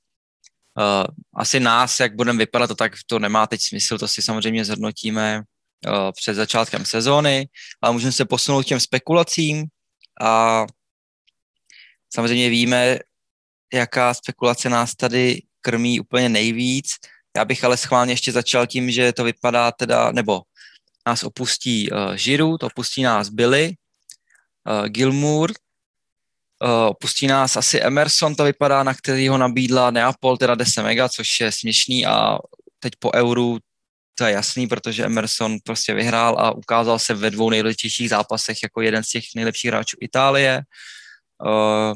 Uh, 0.77 1.05
asi 1.35 1.59
nás, 1.59 1.99
jak 1.99 2.15
budeme 2.15 2.39
vypadat, 2.39 2.67
to 2.67 2.75
tak 2.75 2.93
to 3.05 3.19
nemá 3.19 3.47
teď 3.47 3.61
smysl, 3.61 3.97
to 3.97 4.07
si 4.07 4.21
samozřejmě 4.21 4.65
zhodnotíme 4.65 5.41
uh, 5.87 6.11
před 6.11 6.33
začátkem 6.33 6.85
sezóny, 6.85 7.47
ale 7.81 7.93
můžeme 7.93 8.11
se 8.11 8.25
posunout 8.25 8.63
k 8.63 8.67
těm 8.67 8.79
spekulacím 8.79 9.65
a 10.21 10.65
samozřejmě 12.13 12.49
víme, 12.49 12.99
jaká 13.73 14.13
spekulace 14.13 14.69
nás 14.69 14.95
tady 14.95 15.41
krmí 15.63 15.99
úplně 15.99 16.29
nejvíc. 16.29 16.87
Já 17.37 17.45
bych 17.45 17.63
ale 17.63 17.77
schválně 17.77 18.13
ještě 18.13 18.31
začal 18.31 18.67
tím, 18.67 18.91
že 18.91 19.13
to 19.13 19.23
vypadá 19.23 19.71
teda, 19.71 20.11
nebo 20.11 20.41
nás 21.07 21.23
opustí 21.23 21.91
uh, 21.91 22.15
Giroud, 22.15 22.63
opustí 22.63 23.03
nás 23.03 23.29
Billy, 23.29 23.75
uh, 24.69 24.87
Gilmour, 24.87 25.51
uh, 26.63 26.69
opustí 26.89 27.27
nás 27.27 27.57
asi 27.57 27.81
Emerson, 27.81 28.35
to 28.35 28.43
vypadá, 28.43 28.83
na 28.83 28.93
který 28.93 29.27
ho 29.27 29.37
nabídla 29.37 29.91
Neapol, 29.91 30.37
teda 30.37 30.55
10 30.55 30.83
mega, 30.83 31.09
což 31.09 31.39
je 31.39 31.51
směšný 31.51 32.05
a 32.05 32.37
teď 32.79 32.93
po 32.99 33.11
euru 33.15 33.59
to 34.15 34.25
je 34.25 34.31
jasný, 34.31 34.67
protože 34.67 35.05
Emerson 35.05 35.57
prostě 35.63 35.93
vyhrál 35.93 36.39
a 36.39 36.51
ukázal 36.51 36.99
se 36.99 37.13
ve 37.13 37.31
dvou 37.31 37.49
nejdůležitějších 37.49 38.09
zápasech 38.09 38.63
jako 38.63 38.81
jeden 38.81 39.03
z 39.03 39.09
těch 39.09 39.23
nejlepších 39.35 39.69
hráčů 39.71 39.97
Itálie. 40.01 40.61
Uh, 41.45 41.93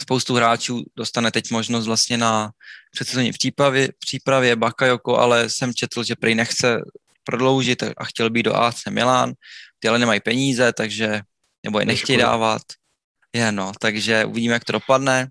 spoustu 0.00 0.34
hráčů 0.34 0.82
dostane 0.96 1.30
teď 1.30 1.50
možnost 1.50 1.86
vlastně 1.86 2.18
na 2.18 2.50
předsezónní 2.92 3.32
přípravě, 3.32 3.88
přípravě 3.98 4.56
Bakayoko, 4.56 5.18
ale 5.18 5.50
jsem 5.50 5.74
četl, 5.74 6.04
že 6.04 6.16
prý 6.16 6.34
nechce 6.34 6.80
prodloužit 7.24 7.82
a 7.82 8.04
chtěl 8.04 8.30
být 8.30 8.42
do 8.42 8.56
AC 8.56 8.84
Milan, 8.90 9.32
ty 9.78 9.88
ale 9.88 9.98
nemají 9.98 10.20
peníze, 10.20 10.72
takže, 10.72 11.20
nebo 11.64 11.80
je 11.80 11.86
nechtějí 11.86 12.18
dávat. 12.18 12.62
Je 13.32 13.52
no, 13.52 13.72
takže 13.80 14.24
uvidíme, 14.24 14.54
jak 14.54 14.64
to 14.64 14.72
dopadne. 14.72 15.28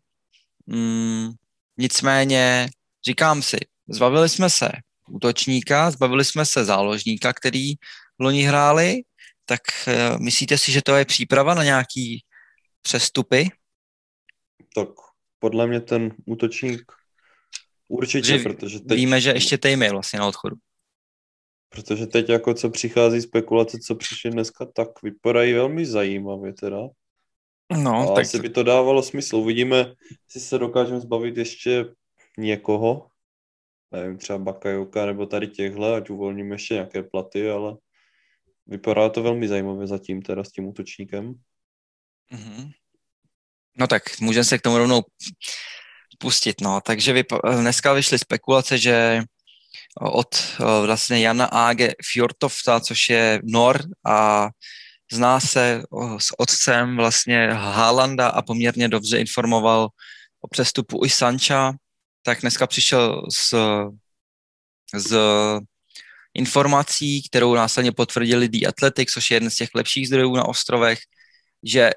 Mm, 0.68 1.30
nicméně, 1.78 2.70
říkám 3.06 3.42
si, 3.42 3.58
zbavili 3.90 4.30
jsme 4.30 4.50
se 4.50 4.72
útočníka, 5.10 5.92
zbavili 5.92 6.26
jsme 6.26 6.46
se 6.46 6.66
záložníka, 6.66 7.34
který 7.34 7.74
loni 8.20 8.44
hráli, 8.44 9.02
tak 9.46 9.62
uh, 9.88 10.20
myslíte 10.20 10.58
si, 10.58 10.72
že 10.72 10.82
to 10.82 10.96
je 10.96 11.06
příprava 11.06 11.54
na 11.54 11.64
nějaký 11.64 12.24
přestupy? 12.82 13.50
Tak 14.76 14.90
podle 15.40 15.68
mě 15.68 15.80
ten 15.82 16.16
útočník 16.26 16.92
určitě, 17.88 18.38
Že 18.38 18.44
protože 18.44 18.80
teď... 18.80 18.98
Víme, 18.98 19.22
že 19.22 19.30
ještě 19.30 19.58
Tejmy 19.58 19.86
je 19.86 19.92
vlastně 19.92 20.20
na 20.20 20.28
odchodu. 20.28 20.56
Protože 21.70 22.08
teď 22.08 22.30
jako 22.30 22.54
co 22.54 22.70
přichází 22.70 23.22
spekulace, 23.22 23.78
co 23.80 23.96
přišly 23.96 24.32
dneska, 24.32 24.66
tak 24.66 25.04
vypadají 25.04 25.54
velmi 25.54 25.86
zajímavě 25.86 26.54
teda. 26.54 26.78
No, 27.84 28.12
A 28.12 28.16
tak 28.16 28.26
asi 28.26 28.40
by 28.40 28.50
to 28.50 28.64
dávalo 28.64 29.04
smysl. 29.04 29.36
Uvidíme, 29.36 29.78
jestli 30.28 30.40
se 30.42 30.58
dokážeme 30.58 31.00
zbavit 31.00 31.38
ještě 31.38 31.86
někoho, 32.38 33.08
nevím, 33.92 34.18
třeba 34.18 34.40
Bakajoka 34.40 35.06
nebo 35.06 35.26
tady 35.26 35.48
těchhle, 35.48 35.98
ať 35.98 36.10
uvolníme 36.10 36.56
ještě 36.56 36.74
nějaké 36.74 37.04
platy, 37.04 37.50
ale 37.50 37.78
vypadá 38.68 39.10
to 39.10 39.24
velmi 39.24 39.48
zajímavě 39.48 39.88
zatím 39.88 40.22
teda 40.22 40.44
s 40.44 40.52
tím 40.52 40.68
útočníkem. 40.68 41.34
Mhm. 42.32 42.72
No 43.78 43.88
tak 43.88 44.20
můžeme 44.20 44.44
se 44.44 44.58
k 44.58 44.62
tomu 44.62 44.78
rovnou 44.78 45.02
pustit. 46.20 46.62
No. 46.62 46.82
Takže 46.82 47.14
vypa- 47.14 47.62
dneska 47.62 47.94
vyšly 47.94 48.20
spekulace, 48.20 48.78
že 48.78 49.24
od 50.02 50.36
eh, 50.36 50.86
vlastně 50.86 51.20
Jana 51.20 51.46
Age 51.46 51.94
Fjortofta, 52.12 52.80
což 52.80 53.10
je 53.10 53.40
Nor 53.44 53.82
a 54.06 54.48
zná 55.12 55.40
se 55.40 55.84
s 56.18 56.40
otcem 56.40 56.98
vlastně 56.98 57.48
Haalanda 57.48 58.28
a 58.28 58.42
poměrně 58.42 58.88
dobře 58.88 59.20
informoval 59.20 59.88
o 60.42 60.48
přestupu 60.48 61.06
i 61.06 61.10
Sancha, 61.10 61.74
tak 62.24 62.42
dneska 62.42 62.68
přišel 62.68 63.22
s, 63.32 63.56
z 64.96 65.18
informací, 66.34 67.22
kterou 67.30 67.56
následně 67.56 67.92
potvrdili 67.92 68.50
The 68.50 68.68
Athletic, 68.68 69.12
což 69.12 69.32
je 69.32 69.36
jeden 69.36 69.50
z 69.50 69.56
těch 69.56 69.70
lepších 69.76 70.08
zdrojů 70.08 70.36
na 70.36 70.48
ostrovech, 70.48 71.00
že 71.64 71.92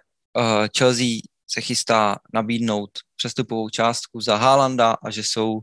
Chelsea 0.78 1.06
se 1.52 1.60
chystá 1.60 2.16
nabídnout 2.34 2.90
přestupovou 3.16 3.68
částku 3.68 4.20
za 4.20 4.36
Haalanda 4.36 4.96
a 5.04 5.10
že 5.10 5.22
jsou 5.22 5.60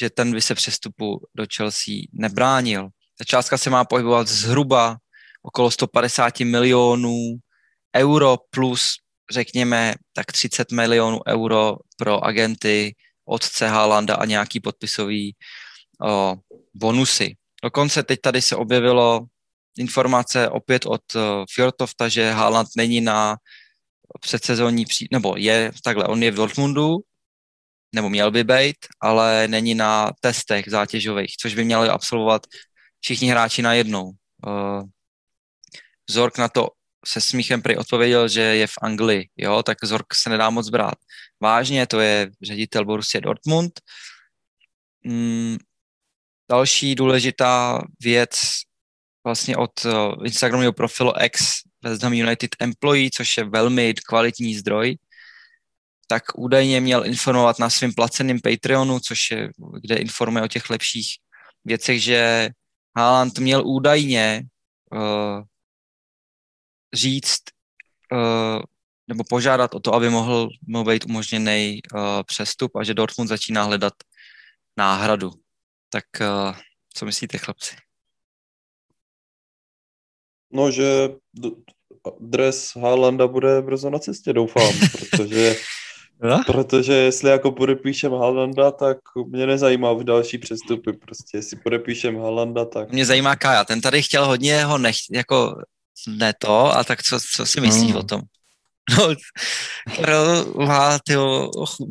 že 0.00 0.10
ten 0.10 0.32
by 0.32 0.40
se 0.40 0.54
přestupu 0.54 1.20
do 1.34 1.46
Chelsea 1.56 1.94
nebránil. 2.12 2.88
Ta 3.18 3.24
částka 3.24 3.58
se 3.58 3.70
má 3.70 3.84
pohybovat 3.84 4.28
zhruba 4.28 4.96
okolo 5.42 5.70
150 5.70 6.40
milionů 6.40 7.36
euro 7.96 8.36
plus, 8.50 8.96
řekněme, 9.30 9.94
tak 10.12 10.32
30 10.32 10.72
milionů 10.72 11.20
euro 11.28 11.76
pro 11.96 12.24
agenty 12.24 12.94
otce 13.24 13.68
Haalanda 13.68 14.14
a 14.14 14.24
nějaký 14.24 14.60
podpisový 14.60 15.36
o, 16.04 16.36
bonusy. 16.74 17.36
Dokonce 17.64 18.02
teď 18.02 18.20
tady 18.20 18.42
se 18.42 18.56
objevilo 18.56 19.20
informace 19.78 20.48
opět 20.48 20.86
od 20.86 21.02
Fjortofta, 21.52 22.08
že 22.08 22.30
Haaland 22.30 22.68
není 22.76 23.00
na 23.00 23.36
předsezónní, 24.20 24.84
pří, 24.84 25.08
nebo 25.12 25.34
je 25.36 25.72
takhle, 25.84 26.04
on 26.04 26.22
je 26.22 26.30
v 26.30 26.34
Dortmundu, 26.34 26.98
nebo 27.94 28.10
měl 28.10 28.30
by 28.30 28.44
být, 28.44 28.76
ale 29.00 29.48
není 29.48 29.74
na 29.74 30.12
testech 30.20 30.64
zátěžových, 30.68 31.36
což 31.36 31.54
by 31.54 31.64
měli 31.64 31.88
absolvovat 31.88 32.46
všichni 33.00 33.28
hráči 33.28 33.62
najednou. 33.62 34.10
Uh, 34.46 34.82
Zork 36.10 36.38
na 36.38 36.48
to 36.48 36.68
se 37.06 37.20
smíchem 37.20 37.62
prý 37.62 37.76
odpověděl, 37.76 38.28
že 38.28 38.40
je 38.40 38.66
v 38.66 38.78
Anglii, 38.82 39.28
jo, 39.36 39.62
tak 39.62 39.84
Zork 39.84 40.14
se 40.14 40.30
nedá 40.30 40.50
moc 40.50 40.68
brát. 40.68 40.94
Vážně, 41.40 41.86
to 41.86 42.00
je 42.00 42.30
ředitel 42.42 42.84
Borussia 42.84 43.20
Dortmund. 43.20 43.72
Mm, 45.04 45.56
další 46.50 46.94
důležitá 46.94 47.82
věc 48.00 48.30
vlastně 49.24 49.56
od 49.56 49.84
uh, 49.84 49.92
Instagramového 50.24 50.72
profilu 50.72 51.12
X 51.24 51.62
West 51.82 52.02
Ham 52.02 52.12
United 52.12 52.50
Employee, 52.60 53.10
což 53.14 53.36
je 53.36 53.44
velmi 53.44 53.94
kvalitní 53.94 54.54
zdroj, 54.54 54.96
tak 56.06 56.22
údajně 56.34 56.80
měl 56.80 57.06
informovat 57.06 57.58
na 57.58 57.70
svém 57.70 57.92
placeném 57.92 58.40
Patreonu, 58.40 59.00
což 59.00 59.30
je, 59.30 59.50
kde 59.80 59.96
informuje 59.96 60.44
o 60.44 60.48
těch 60.48 60.70
lepších 60.70 61.06
věcech, 61.64 62.02
že 62.02 62.48
Haaland 62.96 63.38
měl 63.38 63.66
údajně 63.66 64.42
uh, 64.92 65.42
říct 66.94 67.42
uh, 68.12 68.62
nebo 69.08 69.24
požádat 69.24 69.74
o 69.74 69.80
to, 69.80 69.94
aby 69.94 70.10
mohl, 70.10 70.48
mohl 70.66 70.90
být 70.90 71.04
umožněný 71.04 71.80
uh, 71.94 72.00
přestup 72.26 72.76
a 72.76 72.84
že 72.84 72.94
Dortmund 72.94 73.28
začíná 73.28 73.64
hledat 73.64 73.94
náhradu. 74.76 75.30
Tak 75.88 76.04
uh, 76.20 76.56
co 76.94 77.06
myslíte, 77.06 77.38
chlapci? 77.38 77.76
No, 80.52 80.70
že 80.70 81.10
dres 82.20 82.76
Haalanda 82.76 83.26
bude 83.26 83.62
brzo 83.62 83.90
na 83.90 83.98
cestě, 83.98 84.32
doufám, 84.32 84.72
protože 84.92 85.56
No? 86.22 86.42
Protože 86.46 86.92
jestli 86.92 87.30
jako 87.30 87.52
podepíšem 87.52 88.12
Halanda, 88.12 88.70
tak 88.70 88.98
mě 89.26 89.46
nezajímá 89.46 89.92
v 89.92 90.04
další 90.04 90.38
přestupy. 90.38 90.92
Prostě 90.92 91.38
jestli 91.38 91.56
podepíšem 91.56 92.18
Halanda, 92.18 92.64
tak... 92.64 92.92
Mě 92.92 93.06
zajímá 93.06 93.36
Kaja. 93.36 93.64
Ten 93.64 93.80
tady 93.80 94.02
chtěl 94.02 94.26
hodně 94.26 94.64
ho 94.64 94.78
nech, 94.78 94.96
jako 95.12 95.62
ne 96.08 96.34
to, 96.38 96.76
a 96.76 96.84
tak 96.84 97.02
co, 97.02 97.18
co 97.36 97.46
si 97.46 97.60
myslíš 97.60 97.92
no. 97.92 97.98
o 97.98 98.02
tom? 98.02 98.20
No, 98.98 99.14
Karel 99.96 100.54
má 100.56 100.98
ty 100.98 101.14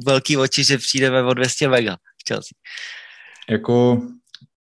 velký 0.06 0.38
oči, 0.38 0.64
že 0.64 0.78
přijdeme 0.78 1.24
o 1.24 1.34
200 1.34 1.68
mega 1.68 1.96
v 1.96 2.28
Chelsea. 2.28 2.52
Jako, 3.50 4.02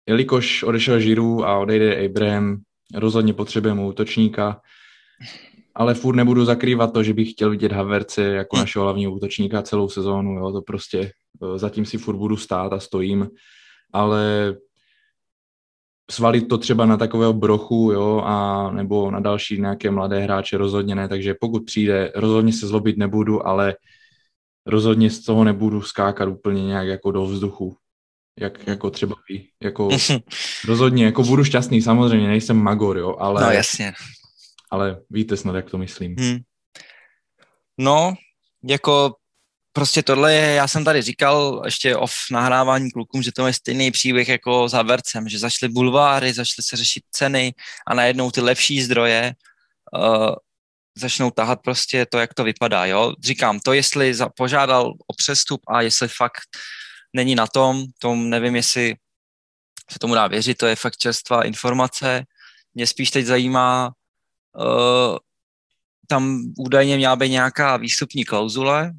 jelikož 0.05 0.63
odešel 0.63 0.99
Žiru 0.99 1.45
a 1.45 1.59
odejde 1.59 2.05
Abraham, 2.05 2.61
rozhodně 2.93 3.33
potřebujeme 3.33 3.81
útočníka 3.81 4.61
ale 5.79 5.93
furt 5.93 6.15
nebudu 6.15 6.45
zakrývat 6.45 6.93
to, 6.93 7.03
že 7.03 7.13
bych 7.13 7.31
chtěl 7.31 7.49
vidět 7.49 7.71
Haverce 7.71 8.23
jako 8.23 8.55
hmm. 8.55 8.63
našeho 8.63 8.83
hlavního 8.83 9.11
útočníka 9.11 9.61
celou 9.61 9.89
sezónu, 9.89 10.31
jo, 10.31 10.51
to 10.51 10.61
prostě 10.61 10.99
e, 10.99 11.11
zatím 11.59 11.85
si 11.85 11.97
furt 11.97 12.17
budu 12.17 12.37
stát 12.37 12.73
a 12.73 12.79
stojím, 12.79 13.29
ale 13.93 14.55
svalit 16.11 16.47
to 16.47 16.57
třeba 16.57 16.85
na 16.85 16.97
takového 16.97 17.33
brochu, 17.33 17.91
jo, 17.93 18.21
a 18.25 18.69
nebo 18.71 19.11
na 19.11 19.19
další 19.19 19.61
nějaké 19.61 19.91
mladé 19.91 20.19
hráče 20.19 20.57
rozhodně 20.57 20.95
ne, 20.95 21.07
takže 21.07 21.35
pokud 21.41 21.65
přijde, 21.65 22.11
rozhodně 22.15 22.53
se 22.53 22.67
zlobit 22.67 22.97
nebudu, 22.97 23.47
ale 23.47 23.75
rozhodně 24.65 25.09
z 25.09 25.23
toho 25.23 25.43
nebudu 25.43 25.81
skákat 25.81 26.29
úplně 26.29 26.65
nějak 26.65 26.87
jako 26.87 27.11
do 27.11 27.25
vzduchu, 27.25 27.75
jak 28.41 28.67
jako 28.67 28.89
třeba 28.89 29.15
vy, 29.29 29.45
jako 29.63 29.89
rozhodně, 30.67 31.05
jako 31.05 31.23
budu 31.23 31.43
šťastný, 31.43 31.81
samozřejmě 31.81 32.27
nejsem 32.27 32.57
magor, 32.57 32.97
jo, 32.97 33.15
ale... 33.19 33.41
No 33.41 33.51
jasně 33.51 33.93
ale 34.71 35.01
víte 35.09 35.37
snad, 35.37 35.55
jak 35.55 35.69
to 35.69 35.77
myslím. 35.77 36.15
Hmm. 36.19 36.37
No, 37.77 38.13
jako 38.63 39.15
prostě 39.73 40.03
tohle 40.03 40.33
je, 40.33 40.53
já 40.53 40.67
jsem 40.67 40.83
tady 40.83 41.01
říkal 41.01 41.61
ještě 41.65 41.95
off 41.95 42.13
nahrávání 42.31 42.91
klukům, 42.91 43.23
že 43.23 43.31
to 43.31 43.47
je 43.47 43.53
stejný 43.53 43.91
příběh 43.91 44.29
jako 44.29 44.67
za 44.67 44.81
Vercem, 44.81 45.29
že 45.29 45.39
zašly 45.39 45.69
bulváry, 45.69 46.33
zašly 46.33 46.63
se 46.63 46.77
řešit 46.77 47.03
ceny 47.11 47.53
a 47.87 47.93
najednou 47.93 48.31
ty 48.31 48.41
lepší 48.41 48.81
zdroje 48.81 49.33
uh, 49.97 50.35
začnou 50.97 51.31
tahat 51.31 51.59
prostě 51.63 52.05
to, 52.05 52.19
jak 52.19 52.33
to 52.33 52.43
vypadá, 52.43 52.85
jo. 52.85 53.13
Říkám, 53.23 53.59
to 53.59 53.73
jestli 53.73 54.13
za, 54.13 54.29
požádal 54.29 54.93
o 55.07 55.13
přestup 55.17 55.61
a 55.67 55.81
jestli 55.81 56.07
fakt 56.07 56.49
není 57.13 57.35
na 57.35 57.47
tom, 57.47 57.85
tom 57.99 58.29
nevím, 58.29 58.55
jestli 58.55 58.95
se 59.91 59.99
tomu 59.99 60.15
dá 60.15 60.27
věřit, 60.27 60.57
to 60.57 60.65
je 60.65 60.75
fakt 60.75 60.97
čerstvá 60.97 61.43
informace. 61.43 62.25
Mě 62.73 62.87
spíš 62.87 63.11
teď 63.11 63.25
zajímá, 63.25 63.91
Uh, 64.57 65.17
tam 66.07 66.53
údajně 66.57 66.97
měla 66.97 67.15
být 67.15 67.29
nějaká 67.29 67.77
výstupní 67.77 68.25
klauzule 68.25 68.93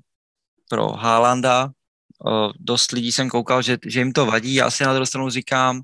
pro 0.69 0.89
Haalanda. 0.89 1.71
Uh, 2.27 2.53
dost 2.59 2.93
lidí 2.93 3.13
jsem 3.13 3.31
koukal, 3.31 3.63
že, 3.63 3.79
že 3.87 4.01
jim 4.01 4.13
to 4.13 4.27
vadí. 4.27 4.55
Já 4.55 4.71
si 4.71 4.85
na 4.85 4.93
druhou 4.93 5.07
stranu 5.07 5.31
říkám, 5.31 5.83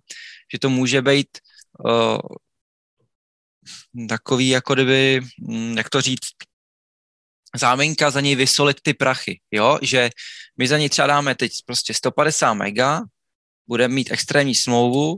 že 0.53 0.59
to 0.59 0.71
může 0.71 1.03
být 1.03 1.39
uh, 1.85 2.19
takový, 4.09 4.49
jako 4.49 4.75
kdyby, 4.75 5.21
hm, 5.49 5.79
jak 5.79 5.91
to 5.91 6.01
říct, 6.01 6.31
záminka 7.55 8.11
za 8.11 8.21
něj 8.21 8.37
vysolit 8.37 8.77
ty 8.83 8.95
prachy, 8.95 9.41
jo, 9.51 9.79
že 9.83 10.11
my 10.57 10.69
za 10.69 10.79
něj 10.79 10.89
třeba 10.89 11.09
dáme 11.09 11.35
teď 11.35 11.53
prostě 11.67 11.95
150 11.95 12.55
mega, 12.55 13.03
budeme 13.69 13.95
mít 13.95 14.11
extrémní 14.11 14.55
smlouvu, 14.55 15.17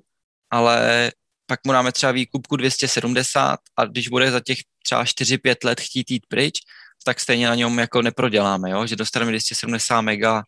ale 0.50 1.12
pak 1.46 1.60
mu 1.66 1.72
dáme 1.72 1.92
třeba 1.92 2.12
výkupku 2.12 2.56
270 2.56 3.60
a 3.76 3.84
když 3.84 4.08
bude 4.08 4.30
za 4.30 4.40
těch 4.40 4.58
třeba 4.82 5.04
4-5 5.04 5.56
let 5.64 5.80
chtít 5.80 6.10
jít 6.10 6.26
pryč, 6.28 6.58
tak 7.04 7.20
stejně 7.20 7.48
na 7.48 7.54
něm 7.54 7.78
jako 7.78 8.02
neproděláme, 8.02 8.70
jo? 8.70 8.86
že 8.86 8.96
dostaneme 8.96 9.32
270 9.32 10.00
mega 10.00 10.42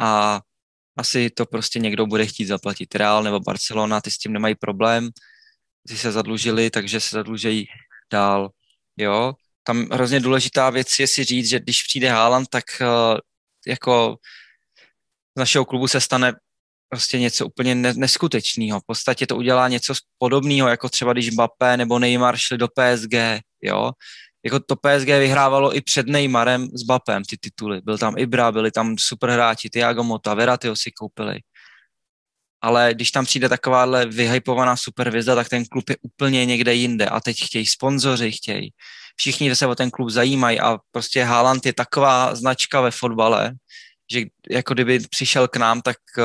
a 0.00 0.40
asi 0.96 1.30
to 1.30 1.46
prostě 1.46 1.78
někdo 1.78 2.06
bude 2.06 2.26
chtít 2.26 2.46
zaplatit. 2.46 2.94
Real 2.94 3.22
nebo 3.22 3.40
Barcelona, 3.40 4.00
ty 4.00 4.10
s 4.10 4.18
tím 4.18 4.32
nemají 4.32 4.54
problém, 4.54 5.10
ty 5.88 5.98
se 5.98 6.12
zadlužili, 6.12 6.70
takže 6.70 7.00
se 7.00 7.16
zadlužejí 7.16 7.66
dál, 8.12 8.50
jo. 8.96 9.34
Tam 9.70 9.86
hrozně 9.92 10.20
důležitá 10.20 10.70
věc 10.70 10.98
je 10.98 11.06
si 11.06 11.24
říct, 11.24 11.48
že 11.48 11.60
když 11.60 11.82
přijde 11.82 12.10
Haaland, 12.10 12.48
tak 12.48 12.64
uh, 12.80 13.18
jako 13.66 14.16
z 15.36 15.38
našeho 15.38 15.64
klubu 15.64 15.88
se 15.88 16.00
stane 16.00 16.32
prostě 16.88 17.18
něco 17.18 17.46
úplně 17.46 17.74
neskutečného. 17.74 18.80
V 18.80 18.84
podstatě 18.86 19.26
to 19.26 19.36
udělá 19.36 19.68
něco 19.68 19.94
podobného, 20.18 20.68
jako 20.68 20.88
třeba 20.88 21.12
když 21.12 21.30
Mbappé 21.30 21.76
nebo 21.76 21.98
Neymar 21.98 22.36
šli 22.36 22.58
do 22.58 22.68
PSG, 22.68 23.42
jo. 23.62 23.90
Jako 24.44 24.60
to 24.60 24.76
PSG 24.76 25.06
vyhrávalo 25.06 25.76
i 25.76 25.80
před 25.80 26.06
Neymarem 26.06 26.68
s 26.74 26.82
Mbappem 26.82 27.22
ty 27.24 27.36
tituly. 27.40 27.80
Byl 27.80 27.98
tam 27.98 28.18
Ibra, 28.18 28.52
byli 28.52 28.70
tam 28.70 28.96
super 28.98 29.30
hráči, 29.30 29.70
Thiago 29.70 30.02
Mota, 30.02 30.34
Verratio 30.34 30.76
si 30.76 30.90
koupili. 30.90 31.40
Ale 32.60 32.90
když 32.94 33.10
tam 33.10 33.24
přijde 33.24 33.48
takováhle 33.48 34.06
vyhypovaná 34.06 34.76
supervizda, 34.76 35.34
tak 35.34 35.48
ten 35.48 35.64
klub 35.64 35.90
je 35.90 35.96
úplně 36.02 36.46
někde 36.46 36.74
jinde 36.74 37.06
a 37.06 37.20
teď 37.20 37.36
chtějí 37.44 37.66
sponzoři, 37.66 38.32
chtějí. 38.32 38.72
Všichni 39.20 39.56
se 39.56 39.66
o 39.66 39.74
ten 39.74 39.90
klub 39.90 40.10
zajímají 40.10 40.60
a 40.60 40.78
prostě 40.90 41.24
Haaland 41.24 41.66
je 41.66 41.72
taková 41.72 42.34
značka 42.34 42.80
ve 42.80 42.90
fotbale, 42.90 43.52
že 44.12 44.22
jako 44.50 44.74
kdyby 44.74 44.98
přišel 45.00 45.48
k 45.48 45.56
nám, 45.56 45.82
tak 45.82 45.96
uh, 46.18 46.24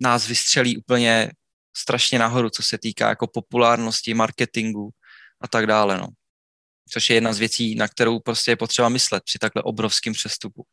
nás 0.00 0.28
vystřelí 0.28 0.76
úplně 0.76 1.30
strašně 1.76 2.18
nahoru, 2.18 2.50
co 2.50 2.62
se 2.62 2.78
týká 2.78 3.08
jako 3.08 3.26
populárnosti, 3.26 4.14
marketingu 4.14 4.90
a 5.40 5.48
tak 5.48 5.66
dále, 5.66 5.98
no. 5.98 6.06
Což 6.90 7.10
je 7.10 7.16
jedna 7.16 7.32
z 7.32 7.38
věcí, 7.38 7.74
na 7.74 7.88
kterou 7.88 8.20
prostě 8.20 8.50
je 8.50 8.56
potřeba 8.56 8.88
myslet 8.88 9.22
při 9.24 9.38
takhle 9.38 9.62
obrovském 9.62 10.12
přestupu. 10.12 10.64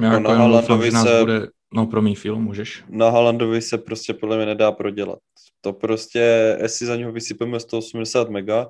Já 0.00 0.08
no, 0.08 0.14
jako 0.14 0.28
na 0.28 0.38
Halandovi 0.38 0.90
se... 0.90 1.20
Bude... 1.20 1.48
No, 1.74 1.86
promiň, 1.86 2.14
film, 2.14 2.44
můžeš. 2.44 2.84
Na 2.88 3.10
Halandovi 3.10 3.62
se 3.62 3.78
prostě 3.78 4.14
podle 4.14 4.36
mě 4.36 4.46
nedá 4.46 4.72
prodělat. 4.72 5.18
To 5.60 5.72
prostě, 5.72 6.56
jestli 6.62 6.86
za 6.86 6.96
něho 6.96 7.12
vysypeme 7.12 7.60
180 7.60 8.30
mega, 8.30 8.66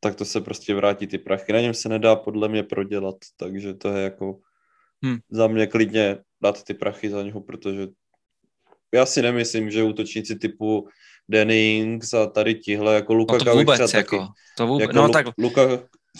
tak 0.00 0.14
to 0.14 0.24
se 0.24 0.40
prostě 0.40 0.74
vrátí 0.74 1.06
ty 1.06 1.18
prachy. 1.18 1.52
Na 1.52 1.60
něm 1.60 1.74
se 1.74 1.88
nedá 1.88 2.16
podle 2.16 2.48
mě 2.48 2.62
prodělat, 2.62 3.14
takže 3.36 3.74
to 3.74 3.88
je 3.88 4.04
jako 4.04 4.38
hmm. 5.04 5.18
za 5.30 5.46
mě 5.46 5.66
klidně 5.66 6.18
dát 6.42 6.62
ty 6.62 6.74
prachy 6.74 7.10
za 7.10 7.22
něho, 7.22 7.40
protože 7.40 7.88
já 8.94 9.06
si 9.06 9.22
nemyslím, 9.22 9.70
že 9.70 9.82
útočníci 9.82 10.36
typu 10.36 10.88
Dennings 11.28 12.14
a 12.14 12.26
tady 12.26 12.54
tihle, 12.54 12.94
jako 12.94 13.14
Luka 13.14 13.32
no 13.32 13.44
to 13.44 13.56
vůbec, 13.56 13.94
jako, 13.94 14.18
taky, 14.18 14.32
to 14.56 14.66
vůbec, 14.66 14.82
jako 14.82 14.96
no 14.96 15.06
Lu, 15.06 15.12
tak... 15.12 15.26
Luka, 15.38 15.62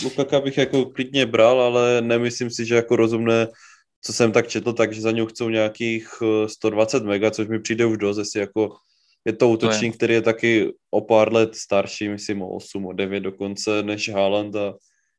Lukaka 0.05 0.41
bych 0.41 0.59
jako 0.59 0.85
klidně 0.85 1.27
bral, 1.27 1.61
ale 1.61 2.01
nemyslím 2.01 2.51
si, 2.51 2.67
že 2.67 2.75
jako 2.75 2.97
rozumné, 2.97 3.49
co 4.01 4.13
jsem 4.13 4.33
tak 4.33 4.49
četl, 4.49 4.73
takže 4.73 5.01
za 5.01 5.11
něj 5.11 5.27
chcou 5.27 5.49
nějakých 5.49 6.09
120 6.47 7.03
eh, 7.03 7.07
mega, 7.07 7.31
což 7.31 7.49
mi 7.49 7.61
přijde 7.61 7.87
už 7.87 7.99
dost, 7.99 8.19
jestli 8.19 8.41
jako 8.41 8.77
je 9.25 9.33
to 9.33 9.49
útočník, 9.49 9.93
to 9.93 9.95
je. 9.95 9.97
který 9.97 10.15
je 10.15 10.23
taky 10.23 10.73
o 10.91 11.01
pár 11.01 11.33
let 11.33 11.55
starší, 11.55 12.09
myslím 12.09 12.43
o 12.43 12.49
8, 12.49 12.87
o 12.87 12.93
9 12.93 13.21
dokonce, 13.21 13.83
než 13.83 14.09
Haaland 14.09 14.57
a 14.57 14.75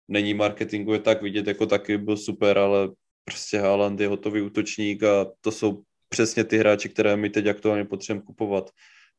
není 0.08 0.34
marketingu 0.34 0.94
je 0.94 1.00
tak 1.00 1.22
vidět, 1.22 1.48
jako 1.48 1.66
taky 1.66 1.98
byl 1.98 2.18
super, 2.18 2.58
ale 2.58 2.90
prostě 3.26 3.60
Haaland 3.60 4.00
je 4.00 4.08
hotový 4.08 4.42
útočník 4.42 5.04
a 5.04 5.26
to 5.42 5.52
jsou 5.52 5.82
přesně 6.10 6.44
ty 6.44 6.58
hráči, 6.58 6.90
které 6.90 7.18
my 7.18 7.30
teď 7.30 7.48
aktuálně 7.48 7.86
potřebujeme 7.86 8.26
kupovat. 8.26 8.70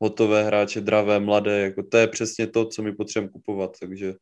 Hotové 0.00 0.44
hráče, 0.44 0.80
dravé, 0.80 1.20
mladé, 1.20 1.60
jako 1.60 1.82
to 1.82 1.96
je 1.96 2.06
přesně 2.06 2.46
to, 2.46 2.66
co 2.66 2.82
my 2.82 2.92
potřebujeme 2.92 3.32
kupovat, 3.32 3.70
takže 3.80 4.14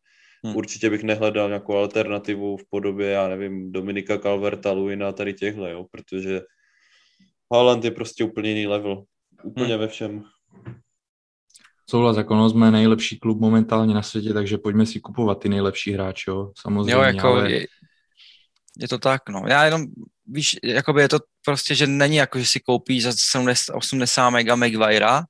hmm. 0.45 0.57
určitě 0.57 0.91
bych 0.91 1.03
nehledal 1.03 1.49
nějakou 1.49 1.77
alternativu 1.77 2.57
v 2.57 2.65
podobě, 2.71 3.11
já 3.11 3.29
nevím, 3.29 3.73
Dominika 3.73 4.19
Calverta, 4.19 4.73
Luina, 4.73 5.13
tady 5.13 5.35
těchhle, 5.35 5.71
jo, 5.71 5.87
protože 5.91 6.41
Haaland 7.53 7.85
je 7.85 7.91
prostě 7.91 8.25
úplně 8.25 8.49
jiný 8.49 8.67
level, 8.67 9.05
úplně 9.45 9.75
hmm. 9.75 9.81
ve 9.81 9.89
všem. 9.89 10.25
Souhlas, 11.91 12.17
jako 12.17 12.35
no, 12.35 12.51
jsme 12.51 12.71
nejlepší 12.71 13.19
klub 13.19 13.41
momentálně 13.41 13.95
na 13.95 14.03
světě, 14.03 14.33
takže 14.33 14.59
pojďme 14.59 14.87
si 14.87 15.01
kupovat 15.01 15.39
ty 15.39 15.49
nejlepší 15.49 15.93
hráče, 15.93 16.31
jo, 16.31 16.53
samozřejmě. 16.59 16.93
Jo, 16.93 17.01
jako 17.01 17.29
ale... 17.29 17.53
je, 17.53 17.67
je 18.79 18.89
to 18.89 18.99
tak, 18.99 19.29
no. 19.29 19.43
Já 19.49 19.65
jenom, 19.65 19.87
víš, 20.27 20.57
jakoby 20.65 21.01
je 21.01 21.09
to 21.09 21.19
prostě, 21.45 21.75
že 21.75 21.87
není 21.87 22.17
jako, 22.17 22.39
že 22.39 22.47
si 22.47 22.61
koupíš 22.61 23.03
za 23.03 23.13
70, 23.17 23.73
80 23.75 24.31
mega 24.31 24.57
Maguirea 24.57 25.25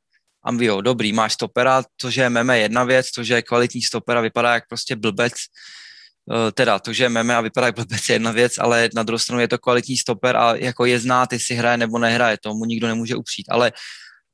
a 0.44 0.52
jo, 0.60 0.80
dobrý, 0.80 1.12
máš 1.12 1.32
stopera, 1.32 1.82
to, 1.96 2.10
že 2.10 2.22
je 2.22 2.30
meme 2.30 2.58
jedna 2.58 2.84
věc, 2.84 3.10
to, 3.10 3.24
že 3.24 3.34
je 3.34 3.42
kvalitní 3.42 3.82
stopera, 3.82 4.20
vypadá 4.20 4.54
jak 4.54 4.68
prostě 4.68 4.96
blbec, 4.96 5.32
eh, 6.32 6.52
teda 6.52 6.78
to, 6.78 6.92
že 6.92 7.04
je 7.04 7.08
meme 7.08 7.36
a 7.36 7.40
vypadá 7.40 7.66
jak 7.66 7.74
blbec 7.74 8.08
je 8.08 8.14
jedna 8.14 8.32
věc, 8.32 8.58
ale 8.58 8.88
na 8.94 9.02
druhou 9.02 9.18
stranu 9.18 9.40
je 9.40 9.48
to 9.48 9.58
kvalitní 9.58 9.96
stoper 9.96 10.36
a 10.36 10.54
jako 10.54 10.84
je 10.84 11.00
znát, 11.00 11.32
jestli 11.32 11.54
hraje 11.54 11.76
nebo 11.76 11.98
nehraje, 11.98 12.38
tomu 12.42 12.64
nikdo 12.64 12.86
nemůže 12.86 13.16
upřít, 13.16 13.46
ale 13.50 13.72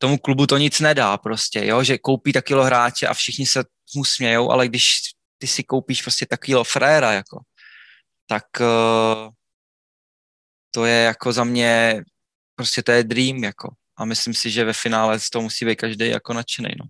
tomu 0.00 0.18
klubu 0.18 0.46
to 0.46 0.56
nic 0.56 0.80
nedá 0.80 1.18
prostě, 1.18 1.66
jo, 1.66 1.84
že 1.84 1.98
koupí 1.98 2.32
takýho 2.32 2.64
hráče 2.64 3.06
a 3.06 3.14
všichni 3.14 3.46
se 3.46 3.64
mu 3.96 4.04
smějou, 4.04 4.50
ale 4.50 4.68
když 4.68 4.98
ty 5.38 5.46
si 5.46 5.64
koupíš 5.64 6.02
prostě 6.02 6.26
takovýho 6.26 6.64
fréra, 6.64 7.12
jako, 7.12 7.40
tak 8.26 8.44
uh, 8.60 9.30
to 10.70 10.84
je 10.84 11.02
jako 11.02 11.32
za 11.32 11.44
mě, 11.44 12.02
prostě 12.54 12.82
to 12.82 12.92
je 12.92 13.04
dream, 13.04 13.44
jako. 13.44 13.74
A 13.96 14.04
myslím 14.04 14.34
si, 14.34 14.50
že 14.50 14.64
ve 14.64 14.72
finále 14.72 15.20
z 15.20 15.30
toho 15.30 15.42
musí 15.42 15.64
být 15.64 15.76
každý 15.76 16.08
jako 16.08 16.32
nadšený, 16.32 16.68
no. 16.78 16.86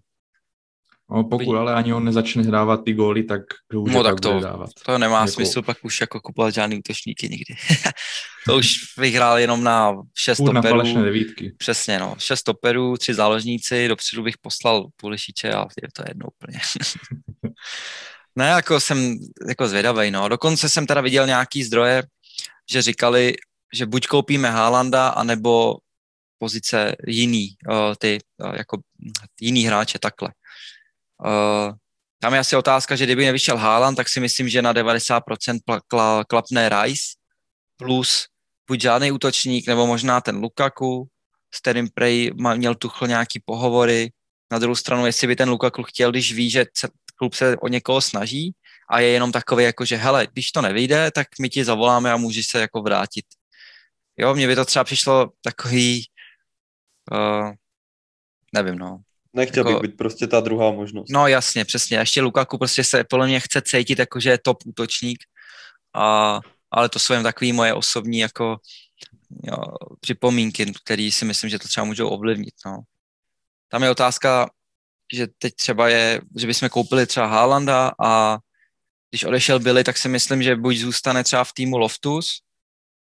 No, 1.12 1.24
pokud 1.24 1.56
ale 1.56 1.74
ani 1.74 1.92
on 1.92 2.04
nezačne 2.04 2.42
dávat 2.42 2.84
ty 2.84 2.92
góly, 2.92 3.22
tak 3.22 3.42
kdo 3.68 3.80
už 3.80 3.92
no, 3.92 4.02
tak 4.02 4.20
to, 4.20 4.40
dávat. 4.40 4.70
to 4.86 4.98
nemá 4.98 5.20
jako... 5.20 5.32
smysl 5.32 5.62
pak 5.62 5.78
už 5.82 6.00
jako 6.00 6.20
kupovat 6.20 6.54
žádný 6.54 6.78
útočníky 6.78 7.28
nikdy. 7.28 7.54
to 8.46 8.56
už 8.56 8.74
vyhrál 8.98 9.38
jenom 9.38 9.64
na 9.64 9.92
šest 10.18 10.36
Půl 10.36 10.52
toperů. 10.52 10.94
Na 10.94 11.02
devítky. 11.02 11.54
Přesně, 11.58 11.98
no. 11.98 12.14
Šest 12.18 12.42
toperů, 12.42 12.96
tři 12.96 13.14
záložníci, 13.14 13.88
dopředu 13.88 14.22
bych 14.22 14.38
poslal 14.38 14.86
Pulišiče 14.96 15.52
a 15.52 15.66
je 15.82 15.88
to 15.94 16.02
jedno 16.08 16.26
úplně. 16.26 16.60
ne, 18.36 18.46
jako 18.46 18.80
jsem 18.80 19.18
jako 19.48 19.68
zvědavý, 19.68 20.10
no. 20.10 20.28
Dokonce 20.28 20.68
jsem 20.68 20.86
teda 20.86 21.00
viděl 21.00 21.26
nějaký 21.26 21.64
zdroje, 21.64 22.02
že 22.70 22.82
říkali, 22.82 23.34
že 23.74 23.86
buď 23.86 24.06
koupíme 24.06 24.50
Haalanda, 24.50 25.08
anebo 25.08 25.76
pozice 26.38 26.96
jiný, 27.06 27.48
uh, 27.68 27.94
ty 27.98 28.18
uh, 28.44 28.54
jako 28.56 28.78
jiný 29.40 29.64
hráče 29.64 29.98
takhle. 29.98 30.28
Uh, 31.24 31.72
tam 32.22 32.34
je 32.34 32.40
asi 32.40 32.56
otázka, 32.56 32.96
že 32.96 33.04
kdyby 33.04 33.24
nevyšel 33.24 33.56
Haaland, 33.56 33.96
tak 33.96 34.08
si 34.08 34.20
myslím, 34.20 34.48
že 34.48 34.62
na 34.62 34.74
90% 34.74 35.58
pl- 35.64 36.24
klapne 36.28 36.68
Rice 36.68 37.02
plus 37.76 38.26
buď 38.68 38.80
žádný 38.80 39.12
útočník, 39.12 39.66
nebo 39.66 39.86
možná 39.86 40.20
ten 40.20 40.36
Lukaku, 40.36 41.08
s 41.54 41.60
kterým 41.60 41.88
Prej 41.94 42.32
měl 42.54 42.74
Tuchl 42.74 43.06
nějaký 43.06 43.42
pohovory. 43.44 44.12
Na 44.52 44.58
druhou 44.58 44.74
stranu, 44.74 45.06
jestli 45.06 45.26
by 45.26 45.36
ten 45.36 45.48
Lukaku 45.48 45.82
chtěl, 45.82 46.10
když 46.10 46.32
ví, 46.32 46.50
že 46.50 46.66
klub 47.16 47.34
se 47.34 47.56
o 47.56 47.68
někoho 47.68 48.00
snaží 48.00 48.54
a 48.90 49.00
je 49.00 49.08
jenom 49.08 49.32
takový, 49.32 49.64
jako 49.64 49.84
že 49.84 49.96
hele, 49.96 50.26
když 50.32 50.52
to 50.52 50.62
nevyjde, 50.62 51.10
tak 51.10 51.26
my 51.40 51.48
ti 51.48 51.64
zavoláme 51.64 52.12
a 52.12 52.16
můžeš 52.16 52.46
se 52.46 52.60
jako 52.60 52.82
vrátit. 52.82 53.24
Jo, 54.16 54.34
mně 54.34 54.46
by 54.46 54.54
to 54.54 54.64
třeba 54.64 54.84
přišlo 54.84 55.30
takový, 55.42 56.06
uh, 57.12 57.52
nevím, 58.54 58.78
no, 58.78 59.02
Nechtěl 59.32 59.68
jako, 59.68 59.80
bych 59.80 59.90
být 59.90 59.96
prostě 59.96 60.26
ta 60.26 60.40
druhá 60.40 60.70
možnost. 60.70 61.10
No 61.10 61.26
jasně, 61.26 61.64
přesně. 61.64 61.96
A 61.96 62.00
ještě 62.00 62.20
Lukaku 62.20 62.58
prostě 62.58 62.84
se 62.84 63.04
podle 63.04 63.26
mě 63.26 63.40
chce 63.40 63.62
cítit 63.62 63.98
jako, 63.98 64.20
že 64.20 64.30
je 64.30 64.38
top 64.38 64.58
útočník. 64.66 65.24
A, 65.94 66.40
ale 66.70 66.88
to 66.88 66.98
jsou 66.98 67.12
jen 67.12 67.22
takové 67.22 67.52
moje 67.52 67.74
osobní 67.74 68.18
jako 68.18 68.56
jo, 69.42 69.56
připomínky, 70.00 70.72
které 70.84 71.10
si 71.12 71.24
myslím, 71.24 71.50
že 71.50 71.58
to 71.58 71.68
třeba 71.68 71.84
můžou 71.84 72.08
ovlivnit. 72.08 72.54
No. 72.66 72.78
Tam 73.68 73.82
je 73.82 73.90
otázka, 73.90 74.50
že 75.12 75.26
teď 75.38 75.54
třeba 75.54 75.88
je, 75.88 76.20
že 76.36 76.46
bychom 76.46 76.68
koupili 76.68 77.06
třeba 77.06 77.26
Haalanda 77.26 77.92
a 78.04 78.38
když 79.10 79.24
odešel 79.24 79.60
Billy, 79.60 79.84
tak 79.84 79.96
si 79.96 80.08
myslím, 80.08 80.42
že 80.42 80.56
buď 80.56 80.76
zůstane 80.76 81.24
třeba 81.24 81.44
v 81.44 81.52
týmu 81.52 81.78
Loftus, 81.78 82.42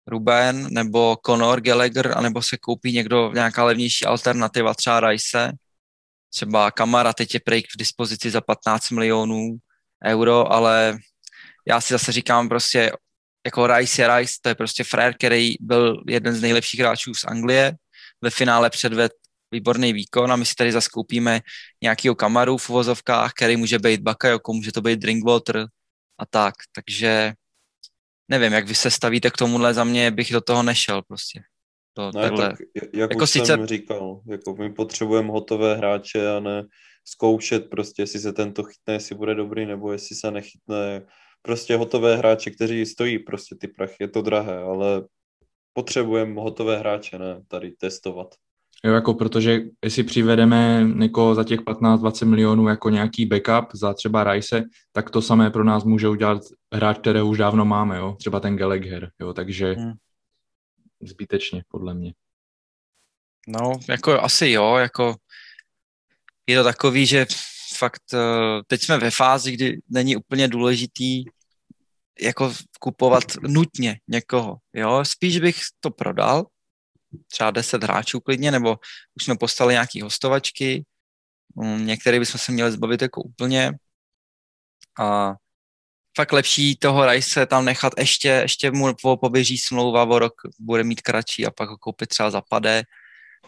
Ruben, 0.08 0.68
nebo 0.74 1.18
Conor 1.26 1.62
Gallagher, 1.62 2.14
anebo 2.18 2.42
se 2.42 2.58
koupí 2.58 2.94
někdo, 2.94 3.32
nějaká 3.34 3.64
levnější 3.64 4.06
alternativa, 4.06 4.74
třeba 4.74 5.00
Rice, 5.00 5.52
třeba 6.34 6.72
Kamara 6.72 7.14
teď 7.14 7.34
je 7.34 7.40
prej 7.40 7.64
k 7.64 7.78
dispozici 7.78 8.32
za 8.32 8.42
15 8.42 8.90
milionů 8.90 9.56
euro, 10.06 10.52
ale 10.52 10.98
já 11.68 11.82
si 11.82 11.94
zase 11.94 12.12
říkám 12.12 12.50
prostě, 12.50 12.92
jako 13.46 13.68
Rice 13.68 14.02
je 14.02 14.18
Rice, 14.18 14.34
to 14.42 14.50
je 14.50 14.56
prostě 14.56 14.84
frér, 14.84 15.14
který 15.14 15.54
byl 15.60 16.04
jeden 16.08 16.36
z 16.36 16.42
nejlepších 16.42 16.80
hráčů 16.80 17.14
z 17.14 17.24
Anglie, 17.24 17.74
ve 18.22 18.30
finále 18.30 18.70
předved 18.70 19.12
výborný 19.52 19.94
výkon 19.94 20.32
a 20.32 20.36
my 20.36 20.46
si 20.46 20.56
tady 20.56 20.72
zaskoupíme 20.72 21.42
nějakýho 21.84 22.16
kamaru 22.16 22.58
v 22.58 22.70
uvozovkách, 22.70 23.34
který 23.34 23.58
může 23.58 23.80
být 23.80 24.02
Bakayoko, 24.02 24.54
může 24.54 24.72
to 24.72 24.82
být 24.82 25.00
Drinkwater 25.00 25.68
a 26.18 26.26
tak, 26.26 26.56
takže 26.76 27.34
nevím, 28.28 28.54
jak 28.54 28.68
vy 28.68 28.76
se 28.76 28.92
stavíte 28.92 29.32
k 29.32 29.38
tomuhle, 29.38 29.74
za 29.74 29.84
mě 29.84 30.12
bych 30.12 30.32
do 30.32 30.42
toho 30.42 30.64
nešel 30.64 31.02
prostě. 31.02 31.42
To, 31.94 32.12
ne, 32.16 32.22
takhle. 32.22 32.50
tak 32.50 32.60
jak 32.76 33.12
jako 33.12 33.24
už 33.24 33.30
sice... 33.30 33.46
jsem 33.46 33.66
říkal, 33.66 34.22
jako 34.30 34.56
my 34.56 34.74
potřebujeme 34.74 35.32
hotové 35.32 35.76
hráče 35.76 36.30
a 36.30 36.40
ne 36.40 36.64
zkoušet 37.06 37.70
prostě, 37.70 38.02
jestli 38.02 38.20
se 38.20 38.34
tento 38.34 38.64
chytne, 38.64 38.94
jestli 38.94 39.16
bude 39.16 39.36
dobrý, 39.36 39.66
nebo 39.66 39.92
jestli 39.92 40.16
se 40.16 40.32
nechytne. 40.32 41.06
Prostě 41.42 41.76
hotové 41.76 42.16
hráče, 42.16 42.52
kteří 42.52 42.86
stojí 42.86 43.20
prostě 43.20 43.56
ty 43.56 43.68
prachy, 43.68 43.96
je 44.00 44.08
to 44.08 44.22
drahé, 44.22 44.58
ale 44.58 45.04
potřebujeme 45.74 46.42
hotové 46.42 46.78
hráče, 46.78 47.20
ne 47.20 47.42
tady 47.48 47.72
testovat. 47.72 48.28
Jo, 48.86 48.94
jako 48.94 49.14
protože 49.14 49.62
jestli 49.84 50.04
přivedeme 50.04 50.90
někoho 50.96 51.36
za 51.36 51.44
těch 51.44 51.60
15-20 51.60 52.26
milionů 52.26 52.68
jako 52.68 52.90
nějaký 52.90 53.26
backup 53.26 53.70
za 53.74 53.94
třeba 53.94 54.24
Rice, 54.24 54.64
tak 54.92 55.10
to 55.10 55.22
samé 55.22 55.50
pro 55.50 55.64
nás 55.64 55.84
může 55.84 56.10
udělat 56.10 56.42
hráč, 56.74 56.98
kterého 56.98 57.28
už 57.28 57.38
dávno 57.38 57.66
máme, 57.66 57.98
jo, 57.98 58.16
třeba 58.20 58.40
ten 58.40 58.56
Gallagher, 58.56 59.10
jo, 59.22 59.34
takže 59.34 59.74
hmm 59.74 59.94
zbytečně, 61.02 61.64
podle 61.68 61.94
mě. 61.94 62.14
No, 63.48 63.80
jako 63.90 64.22
asi 64.22 64.50
jo, 64.50 64.76
jako 64.76 65.16
je 66.48 66.58
to 66.58 66.64
takový, 66.64 67.06
že 67.06 67.26
fakt 67.78 68.14
eh, 68.14 68.64
teď 68.68 68.82
jsme 68.82 68.98
ve 68.98 69.12
fázi, 69.12 69.52
kdy 69.52 69.82
není 69.90 70.16
úplně 70.16 70.48
důležitý 70.48 71.24
jako 72.22 72.54
kupovat 72.80 73.24
nutně 73.48 74.00
někoho, 74.08 74.58
jo, 74.74 75.06
spíš 75.06 75.40
bych 75.40 75.58
to 75.80 75.92
prodal, 75.92 76.46
třeba 77.28 77.52
10 77.52 77.84
hráčů 77.84 78.20
klidně, 78.20 78.52
nebo 78.52 78.78
už 79.16 79.24
jsme 79.24 79.38
postali 79.38 79.74
nějaký 79.74 80.02
hostovačky, 80.02 80.86
mm, 81.56 81.86
některé 81.86 82.20
bychom 82.20 82.40
se 82.40 82.52
měli 82.52 82.72
zbavit 82.72 83.02
jako 83.02 83.22
úplně. 83.22 83.72
A 85.00 85.36
fakt 86.16 86.32
lepší 86.32 86.76
toho 86.76 87.06
Rajse 87.06 87.46
tam 87.46 87.66
nechat 87.66 87.94
ještě, 87.98 88.28
ještě 88.28 88.72
mu 88.72 88.94
poběží 89.22 89.58
smlouva 89.58 90.04
o 90.04 90.20
rok, 90.20 90.34
bude 90.60 90.84
mít 90.84 91.02
kratší 91.02 91.46
a 91.46 91.52
pak 91.52 91.70
ho 91.70 91.78
koupit 91.78 92.10
třeba 92.10 92.32
zapade. 92.32 92.84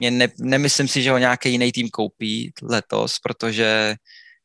Ne, 0.09 0.27
nemyslím 0.39 0.87
si, 0.87 1.01
že 1.01 1.11
ho 1.11 1.17
nějaký 1.17 1.51
jiný 1.51 1.71
tým 1.71 1.89
koupí 1.89 2.53
letos, 2.61 3.19
protože 3.19 3.95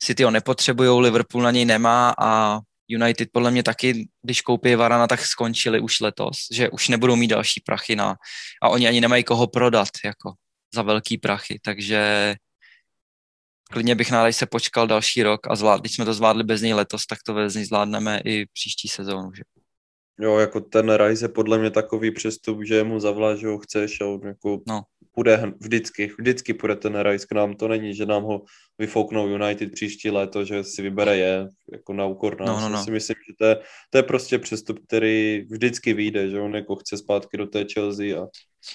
City 0.02 0.22
ho 0.22 0.30
nepotřebují, 0.30 1.02
Liverpool 1.02 1.42
na 1.42 1.50
něj 1.50 1.64
nemá 1.64 2.14
a 2.18 2.60
United 2.88 3.28
podle 3.32 3.50
mě 3.50 3.62
taky, 3.62 4.08
když 4.22 4.40
koupí 4.40 4.74
Varana, 4.74 5.06
tak 5.06 5.26
skončili 5.26 5.80
už 5.80 6.00
letos, 6.00 6.36
že 6.52 6.70
už 6.70 6.88
nebudou 6.88 7.16
mít 7.16 7.28
další 7.28 7.60
prachy 7.60 7.96
na, 7.96 8.16
a 8.62 8.68
oni 8.68 8.88
ani 8.88 9.00
nemají 9.00 9.24
koho 9.24 9.46
prodat 9.46 9.88
jako 10.04 10.32
za 10.74 10.82
velký 10.82 11.18
prachy, 11.18 11.60
takže 11.62 12.34
klidně 13.72 13.94
bych 13.94 14.10
nádej 14.10 14.32
se 14.32 14.46
počkal 14.46 14.86
další 14.86 15.22
rok 15.22 15.40
a 15.50 15.56
zvlád, 15.56 15.80
když 15.80 15.94
jsme 15.94 16.04
to 16.04 16.14
zvládli 16.14 16.44
bez 16.44 16.62
něj 16.62 16.74
letos, 16.74 17.06
tak 17.06 17.18
to 17.26 17.34
bez 17.34 17.54
něj 17.54 17.64
zvládneme 17.64 18.20
i 18.24 18.46
příští 18.46 18.88
sezónu. 18.88 19.32
Že? 19.34 19.42
Jo, 20.20 20.38
jako 20.38 20.60
ten 20.60 20.94
Rice 20.94 21.24
je 21.24 21.28
podle 21.28 21.58
mě 21.58 21.70
takový 21.70 22.10
přestup, 22.10 22.58
že 22.64 22.84
mu 22.84 23.00
zavláš, 23.00 23.38
že 23.38 23.46
ho 23.46 23.58
chceš 23.58 24.00
a 24.00 24.06
on 24.06 24.20
jako 24.24 24.60
no. 24.66 24.82
Půjde 25.18 25.52
vždycky, 25.60 26.12
vždycky 26.18 26.54
půjde 26.54 26.76
ten 26.76 27.00
Rice 27.00 27.26
k 27.26 27.34
nám, 27.34 27.54
to 27.54 27.68
není, 27.68 27.94
že 27.94 28.06
nám 28.06 28.22
ho 28.22 28.42
vyfouknou 28.78 29.28
United 29.28 29.72
příští 29.72 30.10
léto, 30.10 30.44
že 30.44 30.64
si 30.64 30.82
vybere 30.82 31.16
je 31.16 31.48
jako 31.72 31.92
na 31.92 32.06
úkor 32.06 32.40
nás. 32.40 32.48
No, 32.48 32.60
no, 32.60 32.68
no. 32.68 32.84
si 32.84 32.90
myslím, 32.90 33.16
že 33.28 33.34
to 33.38 33.44
je, 33.44 33.56
to 33.90 33.98
je 33.98 34.02
prostě 34.02 34.38
přestup, 34.38 34.78
který 34.86 35.46
vždycky 35.50 35.92
vyjde, 35.94 36.30
že 36.30 36.40
on 36.40 36.54
jako 36.54 36.76
chce 36.76 36.96
zpátky 36.96 37.36
do 37.36 37.46
té 37.46 37.64
Chelsea 37.74 38.22
a 38.22 38.26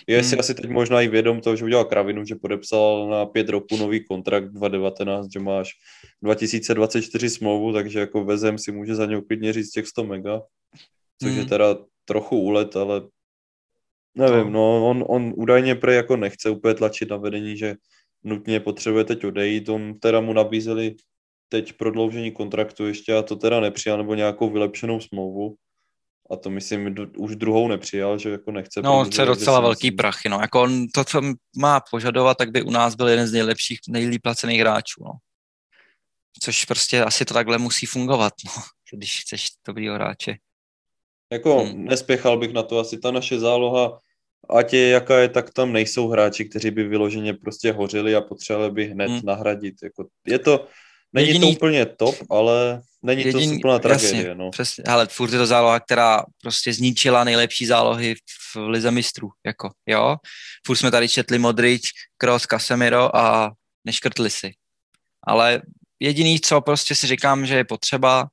je 0.07 0.23
si 0.23 0.35
hmm. 0.35 0.39
asi 0.39 0.53
teď 0.53 0.69
možná 0.69 1.01
i 1.01 1.07
vědom 1.07 1.41
toho, 1.41 1.55
že 1.55 1.65
udělal 1.65 1.85
kravinu, 1.85 2.25
že 2.25 2.35
podepsal 2.35 3.09
na 3.09 3.25
pět 3.25 3.49
roku 3.49 3.77
nový 3.77 4.05
kontrakt 4.05 4.51
2019, 4.51 5.27
že 5.33 5.39
máš 5.39 5.69
2024 6.23 7.29
smlouvu, 7.29 7.73
takže 7.73 7.99
jako 7.99 8.23
vezem 8.23 8.57
si 8.57 8.71
může 8.71 8.95
za 8.95 9.05
něj 9.05 9.21
klidně 9.27 9.53
říct 9.53 9.71
těch 9.71 9.87
100 9.87 10.03
mega, 10.03 10.41
což 11.21 11.31
hmm. 11.31 11.39
je 11.39 11.45
teda 11.45 11.75
trochu 12.05 12.39
úlet, 12.39 12.75
ale 12.75 13.01
nevím, 14.15 14.51
no 14.51 14.89
on, 14.89 15.03
on 15.07 15.33
údajně 15.35 15.75
prej 15.75 15.95
jako 15.95 16.17
nechce 16.17 16.49
úplně 16.49 16.73
tlačit 16.73 17.09
na 17.09 17.17
vedení, 17.17 17.57
že 17.57 17.75
nutně 18.23 18.59
potřebuje 18.59 19.03
teď 19.03 19.25
odejít, 19.25 19.69
on 19.69 19.99
teda 19.99 20.21
mu 20.21 20.33
nabízeli 20.33 20.95
teď 21.49 21.73
prodloužení 21.73 22.31
kontraktu 22.31 22.87
ještě 22.87 23.15
a 23.15 23.21
to 23.21 23.35
teda 23.35 23.59
nepřijal, 23.59 23.97
nebo 23.97 24.15
nějakou 24.15 24.49
vylepšenou 24.49 24.99
smlouvu, 24.99 25.55
a 26.31 26.35
to 26.35 26.49
myslím 26.49 26.95
už 27.17 27.35
druhou 27.35 27.67
nepřijal, 27.67 28.17
že 28.17 28.29
jako 28.29 28.51
nechce. 28.51 28.81
No, 28.81 28.99
on 28.99 29.05
chce 29.05 29.25
docela 29.25 29.59
velký 29.59 29.87
myslím... 29.87 29.97
prachy, 29.97 30.29
no. 30.29 30.39
Jako 30.41 30.61
on 30.61 30.87
to, 30.87 31.03
co 31.03 31.21
má 31.57 31.79
požadovat, 31.91 32.37
tak 32.37 32.51
by 32.51 32.61
u 32.61 32.71
nás 32.71 32.95
byl 32.95 33.07
jeden 33.07 33.27
z 33.27 33.31
nejlepších, 33.31 33.79
nejlíp 33.89 34.21
placených 34.21 34.59
hráčů, 34.59 35.03
no. 35.03 35.11
Což 36.41 36.65
prostě 36.65 37.03
asi 37.03 37.25
to 37.25 37.33
takhle 37.33 37.57
musí 37.57 37.85
fungovat, 37.85 38.33
no, 38.45 38.51
když 38.97 39.21
chceš 39.21 39.47
dobrýho 39.67 39.95
hráče. 39.95 40.35
Jako 41.33 41.63
hmm. 41.63 41.85
nespěchal 41.85 42.37
bych 42.37 42.53
na 42.53 42.63
to, 42.63 42.79
asi 42.79 42.97
ta 42.97 43.11
naše 43.11 43.39
záloha, 43.39 43.99
ať 44.49 44.73
je 44.73 44.89
jaká 44.89 45.19
je, 45.19 45.29
tak 45.29 45.53
tam 45.53 45.73
nejsou 45.73 46.07
hráči, 46.07 46.45
kteří 46.45 46.71
by 46.71 46.83
vyloženě 46.83 47.33
prostě 47.33 47.71
hořili 47.71 48.15
a 48.15 48.21
potřebovali 48.21 48.71
by 48.71 48.85
hned 48.85 49.11
hmm. 49.11 49.21
nahradit. 49.23 49.75
Jako, 49.83 50.07
je 50.27 50.39
to, 50.39 50.67
Není 51.13 51.27
Jediný... 51.27 51.51
to 51.51 51.57
úplně 51.57 51.85
top, 51.85 52.15
ale 52.29 52.81
není 53.01 53.25
Jediný... 53.25 53.49
to 53.49 53.55
úplná 53.55 53.79
tragédie. 53.79 54.17
Jasně, 54.17 54.35
no. 54.35 54.49
přesně. 54.49 54.83
Ale 54.83 55.07
furt 55.07 55.31
je 55.31 55.37
to 55.37 55.45
záloha, 55.45 55.79
která 55.79 56.23
prostě 56.41 56.73
zničila 56.73 57.23
nejlepší 57.23 57.65
zálohy 57.65 58.15
v 58.53 58.57
lize 58.67 58.91
mistrů. 58.91 59.29
Jako, 59.45 59.71
jo? 59.85 60.15
Furt 60.65 60.75
jsme 60.75 60.91
tady 60.91 61.09
četli 61.09 61.39
Modrič, 61.39 61.81
Kroos, 62.17 62.43
Casemiro 62.43 63.15
a 63.15 63.51
neškrtli 63.85 64.29
si. 64.29 64.51
Ale 65.27 65.61
jediný, 65.99 66.39
co 66.39 66.61
prostě 66.61 66.95
si 66.95 67.07
říkám, 67.07 67.45
že 67.45 67.55
je 67.55 67.65
potřeba, 67.65 68.27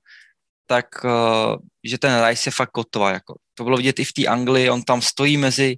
tak 0.71 0.87
uh, 1.05 1.59
že 1.85 1.99
ten 1.99 2.15
Rice 2.23 2.49
je 2.49 2.53
fakt 2.53 2.71
kotva. 2.71 3.11
Jako. 3.11 3.35
To 3.55 3.65
bylo 3.65 3.77
vidět 3.77 3.99
i 3.99 4.05
v 4.05 4.13
té 4.13 4.27
Anglii, 4.27 4.71
on 4.71 4.83
tam 4.83 5.03
stojí 5.03 5.37
mezi 5.37 5.77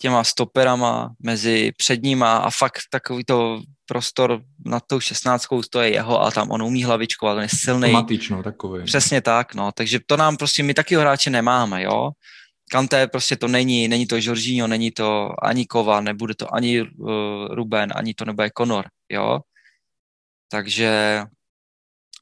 těma 0.00 0.24
stoperama, 0.24 1.14
mezi 1.22 1.72
předníma 1.76 2.36
a 2.36 2.50
fakt 2.50 2.90
takový 2.90 3.24
to 3.24 3.62
prostor 3.86 4.42
nad 4.66 4.82
tou 4.86 5.00
šestnáctkou, 5.00 5.62
to 5.70 5.80
je 5.80 5.90
jeho 5.90 6.22
a 6.22 6.30
tam 6.30 6.50
on 6.50 6.62
umí 6.62 6.84
hlavičkovat, 6.84 7.36
on 7.36 7.42
je 7.42 7.48
silný. 7.48 7.92
Matično 7.92 8.42
takový. 8.42 8.84
Přesně 8.84 9.20
tak, 9.20 9.54
no, 9.54 9.72
takže 9.72 9.98
to 10.06 10.16
nám 10.16 10.36
prostě, 10.36 10.62
my 10.62 10.74
taky 10.74 10.96
hráče 10.96 11.30
nemáme, 11.30 11.82
jo. 11.82 12.10
Kante 12.70 13.06
prostě 13.06 13.36
to 13.36 13.48
není, 13.48 13.88
není 13.88 14.06
to 14.06 14.16
Jorginho, 14.18 14.66
není 14.66 14.90
to 14.90 15.30
ani 15.42 15.66
Kova, 15.66 16.00
nebude 16.00 16.34
to 16.34 16.54
ani 16.54 16.82
uh, 16.82 17.46
Ruben, 17.50 17.92
ani 17.94 18.14
to 18.14 18.24
nebude 18.24 18.50
Conor, 18.58 18.86
jo. 19.08 19.40
Takže 20.50 21.22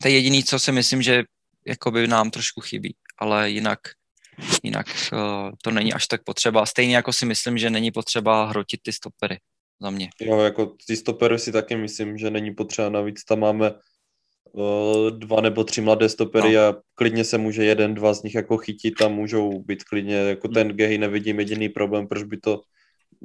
to 0.03 0.09
je 0.09 0.15
jediný, 0.15 0.45
co 0.45 0.59
si 0.59 0.73
myslím, 0.73 1.03
že 1.03 1.25
jakoby 1.67 2.07
nám 2.07 2.31
trošku 2.31 2.61
chybí, 2.61 2.95
ale 3.19 3.51
jinak 3.51 3.79
jinak 4.63 4.87
uh, 5.13 5.51
to 5.63 5.71
není 5.71 5.93
až 5.93 6.07
tak 6.07 6.25
potřeba. 6.25 6.67
Stejně 6.67 6.97
jako 6.97 7.13
si 7.13 7.27
myslím, 7.27 7.59
že 7.59 7.71
není 7.71 7.91
potřeba 7.91 8.45
hrotit 8.45 8.81
ty 8.83 8.93
stopery 8.93 9.39
za 9.81 9.91
mě. 9.91 10.09
Jo, 10.21 10.41
jako 10.41 10.75
ty 10.87 10.97
stopery 10.97 11.39
si 11.39 11.53
taky 11.53 11.77
myslím, 11.77 12.19
že 12.19 12.31
není 12.31 12.55
potřeba. 12.55 12.89
Navíc 12.89 13.25
tam 13.25 13.41
máme 13.41 13.73
uh, 14.53 15.11
dva 15.11 15.41
nebo 15.41 15.65
tři 15.65 15.81
mladé 15.81 16.09
stopery 16.09 16.55
no. 16.55 16.61
a 16.61 16.77
klidně 16.95 17.25
se 17.25 17.39
může 17.39 17.65
jeden, 17.65 17.95
dva 17.95 18.15
z 18.15 18.23
nich 18.23 18.35
jako 18.35 18.57
chytit 18.57 19.03
a 19.03 19.09
můžou 19.09 19.63
být 19.63 19.85
klidně, 19.85 20.17
jako 20.17 20.49
ten 20.49 20.69
Gehy 20.69 20.99
nevidím 20.99 21.39
jediný 21.39 21.69
problém, 21.69 22.09
proč 22.09 22.23
by 22.23 22.37
to, 22.37 22.61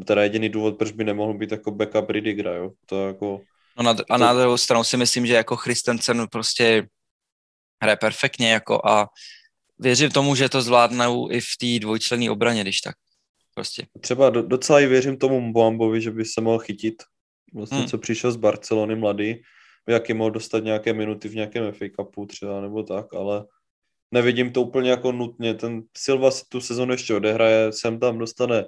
teda 0.05 0.23
jediný 0.23 0.49
důvod, 0.49 0.77
proč 0.77 0.91
by 0.91 1.03
nemohl 1.03 1.34
být 1.34 1.51
jako 1.51 1.72
backup 1.72 2.09
Ridigera, 2.09 2.53
jo. 2.53 2.72
To 2.85 3.07
jako... 3.07 3.41
No 3.77 3.84
na, 3.84 3.95
a 4.09 4.18
na 4.18 4.34
druhou 4.34 4.57
stranu 4.57 4.84
si 4.84 4.97
myslím, 4.97 5.26
že 5.26 5.34
jako 5.34 5.55
Christensen 5.55 6.27
prostě 6.31 6.88
hraje 7.82 7.98
perfektně 7.98 8.52
jako 8.52 8.82
a 8.88 9.08
věřím 9.80 10.10
tomu, 10.10 10.36
že 10.36 10.49
to 10.49 10.62
zvládnou 10.62 11.32
i 11.32 11.41
v 11.41 11.58
té 11.60 11.80
dvojčlenné 11.80 12.32
obraně, 12.32 12.62
když 12.62 12.82
tak. 12.82 12.95
Prostě. 13.56 13.86
Třeba 14.02 14.30
do, 14.30 14.41
docela 14.41 14.80
i 14.80 14.88
věřím 14.88 15.18
tomu 15.18 15.41
Mbambovi, 15.41 16.02
že 16.02 16.12
by 16.12 16.26
se 16.26 16.41
mohl 16.41 16.60
chytit. 16.60 17.03
Vlastně, 17.53 17.78
hmm. 17.78 17.88
co 17.88 17.98
přišel 17.98 18.32
z 18.32 18.36
Barcelony 18.36 18.95
mladý, 18.95 19.41
jaký 19.88 20.14
mohl 20.14 20.32
dostat 20.32 20.64
nějaké 20.64 20.94
minuty 20.94 21.30
v 21.30 21.36
nějakém 21.36 21.72
FA 21.72 21.86
Cupu 21.95 22.26
třeba, 22.26 22.62
nebo 22.62 22.84
tak, 22.84 23.14
ale 23.14 23.45
nevidím 24.12 24.52
to 24.52 24.62
úplně 24.62 24.90
jako 24.90 25.12
nutně. 25.12 25.53
Ten 25.53 25.84
Silva 25.98 26.32
si 26.32 26.45
tu 26.49 26.62
sezonu 26.62 26.91
ještě 26.91 27.16
odehraje, 27.16 27.72
sem 27.72 27.99
tam 27.99 28.18
dostane 28.18 28.66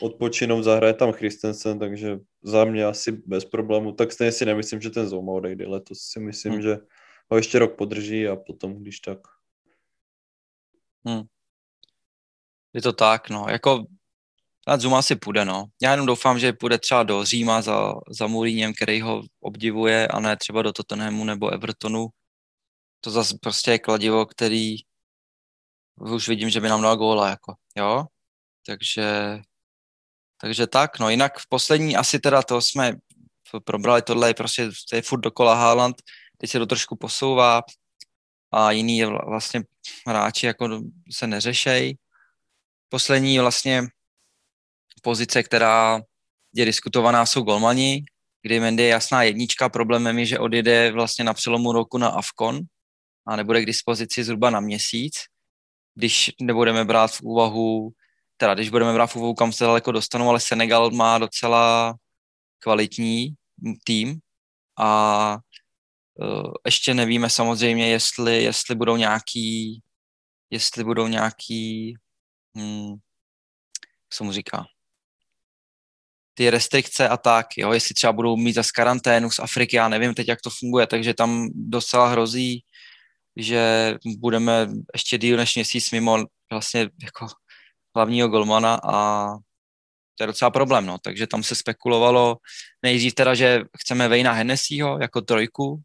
odpočinou, 0.00 0.62
zahraje 0.62 0.94
tam 0.94 1.12
Christensen, 1.12 1.78
takže 1.78 2.18
za 2.42 2.64
mě 2.64 2.84
asi 2.84 3.12
bez 3.12 3.44
problému. 3.44 3.92
Tak 3.92 4.12
stejně 4.12 4.32
si 4.32 4.44
nemyslím, 4.44 4.80
že 4.80 4.90
ten 4.90 5.08
Zoma 5.08 5.32
odejde 5.32 5.66
letos. 5.66 5.98
Si 5.98 6.20
myslím, 6.20 6.52
hmm. 6.52 6.62
že 6.62 6.78
ho 7.30 7.36
ještě 7.36 7.58
rok 7.58 7.76
podrží 7.76 8.28
a 8.28 8.36
potom, 8.36 8.74
když 8.74 9.00
tak. 9.00 9.18
Hmm. 11.06 11.22
Je 12.72 12.82
to 12.82 12.92
tak, 12.92 13.30
no. 13.30 13.46
Jako 13.48 13.84
na 14.68 14.78
Zuma 14.78 15.02
si 15.02 15.16
půjde, 15.16 15.44
no. 15.44 15.64
Já 15.82 15.90
jenom 15.90 16.06
doufám, 16.06 16.38
že 16.38 16.52
půjde 16.52 16.78
třeba 16.78 17.02
do 17.02 17.24
Říma 17.24 17.62
za, 17.62 17.92
za 18.10 18.26
Mourinhem, 18.26 18.74
který 18.74 19.00
ho 19.00 19.22
obdivuje, 19.40 20.08
a 20.08 20.20
ne 20.20 20.36
třeba 20.36 20.62
do 20.62 20.72
Tottenhamu 20.72 21.24
nebo 21.24 21.50
Evertonu. 21.50 22.06
To 23.00 23.10
zase 23.10 23.34
prostě 23.40 23.70
je 23.70 23.78
kladivo, 23.78 24.26
který 24.26 24.76
už 26.00 26.28
vidím, 26.28 26.50
že 26.50 26.60
by 26.60 26.68
nám 26.68 26.82
dal 26.82 26.96
góla, 26.96 27.28
jako, 27.28 27.54
jo. 27.76 28.04
Takže, 28.66 29.38
takže 30.40 30.66
tak, 30.66 30.98
no. 30.98 31.10
Jinak 31.10 31.38
v 31.38 31.48
poslední 31.48 31.96
asi 31.96 32.18
teda 32.18 32.42
to 32.42 32.60
jsme 32.60 32.92
probrali, 33.64 34.02
tohle 34.02 34.30
je 34.30 34.34
prostě, 34.34 34.70
to 34.90 34.96
je 34.96 35.02
furt 35.02 35.20
dokola 35.20 35.54
Haaland, 35.54 35.96
teď 36.36 36.50
se 36.50 36.58
to 36.58 36.66
trošku 36.66 36.96
posouvá 36.96 37.62
a 38.52 38.70
jiný 38.70 39.04
vlastně 39.04 39.62
hráči 40.06 40.46
jako 40.46 40.80
se 41.12 41.26
neřešej. 41.26 41.98
Poslední 42.88 43.38
vlastně 43.38 43.82
pozice, 45.02 45.42
která 45.42 46.00
je 46.54 46.64
diskutovaná, 46.64 47.26
jsou 47.26 47.42
golmani, 47.42 48.04
kdy 48.42 48.60
Mendy 48.60 48.82
je 48.82 48.88
jasná 48.88 49.22
jednička. 49.22 49.68
Problémem 49.68 50.18
je, 50.18 50.26
že 50.26 50.38
odjede 50.38 50.92
vlastně 50.92 51.24
na 51.24 51.34
přelomu 51.34 51.72
roku 51.72 51.98
na 51.98 52.08
Avkon 52.08 52.60
a 53.26 53.36
nebude 53.36 53.62
k 53.62 53.66
dispozici 53.66 54.24
zhruba 54.24 54.50
na 54.50 54.60
měsíc. 54.60 55.14
Když 55.94 56.30
nebudeme 56.40 56.84
brát 56.84 57.12
v 57.12 57.22
úvahu, 57.22 57.90
teda 58.36 58.54
když 58.54 58.70
budeme 58.70 58.92
brát 58.92 59.06
v 59.06 59.16
úvahu, 59.16 59.34
kam 59.34 59.52
se 59.52 59.64
daleko 59.64 59.92
dostanou, 59.92 60.28
ale 60.28 60.40
Senegal 60.40 60.90
má 60.90 61.18
docela 61.18 61.94
kvalitní 62.58 63.34
tým 63.84 64.18
a 64.78 65.38
ještě 66.64 66.94
nevíme 66.94 67.30
samozřejmě, 67.30 67.88
jestli, 67.88 68.42
jestli 68.42 68.74
budou 68.74 68.96
nějaký, 68.96 69.82
jestli 70.50 70.84
budou 70.84 71.06
nějaký, 71.06 71.94
hmm, 72.56 72.94
co 74.10 74.24
mu 74.24 74.32
říká, 74.32 74.66
ty 76.34 76.50
restrikce 76.50 77.08
a 77.08 77.16
tak, 77.16 77.46
jo, 77.56 77.72
jestli 77.72 77.94
třeba 77.94 78.12
budou 78.12 78.36
mít 78.36 78.52
zase 78.52 78.70
karanténu 78.74 79.30
z 79.30 79.38
Afriky, 79.38 79.76
já 79.76 79.88
nevím 79.88 80.14
teď, 80.14 80.28
jak 80.28 80.40
to 80.40 80.50
funguje, 80.50 80.86
takže 80.86 81.14
tam 81.14 81.48
docela 81.54 82.08
hrozí, 82.08 82.64
že 83.36 83.94
budeme 84.18 84.68
ještě 84.94 85.18
díl 85.18 85.36
než 85.36 85.54
měsíc 85.54 85.90
mimo 85.90 86.24
vlastně 86.50 86.80
jako 86.80 87.26
hlavního 87.96 88.28
golmana 88.28 88.80
a 88.84 89.26
to 90.16 90.22
je 90.22 90.26
docela 90.26 90.50
problém, 90.50 90.86
no. 90.86 90.98
Takže 90.98 91.26
tam 91.26 91.42
se 91.42 91.54
spekulovalo 91.54 92.36
nejdřív 92.82 93.14
teda, 93.14 93.34
že 93.34 93.60
chceme 93.78 94.08
Vejna 94.08 94.32
Hennessyho 94.32 94.98
jako 95.00 95.20
trojku, 95.20 95.82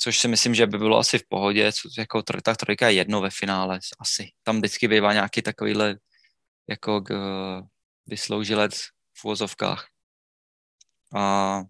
což 0.00 0.18
si 0.18 0.28
myslím, 0.28 0.54
že 0.54 0.66
by 0.66 0.78
bylo 0.78 0.98
asi 0.98 1.18
v 1.18 1.28
pohodě, 1.28 1.72
co, 1.72 1.88
jako 1.98 2.22
ta 2.22 2.54
trojka 2.54 2.88
je 2.88 2.94
jedno 2.94 3.20
ve 3.20 3.30
finále, 3.30 3.78
asi. 3.98 4.30
Tam 4.42 4.58
vždycky 4.58 4.88
bývá 4.88 5.12
nějaký 5.12 5.42
takovýhle 5.42 5.96
jako 6.68 7.00
g, 7.00 7.14
vysloužilec 8.06 8.74
v 9.18 9.24
vozovkách. 9.24 9.86
A 11.14 11.62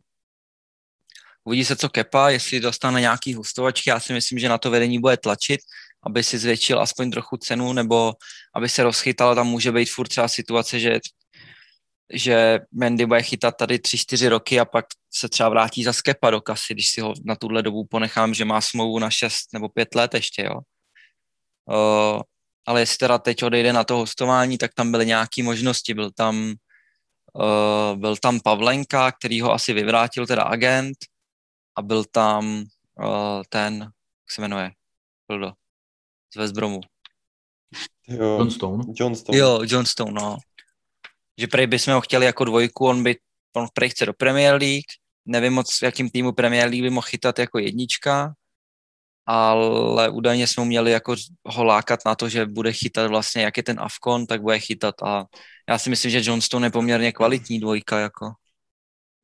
uvidí 1.44 1.64
se, 1.64 1.76
co 1.76 1.88
Kepa, 1.88 2.28
jestli 2.28 2.60
dostane 2.60 3.00
nějaký 3.00 3.34
hostovačky, 3.34 3.90
já 3.90 4.00
si 4.00 4.12
myslím, 4.12 4.38
že 4.38 4.48
na 4.48 4.58
to 4.58 4.70
vedení 4.70 4.98
bude 4.98 5.16
tlačit, 5.16 5.60
aby 6.02 6.24
si 6.24 6.38
zvětšil 6.38 6.80
aspoň 6.80 7.10
trochu 7.10 7.36
cenu, 7.36 7.72
nebo 7.72 8.12
aby 8.54 8.68
se 8.68 8.82
rozchytal, 8.82 9.34
tam 9.34 9.46
může 9.46 9.72
být 9.72 9.90
furt 9.90 10.08
třeba 10.08 10.28
situace, 10.28 10.80
že 10.80 11.00
že 12.12 12.60
Mendy 12.72 13.06
bude 13.06 13.22
chytat 13.22 13.56
tady 13.56 13.76
3-4 13.76 14.28
roky 14.28 14.60
a 14.60 14.64
pak 14.64 14.86
se 15.10 15.28
třeba 15.28 15.48
vrátí 15.48 15.84
za 15.84 15.92
Skepa 15.92 16.30
do 16.30 16.40
kasy, 16.40 16.74
když 16.74 16.90
si 16.90 17.00
ho 17.00 17.14
na 17.24 17.36
tuhle 17.36 17.62
dobu 17.62 17.84
ponechám, 17.84 18.34
že 18.34 18.44
má 18.44 18.60
smlouvu 18.60 18.98
na 18.98 19.10
6 19.10 19.52
nebo 19.52 19.68
5 19.68 19.94
let 19.94 20.14
ještě, 20.14 20.42
jo. 20.42 20.60
Uh, 21.66 22.22
ale 22.66 22.80
jestli 22.80 22.96
teda 22.96 23.18
teď 23.18 23.42
odejde 23.42 23.72
na 23.72 23.84
to 23.84 23.96
hostování, 23.96 24.58
tak 24.58 24.74
tam 24.74 24.90
byly 24.90 25.06
nějaké 25.06 25.42
možnosti. 25.42 25.94
Byl 25.94 26.10
tam, 26.10 26.54
uh, 27.34 27.96
byl 27.96 28.16
tam 28.16 28.40
Pavlenka, 28.40 29.12
který 29.12 29.40
ho 29.40 29.52
asi 29.52 29.72
vyvrátil, 29.72 30.26
teda 30.26 30.42
agent, 30.42 30.98
a 31.76 31.82
byl 31.82 32.04
tam 32.04 32.64
uh, 32.98 33.42
ten, 33.48 33.80
jak 33.80 34.32
se 34.32 34.40
jmenuje, 34.40 34.70
byl 35.28 35.38
do, 35.38 35.52
z 36.34 36.36
Westbromu. 36.36 36.80
Jo, 38.08 38.24
Johnstone. 38.24 38.84
Johnstone. 38.94 39.38
Jo, 39.38 39.60
Johnstone, 39.64 40.12
no 40.12 40.38
že 41.38 41.46
prej 41.46 41.66
bychom 41.66 41.94
ho 41.94 42.00
chtěli 42.00 42.26
jako 42.26 42.44
dvojku, 42.44 42.86
on 42.86 43.02
by, 43.02 43.16
on 43.56 43.66
prej 43.74 43.90
chce 43.90 44.06
do 44.06 44.12
Premier 44.12 44.54
League, 44.54 44.90
nevím 45.26 45.52
moc, 45.52 45.78
v 45.78 45.82
jakým 45.82 46.10
týmu 46.10 46.32
Premier 46.32 46.68
League 46.68 46.82
by 46.82 46.90
mohl 46.90 47.06
chytat 47.06 47.38
jako 47.38 47.58
jednička, 47.58 48.32
ale 49.26 50.10
údajně 50.10 50.46
jsme 50.46 50.64
měli 50.64 50.90
jako 50.90 51.14
ho 51.46 51.64
lákat 51.64 52.00
na 52.06 52.14
to, 52.14 52.28
že 52.28 52.46
bude 52.46 52.72
chytat 52.72 53.10
vlastně, 53.10 53.42
jak 53.42 53.56
je 53.56 53.62
ten 53.62 53.80
Avkon, 53.80 54.26
tak 54.26 54.42
bude 54.42 54.58
chytat 54.58 54.94
a 55.02 55.24
já 55.68 55.78
si 55.78 55.90
myslím, 55.90 56.10
že 56.10 56.22
Johnston 56.24 56.64
je 56.64 56.70
poměrně 56.70 57.12
kvalitní 57.12 57.60
dvojka 57.60 57.98
jako. 57.98 58.30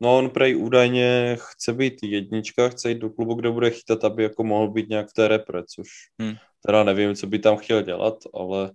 No 0.00 0.18
on 0.18 0.30
prej 0.30 0.56
údajně 0.56 1.36
chce 1.40 1.72
být 1.72 1.94
jednička, 2.02 2.68
chce 2.68 2.88
jít 2.88 2.98
do 2.98 3.10
klubu, 3.10 3.34
kde 3.34 3.50
bude 3.50 3.70
chytat, 3.70 4.04
aby 4.04 4.22
jako 4.22 4.44
mohl 4.44 4.70
být 4.70 4.88
nějak 4.88 5.08
v 5.08 5.12
té 5.12 5.28
repre, 5.28 5.62
což 5.74 5.88
hmm. 6.20 6.34
teda 6.66 6.84
nevím, 6.84 7.14
co 7.14 7.26
by 7.26 7.38
tam 7.38 7.56
chtěl 7.56 7.82
dělat, 7.82 8.14
ale 8.34 8.72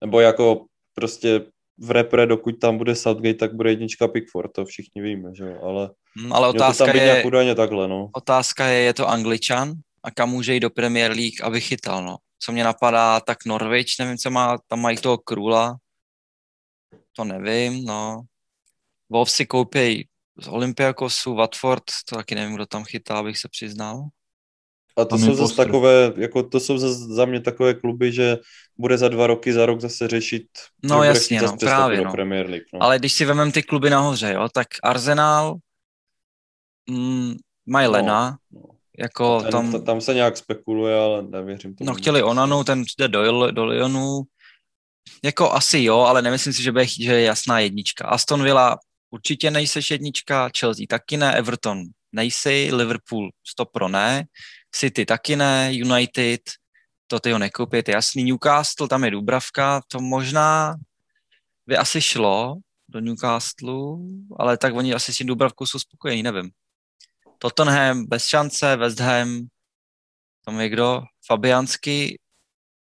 nebo 0.00 0.20
jako 0.20 0.66
prostě 0.94 1.40
v 1.78 1.90
repre, 1.90 2.26
dokud 2.26 2.52
tam 2.52 2.78
bude 2.78 2.94
Southgate, 2.94 3.34
tak 3.34 3.54
bude 3.54 3.70
jednička 3.70 4.08
Pickford, 4.08 4.52
to 4.52 4.64
všichni 4.64 5.02
víme, 5.02 5.34
že 5.34 5.44
jo, 5.44 5.60
ale, 5.62 5.90
hmm, 6.16 6.32
ale 6.32 6.48
otázka 6.48 6.86
tam 6.86 6.96
je, 6.96 7.24
údajně 7.24 7.54
takhle, 7.54 7.88
no. 7.88 8.08
Otázka 8.16 8.66
je, 8.66 8.80
je 8.80 8.94
to 8.94 9.08
Angličan 9.08 9.72
a 10.02 10.10
kam 10.10 10.30
může 10.30 10.54
jít 10.54 10.60
do 10.60 10.70
Premier 10.70 11.10
League, 11.10 11.42
aby 11.42 11.60
chytal, 11.60 12.04
no. 12.04 12.16
Co 12.38 12.52
mě 12.52 12.64
napadá, 12.64 13.20
tak 13.20 13.44
Norwich, 13.46 13.86
nevím, 13.98 14.16
co 14.16 14.30
má, 14.30 14.58
tam 14.66 14.80
mají 14.80 14.96
toho 14.96 15.18
Krula, 15.18 15.76
to 17.12 17.24
nevím, 17.24 17.84
no. 17.84 18.22
Wolves 19.10 19.34
si 19.34 19.46
koupí 19.46 20.08
z 20.40 20.48
Olympiakosu, 20.48 21.34
Watford, 21.34 21.84
to 22.08 22.16
taky 22.16 22.34
nevím, 22.34 22.54
kdo 22.54 22.66
tam 22.66 22.84
chytá, 22.84 23.18
abych 23.18 23.38
se 23.38 23.48
přiznal. 23.48 24.08
A 24.96 25.04
to 25.04 25.18
jsou 25.18 25.34
zase 25.34 25.56
takové, 25.56 26.12
jako 26.16 26.42
to 26.42 26.60
jsou 26.60 26.78
zase 26.78 26.94
za 26.94 27.24
mě 27.24 27.40
takové 27.40 27.74
kluby, 27.74 28.12
že 28.12 28.38
bude 28.78 28.98
za 28.98 29.08
dva 29.08 29.26
roky, 29.26 29.52
za 29.52 29.66
rok 29.66 29.80
zase 29.80 30.08
řešit. 30.08 30.46
No 30.82 31.02
jasně, 31.02 31.42
no, 31.42 31.56
právě. 31.56 32.00
No. 32.00 32.12
Premier 32.12 32.50
League, 32.50 32.66
no. 32.72 32.82
Ale 32.82 32.98
když 32.98 33.12
si 33.12 33.24
vezmeme 33.24 33.52
ty 33.52 33.62
kluby 33.62 33.90
nahoře, 33.90 34.32
jo, 34.32 34.48
tak 34.54 34.66
Arsenal 34.82 35.56
mm, 36.90 37.34
mají 37.66 37.86
no, 37.86 37.92
Lena, 37.92 38.38
no. 38.50 38.62
jako 38.98 39.42
ten, 39.42 39.50
tam... 39.50 39.84
Tam 39.84 40.00
se 40.00 40.14
nějak 40.14 40.36
spekuluje, 40.36 41.00
ale 41.00 41.22
nevěřím 41.22 41.74
tomu. 41.74 41.90
No 41.90 41.94
chtěli 41.94 42.22
Onanu, 42.22 42.64
ten 42.64 42.84
jde 42.98 43.08
do, 43.08 43.50
do 43.50 43.64
Lyonu, 43.64 44.22
jako 45.24 45.52
asi 45.52 45.82
jo, 45.82 45.98
ale 45.98 46.22
nemyslím 46.22 46.52
si, 46.52 46.62
že, 46.62 46.72
bude, 46.72 46.86
že 46.86 47.12
je 47.14 47.22
jasná 47.22 47.58
jednička. 47.58 48.06
Aston 48.08 48.42
Villa 48.42 48.78
určitě 49.10 49.50
nejseš 49.50 49.90
jednička, 49.90 50.50
Chelsea 50.58 50.86
taky 50.88 51.16
ne, 51.16 51.36
Everton 51.36 51.82
nejsi, 52.12 52.70
Liverpool 52.72 53.30
stop 53.46 53.70
pro 53.72 53.88
ne, 53.88 54.24
City 54.74 55.06
taky 55.06 55.36
ne, 55.36 55.70
United, 55.72 56.40
to 57.06 57.20
ty 57.20 57.32
ho 57.32 57.38
nekoupit, 57.38 57.88
jasný, 57.88 58.24
Newcastle, 58.24 58.88
tam 58.88 59.04
je 59.04 59.10
Dubravka, 59.10 59.82
to 59.88 60.00
možná 60.00 60.74
by 61.66 61.76
asi 61.76 62.00
šlo 62.00 62.56
do 62.88 63.00
Newcastle, 63.00 63.96
ale 64.38 64.58
tak 64.58 64.74
oni 64.74 64.94
asi 64.94 65.12
s 65.12 65.16
tím 65.16 65.26
Dubravkou 65.26 65.66
jsou 65.66 65.78
spokojení, 65.78 66.22
nevím. 66.22 66.50
Tottenham 67.38 68.06
bez 68.06 68.26
šance, 68.26 68.76
West 68.76 69.00
Ham, 69.00 69.46
tam 70.44 70.60
je 70.60 70.68
kdo, 70.68 71.02
Fabiansky, 71.26 72.18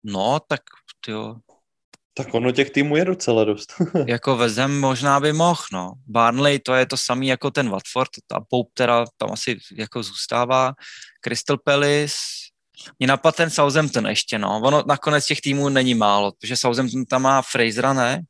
no, 0.04 0.40
tak 0.40 0.62
jo. 1.08 1.36
Tak 2.20 2.34
ono 2.34 2.52
těch 2.52 2.70
týmů 2.70 2.96
je 2.96 3.06
docela 3.06 3.44
dost. 3.44 3.74
jako 4.08 4.38
Ham 4.58 4.80
možná 4.80 5.20
by 5.20 5.34
mohl, 5.34 5.62
no. 5.74 5.94
Barnley 6.08 6.60
to 6.60 6.74
je 6.74 6.86
to 6.86 6.98
samý 6.98 7.28
jako 7.28 7.52
ten 7.52 7.70
Watford, 7.70 8.10
a 8.32 8.40
Pope 8.42 8.72
teda 8.74 9.06
tam 9.18 9.32
asi 9.32 9.60
jako 9.72 10.04
zůstává. 10.04 10.74
Crystal 11.22 11.58
Palace, 11.58 12.16
mě 13.00 13.08
napadl 13.08 13.36
ten 13.36 13.50
Southampton 13.50 14.08
ještě, 14.08 14.40
no. 14.40 14.62
Ono 14.64 14.84
nakonec 14.88 15.26
těch 15.26 15.42
týmů 15.42 15.70
není 15.70 15.96
málo, 15.96 16.32
protože 16.32 16.56
Southampton 16.56 17.06
tam 17.06 17.22
má 17.22 17.42
Frasera, 17.42 17.94
ne? 17.94 18.22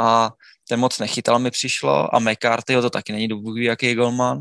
A 0.00 0.30
ten 0.68 0.80
moc 0.80 0.98
nechytal 0.98 1.38
mi 1.38 1.50
přišlo 1.50 2.14
a 2.14 2.18
McCarthy, 2.18 2.74
to 2.74 2.90
taky 2.90 3.12
není 3.12 3.28
dobrý, 3.28 3.64
jaký 3.64 3.86
je 3.86 3.94
golman. 3.94 4.40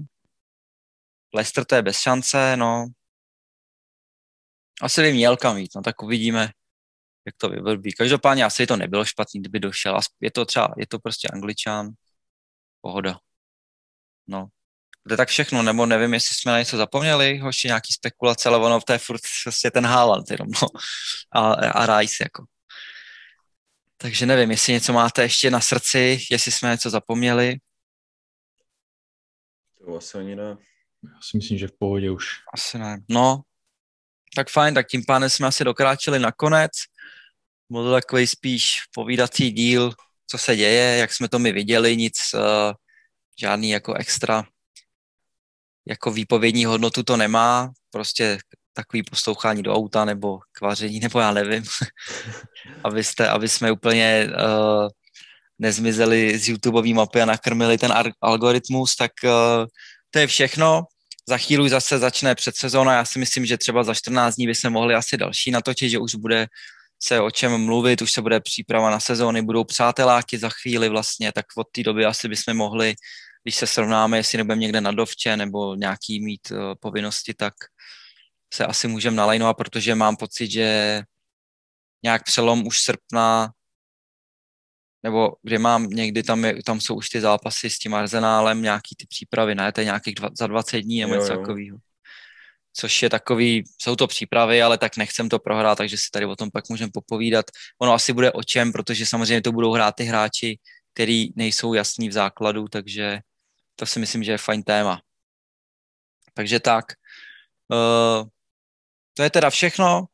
Leicester 1.34 1.65
to 1.65 1.75
je 1.75 1.81
bez 1.81 1.99
šance, 1.99 2.57
no. 2.57 2.88
Asi 4.81 5.01
by 5.01 5.13
měl 5.13 5.38
kam 5.38 5.57
jít, 5.57 5.71
no 5.75 5.81
tak 5.81 6.03
uvidíme, 6.03 6.49
jak 7.27 7.35
to 7.37 7.49
vyvrbí. 7.49 7.93
Každopádně 7.93 8.43
asi 8.43 8.67
to 8.67 8.75
nebylo 8.75 9.05
špatný, 9.05 9.39
kdyby 9.39 9.59
došel. 9.59 9.99
Je 10.21 10.31
to 10.31 10.45
třeba, 10.45 10.73
je 10.77 10.87
to 10.87 10.99
prostě 10.99 11.27
angličan, 11.27 11.89
pohoda. 12.81 13.19
No. 14.27 14.47
To 15.07 15.13
je 15.13 15.17
tak 15.17 15.29
všechno, 15.29 15.63
nebo 15.63 15.85
nevím, 15.85 16.13
jestli 16.13 16.35
jsme 16.35 16.51
na 16.51 16.59
něco 16.59 16.77
zapomněli, 16.77 17.37
hoši 17.37 17.67
nějaký 17.67 17.93
spekulace, 17.93 18.49
ale 18.49 18.57
ono 18.57 18.81
to 18.81 18.93
je 18.93 18.99
furt 18.99 19.21
prostě 19.43 19.71
ten 19.71 19.85
Haaland 19.85 20.31
jenom, 20.31 20.47
no. 20.61 20.67
A, 21.31 21.53
a 21.53 21.99
Rice 21.99 22.23
jako. 22.23 22.45
Takže 23.97 24.25
nevím, 24.25 24.51
jestli 24.51 24.73
něco 24.73 24.93
máte 24.93 25.21
ještě 25.21 25.51
na 25.51 25.61
srdci, 25.61 26.19
jestli 26.31 26.51
jsme 26.51 26.69
něco 26.69 26.89
zapomněli. 26.89 27.57
To 29.77 29.97
asi 29.97 30.17
ani 30.17 30.35
ne. 30.35 30.57
Já 31.03 31.21
si 31.21 31.37
myslím, 31.37 31.57
že 31.57 31.67
v 31.67 31.77
pohodě 31.79 32.11
už. 32.11 32.27
Asi 32.53 32.77
ne. 32.77 32.97
No, 33.09 33.41
tak 34.35 34.49
fajn, 34.49 34.73
tak 34.73 34.87
tím 34.87 35.05
pádem 35.07 35.29
jsme 35.29 35.47
asi 35.47 35.63
dokráčeli 35.63 36.19
na 36.19 36.31
konec. 36.31 36.71
Byl 37.69 37.84
to 37.84 37.91
takový 37.91 38.27
spíš 38.27 38.81
povídací 38.94 39.52
díl, 39.52 39.91
co 40.27 40.38
se 40.38 40.56
děje, 40.56 40.98
jak 40.98 41.14
jsme 41.14 41.30
to 41.30 41.39
my 41.39 41.52
viděli, 41.52 41.98
nic, 41.98 42.14
uh, 42.34 42.73
žádný 43.39 43.69
jako 43.69 43.94
extra 43.94 44.45
jako 45.88 46.11
výpovědní 46.11 46.65
hodnotu 46.65 47.03
to 47.03 47.18
nemá, 47.18 47.72
prostě 47.91 48.38
takový 48.73 49.03
poslouchání 49.03 49.64
do 49.64 49.76
auta 49.76 50.06
nebo 50.06 50.39
kvaření, 50.52 50.99
nebo 51.03 51.19
já 51.19 51.31
nevím, 51.31 51.64
abyste, 52.84 53.30
aby 53.30 53.49
jsme 53.49 53.72
úplně 53.72 54.27
uh, 54.27 54.88
nezmizeli 55.60 56.39
z 56.39 56.49
YouTubeové 56.49 56.94
mapy 56.94 57.22
a 57.22 57.26
nakrmili 57.26 57.77
ten 57.77 57.94
algoritmus, 58.22 58.95
tak 58.95 59.11
uh, 59.23 59.65
to 60.11 60.19
je 60.19 60.27
všechno. 60.27 60.84
Za 61.30 61.38
chvíli 61.38 61.69
zase 61.69 61.99
začne 61.99 62.35
předsezóna, 62.35 62.94
já 62.94 63.06
si 63.06 63.19
myslím, 63.19 63.45
že 63.45 63.57
třeba 63.57 63.84
za 63.84 63.94
14 63.94 64.35
dní 64.35 64.48
by 64.48 64.56
se 64.56 64.69
mohli 64.69 64.95
asi 64.95 65.18
další 65.18 65.52
natočit, 65.52 65.91
že 65.91 65.99
už 65.99 66.15
bude 66.15 66.48
se 66.99 67.22
o 67.22 67.32
čem 67.32 67.65
mluvit, 67.65 68.02
už 68.02 68.11
se 68.11 68.22
bude 68.22 68.40
příprava 68.40 68.90
na 68.90 68.99
sezóny, 68.99 69.41
budou 69.41 69.64
přáteláky 69.64 70.38
za 70.38 70.49
chvíli 70.49 70.90
vlastně, 70.90 71.32
tak 71.32 71.45
od 71.57 71.68
té 71.72 71.84
doby 71.84 72.06
asi 72.06 72.28
bychom 72.28 72.57
mohli 72.57 72.95
když 73.48 73.56
se 73.56 73.68
srovnáme, 73.68 74.18
jestli 74.18 74.38
nebudeme 74.38 74.61
někde 74.61 74.82
na 74.82 74.91
dovče 74.91 75.38
nebo 75.38 75.76
nějaký 75.76 76.22
mít 76.22 76.52
uh, 76.52 76.57
povinnosti, 76.80 77.34
tak 77.34 77.53
se 78.53 78.65
asi 78.65 78.88
můžeme 78.88 79.18
nalajnovat, 79.18 79.57
protože 79.57 79.95
mám 79.95 80.15
pocit, 80.15 80.52
že 80.52 81.02
nějak 82.03 82.24
přelom 82.24 82.68
už 82.68 82.80
srpna, 82.80 83.52
nebo 85.03 85.36
kde 85.44 85.60
mám 85.60 85.84
někdy, 85.84 86.24
tam, 86.24 86.45
je, 86.45 86.64
tam 86.64 86.82
jsou 86.82 86.95
už 86.95 87.10
ty 87.10 87.22
zápasy 87.22 87.69
s 87.69 87.80
tím 87.80 87.94
arzenálem, 87.94 88.61
nějaký 88.61 88.95
ty 88.95 89.07
přípravy, 89.07 89.56
ne, 89.56 89.72
to 89.72 89.82
je 89.82 89.86
nějakých 89.86 90.15
dva, 90.15 90.30
za 90.40 90.48
20 90.48 90.80
dní 90.80 91.02
nebo 91.02 91.14
něco 91.14 91.28
takového. 91.28 91.78
Což 92.79 93.03
je 93.03 93.09
takový, 93.09 93.63
jsou 93.81 93.95
to 93.95 94.07
přípravy, 94.07 94.61
ale 94.61 94.77
tak 94.77 94.97
nechcem 94.97 95.29
to 95.29 95.39
prohrát, 95.39 95.77
takže 95.77 95.97
si 95.97 96.09
tady 96.11 96.25
o 96.25 96.35
tom 96.35 96.51
pak 96.51 96.69
můžeme 96.69 96.91
popovídat. 96.93 97.45
Ono 97.81 97.93
asi 97.93 98.13
bude 98.13 98.31
o 98.31 98.43
čem, 98.43 98.71
protože 98.71 99.05
samozřejmě 99.05 99.41
to 99.41 99.51
budou 99.51 99.73
hrát 99.73 99.95
ty 99.95 100.03
hráči, 100.03 100.59
který 100.93 101.29
nejsou 101.35 101.73
jasný 101.73 102.09
v 102.09 102.11
základu, 102.11 102.67
takže 102.67 103.19
to 103.75 103.85
si 103.85 103.99
myslím, 103.99 104.23
že 104.23 104.31
je 104.31 104.37
fajn 104.37 104.63
téma. 104.63 105.01
Takže 106.33 106.59
tak. 106.59 106.85
Uh, 107.69 108.27
to 109.13 109.23
je 109.23 109.29
teda 109.29 109.49
všechno. 109.49 110.05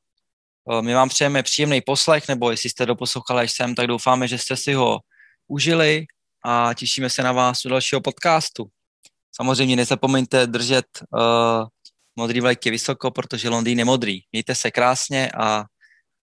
Uh, 0.64 0.81
my 0.81 0.94
vám 0.94 1.10
přejeme 1.10 1.44
příjemný 1.44 1.81
poslech, 1.81 2.27
nebo 2.27 2.52
jestli 2.52 2.69
jste 2.69 2.85
doposlouchali 2.85 3.44
až 3.44 3.52
sem, 3.52 3.76
tak 3.76 3.88
doufáme, 3.88 4.27
že 4.27 4.38
jste 4.38 4.57
si 4.57 4.73
ho 4.73 4.99
užili 5.48 6.06
a 6.45 6.73
těšíme 6.73 7.10
se 7.10 7.23
na 7.23 7.31
vás 7.31 7.65
u 7.65 7.69
dalšího 7.69 8.02
podcastu. 8.02 8.65
Samozřejmě 9.35 9.76
nezapomeňte 9.76 10.48
držet 10.48 10.85
uh, 11.11 11.68
modrý 12.15 12.41
vlajky 12.41 12.72
vysoko, 12.72 13.11
protože 13.11 13.49
Londýn 13.49 13.80
je 13.80 13.85
modrý. 13.85 14.19
Mějte 14.31 14.56
se 14.56 14.72
krásně 14.72 15.31
a 15.38 15.64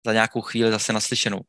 za 0.05 0.13
nějakou 0.13 0.41
chvíli 0.41 0.71
zase 0.71 0.93
naslyšenou. 0.93 1.39